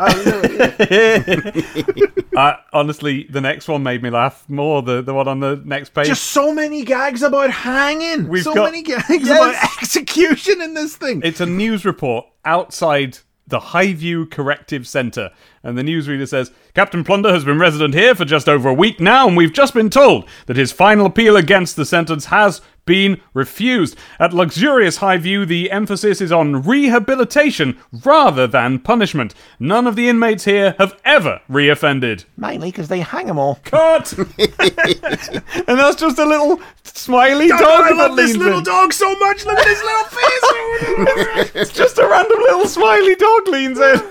uh, 2.36 2.54
honestly, 2.74 3.24
the 3.30 3.42
next 3.42 3.68
one 3.68 3.84
made 3.84 4.02
me 4.04 4.10
laugh 4.10 4.46
more. 4.48 4.82
The 4.82 5.02
the 5.02 5.14
one 5.14 5.28
on 5.28 5.40
the 5.40 5.62
next 5.66 5.90
page. 5.94 6.08
Just 6.08 6.26
so 6.26 6.54
many 6.54 6.84
gags 6.84 7.22
about 7.24 7.50
hanging. 7.52 8.28
We've 8.28 8.44
so 8.44 8.54
got- 8.54 8.66
many 8.66 8.82
gags 8.84 9.06
Yes. 9.10 9.30
about 9.30 9.56
execution 9.82 10.62
in 10.62 10.74
this 10.74 10.96
thing. 10.96 11.22
It's 11.24 11.42
a 11.42 11.46
news 11.46 11.86
report 11.86 12.26
outside 12.46 13.18
the 13.48 13.60
Highview 13.60 14.30
Corrective 14.30 14.88
Centre. 14.88 15.32
And 15.64 15.78
the 15.78 15.84
newsreader 15.84 16.28
says 16.28 16.52
Captain 16.74 17.04
Plunder 17.04 17.32
has 17.32 17.46
been 17.46 17.60
resident 17.60 17.94
here 17.94 18.16
for 18.16 18.26
just 18.26 18.50
over 18.50 18.70
a 18.70 18.74
week 18.74 19.00
now, 19.00 19.28
and 19.28 19.38
we've 19.38 19.54
just 19.54 19.74
been 19.74 19.90
told 19.90 20.28
that 20.48 20.58
his 20.58 20.72
final 20.72 21.06
appeal 21.06 21.38
against 21.38 21.76
the 21.76 21.86
sentence 21.86 22.26
has 22.26 22.62
been 22.86 23.20
refused. 23.34 23.98
At 24.20 24.34
Luxurious 24.34 24.98
High 24.98 25.18
View, 25.18 25.46
the 25.46 25.72
emphasis 25.72 26.22
is 26.22 26.32
on 26.32 26.62
rehabilitation 26.64 27.78
rather 28.04 28.48
than 28.48 28.80
punishment. 28.80 29.34
None 29.60 29.88
of 29.88 29.96
the 29.96 30.08
inmates 30.10 30.46
here 30.46 30.76
have 30.78 31.00
ever 31.04 31.42
reoffended. 31.50 32.26
Mainly 32.38 32.72
because 32.72 32.88
they 32.88 33.00
hang 33.02 33.28
them 33.28 33.40
all. 33.40 33.60
Cut! 33.64 34.14
and 34.18 35.80
that's 35.80 35.96
just 35.96 36.20
a 36.20 36.26
little 36.26 36.60
smiley 36.84 37.50
God, 37.50 37.60
dog 37.60 37.84
I 37.84 37.90
that 37.90 37.96
love 38.10 38.16
this 38.18 38.32
leans 38.32 38.38
little 38.44 38.58
in. 38.60 38.64
dog 38.64 38.94
so 38.94 39.14
much. 39.20 39.46
Look 39.46 39.58
at 39.60 39.68
his 39.68 39.82
little 39.82 40.06
face. 40.06 41.52
It's 41.56 41.72
just 41.72 41.98
a 41.98 42.08
random 42.08 42.40
little 42.40 42.68
smiley 42.68 43.16
dog 43.16 43.48
leans 43.48 43.80
in. 43.80 44.02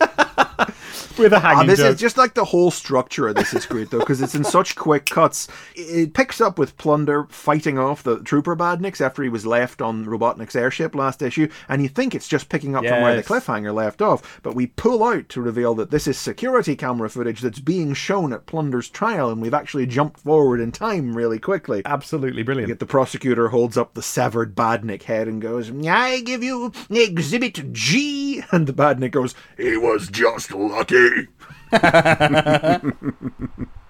With 1.16 1.32
a 1.32 1.36
Ah, 1.36 1.40
hanging 1.40 1.66
this 1.68 1.78
joke. 1.78 1.94
is 1.94 2.00
just 2.00 2.16
like 2.16 2.34
the 2.34 2.44
whole 2.44 2.70
structure 2.72 3.28
of 3.28 3.36
this 3.36 3.54
is 3.54 3.66
great 3.66 3.90
though 3.90 4.00
because 4.00 4.20
it's 4.20 4.34
in 4.34 4.42
such 4.42 4.74
quick 4.74 5.06
cuts. 5.06 5.46
It 5.76 6.12
picks 6.12 6.40
up 6.40 6.58
with 6.58 6.76
Plunder 6.76 7.26
fighting 7.30 7.78
off 7.78 8.02
the 8.02 8.18
trooper 8.20 8.56
Badniks 8.56 9.00
after 9.00 9.22
he 9.22 9.28
was 9.28 9.46
left 9.46 9.80
on 9.80 10.06
Robotnik's 10.06 10.56
airship 10.56 10.94
last 10.94 11.22
issue, 11.22 11.48
and 11.68 11.82
you 11.82 11.88
think 11.88 12.14
it's 12.14 12.26
just 12.26 12.48
picking 12.48 12.74
up 12.74 12.84
from 12.84 13.00
where 13.02 13.14
the 13.16 13.22
cliffhanger 13.22 13.72
left 13.72 14.02
off, 14.02 14.40
but 14.42 14.54
we 14.56 14.66
pull 14.66 15.04
out 15.04 15.28
to 15.30 15.40
reveal 15.40 15.74
that 15.76 15.90
this 15.90 16.06
is 16.08 16.18
security 16.18 16.74
camera 16.74 17.08
footage 17.08 17.40
that's 17.40 17.60
being 17.60 17.94
shown 17.94 18.32
at 18.32 18.46
Plunder's 18.46 18.88
trial, 18.88 19.30
and 19.30 19.40
we've 19.40 19.54
actually 19.54 19.86
jumped 19.86 20.20
forward 20.20 20.60
in 20.60 20.72
time 20.72 21.16
really 21.16 21.38
quickly. 21.38 21.82
Absolutely 21.84 22.42
brilliant. 22.42 22.68
Yet 22.70 22.78
the 22.80 22.86
prosecutor 22.86 23.48
holds 23.48 23.76
up 23.76 23.94
the 23.94 24.02
severed 24.02 24.56
Badnik 24.56 25.04
head 25.04 25.28
and 25.28 25.40
goes, 25.40 25.70
"I 25.86 26.20
give 26.22 26.42
you 26.42 26.72
Exhibit 26.90 27.72
G," 27.72 28.42
and 28.50 28.66
the 28.66 28.72
Badnik 28.72 29.12
goes, 29.12 29.34
He 29.56 29.76
was 29.76 30.08
just 30.08 30.50
lucky. 30.52 31.03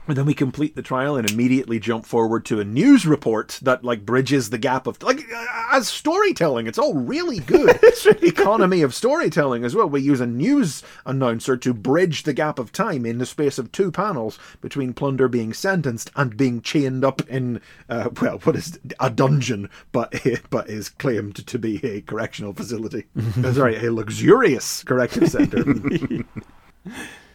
And 0.07 0.19
then 0.19 0.27
we 0.27 0.35
complete 0.35 0.77
the 0.77 0.82
trial 0.82 1.16
and 1.16 1.31
immediately 1.31 1.78
jump 1.78 2.05
forward 2.05 2.45
to 2.47 2.61
a 2.61 2.65
news 2.65 3.07
report 3.07 3.59
that 3.62 3.85
like 3.85 4.05
bridges 4.05 4.51
the 4.51 4.59
gap 4.59 4.86
of 4.86 5.03
like 5.03 5.24
uh, 5.35 5.47
as 5.73 5.89
storytelling. 5.89 6.66
It's 6.66 6.78
all 6.78 6.93
really 6.93 7.39
good. 7.39 7.78
Economy 8.23 8.82
of 8.82 8.95
storytelling 8.95 9.65
as 9.65 9.74
well. 9.74 9.89
We 9.89 10.03
use 10.03 10.20
a 10.20 10.27
news 10.27 10.82
announcer 11.07 11.57
to 11.57 11.73
bridge 11.73 12.24
the 12.24 12.35
gap 12.35 12.59
of 12.59 12.70
time 12.70 13.07
in 13.07 13.16
the 13.16 13.24
space 13.24 13.59
of 13.59 13.73
two 13.73 13.91
panels 13.91 14.39
between 14.61 14.93
Plunder 14.93 15.27
being 15.27 15.55
sentenced 15.55 16.11
and 16.16 16.36
being 16.36 16.61
chained 16.61 17.03
up 17.03 17.27
in 17.27 17.62
uh, 17.89 18.11
well, 18.20 18.39
what 18.41 18.57
is 18.57 18.78
a 19.01 19.09
dungeon, 19.09 19.70
but 19.91 20.15
but 20.51 20.69
is 20.69 20.91
claimed 20.91 21.47
to 21.47 21.59
be 21.59 21.82
a 21.82 22.03
correctional 22.03 22.53
facility. 22.53 23.07
Sorry, 23.53 23.77
a 23.77 23.91
luxurious 23.91 24.85
corrective 24.85 25.31
center. 25.31 25.65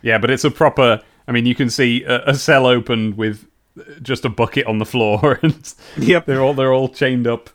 Yeah, 0.01 0.17
but 0.17 0.29
it's 0.29 0.43
a 0.43 0.51
proper. 0.51 1.01
I 1.27 1.31
mean, 1.31 1.45
you 1.45 1.55
can 1.55 1.69
see 1.69 2.03
a, 2.03 2.23
a 2.29 2.35
cell 2.35 2.65
open 2.65 3.15
with 3.15 3.45
just 4.01 4.25
a 4.25 4.29
bucket 4.29 4.65
on 4.65 4.77
the 4.77 4.85
floor, 4.85 5.39
and 5.43 5.73
yep, 5.97 6.25
they're 6.25 6.41
all 6.41 6.53
they're 6.53 6.73
all 6.73 6.89
chained 6.89 7.27
up. 7.27 7.49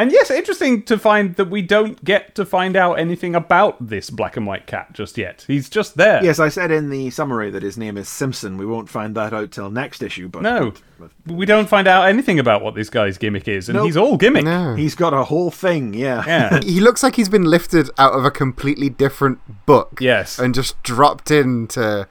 And 0.00 0.10
yes, 0.12 0.30
interesting 0.30 0.82
to 0.84 0.96
find 0.96 1.36
that 1.36 1.50
we 1.50 1.60
don't 1.60 2.02
get 2.02 2.34
to 2.36 2.46
find 2.46 2.74
out 2.74 2.94
anything 2.94 3.34
about 3.34 3.86
this 3.86 4.08
black 4.08 4.34
and 4.38 4.46
white 4.46 4.66
cat 4.66 4.94
just 4.94 5.18
yet. 5.18 5.44
He's 5.46 5.68
just 5.68 5.98
there. 5.98 6.24
Yes, 6.24 6.38
I 6.38 6.48
said 6.48 6.70
in 6.70 6.88
the 6.88 7.10
summary 7.10 7.50
that 7.50 7.62
his 7.62 7.76
name 7.76 7.98
is 7.98 8.08
Simpson. 8.08 8.56
We 8.56 8.64
won't 8.64 8.88
find 8.88 9.14
that 9.16 9.34
out 9.34 9.50
till 9.50 9.68
next 9.68 10.02
issue, 10.02 10.28
but 10.28 10.40
No, 10.40 10.72
we 11.26 11.44
don't 11.44 11.68
find 11.68 11.86
out 11.86 12.08
anything 12.08 12.38
about 12.38 12.62
what 12.62 12.74
this 12.74 12.88
guy's 12.88 13.18
gimmick 13.18 13.46
is, 13.46 13.68
and 13.68 13.76
Nope. 13.76 13.84
he's 13.84 13.96
all 13.98 14.16
gimmick. 14.16 14.44
No. 14.44 14.74
He's 14.74 14.94
got 14.94 15.12
a 15.12 15.24
whole 15.24 15.50
thing, 15.50 15.92
yeah. 15.92 16.24
Yeah. 16.26 16.60
he 16.64 16.80
looks 16.80 17.02
like 17.02 17.16
he's 17.16 17.28
been 17.28 17.44
lifted 17.44 17.90
out 17.98 18.14
of 18.14 18.24
a 18.24 18.30
completely 18.30 18.88
different 18.88 19.66
book. 19.66 19.98
Yes. 20.00 20.38
And 20.38 20.54
just 20.54 20.82
dropped 20.82 21.30
into. 21.30 22.08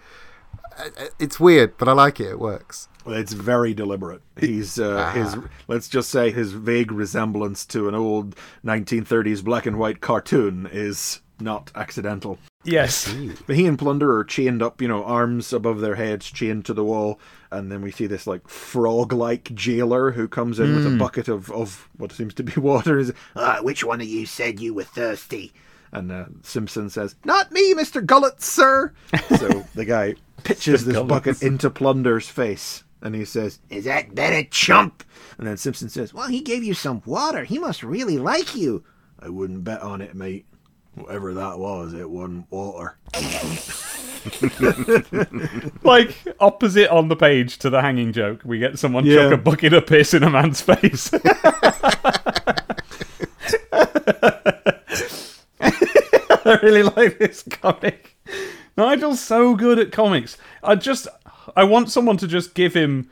It's 1.18 1.40
weird, 1.40 1.76
but 1.80 1.88
I 1.88 1.94
like 1.94 2.20
it. 2.20 2.28
It 2.28 2.40
works. 2.40 2.88
Well, 3.06 3.16
it's 3.16 3.34
very 3.34 3.74
deliberate. 3.74 4.22
He's 4.40 4.80
uh, 4.80 5.12
his 5.12 5.36
let's 5.68 5.88
just 5.88 6.10
say 6.10 6.32
his 6.32 6.52
vague 6.54 6.92
resemblance 6.92 7.66
to 7.68 7.88
an 7.88 7.96
old 7.96 8.36
1930s 8.66 9.44
black 9.44 9.66
and 9.66 9.78
white 9.80 10.02
cartoon 10.02 10.68
is 10.72 11.22
not 11.40 11.72
accidental. 11.76 12.38
Yes. 12.66 13.16
But 13.48 13.56
he 13.56 13.66
and 13.66 13.80
Plunder 13.80 14.18
are 14.18 14.26
chained 14.26 14.62
up, 14.62 14.82
you 14.82 14.88
know, 14.90 15.06
arms 15.06 15.54
above 15.54 15.80
their 15.80 15.96
heads, 15.96 16.30
chained 16.30 16.66
to 16.66 16.74
the 16.74 16.84
wall, 16.84 17.18
and 17.52 17.72
then 17.72 17.82
we 17.82 17.90
see 17.90 18.06
this 18.06 18.28
like 18.28 18.50
frog-like 18.50 19.56
jailer 19.56 20.12
who 20.12 20.28
comes 20.28 20.60
in 20.60 20.76
with 20.76 20.86
a 20.86 20.90
Mm. 20.90 21.00
bucket 21.00 21.30
of, 21.30 21.50
of 21.52 21.88
what 21.98 22.12
seems 22.12 22.34
to 22.34 22.44
be 22.44 22.54
water. 22.60 23.00
Is 23.00 23.14
Ah, 23.36 23.60
which 23.62 23.86
one 23.86 24.02
of 24.02 24.08
you 24.08 24.26
said 24.26 24.60
you 24.60 24.74
were 24.74 24.84
thirsty? 24.84 25.54
And 25.94 26.12
uh, 26.12 26.26
Simpson 26.44 26.90
says, 26.90 27.16
"Not 27.24 27.52
me, 27.54 27.74
Mister 27.74 28.02
Gullet, 28.02 28.42
sir." 28.44 28.94
So 29.38 29.66
the 29.74 29.86
guy 29.86 30.16
pitches 30.44 30.84
this 30.86 30.96
Gullets. 30.96 31.10
bucket 31.10 31.42
into 31.42 31.70
Plunder's 31.70 32.28
face, 32.28 32.84
and 33.02 33.16
he 33.16 33.26
says, 33.26 33.60
Is 33.70 33.86
that 33.86 34.16
better, 34.16 34.44
chump? 34.50 35.04
And 35.38 35.48
then 35.48 35.58
Simpson 35.58 35.90
says, 35.90 36.14
Well, 36.14 36.28
he 36.28 36.42
gave 36.42 36.64
you 36.64 36.74
some 36.74 37.02
water. 37.06 37.44
He 37.44 37.60
must 37.60 37.84
really 37.84 38.18
like 38.18 38.56
you. 38.56 38.84
I 39.20 39.30
wouldn't 39.30 39.64
bet 39.64 39.82
on 39.82 40.02
it, 40.02 40.16
mate. 40.16 40.46
Whatever 40.96 41.34
that 41.36 41.60
was, 41.60 41.94
it 41.94 42.10
wasn't 42.10 42.52
water. 42.52 42.98
like 45.84 46.16
opposite 46.40 46.90
on 46.90 47.08
the 47.08 47.16
page 47.16 47.58
to 47.60 47.70
the 47.70 47.82
hanging 47.82 48.12
joke, 48.12 48.42
we 48.44 48.60
get 48.60 48.78
someone 48.80 49.06
Yeah. 49.06 49.30
chuck 49.30 49.34
a 49.34 49.38
bucket 49.38 49.74
of 49.74 49.88
piss 49.88 50.14
in 50.14 50.24
a 50.24 50.30
man's 50.30 50.62
face. 50.62 51.12
I 55.62 56.60
really 56.64 56.84
like 56.84 57.20
this 57.20 57.44
comic. 57.44 58.18
Nigel's 58.78 59.20
so 59.22 59.56
good 59.56 59.78
at 59.78 59.92
comics. 59.92 60.38
I 60.64 60.76
just 60.76 61.08
I 61.56 61.64
want 61.64 61.90
someone 61.90 62.18
to 62.18 62.28
just 62.28 62.54
give 62.54 62.74
him 62.74 63.10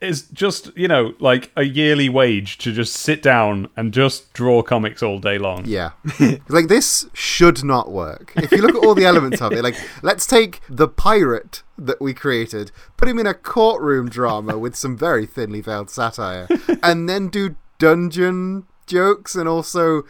is 0.00 0.28
just, 0.28 0.70
you 0.76 0.86
know, 0.86 1.12
like 1.18 1.50
a 1.56 1.64
yearly 1.64 2.08
wage 2.08 2.56
to 2.58 2.72
just 2.72 2.92
sit 2.92 3.20
down 3.20 3.68
and 3.76 3.92
just 3.92 4.32
draw 4.32 4.62
comics 4.62 5.02
all 5.02 5.18
day 5.18 5.38
long. 5.38 5.64
Yeah. 5.66 5.90
like 6.48 6.68
this 6.68 7.06
should 7.12 7.64
not 7.64 7.90
work. 7.90 8.32
If 8.36 8.52
you 8.52 8.58
look 8.58 8.76
at 8.76 8.84
all 8.84 8.94
the 8.94 9.04
elements 9.06 9.40
of 9.42 9.52
it, 9.52 9.62
like 9.64 9.74
let's 10.02 10.24
take 10.24 10.60
the 10.68 10.86
pirate 10.86 11.64
that 11.76 12.00
we 12.00 12.14
created, 12.14 12.70
put 12.96 13.08
him 13.08 13.18
in 13.18 13.26
a 13.26 13.34
courtroom 13.34 14.08
drama 14.08 14.56
with 14.56 14.76
some 14.76 14.96
very 14.96 15.26
thinly 15.26 15.60
veiled 15.60 15.90
satire, 15.90 16.46
and 16.80 17.08
then 17.08 17.28
do 17.28 17.56
dungeon 17.78 18.66
jokes 18.86 19.34
and 19.34 19.48
also 19.48 20.02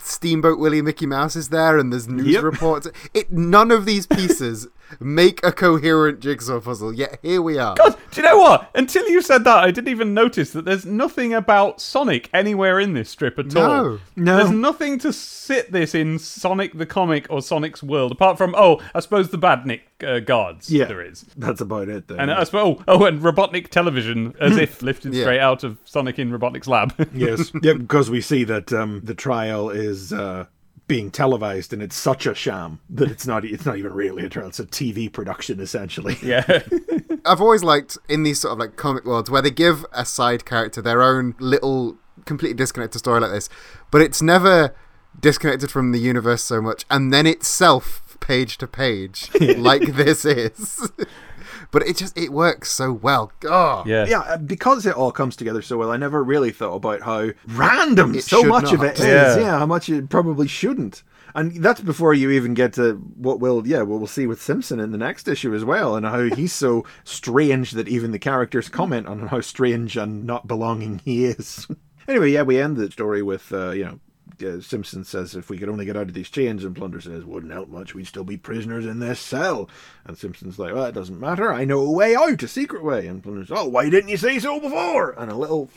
Steamboat 0.00 0.58
Willie 0.58 0.82
Mickey 0.82 1.06
Mouse 1.06 1.36
is 1.36 1.48
there 1.50 1.78
and 1.78 1.92
there's 1.92 2.08
news 2.08 2.26
Yep. 2.34 2.42
reports. 2.42 2.88
It 3.14 3.30
none 3.32 3.70
of 3.70 3.86
these 3.86 4.06
pieces 4.06 4.66
make 5.00 5.44
a 5.44 5.52
coherent 5.52 6.20
jigsaw 6.20 6.60
puzzle. 6.60 6.92
Yet 6.92 7.18
here 7.22 7.42
we 7.42 7.58
are. 7.58 7.74
God, 7.74 7.96
do 8.10 8.20
you 8.20 8.26
know 8.26 8.38
what? 8.38 8.70
Until 8.74 9.08
you 9.08 9.22
said 9.22 9.44
that, 9.44 9.64
I 9.64 9.70
didn't 9.70 9.88
even 9.88 10.14
notice 10.14 10.50
that 10.52 10.64
there's 10.64 10.86
nothing 10.86 11.34
about 11.34 11.80
Sonic 11.80 12.28
anywhere 12.32 12.78
in 12.80 12.92
this 12.94 13.10
strip 13.10 13.38
at 13.38 13.46
No. 13.52 13.60
all. 13.70 13.98
No. 14.16 14.36
There's 14.36 14.50
nothing 14.50 14.98
to 15.00 15.12
sit 15.12 15.72
this 15.72 15.94
in 15.94 16.18
Sonic 16.18 16.76
the 16.76 16.86
comic 16.86 17.26
or 17.30 17.40
Sonic's 17.42 17.82
world, 17.82 18.12
apart 18.12 18.38
from, 18.38 18.54
oh, 18.56 18.80
I 18.94 19.00
suppose 19.00 19.30
the 19.30 19.38
Badnik 19.38 19.80
uh, 20.06 20.20
guards 20.20 20.70
Yeah, 20.70 20.84
there 20.86 21.00
is. 21.02 21.24
That's 21.36 21.60
about 21.60 21.88
it. 21.88 22.08
Then. 22.08 22.20
And 22.20 22.30
I 22.30 22.44
suppose, 22.44 22.82
oh, 22.86 23.00
oh, 23.00 23.04
and 23.06 23.20
Robotnik 23.20 23.68
television, 23.68 24.34
as 24.40 24.56
if 24.58 24.82
lifted 24.82 25.14
Yeah. 25.14 25.22
straight 25.24 25.40
out 25.40 25.64
of 25.64 25.78
Sonic 25.84 26.18
in 26.18 26.30
Robotnik's 26.30 26.68
lab. 26.68 26.94
yes, 27.14 27.50
yeah, 27.62 27.74
because 27.74 28.10
we 28.10 28.20
see 28.20 28.44
that 28.44 28.72
um, 28.72 29.00
the 29.04 29.14
trial 29.14 29.70
is 29.70 30.12
uh, 30.12 30.46
being 30.88 31.10
televised, 31.10 31.72
and 31.72 31.82
it's 31.82 31.96
such 31.96 32.26
a 32.26 32.34
sham 32.34 32.80
that 32.90 33.10
it's 33.10 33.26
not. 33.26 33.44
It's 33.44 33.66
not 33.66 33.76
even 33.76 33.92
really 33.92 34.24
a 34.24 34.28
trial; 34.28 34.48
it's 34.48 34.60
a 34.60 34.66
TV 34.66 35.12
production, 35.12 35.60
essentially. 35.60 36.16
Yeah. 36.26 36.62
I've 37.24 37.40
always 37.40 37.62
liked 37.64 37.98
in 38.08 38.22
these 38.22 38.40
sort 38.40 38.52
of 38.52 38.58
like 38.58 38.76
comic 38.76 39.04
worlds 39.04 39.30
where 39.30 39.42
they 39.42 39.50
give 39.50 39.84
a 39.92 40.04
side 40.04 40.44
character 40.44 40.80
their 40.80 41.02
own 41.02 41.34
little 41.40 41.96
completely 42.24 42.54
disconnected 42.54 43.00
story 43.00 43.20
like 43.20 43.30
this, 43.30 43.48
but 43.90 44.00
it's 44.00 44.22
never 44.22 44.74
disconnected 45.18 45.70
from 45.70 45.92
the 45.92 45.98
universe 45.98 46.42
so 46.42 46.60
much, 46.60 46.84
and 46.90 47.12
then 47.12 47.26
itself 47.26 48.02
page 48.20 48.58
to 48.58 48.66
page 48.66 49.30
like 49.40 49.94
this 49.94 50.24
is. 50.24 50.90
but 51.70 51.82
it 51.86 51.96
just 51.96 52.16
it 52.18 52.32
works 52.32 52.70
so 52.70 52.92
well. 52.92 53.32
Oh 53.44 53.82
yeah. 53.86 54.04
uh, 54.20 54.36
Because 54.38 54.86
it 54.86 54.94
all 54.94 55.12
comes 55.12 55.36
together 55.36 55.62
so 55.62 55.76
well, 55.78 55.90
I 55.90 55.96
never 55.96 56.22
really 56.22 56.50
thought 56.52 56.74
about 56.74 57.02
how 57.02 57.30
random 57.48 58.14
It 58.14 58.22
so 58.24 58.40
should 58.42 58.48
much 58.48 58.72
of 58.72 58.80
not. 58.80 58.86
it 58.86 59.00
is. 59.00 59.04
Yeah. 59.06 59.36
Yeah. 59.38 59.58
how 59.58 59.66
much 59.66 59.88
it 59.88 60.08
probably 60.08 60.48
shouldn't. 60.48 61.02
And 61.34 61.62
that's 61.62 61.82
before 61.82 62.14
you 62.14 62.30
even 62.30 62.54
get 62.54 62.72
to 62.74 62.94
what 62.94 63.40
we'll, 63.40 63.66
yeah, 63.66 63.82
what 63.82 63.98
we'll 63.98 64.06
see 64.06 64.26
with 64.26 64.40
Simpson 64.40 64.80
in 64.80 64.90
the 64.90 64.96
next 64.96 65.28
issue 65.28 65.54
as 65.54 65.66
well, 65.66 65.94
and 65.94 66.06
how 66.06 66.22
he's 66.34 66.54
so 66.54 66.86
strange 67.04 67.72
that 67.72 67.88
even 67.88 68.10
the 68.10 68.18
characters 68.18 68.70
comment 68.70 69.06
on 69.06 69.26
how 69.28 69.42
strange 69.42 69.98
and 69.98 70.24
not 70.24 70.46
belonging 70.46 71.00
he 71.04 71.26
is. 71.26 71.66
Anyway, 72.08 72.30
yeah, 72.30 72.42
we 72.42 72.60
end 72.60 72.76
the 72.76 72.88
story 72.88 73.20
with 73.20 73.52
uh, 73.52 73.70
you 73.70 73.84
know. 73.84 73.98
Uh, 74.42 74.60
Simpson 74.60 75.04
says 75.04 75.34
if 75.34 75.48
we 75.50 75.58
could 75.58 75.68
only 75.68 75.84
get 75.84 75.96
out 75.96 76.08
of 76.08 76.14
these 76.14 76.30
chains, 76.30 76.64
and 76.64 76.74
Plunder 76.74 77.00
says 77.00 77.24
wouldn't 77.24 77.52
help 77.52 77.68
much. 77.68 77.94
We'd 77.94 78.06
still 78.06 78.24
be 78.24 78.36
prisoners 78.36 78.86
in 78.86 78.98
this 78.98 79.20
cell. 79.20 79.68
And 80.04 80.16
Simpson's 80.16 80.58
like, 80.58 80.74
well, 80.74 80.86
it 80.86 80.94
doesn't 80.94 81.20
matter. 81.20 81.52
I 81.52 81.64
know 81.64 81.80
a 81.80 81.90
way 81.90 82.14
out, 82.14 82.42
a 82.42 82.48
secret 82.48 82.84
way. 82.84 83.06
And 83.06 83.22
Plunder's, 83.22 83.50
oh, 83.50 83.68
why 83.68 83.88
didn't 83.90 84.10
you 84.10 84.16
say 84.16 84.38
so 84.38 84.60
before? 84.60 85.12
And 85.18 85.30
a 85.30 85.36
little, 85.36 85.70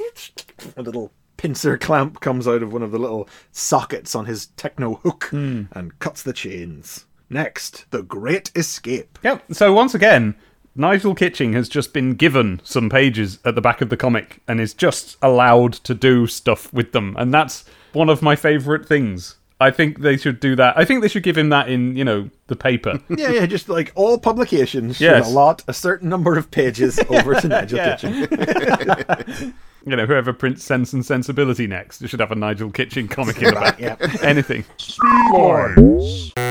a 0.75 0.81
little 0.81 1.11
pincer 1.37 1.77
clamp 1.77 2.19
comes 2.19 2.47
out 2.47 2.61
of 2.61 2.73
one 2.73 2.83
of 2.83 2.91
the 2.91 2.99
little 2.99 3.29
sockets 3.51 4.13
on 4.13 4.25
his 4.25 4.47
techno 4.57 4.95
hook 4.95 5.29
and 5.31 5.97
cuts 5.99 6.21
the 6.23 6.33
chains. 6.33 7.05
Next, 7.29 7.85
the 7.91 8.03
Great 8.03 8.51
Escape. 8.55 9.19
Yep. 9.23 9.53
So 9.53 9.71
once 9.71 9.93
again, 9.93 10.35
Nigel 10.75 11.15
Kitching 11.15 11.53
has 11.53 11.67
just 11.67 11.93
been 11.93 12.13
given 12.13 12.61
some 12.63 12.89
pages 12.89 13.39
at 13.43 13.55
the 13.55 13.61
back 13.61 13.81
of 13.81 13.89
the 13.89 13.97
comic 13.97 14.41
and 14.47 14.59
is 14.61 14.73
just 14.73 15.17
allowed 15.21 15.73
to 15.73 15.93
do 15.93 16.25
stuff 16.25 16.71
with 16.71 16.91
them, 16.91 17.15
and 17.17 17.33
that's 17.33 17.65
one 17.93 18.09
of 18.09 18.21
my 18.21 18.35
favourite 18.35 18.85
things. 18.85 19.35
I 19.61 19.71
think 19.71 19.99
they 19.99 20.15
should 20.15 20.39
do 20.39 20.55
that. 20.55 20.77
I 20.77 20.85
think 20.85 21.01
they 21.01 21.09
should 21.09 21.23
give 21.23 21.37
him 21.37 21.49
that 21.49 21.67
in, 21.67 21.95
you 21.97 22.05
know, 22.05 22.29
the 22.47 22.55
paper. 22.55 23.01
yeah, 23.09 23.29
yeah, 23.31 23.45
just 23.45 23.67
like 23.67 23.91
all 23.93 24.17
publications 24.17 25.01
Yes. 25.01 25.25
should 25.25 25.31
allot 25.33 25.63
a 25.67 25.73
certain 25.73 26.07
number 26.07 26.37
of 26.37 26.49
pages 26.49 26.97
over 27.09 27.35
to 27.35 27.47
Nigel. 27.49 27.77
Kitching. 27.79 29.53
you 29.85 29.95
know, 29.95 30.05
whoever 30.05 30.33
prints 30.33 30.63
Sense 30.63 30.93
and 30.93 31.05
Sensibility 31.05 31.67
next 31.67 32.05
should 32.07 32.19
have 32.19 32.31
a 32.31 32.35
Nigel 32.35 32.71
Kitching 32.71 33.07
comic 33.07 33.37
in 33.37 33.45
the 33.45 33.51
back. 33.53 33.79
Yeah. 33.79 33.95
Anything. 34.21 34.65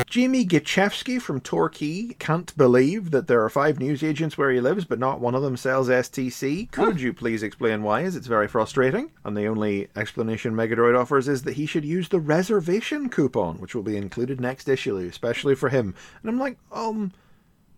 Jimmy 0.07 0.47
Gichevsky 0.47 1.21
from 1.21 1.41
Torquay 1.41 2.15
can't 2.19 2.57
believe 2.57 3.11
that 3.11 3.27
there 3.27 3.45
are 3.45 3.51
five 3.51 3.79
newsagents 3.79 4.39
where 4.39 4.51
he 4.51 4.61
lives, 4.61 4.87
but 4.87 4.99
not 4.99 5.21
one 5.21 5.35
of 5.35 5.43
them 5.43 5.57
sells 5.57 5.89
STC. 5.89 6.71
Could 6.71 7.01
you 7.01 7.13
please 7.13 7.43
explain 7.43 7.83
why? 7.83 8.03
As 8.05 8.17
it's 8.17 8.27
very 8.27 8.49
frustrating. 8.49 9.11
And 9.25 9.37
the 9.37 9.47
only 9.47 9.89
explanation 9.95 10.55
Megadroid 10.55 10.99
offers 10.99 11.29
is 11.29 11.43
that 11.43 11.55
he 11.55 11.67
should 11.67 11.85
use 11.85 12.09
the 12.09 12.21
reservation 12.21 13.11
coupon, 13.11 13.59
which 13.59 13.75
will 13.75 13.83
be 13.83 13.99
included 13.99 14.41
next 14.41 14.69
issue, 14.69 14.97
especially 14.97 15.55
for 15.55 15.69
him. 15.69 15.95
And 16.23 16.31
I'm 16.31 16.39
like, 16.39 16.57
um, 16.73 17.13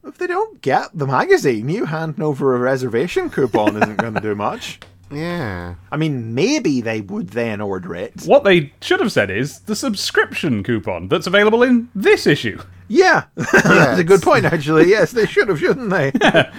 if 0.05 0.16
they 0.16 0.28
don't 0.28 0.62
get 0.62 0.97
the 0.97 1.06
magazine, 1.06 1.68
you 1.68 1.86
handing 1.86 2.22
over 2.22 2.55
a 2.55 2.59
reservation 2.59 3.28
coupon 3.28 3.77
isn't 3.77 3.97
going 3.97 4.14
to 4.14 4.20
do 4.20 4.35
much. 4.36 4.78
Yeah. 5.11 5.74
I 5.91 5.97
mean, 5.97 6.35
maybe 6.35 6.81
they 6.81 7.01
would 7.01 7.31
then 7.31 7.61
order 7.61 7.95
it. 7.95 8.23
What 8.24 8.45
they 8.45 8.73
should 8.81 9.01
have 9.01 9.12
said 9.12 9.31
is 9.31 9.61
the 9.61 9.77
subscription 9.77 10.62
coupon 10.62 11.09
that's 11.09 11.27
available 11.27 11.62
in 11.62 11.89
this 11.95 12.27
issue. 12.27 12.61
Yeah, 12.89 13.24
that's 13.35 14.01
a 14.01 14.05
good 14.05 14.23
point, 14.23 14.45
actually. 14.45 14.89
Yes, 14.89 15.12
they 15.12 15.27
should 15.27 15.49
have, 15.49 15.59
shouldn't 15.59 15.91
they? 15.91 16.12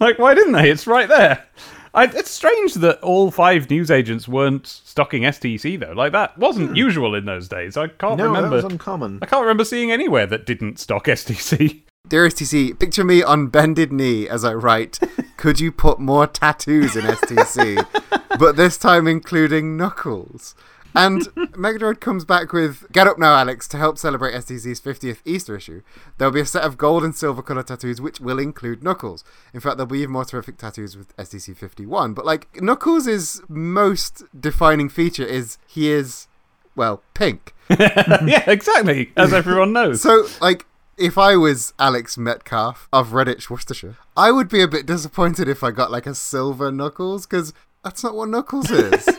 Like, 0.00 0.18
why 0.18 0.32
didn't 0.32 0.52
they? 0.52 0.70
It's 0.70 0.86
right 0.86 1.08
there. 1.08 1.44
I, 1.92 2.04
it's 2.04 2.30
strange 2.30 2.74
that 2.74 3.00
all 3.02 3.30
five 3.30 3.68
newsagents 3.68 4.26
weren't 4.26 4.66
stocking 4.66 5.22
STC 5.24 5.78
though. 5.78 5.92
Like 5.92 6.12
that 6.12 6.38
wasn't 6.38 6.70
hmm. 6.70 6.76
usual 6.76 7.14
in 7.14 7.24
those 7.24 7.48
days. 7.48 7.76
I 7.76 7.88
can't 7.88 8.16
No, 8.16 8.32
that 8.32 8.36
remember. 8.42 8.56
was 8.56 8.64
uncommon. 8.64 9.18
I 9.20 9.26
can't 9.26 9.42
remember 9.42 9.64
seeing 9.64 9.90
anywhere 9.90 10.26
that 10.26 10.46
didn't 10.46 10.78
stock 10.78 11.06
STC. 11.06 11.82
Dear 12.10 12.26
STC, 12.26 12.76
picture 12.76 13.04
me 13.04 13.22
on 13.22 13.46
bended 13.46 13.92
knee 13.92 14.28
as 14.28 14.44
I 14.44 14.52
write, 14.52 14.98
could 15.36 15.60
you 15.60 15.70
put 15.70 16.00
more 16.00 16.26
tattoos 16.26 16.96
in 16.96 17.04
STC? 17.04 17.86
but 18.36 18.56
this 18.56 18.76
time 18.76 19.06
including 19.06 19.76
knuckles. 19.76 20.56
And 20.92 21.20
Megadroid 21.54 22.00
comes 22.00 22.24
back 22.24 22.52
with 22.52 22.84
Get 22.90 23.06
up 23.06 23.16
now, 23.16 23.36
Alex, 23.36 23.68
to 23.68 23.76
help 23.76 23.96
celebrate 23.96 24.34
STC's 24.34 24.80
50th 24.80 25.18
Easter 25.24 25.54
issue. 25.54 25.82
There'll 26.18 26.34
be 26.34 26.40
a 26.40 26.46
set 26.46 26.64
of 26.64 26.76
gold 26.76 27.04
and 27.04 27.14
silver 27.14 27.42
colour 27.42 27.62
tattoos 27.62 28.00
which 28.00 28.18
will 28.18 28.40
include 28.40 28.82
Knuckles. 28.82 29.22
In 29.54 29.60
fact, 29.60 29.76
there'll 29.76 29.86
be 29.86 30.00
even 30.00 30.10
more 30.10 30.24
terrific 30.24 30.58
tattoos 30.58 30.96
with 30.96 31.16
STC 31.16 31.56
51. 31.56 32.14
But, 32.14 32.26
like, 32.26 32.60
Knuckles' 32.60 33.40
most 33.48 34.24
defining 34.36 34.88
feature 34.88 35.24
is 35.24 35.58
he 35.64 35.92
is, 35.92 36.26
well, 36.74 37.04
pink. 37.14 37.54
yeah, 37.70 38.50
exactly. 38.50 39.12
As 39.16 39.32
everyone 39.32 39.72
knows. 39.72 40.02
So, 40.02 40.26
like, 40.40 40.66
if 41.00 41.18
I 41.18 41.34
was 41.36 41.72
Alex 41.78 42.16
Metcalf 42.18 42.88
of 42.92 43.08
Redditch, 43.08 43.50
Worcestershire, 43.50 43.96
I 44.16 44.30
would 44.30 44.48
be 44.48 44.62
a 44.62 44.68
bit 44.68 44.86
disappointed 44.86 45.48
if 45.48 45.64
I 45.64 45.70
got 45.70 45.90
like 45.90 46.06
a 46.06 46.14
silver 46.14 46.70
Knuckles 46.70 47.26
because 47.26 47.52
that's 47.82 48.04
not 48.04 48.14
what 48.14 48.28
Knuckles 48.28 48.70
is. 48.70 49.06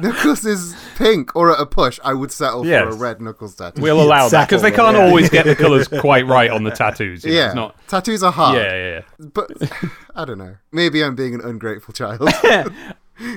Knuckles 0.00 0.44
is 0.44 0.74
pink, 0.96 1.34
or 1.36 1.52
at 1.52 1.60
a 1.60 1.66
push, 1.66 2.00
I 2.04 2.14
would 2.14 2.32
settle 2.32 2.66
Yes. 2.66 2.82
for 2.82 2.90
a 2.90 2.94
red 2.94 3.20
Knuckles 3.20 3.54
tattoo. 3.54 3.80
We'll 3.80 4.00
allow 4.02 4.28
that 4.28 4.48
because 4.48 4.62
they 4.62 4.72
can't 4.72 4.96
Yeah. 4.96 5.04
always 5.06 5.30
get 5.30 5.46
the 5.46 5.54
colours 5.54 5.86
quite 6.00 6.26
right 6.26 6.50
on 6.50 6.64
the 6.64 6.70
tattoos. 6.72 7.24
you 7.24 7.30
know, 7.32 7.36
Yeah, 7.38 7.46
it's 7.46 7.54
not. 7.54 7.76
tattoos 7.88 8.22
are 8.24 8.32
hard. 8.32 8.56
Yeah, 8.56 8.74
yeah, 8.74 9.00
yeah. 9.20 9.26
But 9.32 9.50
I 10.16 10.24
don't 10.24 10.38
know. 10.38 10.56
Maybe 10.72 11.02
I'm 11.04 11.14
being 11.14 11.34
an 11.34 11.40
ungrateful 11.42 11.94
child. 11.94 12.28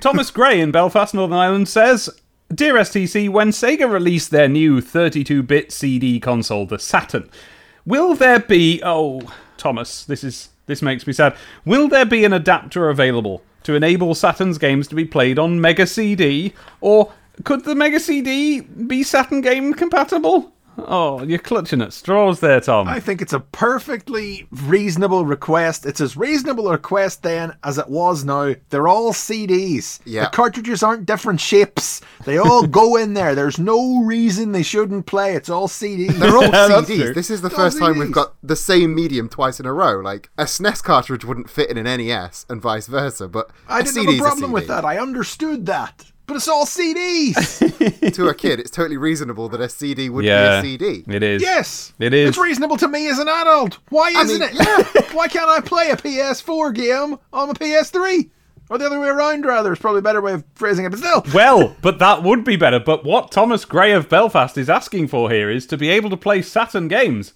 Thomas 0.02 0.32
Gray 0.32 0.60
in 0.62 0.72
Belfast, 0.72 1.14
Northern 1.14 1.38
Ireland 1.38 1.68
says, 1.68 2.10
Dear 2.54 2.76
STC, 2.76 3.30
when 3.30 3.50
Sega 3.50 3.90
released 3.90 4.30
their 4.30 4.50
new 4.50 4.82
32 4.82 5.44
bit 5.44 5.72
CD 5.72 6.20
console, 6.20 6.66
the 6.66 6.78
Saturn, 6.78 7.30
will 7.86 8.16
there 8.16 8.40
be. 8.40 8.82
Oh, 8.84 9.22
Thomas, 9.58 10.04
this 10.06 10.24
is. 10.24 10.50
This 10.66 10.82
makes 10.82 11.06
me 11.06 11.14
sad. 11.14 11.36
Will 11.66 11.90
there 11.90 12.06
be 12.06 12.24
an 12.24 12.32
adapter 12.32 12.90
available 12.90 13.42
to 13.64 13.76
enable 13.76 14.16
Saturn's 14.16 14.58
games 14.58 14.88
to 14.88 14.96
be 14.96 15.04
played 15.04 15.38
on 15.38 15.60
Mega 15.60 15.86
CD? 15.86 16.54
Or 16.80 17.12
could 17.44 17.66
the 17.66 17.76
Mega 17.76 18.00
CD 18.00 18.62
be 18.62 19.04
Saturn 19.04 19.42
game 19.42 19.74
compatible? 19.74 20.53
Oh, 20.78 21.24
you're 21.24 21.40
clutching 21.40 21.82
at 21.82 21.94
straws 21.94 22.40
there, 22.40 22.60
Tom. 22.60 22.88
I 22.88 23.00
think 23.00 23.22
it's 23.22 23.34
a 23.34 23.40
perfectly 23.40 24.48
reasonable 24.52 25.26
request. 25.26 25.86
It's 25.86 26.02
as 26.02 26.18
reasonable 26.18 26.68
a 26.68 26.72
request 26.72 27.24
then 27.24 27.56
as 27.64 27.78
it 27.78 27.88
was 27.90 28.24
now. 28.24 28.56
They're 28.70 28.88
all 28.88 29.14
CDs. 29.14 30.00
Yeah. 30.06 30.26
The 30.26 30.30
cartridges 30.30 30.82
aren't 30.84 31.06
different 31.06 31.40
shapes. 31.42 32.02
They 32.26 32.38
all 32.38 32.66
go 32.68 32.96
in 32.96 33.14
there. 33.14 33.36
There's 33.36 33.60
no 33.60 34.04
reason 34.04 34.52
they 34.52 34.64
shouldn't 34.64 35.06
play. 35.06 35.36
It's 35.36 35.50
all 35.50 35.68
CDs. 35.68 36.14
They're 36.18 36.36
all 36.36 36.50
That's 36.52 36.90
CDs. 36.90 37.02
true. 37.04 37.14
This 37.14 37.30
is 37.30 37.42
the 37.42 37.50
They're 37.50 37.58
first 37.58 37.80
time 37.80 37.98
we've 38.00 38.12
got 38.12 38.36
the 38.42 38.56
same 38.56 38.96
medium 38.96 39.30
twice 39.30 39.60
in 39.60 39.66
a 39.66 39.74
row. 39.74 40.00
Like 40.00 40.30
a 40.38 40.46
SNES 40.46 40.84
cartridge 40.84 41.24
wouldn't 41.26 41.50
fit 41.50 41.70
in 41.70 41.78
an 41.78 41.86
NES, 41.86 42.46
and 42.50 42.62
vice 42.62 42.88
versa. 42.88 43.28
But 43.28 43.52
I 43.68 43.80
a 43.80 43.84
didn't 43.84 43.96
CD 43.96 44.18
have 44.18 44.26
a 44.26 44.30
problem 44.30 44.52
with 44.52 44.68
that. 44.68 44.86
I 44.86 44.98
understood 44.98 45.66
that. 45.68 46.06
But 46.26 46.38
it's 46.38 46.48
all 46.48 46.66
CDs. 46.66 48.14
to 48.14 48.28
a 48.28 48.34
kid, 48.34 48.60
it's 48.60 48.72
totally 48.72 48.98
reasonable 48.98 49.50
that 49.50 49.60
a 49.60 49.68
CD 49.68 50.10
would 50.10 50.24
yeah, 50.24 50.62
be 50.62 50.76
a 50.76 50.78
CD. 50.80 51.04
it 51.08 51.22
is. 51.22 51.42
yes. 51.42 51.94
It 52.00 52.14
is. 52.14 52.30
It's 52.30 52.38
reasonable 52.38 52.78
to 52.78 52.88
me 52.88 53.10
as 53.10 53.20
an 53.20 53.28
adult. 53.28 53.80
Why 53.90 54.10
isn't 54.10 54.40
mean, 54.40 54.50
it? 54.54 55.14
Why 55.14 55.28
can't 55.28 55.50
I 55.50 55.60
play 55.60 55.90
a 55.90 55.98
PS4 55.98 56.74
game 56.74 57.20
on 57.34 57.50
a 57.50 57.54
PS3? 57.54 58.30
Or 58.70 58.78
the 58.78 58.86
other 58.86 59.00
way 59.00 59.10
around, 59.10 59.46
rather. 59.46 59.74
It's 59.74 59.82
probably 59.82 60.00
a 60.00 60.04
better 60.04 60.22
way 60.22 60.34
of 60.34 60.46
phrasing 60.56 60.86
it, 60.86 60.90
but 60.90 61.00
still. 61.00 61.26
Well, 61.34 61.76
but 61.82 62.00
that 62.00 62.24
would 62.24 62.46
be 62.46 62.56
better. 62.56 62.80
But 62.80 63.04
what 63.04 63.30
Thomas 63.30 63.66
Gray 63.66 63.92
of 63.92 64.08
Belfast 64.08 64.58
is 64.58 64.70
asking 64.70 65.10
for 65.10 65.30
here 65.30 65.50
is 65.50 65.68
to 65.68 65.78
be 65.78 65.90
able 65.90 66.10
to 66.10 66.18
play 66.18 66.42
Saturn 66.42 66.88
games 66.88 67.34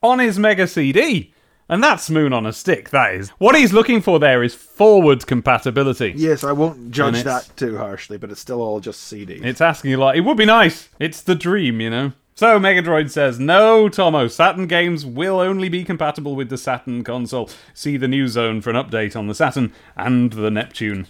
on 0.00 0.20
his 0.20 0.38
Mega 0.38 0.68
CD. 0.68 1.34
And 1.68 1.82
that's 1.82 2.08
Moon 2.08 2.32
on 2.32 2.46
a 2.46 2.52
stick, 2.52 2.90
that 2.90 3.14
is. 3.14 3.28
What 3.30 3.54
he's 3.54 3.74
looking 3.74 4.00
for 4.00 4.18
there 4.18 4.42
is 4.42 4.54
forward 4.54 5.26
compatibility. 5.26 6.14
Yes, 6.16 6.42
I 6.42 6.52
won't 6.52 6.90
judge 6.90 7.08
And 7.08 7.16
it's- 7.18 7.46
that 7.46 7.56
too 7.56 7.76
harshly, 7.76 8.16
but 8.16 8.30
it's 8.30 8.40
still 8.40 8.62
all 8.62 8.80
just 8.80 9.02
CD. 9.02 9.34
It's 9.42 9.60
asking 9.60 9.92
a 9.92 9.98
lot. 9.98 10.16
It 10.16 10.22
would 10.22 10.38
be 10.38 10.46
nice. 10.46 10.88
It's 10.98 11.20
the 11.20 11.34
dream, 11.34 11.80
you 11.80 11.90
know? 11.90 12.12
So 12.34 12.58
Megadroid 12.58 13.10
says, 13.10 13.38
No, 13.38 13.88
Tomo, 13.88 14.28
Saturn 14.28 14.66
games 14.66 15.04
will 15.04 15.40
only 15.40 15.68
be 15.68 15.84
compatible 15.84 16.36
with 16.36 16.48
the 16.48 16.56
Saturn 16.56 17.04
console. 17.04 17.50
See 17.74 17.96
the 17.96 18.08
News 18.08 18.32
Zone 18.32 18.60
for 18.62 18.70
an 18.70 18.76
update 18.76 19.14
on 19.16 19.26
the 19.26 19.34
Saturn 19.34 19.72
and 19.96 20.32
the 20.32 20.50
Neptune. 20.50 21.06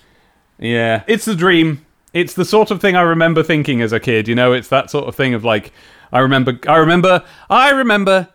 Yeah, 0.59 1.05
it's 1.07 1.25
the 1.27 1.35
dream. 1.37 1.85
It's 2.15 2.33
the 2.35 2.47
sort 2.47 2.71
of 2.71 2.81
thing 2.81 2.97
I 2.97 3.03
remember 3.03 3.43
thinking 3.43 3.83
as 3.83 3.93
a 3.93 4.01
kid, 4.01 4.27
you 4.27 4.35
know? 4.35 4.53
It's 4.55 4.69
that 4.69 4.91
sort 4.91 5.07
of 5.07 5.15
thing 5.15 5.35
of 5.35 5.45
like, 5.45 5.71
I 6.13 6.21
remember, 6.21 6.59
I 6.67 6.77
remember, 6.79 7.23
I 7.51 7.71
remember 7.71 8.29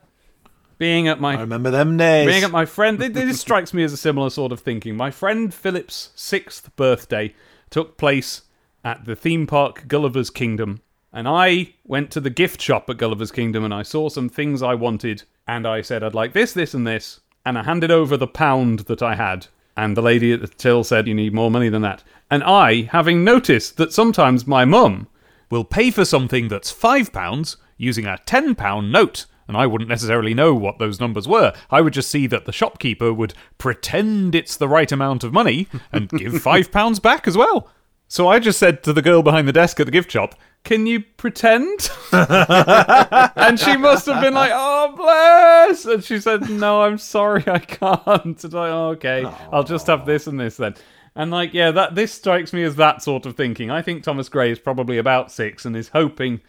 being 0.83 1.07
at 1.07 1.21
my 1.21 1.37
I 1.37 1.39
remember 1.39 1.71
them 1.71 1.95
days. 1.95 2.27
being 2.27 2.43
at 2.43 2.51
my 2.51 2.65
friend, 2.65 3.01
it, 3.01 3.15
it 3.15 3.33
strikes 3.45 3.73
me 3.73 3.85
as 3.85 3.93
a 3.93 3.97
similar 3.97 4.29
sort 4.29 4.51
of 4.51 4.59
thinking. 4.59 4.97
My 4.97 5.11
friend 5.11 5.53
Philip's 5.53 6.09
sixth 6.13 6.75
birthday 6.75 7.33
took 7.69 7.97
place 7.97 8.41
at 8.83 9.05
the 9.05 9.15
theme 9.15 9.47
park 9.47 9.87
Gulliver's 9.87 10.29
Kingdom, 10.29 10.81
and 11.13 11.25
I 11.25 11.75
went 11.85 12.11
to 12.11 12.19
the 12.19 12.29
gift 12.29 12.61
shop 12.61 12.89
at 12.89 12.97
Gulliver's 12.97 13.31
Kingdom 13.31 13.63
and 13.63 13.73
I 13.73 13.83
saw 13.83 14.09
some 14.09 14.27
things 14.27 14.61
I 14.61 14.73
wanted, 14.75 15.23
and 15.47 15.65
I 15.65 15.79
said 15.79 16.03
I'd 16.03 16.13
like 16.13 16.33
this, 16.33 16.51
this, 16.51 16.73
and 16.73 16.85
this, 16.85 17.21
and 17.45 17.57
I 17.57 17.63
handed 17.63 17.89
over 17.89 18.17
the 18.17 18.27
pound 18.27 18.79
that 18.79 19.01
I 19.01 19.15
had. 19.15 19.47
And 19.77 19.95
the 19.95 20.01
lady 20.01 20.33
at 20.33 20.41
the 20.41 20.47
till 20.47 20.83
said, 20.83 21.07
You 21.07 21.13
need 21.13 21.33
more 21.33 21.49
money 21.49 21.69
than 21.69 21.81
that. 21.83 22.03
And 22.29 22.43
I, 22.43 22.89
having 22.91 23.23
noticed 23.23 23.77
that 23.77 23.93
sometimes 23.93 24.45
my 24.45 24.65
mum 24.65 25.07
will 25.49 25.63
pay 25.63 25.91
for 25.91 26.03
something 26.03 26.49
that's 26.49 26.73
£5 26.73 27.55
using 27.77 28.05
a 28.05 28.19
£10 28.25 28.91
note. 28.91 29.25
And 29.47 29.57
I 29.57 29.67
wouldn't 29.67 29.89
necessarily 29.89 30.33
know 30.33 30.53
what 30.53 30.79
those 30.79 30.99
numbers 30.99 31.27
were. 31.27 31.53
I 31.69 31.81
would 31.81 31.93
just 31.93 32.09
see 32.09 32.27
that 32.27 32.45
the 32.45 32.51
shopkeeper 32.51 33.13
would 33.13 33.33
pretend 33.57 34.35
it's 34.35 34.55
the 34.55 34.67
right 34.67 34.91
amount 34.91 35.23
of 35.23 35.33
money 35.33 35.67
and 35.91 36.09
give 36.09 36.33
£5 36.33 37.01
back 37.01 37.27
as 37.27 37.37
well. 37.37 37.69
So 38.07 38.27
I 38.27 38.39
just 38.39 38.59
said 38.59 38.83
to 38.83 38.93
the 38.93 39.01
girl 39.01 39.23
behind 39.23 39.47
the 39.47 39.53
desk 39.53 39.79
at 39.79 39.87
the 39.87 39.91
gift 39.91 40.11
shop, 40.11 40.35
Can 40.63 40.85
you 40.85 40.99
pretend? 41.01 41.89
and 42.11 43.59
she 43.59 43.75
must 43.75 44.05
have 44.05 44.21
been 44.21 44.35
like, 44.35 44.51
Oh, 44.53 44.93
bless. 44.95 45.85
And 45.85 46.03
she 46.03 46.19
said, 46.19 46.47
No, 46.49 46.83
I'm 46.83 46.99
sorry, 46.99 47.43
I 47.47 47.59
can't. 47.59 48.43
And 48.43 48.55
I, 48.55 48.69
oh, 48.69 48.89
okay, 48.89 49.25
I'll 49.51 49.63
just 49.63 49.87
have 49.87 50.05
this 50.05 50.27
and 50.27 50.39
this 50.39 50.57
then. 50.57 50.75
And 51.15 51.31
like, 51.31 51.53
yeah, 51.53 51.71
that 51.71 51.95
this 51.95 52.11
strikes 52.11 52.53
me 52.53 52.63
as 52.63 52.75
that 52.75 53.01
sort 53.03 53.25
of 53.25 53.35
thinking. 53.35 53.69
I 53.69 53.81
think 53.81 54.03
Thomas 54.03 54.29
Gray 54.29 54.51
is 54.51 54.59
probably 54.59 54.97
about 54.97 55.31
six 55.31 55.65
and 55.65 55.75
is 55.75 55.89
hoping, 55.89 56.41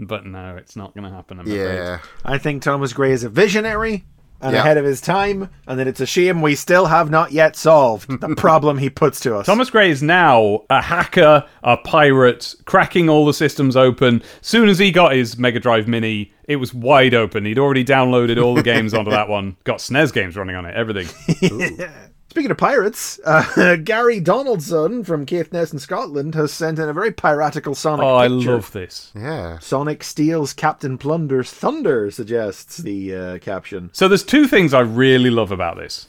but 0.00 0.24
no, 0.26 0.56
it's 0.56 0.76
not 0.76 0.94
going 0.94 1.04
to 1.04 1.10
happen. 1.14 1.40
I'm 1.40 1.46
afraid. 1.46 1.56
Yeah. 1.76 1.98
I 2.24 2.38
think 2.38 2.62
Thomas 2.62 2.92
Gray 2.92 3.12
is 3.12 3.24
a 3.24 3.28
visionary 3.28 4.04
and 4.40 4.52
Yeah. 4.54 4.60
ahead 4.60 4.76
of 4.78 4.84
his 4.84 5.00
time, 5.00 5.48
and 5.66 5.80
that 5.80 5.88
it's 5.88 5.98
a 6.00 6.06
shame 6.06 6.40
we 6.42 6.54
still 6.54 6.86
have 6.86 7.10
not 7.10 7.32
yet 7.32 7.56
solved 7.56 8.20
the 8.20 8.28
problem 8.36 8.78
he 8.78 8.88
puts 8.88 9.18
to 9.20 9.36
us. 9.36 9.46
Thomas 9.46 9.68
Gray 9.68 9.90
is 9.90 10.00
now 10.00 10.60
a 10.70 10.80
hacker, 10.80 11.44
a 11.64 11.76
pirate, 11.78 12.54
cracking 12.64 13.08
all 13.08 13.26
the 13.26 13.34
systems 13.34 13.74
open. 13.76 14.22
Soon 14.40 14.68
as 14.68 14.78
he 14.78 14.92
got 14.92 15.12
his 15.12 15.36
Mega 15.38 15.58
Drive 15.58 15.88
Mini, 15.88 16.32
it 16.44 16.54
was 16.56 16.72
wide 16.72 17.14
open. 17.14 17.44
He'd 17.46 17.58
already 17.58 17.84
downloaded 17.84 18.40
all 18.40 18.54
the 18.54 18.62
games 18.62 18.94
onto 18.94 19.10
that 19.18 19.28
one. 19.28 19.56
Got 19.64 19.78
SNES 19.78 20.12
games 20.12 20.36
running 20.36 20.54
on 20.54 20.66
it, 20.66 20.74
everything. 20.76 21.08
Speaking 22.30 22.50
of 22.50 22.58
pirates, 22.58 23.18
uh, 23.24 23.76
Gary 23.84 24.20
Donaldson 24.20 25.02
from 25.02 25.24
Caithness 25.24 25.72
in 25.72 25.78
Scotland 25.78 26.34
has 26.34 26.52
sent 26.52 26.78
in 26.78 26.88
a 26.88 26.92
very 26.92 27.10
piratical 27.10 27.74
Sonic 27.74 28.04
Oh, 28.04 28.16
I 28.16 28.26
love 28.26 28.70
this. 28.72 29.10
Yeah. 29.14 29.58
Sonic 29.60 30.04
steals 30.04 30.52
Captain 30.52 30.98
Plunder's 30.98 31.50
thunder, 31.50 32.10
suggests 32.10 32.76
the 32.76 33.14
uh, 33.14 33.38
caption. 33.38 33.90
So 33.94 34.08
there's 34.08 34.22
two 34.24 34.46
things 34.46 34.74
I 34.74 34.80
really 34.80 35.30
love 35.30 35.50
about 35.50 35.78
this. 35.78 36.06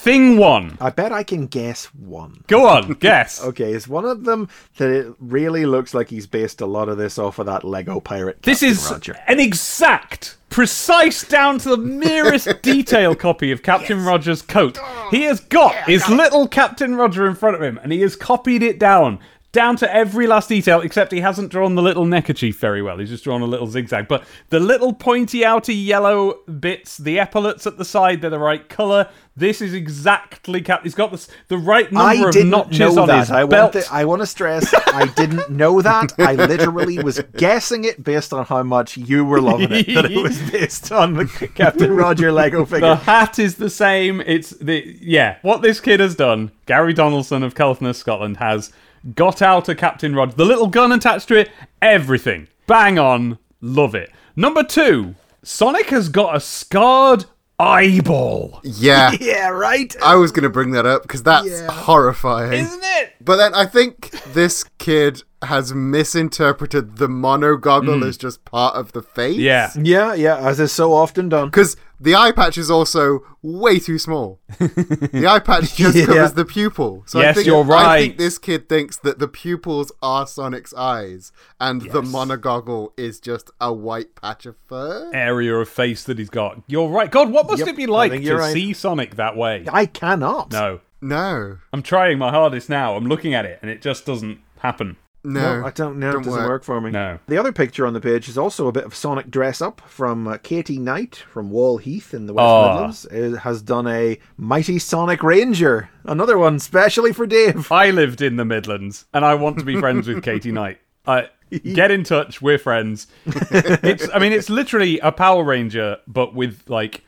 Thing 0.00 0.38
one. 0.38 0.78
I 0.80 0.88
bet 0.88 1.12
I 1.12 1.22
can 1.22 1.46
guess 1.46 1.84
one. 1.94 2.42
Go 2.46 2.66
on, 2.66 2.94
guess. 3.00 3.44
Okay, 3.44 3.72
is 3.72 3.86
one 3.86 4.06
of 4.06 4.24
them 4.24 4.48
that 4.78 4.88
it 4.88 5.14
really 5.20 5.66
looks 5.66 5.92
like 5.92 6.08
he's 6.08 6.26
based 6.26 6.62
a 6.62 6.66
lot 6.66 6.88
of 6.88 6.96
this 6.96 7.18
off 7.18 7.38
of 7.38 7.44
that 7.44 7.64
Lego 7.64 8.00
pirate. 8.00 8.42
This 8.42 8.60
Captain 8.60 8.70
is 8.70 8.90
Roger. 8.90 9.16
an 9.26 9.38
exact, 9.40 10.38
precise 10.48 11.28
down 11.28 11.58
to 11.58 11.68
the 11.68 11.76
merest 11.76 12.48
detail 12.62 13.14
copy 13.14 13.52
of 13.52 13.62
Captain 13.62 14.02
Roger's 14.02 14.40
coat. 14.40 14.78
He 15.10 15.24
has 15.24 15.40
got 15.40 15.74
his 15.84 16.08
little 16.08 16.48
Captain 16.48 16.94
Roger 16.94 17.26
in 17.28 17.34
front 17.34 17.56
of 17.56 17.62
him, 17.62 17.78
and 17.82 17.92
he 17.92 18.00
has 18.00 18.16
copied 18.16 18.62
it 18.62 18.78
down. 18.78 19.18
Down 19.52 19.74
to 19.78 19.92
every 19.92 20.28
last 20.28 20.48
detail, 20.48 20.80
except 20.80 21.10
he 21.10 21.20
hasn't 21.20 21.50
drawn 21.50 21.74
the 21.74 21.82
little 21.82 22.04
neckerchief 22.04 22.58
very 22.60 22.82
well. 22.82 22.98
He's 22.98 23.08
just 23.08 23.24
drawn 23.24 23.42
a 23.42 23.46
little 23.46 23.66
zigzag. 23.66 24.06
But 24.06 24.24
the 24.50 24.60
little 24.60 24.92
pointy 24.92 25.40
outy 25.40 25.74
yellow 25.84 26.34
bits, 26.44 26.96
the 26.96 27.18
epaulets 27.18 27.66
at 27.66 27.76
the 27.76 27.84
side, 27.84 28.20
they're 28.20 28.30
the 28.30 28.38
right 28.38 28.68
colour. 28.68 29.08
This 29.34 29.60
is 29.60 29.74
exactly 29.74 30.60
Cap. 30.60 30.82
He's 30.84 30.94
got 30.94 31.10
the, 31.10 31.28
the 31.48 31.56
right 31.58 31.90
number 31.90 32.26
I 32.26 32.28
of 32.28 32.46
notches 32.46 32.78
know 32.78 33.02
on 33.02 33.08
that. 33.08 33.20
his 33.20 33.30
I 33.32 33.44
belt. 33.46 33.74
want 33.74 33.86
to, 33.86 33.92
I 33.92 34.04
want 34.04 34.22
to 34.22 34.26
stress 34.26 34.72
I 34.88 35.06
didn't 35.16 35.50
know 35.50 35.80
that. 35.82 36.12
I 36.18 36.34
literally 36.34 36.98
was 37.02 37.20
guessing 37.36 37.84
it 37.84 38.04
based 38.04 38.32
on 38.32 38.44
how 38.44 38.62
much 38.62 38.96
you 38.96 39.24
were 39.24 39.40
loving 39.40 39.72
it. 39.72 39.94
That 39.94 40.10
it 40.12 40.22
was 40.22 40.38
based 40.52 40.92
on 40.92 41.14
the 41.14 41.26
Captain 41.54 41.92
Roger 41.92 42.30
Lego 42.30 42.64
figure. 42.64 42.88
The 42.88 42.96
hat 42.96 43.38
is 43.38 43.56
the 43.56 43.70
same. 43.70 44.20
It's 44.20 44.50
the 44.50 44.96
yeah. 45.00 45.38
What 45.42 45.62
this 45.62 45.80
kid 45.80 46.00
has 46.00 46.14
done, 46.14 46.52
Gary 46.66 46.92
Donaldson 46.92 47.42
of 47.42 47.54
Caithness, 47.54 47.96
Scotland, 47.98 48.36
has 48.36 48.72
got 49.14 49.42
out 49.42 49.68
a 49.68 49.74
Captain 49.74 50.14
Rod, 50.14 50.36
the 50.36 50.44
little 50.44 50.66
gun 50.66 50.92
attached 50.92 51.28
to 51.28 51.36
it, 51.36 51.50
everything. 51.80 52.48
Bang 52.66 52.98
on, 52.98 53.38
love 53.60 53.94
it. 53.94 54.10
Number 54.36 54.62
two, 54.62 55.14
Sonic 55.42 55.90
has 55.90 56.08
got 56.08 56.36
a 56.36 56.40
scarred 56.40 57.24
eyeball. 57.58 58.60
Yeah. 58.64 59.12
yeah, 59.20 59.48
right. 59.48 59.94
I 60.02 60.16
was 60.16 60.32
going 60.32 60.44
to 60.44 60.50
bring 60.50 60.72
that 60.72 60.86
up 60.86 61.02
because 61.02 61.22
that's 61.22 61.60
horrifying. 61.66 62.52
Isn't 62.52 62.82
it? 62.82 63.12
But 63.22 63.36
then 63.36 63.54
I 63.54 63.66
think 63.66 64.10
this 64.32 64.64
kid 64.78 65.22
has 65.42 65.72
misinterpreted 65.74 66.96
the 66.96 67.08
mono 67.08 67.56
goggle 67.56 68.04
as 68.04 68.18
just 68.18 68.44
part 68.44 68.74
of 68.74 68.92
the 68.92 69.00
face. 69.02 69.36
Mm. 69.38 69.40
Yeah. 69.40 69.70
Yeah, 69.76 70.14
yeah, 70.14 70.36
as 70.36 70.60
is 70.60 70.70
so 70.72 70.92
often 70.92 71.28
done. 71.30 71.46
Because 71.48 71.76
the 71.98 72.14
eye 72.14 72.32
patch 72.32 72.58
is 72.58 72.70
also 72.70 73.20
way 73.42 73.78
too 73.78 73.98
small. 73.98 74.38
the 74.58 75.26
eye 75.28 75.38
patch 75.38 75.74
just 75.76 75.96
Yeah. 75.96 76.06
covers 76.06 76.32
the 76.34 76.44
pupil. 76.44 77.04
So 77.06 77.20
I 77.20 77.22
Yes, 77.22 77.34
think, 77.36 77.46
you're 77.46 77.64
right. 77.64 77.86
I 77.86 78.00
think 78.00 78.18
this 78.18 78.38
kid 78.38 78.68
thinks 78.68 78.98
that 78.98 79.18
the 79.18 79.28
pupils 79.28 79.92
are 80.02 80.26
Sonic's 80.26 80.74
eyes 80.74 81.32
and 81.58 81.80
the 81.82 82.02
monogoggle 82.02 82.92
is 82.98 83.18
just 83.20 83.50
a 83.60 83.72
white 83.72 84.14
patch 84.16 84.44
of 84.46 84.56
fur. 84.66 85.10
Area 85.14 85.54
of 85.56 85.68
face 85.70 86.04
that 86.04 86.18
he's 86.18 86.30
got. 86.30 86.60
You're 86.66 86.88
right. 86.88 87.10
God, 87.10 87.30
what 87.30 87.46
must 87.46 87.60
Yep, 87.60 87.68
it 87.68 87.76
be 87.76 87.86
like 87.86 88.12
to 88.12 88.36
right. 88.36 88.52
see 88.52 88.72
Sonic 88.74 89.16
that 89.16 89.36
way? 89.36 89.64
I 89.72 89.86
cannot. 89.86 90.52
No. 90.52 90.80
No. 91.00 91.58
I'm 91.72 91.82
trying 91.82 92.18
my 92.18 92.30
hardest 92.30 92.68
now. 92.68 92.96
I'm 92.96 93.06
looking 93.06 93.34
at 93.34 93.44
it 93.44 93.58
and 93.62 93.70
it 93.70 93.82
just 93.82 94.04
doesn't 94.06 94.40
happen. 94.58 94.96
No. 95.22 95.60
No, 95.60 95.66
I 95.66 95.70
don't 95.70 95.98
know. 95.98 96.12
Don't 96.12 96.22
it 96.22 96.24
doesn't 96.24 96.40
work. 96.40 96.48
work. 96.48 96.64
for 96.64 96.80
me. 96.80 96.90
No. 96.90 97.18
The 97.26 97.36
other 97.36 97.52
picture 97.52 97.86
on 97.86 97.92
the 97.92 98.00
page 98.00 98.26
is 98.28 98.38
also 98.38 98.68
a 98.68 98.72
bit 98.72 98.84
of 98.84 98.94
Sonic 98.94 99.30
dress 99.30 99.60
up 99.60 99.82
from 99.82 100.26
uh, 100.26 100.38
Katie 100.38 100.78
Knight 100.78 101.16
from 101.16 101.50
Wall 101.50 101.76
Heath 101.76 102.14
in 102.14 102.24
the 102.26 102.32
West 102.32 102.42
Ah. 102.44 102.72
Midlands. 102.72 103.04
It 103.06 103.38
has 103.40 103.60
done 103.60 103.86
a 103.86 104.18
Mighty 104.38 104.78
Sonic 104.78 105.22
Ranger. 105.22 105.90
Another 106.04 106.38
one 106.38 106.58
specially 106.58 107.12
for 107.12 107.26
Dave. 107.26 107.70
I 107.70 107.90
lived 107.90 108.22
in 108.22 108.36
the 108.36 108.46
Midlands 108.46 109.04
and 109.12 109.22
I 109.24 109.34
want 109.34 109.58
to 109.58 109.64
be 109.64 109.78
friends 109.78 110.08
with 110.08 110.22
Katie 110.22 110.52
Knight. 110.52 110.78
Uh, 111.06 111.22
get 111.74 111.90
in 111.90 112.02
touch. 112.02 112.40
We're 112.40 112.58
friends. 112.58 113.06
It's. 113.26 114.08
I 114.14 114.18
mean, 114.20 114.32
it's 114.32 114.48
literally 114.48 115.00
a 115.00 115.12
Power 115.12 115.44
Ranger, 115.44 115.98
but 116.06 116.34
with 116.34 116.62
like. 116.68 117.04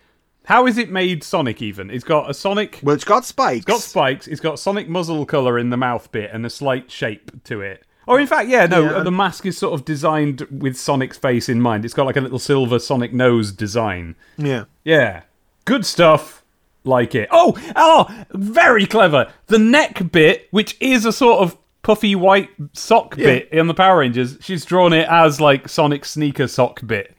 How 0.47 0.67
is 0.67 0.77
it 0.79 0.91
made 0.91 1.23
Sonic 1.23 1.63
even? 1.63 1.91
It's 1.91 2.05
got 2.05 2.29
a 2.29 2.35
Sonic. 2.35 2.81
Well, 2.83 2.95
it's 2.95 3.05
got 3.05 3.25
spikes. 3.25 3.59
It's 3.59 3.65
got 3.67 3.81
spikes. 3.81 4.27
It's 4.27 4.41
got 4.41 4.59
Sonic 4.59 4.89
muzzle 4.89 5.25
color 5.25 5.59
in 5.59 5.71
the 5.71 5.77
mouth 5.77 6.11
bit 6.13 6.31
and 6.33 6.45
a 6.45 6.51
slight 6.51 6.91
shape 6.91 7.45
to 7.45 7.61
it. 7.61 7.85
Or 8.09 8.19
in 8.19 8.27
fact, 8.27 8.49
yeah, 8.49 8.67
no, 8.67 8.83
Yeah. 8.83 9.03
the 9.05 9.13
mask 9.13 9.47
is 9.47 9.57
sort 9.57 9.75
of 9.75 9.85
designed 9.85 10.41
with 10.51 10.77
Sonic's 10.77 11.17
face 11.17 11.49
in 11.49 11.61
mind. 11.61 11.85
It's 11.85 11.95
got 11.95 12.07
like 12.07 12.17
a 12.17 12.21
little 12.21 12.41
silver 12.41 12.81
Sonic 12.81 13.13
nose 13.13 13.53
design. 13.53 14.17
Yeah. 14.37 14.65
Yeah. 14.83 15.23
Good 15.65 15.87
stuff. 15.87 16.43
Like 16.85 17.15
it. 17.15 17.29
Oh, 17.31 17.57
oh, 17.77 18.25
very 18.33 18.87
clever. 18.87 19.31
The 19.47 19.61
neck 19.61 20.11
bit, 20.11 20.49
which 20.51 20.77
is 20.81 21.05
a 21.05 21.13
sort 21.13 21.39
of 21.41 21.57
puffy 21.85 22.17
white 22.17 22.49
sock 22.73 23.15
Yeah. 23.17 23.27
bit 23.27 23.49
in 23.53 23.69
the 23.69 23.75
Power 23.75 23.99
Rangers, 23.99 24.37
she's 24.41 24.65
drawn 24.65 24.93
it 24.93 25.07
as 25.09 25.41
like 25.41 25.69
Sonic 25.69 26.05
sneaker 26.05 26.49
sock 26.49 26.85
bit. 26.85 27.15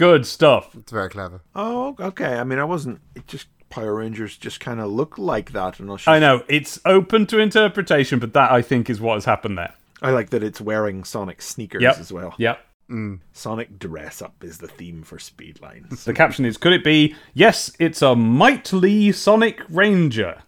Good 0.00 0.26
stuff. 0.26 0.74
It's 0.74 0.90
very 0.90 1.10
clever. 1.10 1.42
Oh, 1.54 1.94
okay. 2.00 2.36
I 2.38 2.44
mean, 2.44 2.58
I 2.58 2.64
wasn't. 2.64 3.00
It 3.14 3.26
just 3.26 3.46
Power 3.68 3.94
Rangers 3.96 4.36
just 4.36 4.58
kind 4.58 4.80
of 4.80 4.90
look 4.90 5.18
like 5.18 5.52
that. 5.52 5.78
Unless 5.78 6.08
I 6.08 6.18
know, 6.18 6.42
it's 6.48 6.80
open 6.86 7.26
to 7.26 7.38
interpretation, 7.38 8.18
but 8.18 8.32
that 8.32 8.50
I 8.50 8.62
think 8.62 8.88
is 8.88 8.98
what 9.00 9.14
has 9.14 9.26
happened 9.26 9.58
there. 9.58 9.74
I 10.02 10.10
like 10.10 10.30
that 10.30 10.42
it's 10.42 10.60
wearing 10.60 11.04
Sonic 11.04 11.42
sneakers 11.42 11.82
Yep. 11.82 11.98
as 11.98 12.10
well. 12.12 12.34
Yep. 12.38 12.58
Mm. 12.90 13.20
Sonic 13.34 13.78
dress 13.78 14.22
up 14.22 14.42
is 14.42 14.56
the 14.58 14.66
theme 14.66 15.02
for 15.02 15.18
Speedlines. 15.18 16.04
The 16.04 16.14
caption 16.14 16.44
is 16.46 16.56
Could 16.56 16.72
it 16.72 16.82
be, 16.82 17.14
yes, 17.34 17.70
it's 17.78 18.00
a 18.02 18.16
Mightly 18.16 19.12
Sonic 19.12 19.60
Ranger? 19.68 20.42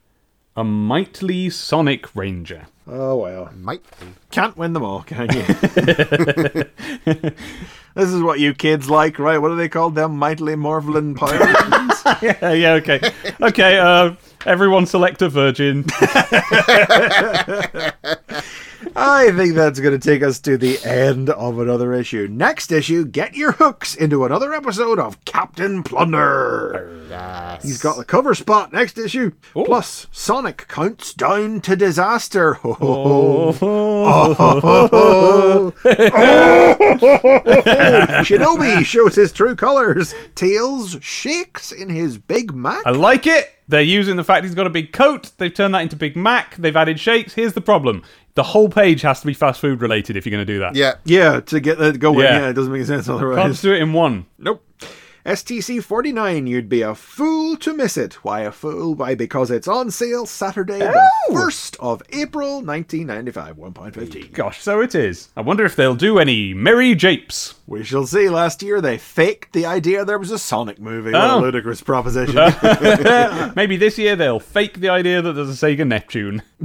A 0.57 0.65
Mightly 0.65 1.51
Sonic 1.51 2.17
Ranger. 2.17 2.67
oh 2.89 3.17
well. 3.17 3.51
Might 3.55 3.83
be. 4.01 4.07
Can't 4.31 4.57
win 4.57 4.73
them 4.73 4.83
all, 4.83 5.03
can 5.03 5.29
you? 5.33 5.45
this 7.95 8.11
is 8.11 8.23
what 8.23 8.41
you 8.41 8.55
kids 8.55 8.89
like, 8.89 9.19
right? 9.19 9.39
What 9.39 9.51
are 9.51 9.57
they 9.57 9.69
called? 9.69 9.95
Them 9.95 10.17
mightily 10.17 10.57
marveling 10.57 11.15
pirates? 11.15 12.03
yeah, 12.23 12.53
yeah, 12.53 12.73
okay. 12.75 13.01
Okay, 13.41 13.79
uh, 13.79 14.15
everyone 14.47 14.87
select 14.87 15.23
a 15.23 15.29
virgin. 15.29 15.85
I 18.97 19.31
think 19.33 19.55
that's 19.55 19.81
going 19.81 19.99
to 19.99 20.11
take 20.11 20.23
us 20.23 20.39
to 20.41 20.57
the 20.57 20.79
end 20.85 21.31
of 21.31 21.59
another 21.59 21.93
issue. 21.93 22.29
Next 22.31 22.73
issue, 22.73 23.05
get 23.05 23.35
your 23.35 23.53
hooks 23.53 23.95
into 23.95 24.25
another 24.25 24.53
episode 24.53 24.99
of 24.99 25.25
Captain 25.25 25.83
Plunder. 25.83 27.07
Yes. 27.09 27.63
He's 27.63 27.83
got 27.83 27.97
the 27.97 28.05
cover 28.05 28.35
spot 28.35 28.73
next 28.73 28.99
issue. 28.99 29.33
Plus, 29.53 30.07
Sonic 30.11 30.67
counts 30.69 31.15
down 31.15 31.61
to 31.63 31.77
disaster. 31.77 32.55
Ho, 32.55 32.73
ho, 32.75 33.53
ho. 33.53 34.05
Oh. 34.05 34.37
oh. 34.93 35.73
Shinobi 38.25 38.85
shows 38.85 39.15
his 39.15 39.33
true 39.33 39.55
colors. 39.55 40.15
Tails 40.35 40.99
shakes 41.01 41.73
in 41.73 41.89
his 41.89 42.19
Big 42.19 42.55
Mac. 42.55 42.87
I 42.87 42.91
like 42.91 43.27
it. 43.27 43.51
They're 43.69 43.81
using 43.83 44.17
the 44.17 44.25
fact 44.25 44.45
he's 44.45 44.55
got 44.55 44.67
a 44.67 44.71
big 44.71 44.93
coat. 44.93 45.31
They've 45.39 45.53
turned 45.53 45.75
that 45.75 45.83
into 45.83 45.97
Big 45.97 46.17
Mac. 46.17 46.57
They've 46.57 46.77
added 46.77 46.99
shakes. 47.01 47.35
Here's 47.35 47.53
the 47.53 47.61
problem. 47.61 48.03
The 48.35 48.43
whole 48.43 48.69
page 48.69 49.03
has 49.03 49.21
to 49.21 49.27
be 49.27 49.35
fast 49.35 49.61
food 49.61 49.81
related 49.81 50.17
if 50.17 50.25
you're 50.27 50.31
going 50.31 50.47
to 50.47 50.53
do 50.53 50.59
that. 50.61 50.75
Yeah. 50.75 50.95
Yeah, 51.05 51.41
to 51.41 51.61
get 51.61 51.79
that 51.79 51.99
going. 51.99 52.21
Yeah. 52.21 52.41
Yeah, 52.41 52.49
it 52.49 52.53
doesn't 52.55 52.73
make 52.73 52.85
sense 52.87 53.07
Can't 53.07 53.17
otherwise. 53.19 53.53
just 53.53 53.63
do 53.63 53.73
it 53.73 53.81
in 53.83 53.93
one. 53.93 54.27
Nope. 54.39 54.65
STC 55.25 55.81
49, 55.83 56.49
you'd 56.49 56.69
be 56.69 56.83
a 56.83 56.97
fool 56.97 57.57
to 57.59 57.73
miss 57.73 57.97
it. 57.97 58.15
Why 58.25 58.41
a 58.41 58.51
fool? 58.51 58.95
Why, 58.97 59.15
because 59.15 59.53
it's 59.53 59.69
on 59.69 59.93
sale 59.93 60.27
Saturday, 60.27 60.81
the 60.81 61.01
1st 61.31 61.77
of 61.79 62.03
April 62.11 62.55
1995, 62.61 63.57
1.15. 63.57 64.33
Gosh, 64.33 64.61
so 64.61 64.81
it 64.81 64.97
is. 64.97 65.29
I 65.37 65.41
wonder 65.43 65.65
if 65.65 65.77
they'll 65.77 65.95
do 65.95 66.19
any 66.19 66.53
merry 66.55 66.97
japes. 66.97 67.55
We 67.69 67.85
shall 67.85 68.05
see. 68.07 68.29
Last 68.29 68.65
year 68.65 68.81
they 68.81 68.99
faked 68.99 69.53
the 69.53 69.65
idea 69.65 70.05
there 70.05 70.19
was 70.19 70.33
a 70.33 70.39
Sonic 70.41 70.81
movie. 70.81 71.13
What 71.13 71.23
Oh. 71.31 71.39
a 71.39 71.41
ludicrous 71.43 71.81
proposition. 71.83 72.35
Maybe 73.55 73.77
this 73.77 73.97
year 73.99 74.17
they'll 74.17 74.41
fake 74.41 74.81
the 74.81 74.89
idea 74.89 75.23
that 75.23 75.35
there's 75.35 75.63
a 75.63 75.67
Sega 75.67 75.87
Neptune. 75.87 76.43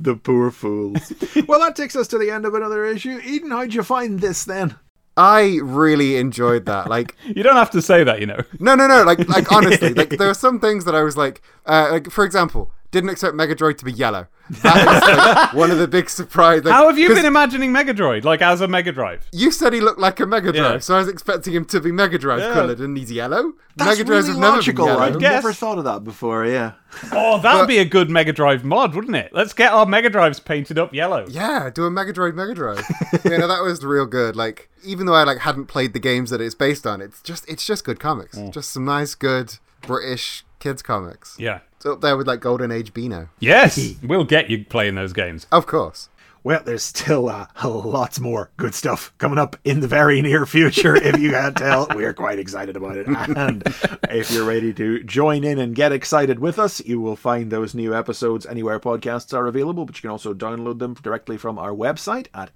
the 0.00 0.16
poor 0.22 0.50
fools. 0.50 1.12
well, 1.46 1.60
that 1.60 1.76
takes 1.76 1.96
us 1.96 2.08
to 2.08 2.16
the 2.18 2.30
end 2.30 2.46
of 2.46 2.54
another 2.54 2.86
issue. 2.86 3.20
Eden, 3.22 3.50
how'd 3.50 3.74
you 3.74 3.82
find 3.82 4.20
this 4.20 4.44
then? 4.44 4.76
I 5.16 5.58
really 5.62 6.16
enjoyed 6.16 6.66
that. 6.66 6.88
Like, 6.88 7.16
You 7.24 7.42
don't 7.42 7.56
have 7.56 7.70
to 7.70 7.82
say 7.82 8.04
that, 8.04 8.20
you 8.20 8.26
know. 8.26 8.40
no, 8.60 8.74
no, 8.74 8.86
no. 8.86 9.02
Like, 9.02 9.26
like 9.28 9.50
honestly, 9.50 9.94
like 10.00 10.10
there 10.10 10.28
are 10.28 10.34
some 10.34 10.60
things 10.60 10.84
that 10.84 10.94
I 10.94 11.02
was 11.02 11.16
like, 11.16 11.42
uh, 11.66 11.88
like 11.90 12.10
for 12.10 12.24
example, 12.24 12.70
didn't 12.90 13.10
expect 13.10 13.34
Megadroid 13.34 13.78
to 13.78 13.84
be 13.84 13.92
yellow. 13.92 14.26
That 14.62 14.76
is 14.76 15.18
like, 15.18 15.52
one 15.54 15.70
of 15.70 15.78
the 15.78 15.88
big 15.88 16.08
surprises. 16.08 16.64
Like, 16.66 16.74
How 16.74 16.86
have 16.86 16.98
you 16.98 17.08
been 17.08 17.24
imagining 17.26 17.72
Megadroid? 17.72 18.24
Like 18.24 18.42
as 18.42 18.60
a 18.60 18.68
Mega 18.68 18.92
Drive? 18.92 19.26
You 19.32 19.50
said 19.50 19.72
he 19.72 19.80
looked 19.80 19.98
like 19.98 20.20
a 20.20 20.26
Mega 20.26 20.52
Drive, 20.52 20.72
Yeah. 20.74 20.78
so 20.78 20.94
I 20.94 20.98
was 20.98 21.08
expecting 21.08 21.52
him 21.52 21.64
to 21.66 21.80
be 21.80 21.90
Mega 21.92 22.16
Drive 22.18 22.40
Yeah. 22.40 22.52
coloured, 22.52 22.78
and 22.80 22.96
he's 22.96 23.10
yellow. 23.10 23.54
That's 23.76 23.90
Mega 23.90 24.04
Drives 24.04 24.26
really 24.28 24.38
have 24.40 24.40
never 24.40 24.56
logical. 24.56 24.86
been 24.86 24.94
yellow. 24.94 25.06
I've 25.06 25.20
never 25.20 25.52
thought 25.52 25.78
of 25.78 25.84
that 25.84 26.04
before. 26.04 26.46
Yeah. 26.46 26.72
Oh, 27.12 27.40
that'd 27.40 27.66
be 27.68 27.78
a 27.78 27.84
good 27.84 28.08
Mega 28.08 28.32
Drive 28.32 28.64
mod, 28.64 28.94
wouldn't 28.94 29.16
it? 29.16 29.30
Let's 29.34 29.52
get 29.52 29.72
our 29.72 29.84
Mega 29.84 30.08
Drives 30.08 30.38
painted 30.40 30.78
up 30.78 30.94
yellow. 30.94 31.26
Yeah, 31.28 31.68
do 31.74 31.84
a 31.84 31.90
Mega 31.90 32.12
Drive 32.12 32.34
Mega 32.34 32.54
Drive. 32.54 32.84
you 33.24 33.36
know, 33.36 33.48
that 33.48 33.62
was 33.62 33.84
real 33.84 34.06
good. 34.06 34.36
Like, 34.36 34.70
even 34.84 35.06
though 35.06 35.14
I 35.14 35.24
like 35.24 35.38
hadn't 35.38 35.66
played 35.66 35.92
the 35.92 35.98
games 35.98 36.30
that 36.30 36.40
it's 36.40 36.54
based 36.54 36.86
on, 36.86 37.00
it's 37.00 37.20
just 37.22 37.48
it's 37.48 37.66
just 37.66 37.84
good 37.84 37.98
comics. 38.00 38.38
Mm. 38.38 38.52
Just 38.52 38.70
some 38.70 38.84
nice, 38.84 39.14
good 39.14 39.54
British 39.82 40.44
kids 40.60 40.82
comics. 40.82 41.36
Yeah. 41.38 41.58
It's 41.76 41.86
up 41.86 42.00
there 42.00 42.16
with 42.16 42.26
like 42.26 42.40
Golden 42.40 42.72
Age 42.72 42.94
Beano. 42.94 43.28
Yes, 43.38 43.94
we'll 44.02 44.24
get 44.24 44.48
you 44.48 44.64
playing 44.64 44.94
those 44.94 45.12
games. 45.12 45.46
Of 45.52 45.66
course. 45.66 46.08
Well, 46.46 46.62
there's 46.64 46.84
still 46.84 47.28
uh, 47.28 47.48
lots 47.64 48.20
more 48.20 48.50
good 48.56 48.72
stuff 48.72 49.12
coming 49.18 49.36
up 49.36 49.56
in 49.64 49.80
the 49.80 49.88
very 49.88 50.22
near 50.22 50.46
future. 50.46 50.94
If 50.94 51.18
you 51.18 51.32
can't 51.32 51.56
tell, 51.56 51.88
we 51.96 52.04
are 52.04 52.14
quite 52.14 52.38
excited 52.38 52.76
about 52.76 52.96
it. 52.96 53.08
And 53.08 53.64
if 54.08 54.30
you're 54.30 54.44
ready 54.46 54.72
to 54.74 55.02
join 55.02 55.42
in 55.42 55.58
and 55.58 55.74
get 55.74 55.90
excited 55.90 56.38
with 56.38 56.60
us, 56.60 56.80
you 56.86 57.00
will 57.00 57.16
find 57.16 57.50
those 57.50 57.74
new 57.74 57.96
episodes 57.96 58.46
anywhere 58.46 58.78
podcasts 58.78 59.36
are 59.36 59.48
available, 59.48 59.86
but 59.86 59.96
you 59.96 60.02
can 60.02 60.10
also 60.10 60.34
download 60.34 60.78
them 60.78 60.94
directly 60.94 61.36
from 61.36 61.58
our 61.58 61.72
website 61.72 62.28
at 62.32 62.50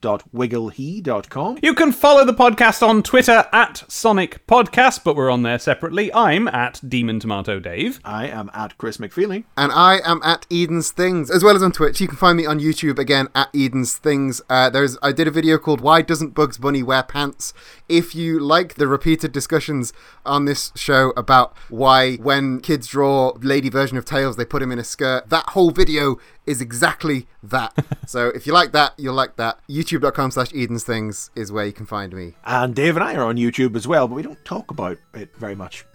stctp.wigglehe.com. 0.00 1.58
You 1.62 1.74
can 1.74 1.92
follow 1.92 2.24
the 2.24 2.32
podcast 2.32 2.86
on 2.86 3.02
Twitter 3.02 3.46
at 3.52 3.84
Sonic 3.88 4.46
Podcast, 4.46 5.04
but 5.04 5.16
we're 5.16 5.30
on 5.30 5.42
there 5.42 5.58
separately. 5.58 6.12
I'm 6.14 6.48
at 6.48 6.80
Demon 6.86 7.20
Tomato 7.20 7.60
Dave. 7.60 8.00
I 8.04 8.26
am 8.26 8.50
at 8.54 8.76
Chris 8.78 8.96
McFeely. 8.96 9.44
And 9.56 9.72
I 9.72 10.00
am 10.04 10.20
at 10.22 10.46
Eden's 10.50 10.90
Things, 10.90 11.30
as 11.30 11.44
well 11.44 11.56
as 11.56 11.62
on 11.62 11.72
Twitch. 11.72 12.00
You 12.00 12.08
can 12.08 12.16
find 12.16 12.36
me 12.36 12.46
on 12.46 12.60
YouTube 12.60 12.98
again 12.98 13.28
at 13.34 13.48
Eden's 13.54 13.96
Things. 13.96 14.40
Uh, 14.48 14.70
there's 14.70 14.96
I 15.02 15.12
did 15.12 15.28
a 15.28 15.30
video 15.30 15.58
called 15.58 15.80
"Why 15.80 16.02
Doesn't 16.02 16.34
Bugs 16.34 16.58
Bunny 16.58 16.82
Wear 16.82 17.02
Pants?" 17.02 17.52
If 17.88 18.14
you 18.14 18.38
like 18.38 18.74
the 18.74 18.86
repeated 18.86 19.32
discussions 19.32 19.92
on 20.24 20.44
this 20.44 20.72
show 20.74 21.10
about 21.16 21.56
why 21.68 22.16
when 22.16 22.60
kids 22.60 22.86
draw 22.86 23.32
lady 23.40 23.68
version 23.68 23.98
of 23.98 24.04
Tails, 24.04 24.36
they 24.36 24.44
put 24.44 24.62
him 24.62 24.72
in 24.72 24.78
a 24.78 24.84
skirt, 24.84 25.28
that 25.28 25.50
whole 25.50 25.70
video 25.70 26.18
is 26.46 26.60
exactly 26.60 27.26
that. 27.42 27.72
so 28.06 28.28
if 28.28 28.46
you 28.46 28.52
like 28.52 28.72
that, 28.72 28.94
you'll 28.98 29.14
like 29.14 29.36
that. 29.36 29.58
YouTube.com 29.90 30.30
slash 30.30 30.54
Eden's 30.54 30.84
Things 30.84 31.30
is 31.34 31.50
where 31.50 31.66
you 31.66 31.72
can 31.72 31.86
find 31.86 32.12
me. 32.12 32.34
And 32.44 32.74
Dave 32.74 32.96
and 32.96 33.04
I 33.04 33.14
are 33.14 33.24
on 33.24 33.36
YouTube 33.36 33.74
as 33.74 33.88
well, 33.88 34.06
but 34.06 34.14
we 34.14 34.22
don't 34.22 34.44
talk 34.44 34.70
about 34.70 34.98
it 35.14 35.34
very 35.36 35.54
much. 35.54 35.84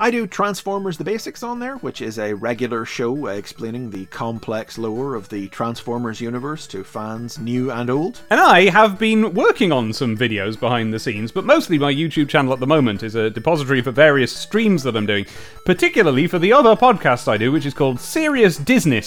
I 0.00 0.10
do 0.10 0.26
Transformers 0.26 0.96
the 0.98 1.04
Basics 1.04 1.44
on 1.44 1.60
there, 1.60 1.76
which 1.76 2.00
is 2.00 2.18
a 2.18 2.34
regular 2.34 2.84
show 2.84 3.26
explaining 3.26 3.90
the 3.90 4.06
complex 4.06 4.76
lore 4.76 5.14
of 5.14 5.28
the 5.28 5.46
Transformers 5.48 6.20
universe 6.20 6.66
to 6.68 6.82
fans 6.82 7.38
new 7.38 7.70
and 7.70 7.88
old. 7.88 8.20
And 8.30 8.40
I 8.40 8.70
have 8.70 8.98
been 8.98 9.34
working 9.34 9.70
on 9.70 9.92
some 9.92 10.16
videos 10.16 10.58
behind 10.58 10.92
the 10.92 10.98
scenes, 10.98 11.30
but 11.30 11.44
mostly 11.44 11.78
my 11.78 11.92
YouTube 11.92 12.28
channel 12.28 12.52
at 12.52 12.58
the 12.58 12.66
moment 12.66 13.02
is 13.02 13.14
a 13.14 13.30
depository 13.30 13.82
for 13.82 13.92
various 13.92 14.34
streams 14.34 14.82
that 14.82 14.96
I'm 14.96 15.06
doing, 15.06 15.26
particularly 15.64 16.26
for 16.26 16.38
the 16.38 16.52
other 16.52 16.74
podcast 16.74 17.28
I 17.28 17.36
do, 17.36 17.52
which 17.52 17.66
is 17.66 17.74
called 17.74 18.00
Serious 18.00 18.56
Disney. 18.56 19.02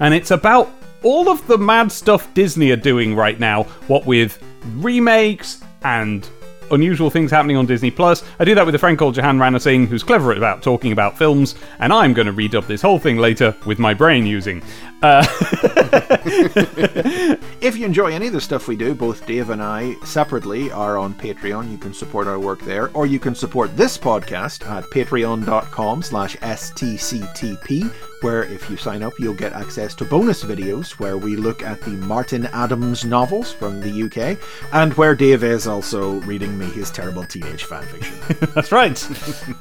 And 0.00 0.14
it's 0.14 0.30
about 0.30 0.70
all 1.02 1.28
of 1.28 1.46
the 1.46 1.58
mad 1.58 1.92
stuff 1.92 2.32
Disney 2.34 2.70
are 2.70 2.76
doing 2.76 3.14
right 3.14 3.38
now, 3.38 3.64
what 3.86 4.06
with 4.06 4.42
remakes 4.76 5.62
and 5.82 6.28
unusual 6.70 7.08
things 7.08 7.30
happening 7.30 7.56
on 7.56 7.64
Disney 7.64 7.90
Plus. 7.90 8.22
I 8.38 8.44
do 8.44 8.54
that 8.54 8.66
with 8.66 8.74
a 8.74 8.78
friend 8.78 8.98
called 8.98 9.14
Jahan 9.14 9.38
Rana 9.38 9.58
Singh, 9.58 9.86
who's 9.86 10.02
clever 10.02 10.32
about 10.32 10.62
talking 10.62 10.92
about 10.92 11.16
films, 11.16 11.54
and 11.78 11.92
I'm 11.92 12.12
going 12.12 12.26
to 12.26 12.32
read 12.32 12.54
up 12.54 12.66
this 12.66 12.82
whole 12.82 12.98
thing 12.98 13.16
later 13.16 13.54
with 13.64 13.78
my 13.78 13.94
brain 13.94 14.26
using. 14.26 14.62
Uh, 15.02 15.24
If 17.60 17.76
you 17.76 17.86
enjoy 17.86 18.12
any 18.12 18.28
of 18.28 18.32
the 18.32 18.40
stuff 18.40 18.68
we 18.68 18.76
do, 18.76 18.94
both 18.94 19.26
Dave 19.26 19.50
and 19.50 19.60
I 19.60 19.94
separately 20.04 20.70
are 20.70 20.96
on 20.96 21.12
Patreon. 21.12 21.70
You 21.70 21.76
can 21.76 21.92
support 21.92 22.28
our 22.28 22.38
work 22.38 22.60
there, 22.60 22.90
or 22.94 23.06
you 23.06 23.18
can 23.18 23.34
support 23.34 23.76
this 23.76 23.98
podcast 23.98 24.66
at 24.68 24.84
patreon.com 24.84 26.02
slash 26.02 26.36
stctp, 26.36 27.92
where 28.22 28.44
if 28.44 28.68
you 28.70 28.76
sign 28.76 29.02
up, 29.02 29.12
you'll 29.18 29.34
get 29.34 29.52
access 29.52 29.94
to 29.96 30.04
bonus 30.04 30.44
videos 30.44 30.92
where 30.92 31.16
we 31.16 31.36
look 31.36 31.62
at 31.62 31.80
the 31.82 31.90
Martin 31.90 32.46
Adams 32.46 33.04
novels 33.04 33.52
from 33.52 33.80
the 33.80 34.02
UK, 34.04 34.38
and 34.72 34.94
where 34.94 35.14
Dave 35.14 35.44
is 35.44 35.66
also 35.66 36.20
reading 36.20 36.58
me 36.58 36.66
his 36.66 36.90
terrible 36.90 37.24
teenage 37.24 37.64
fanfiction. 37.64 38.38
That's 38.54 38.72
right. 38.72 38.96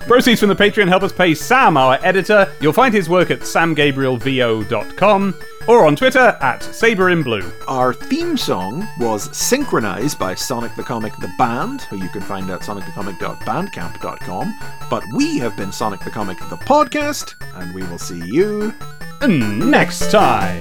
Proceeds 0.07 0.39
from 0.39 0.49
the 0.49 0.55
Patreon 0.55 0.87
help 0.87 1.03
us 1.03 1.11
pay 1.11 1.33
Sam, 1.33 1.77
our 1.77 1.99
editor. 2.03 2.51
You'll 2.61 2.73
find 2.73 2.93
his 2.93 3.09
work 3.09 3.31
at 3.31 3.39
samgabrielvo.com 3.41 5.35
or 5.67 5.85
on 5.85 5.95
Twitter 5.95 6.37
at 6.41 6.61
SaberInBlue. 6.61 7.65
Our 7.67 7.93
theme 7.93 8.37
song 8.37 8.87
was 8.99 9.35
synchronized 9.35 10.17
by 10.17 10.33
Sonic 10.33 10.73
the 10.75 10.83
Comic 10.83 11.13
the 11.17 11.31
Band, 11.37 11.81
who 11.83 11.97
you 11.97 12.09
can 12.09 12.21
find 12.21 12.49
at 12.49 12.61
sonicthecomic.bandcamp.com. 12.61 14.59
But 14.89 15.03
we 15.13 15.37
have 15.39 15.57
been 15.57 15.71
Sonic 15.71 15.99
the 16.01 16.09
Comic 16.09 16.37
the 16.49 16.55
podcast, 16.55 17.35
and 17.55 17.73
we 17.75 17.83
will 17.83 17.99
see 17.99 18.23
next 19.27 20.11
time. 20.11 20.59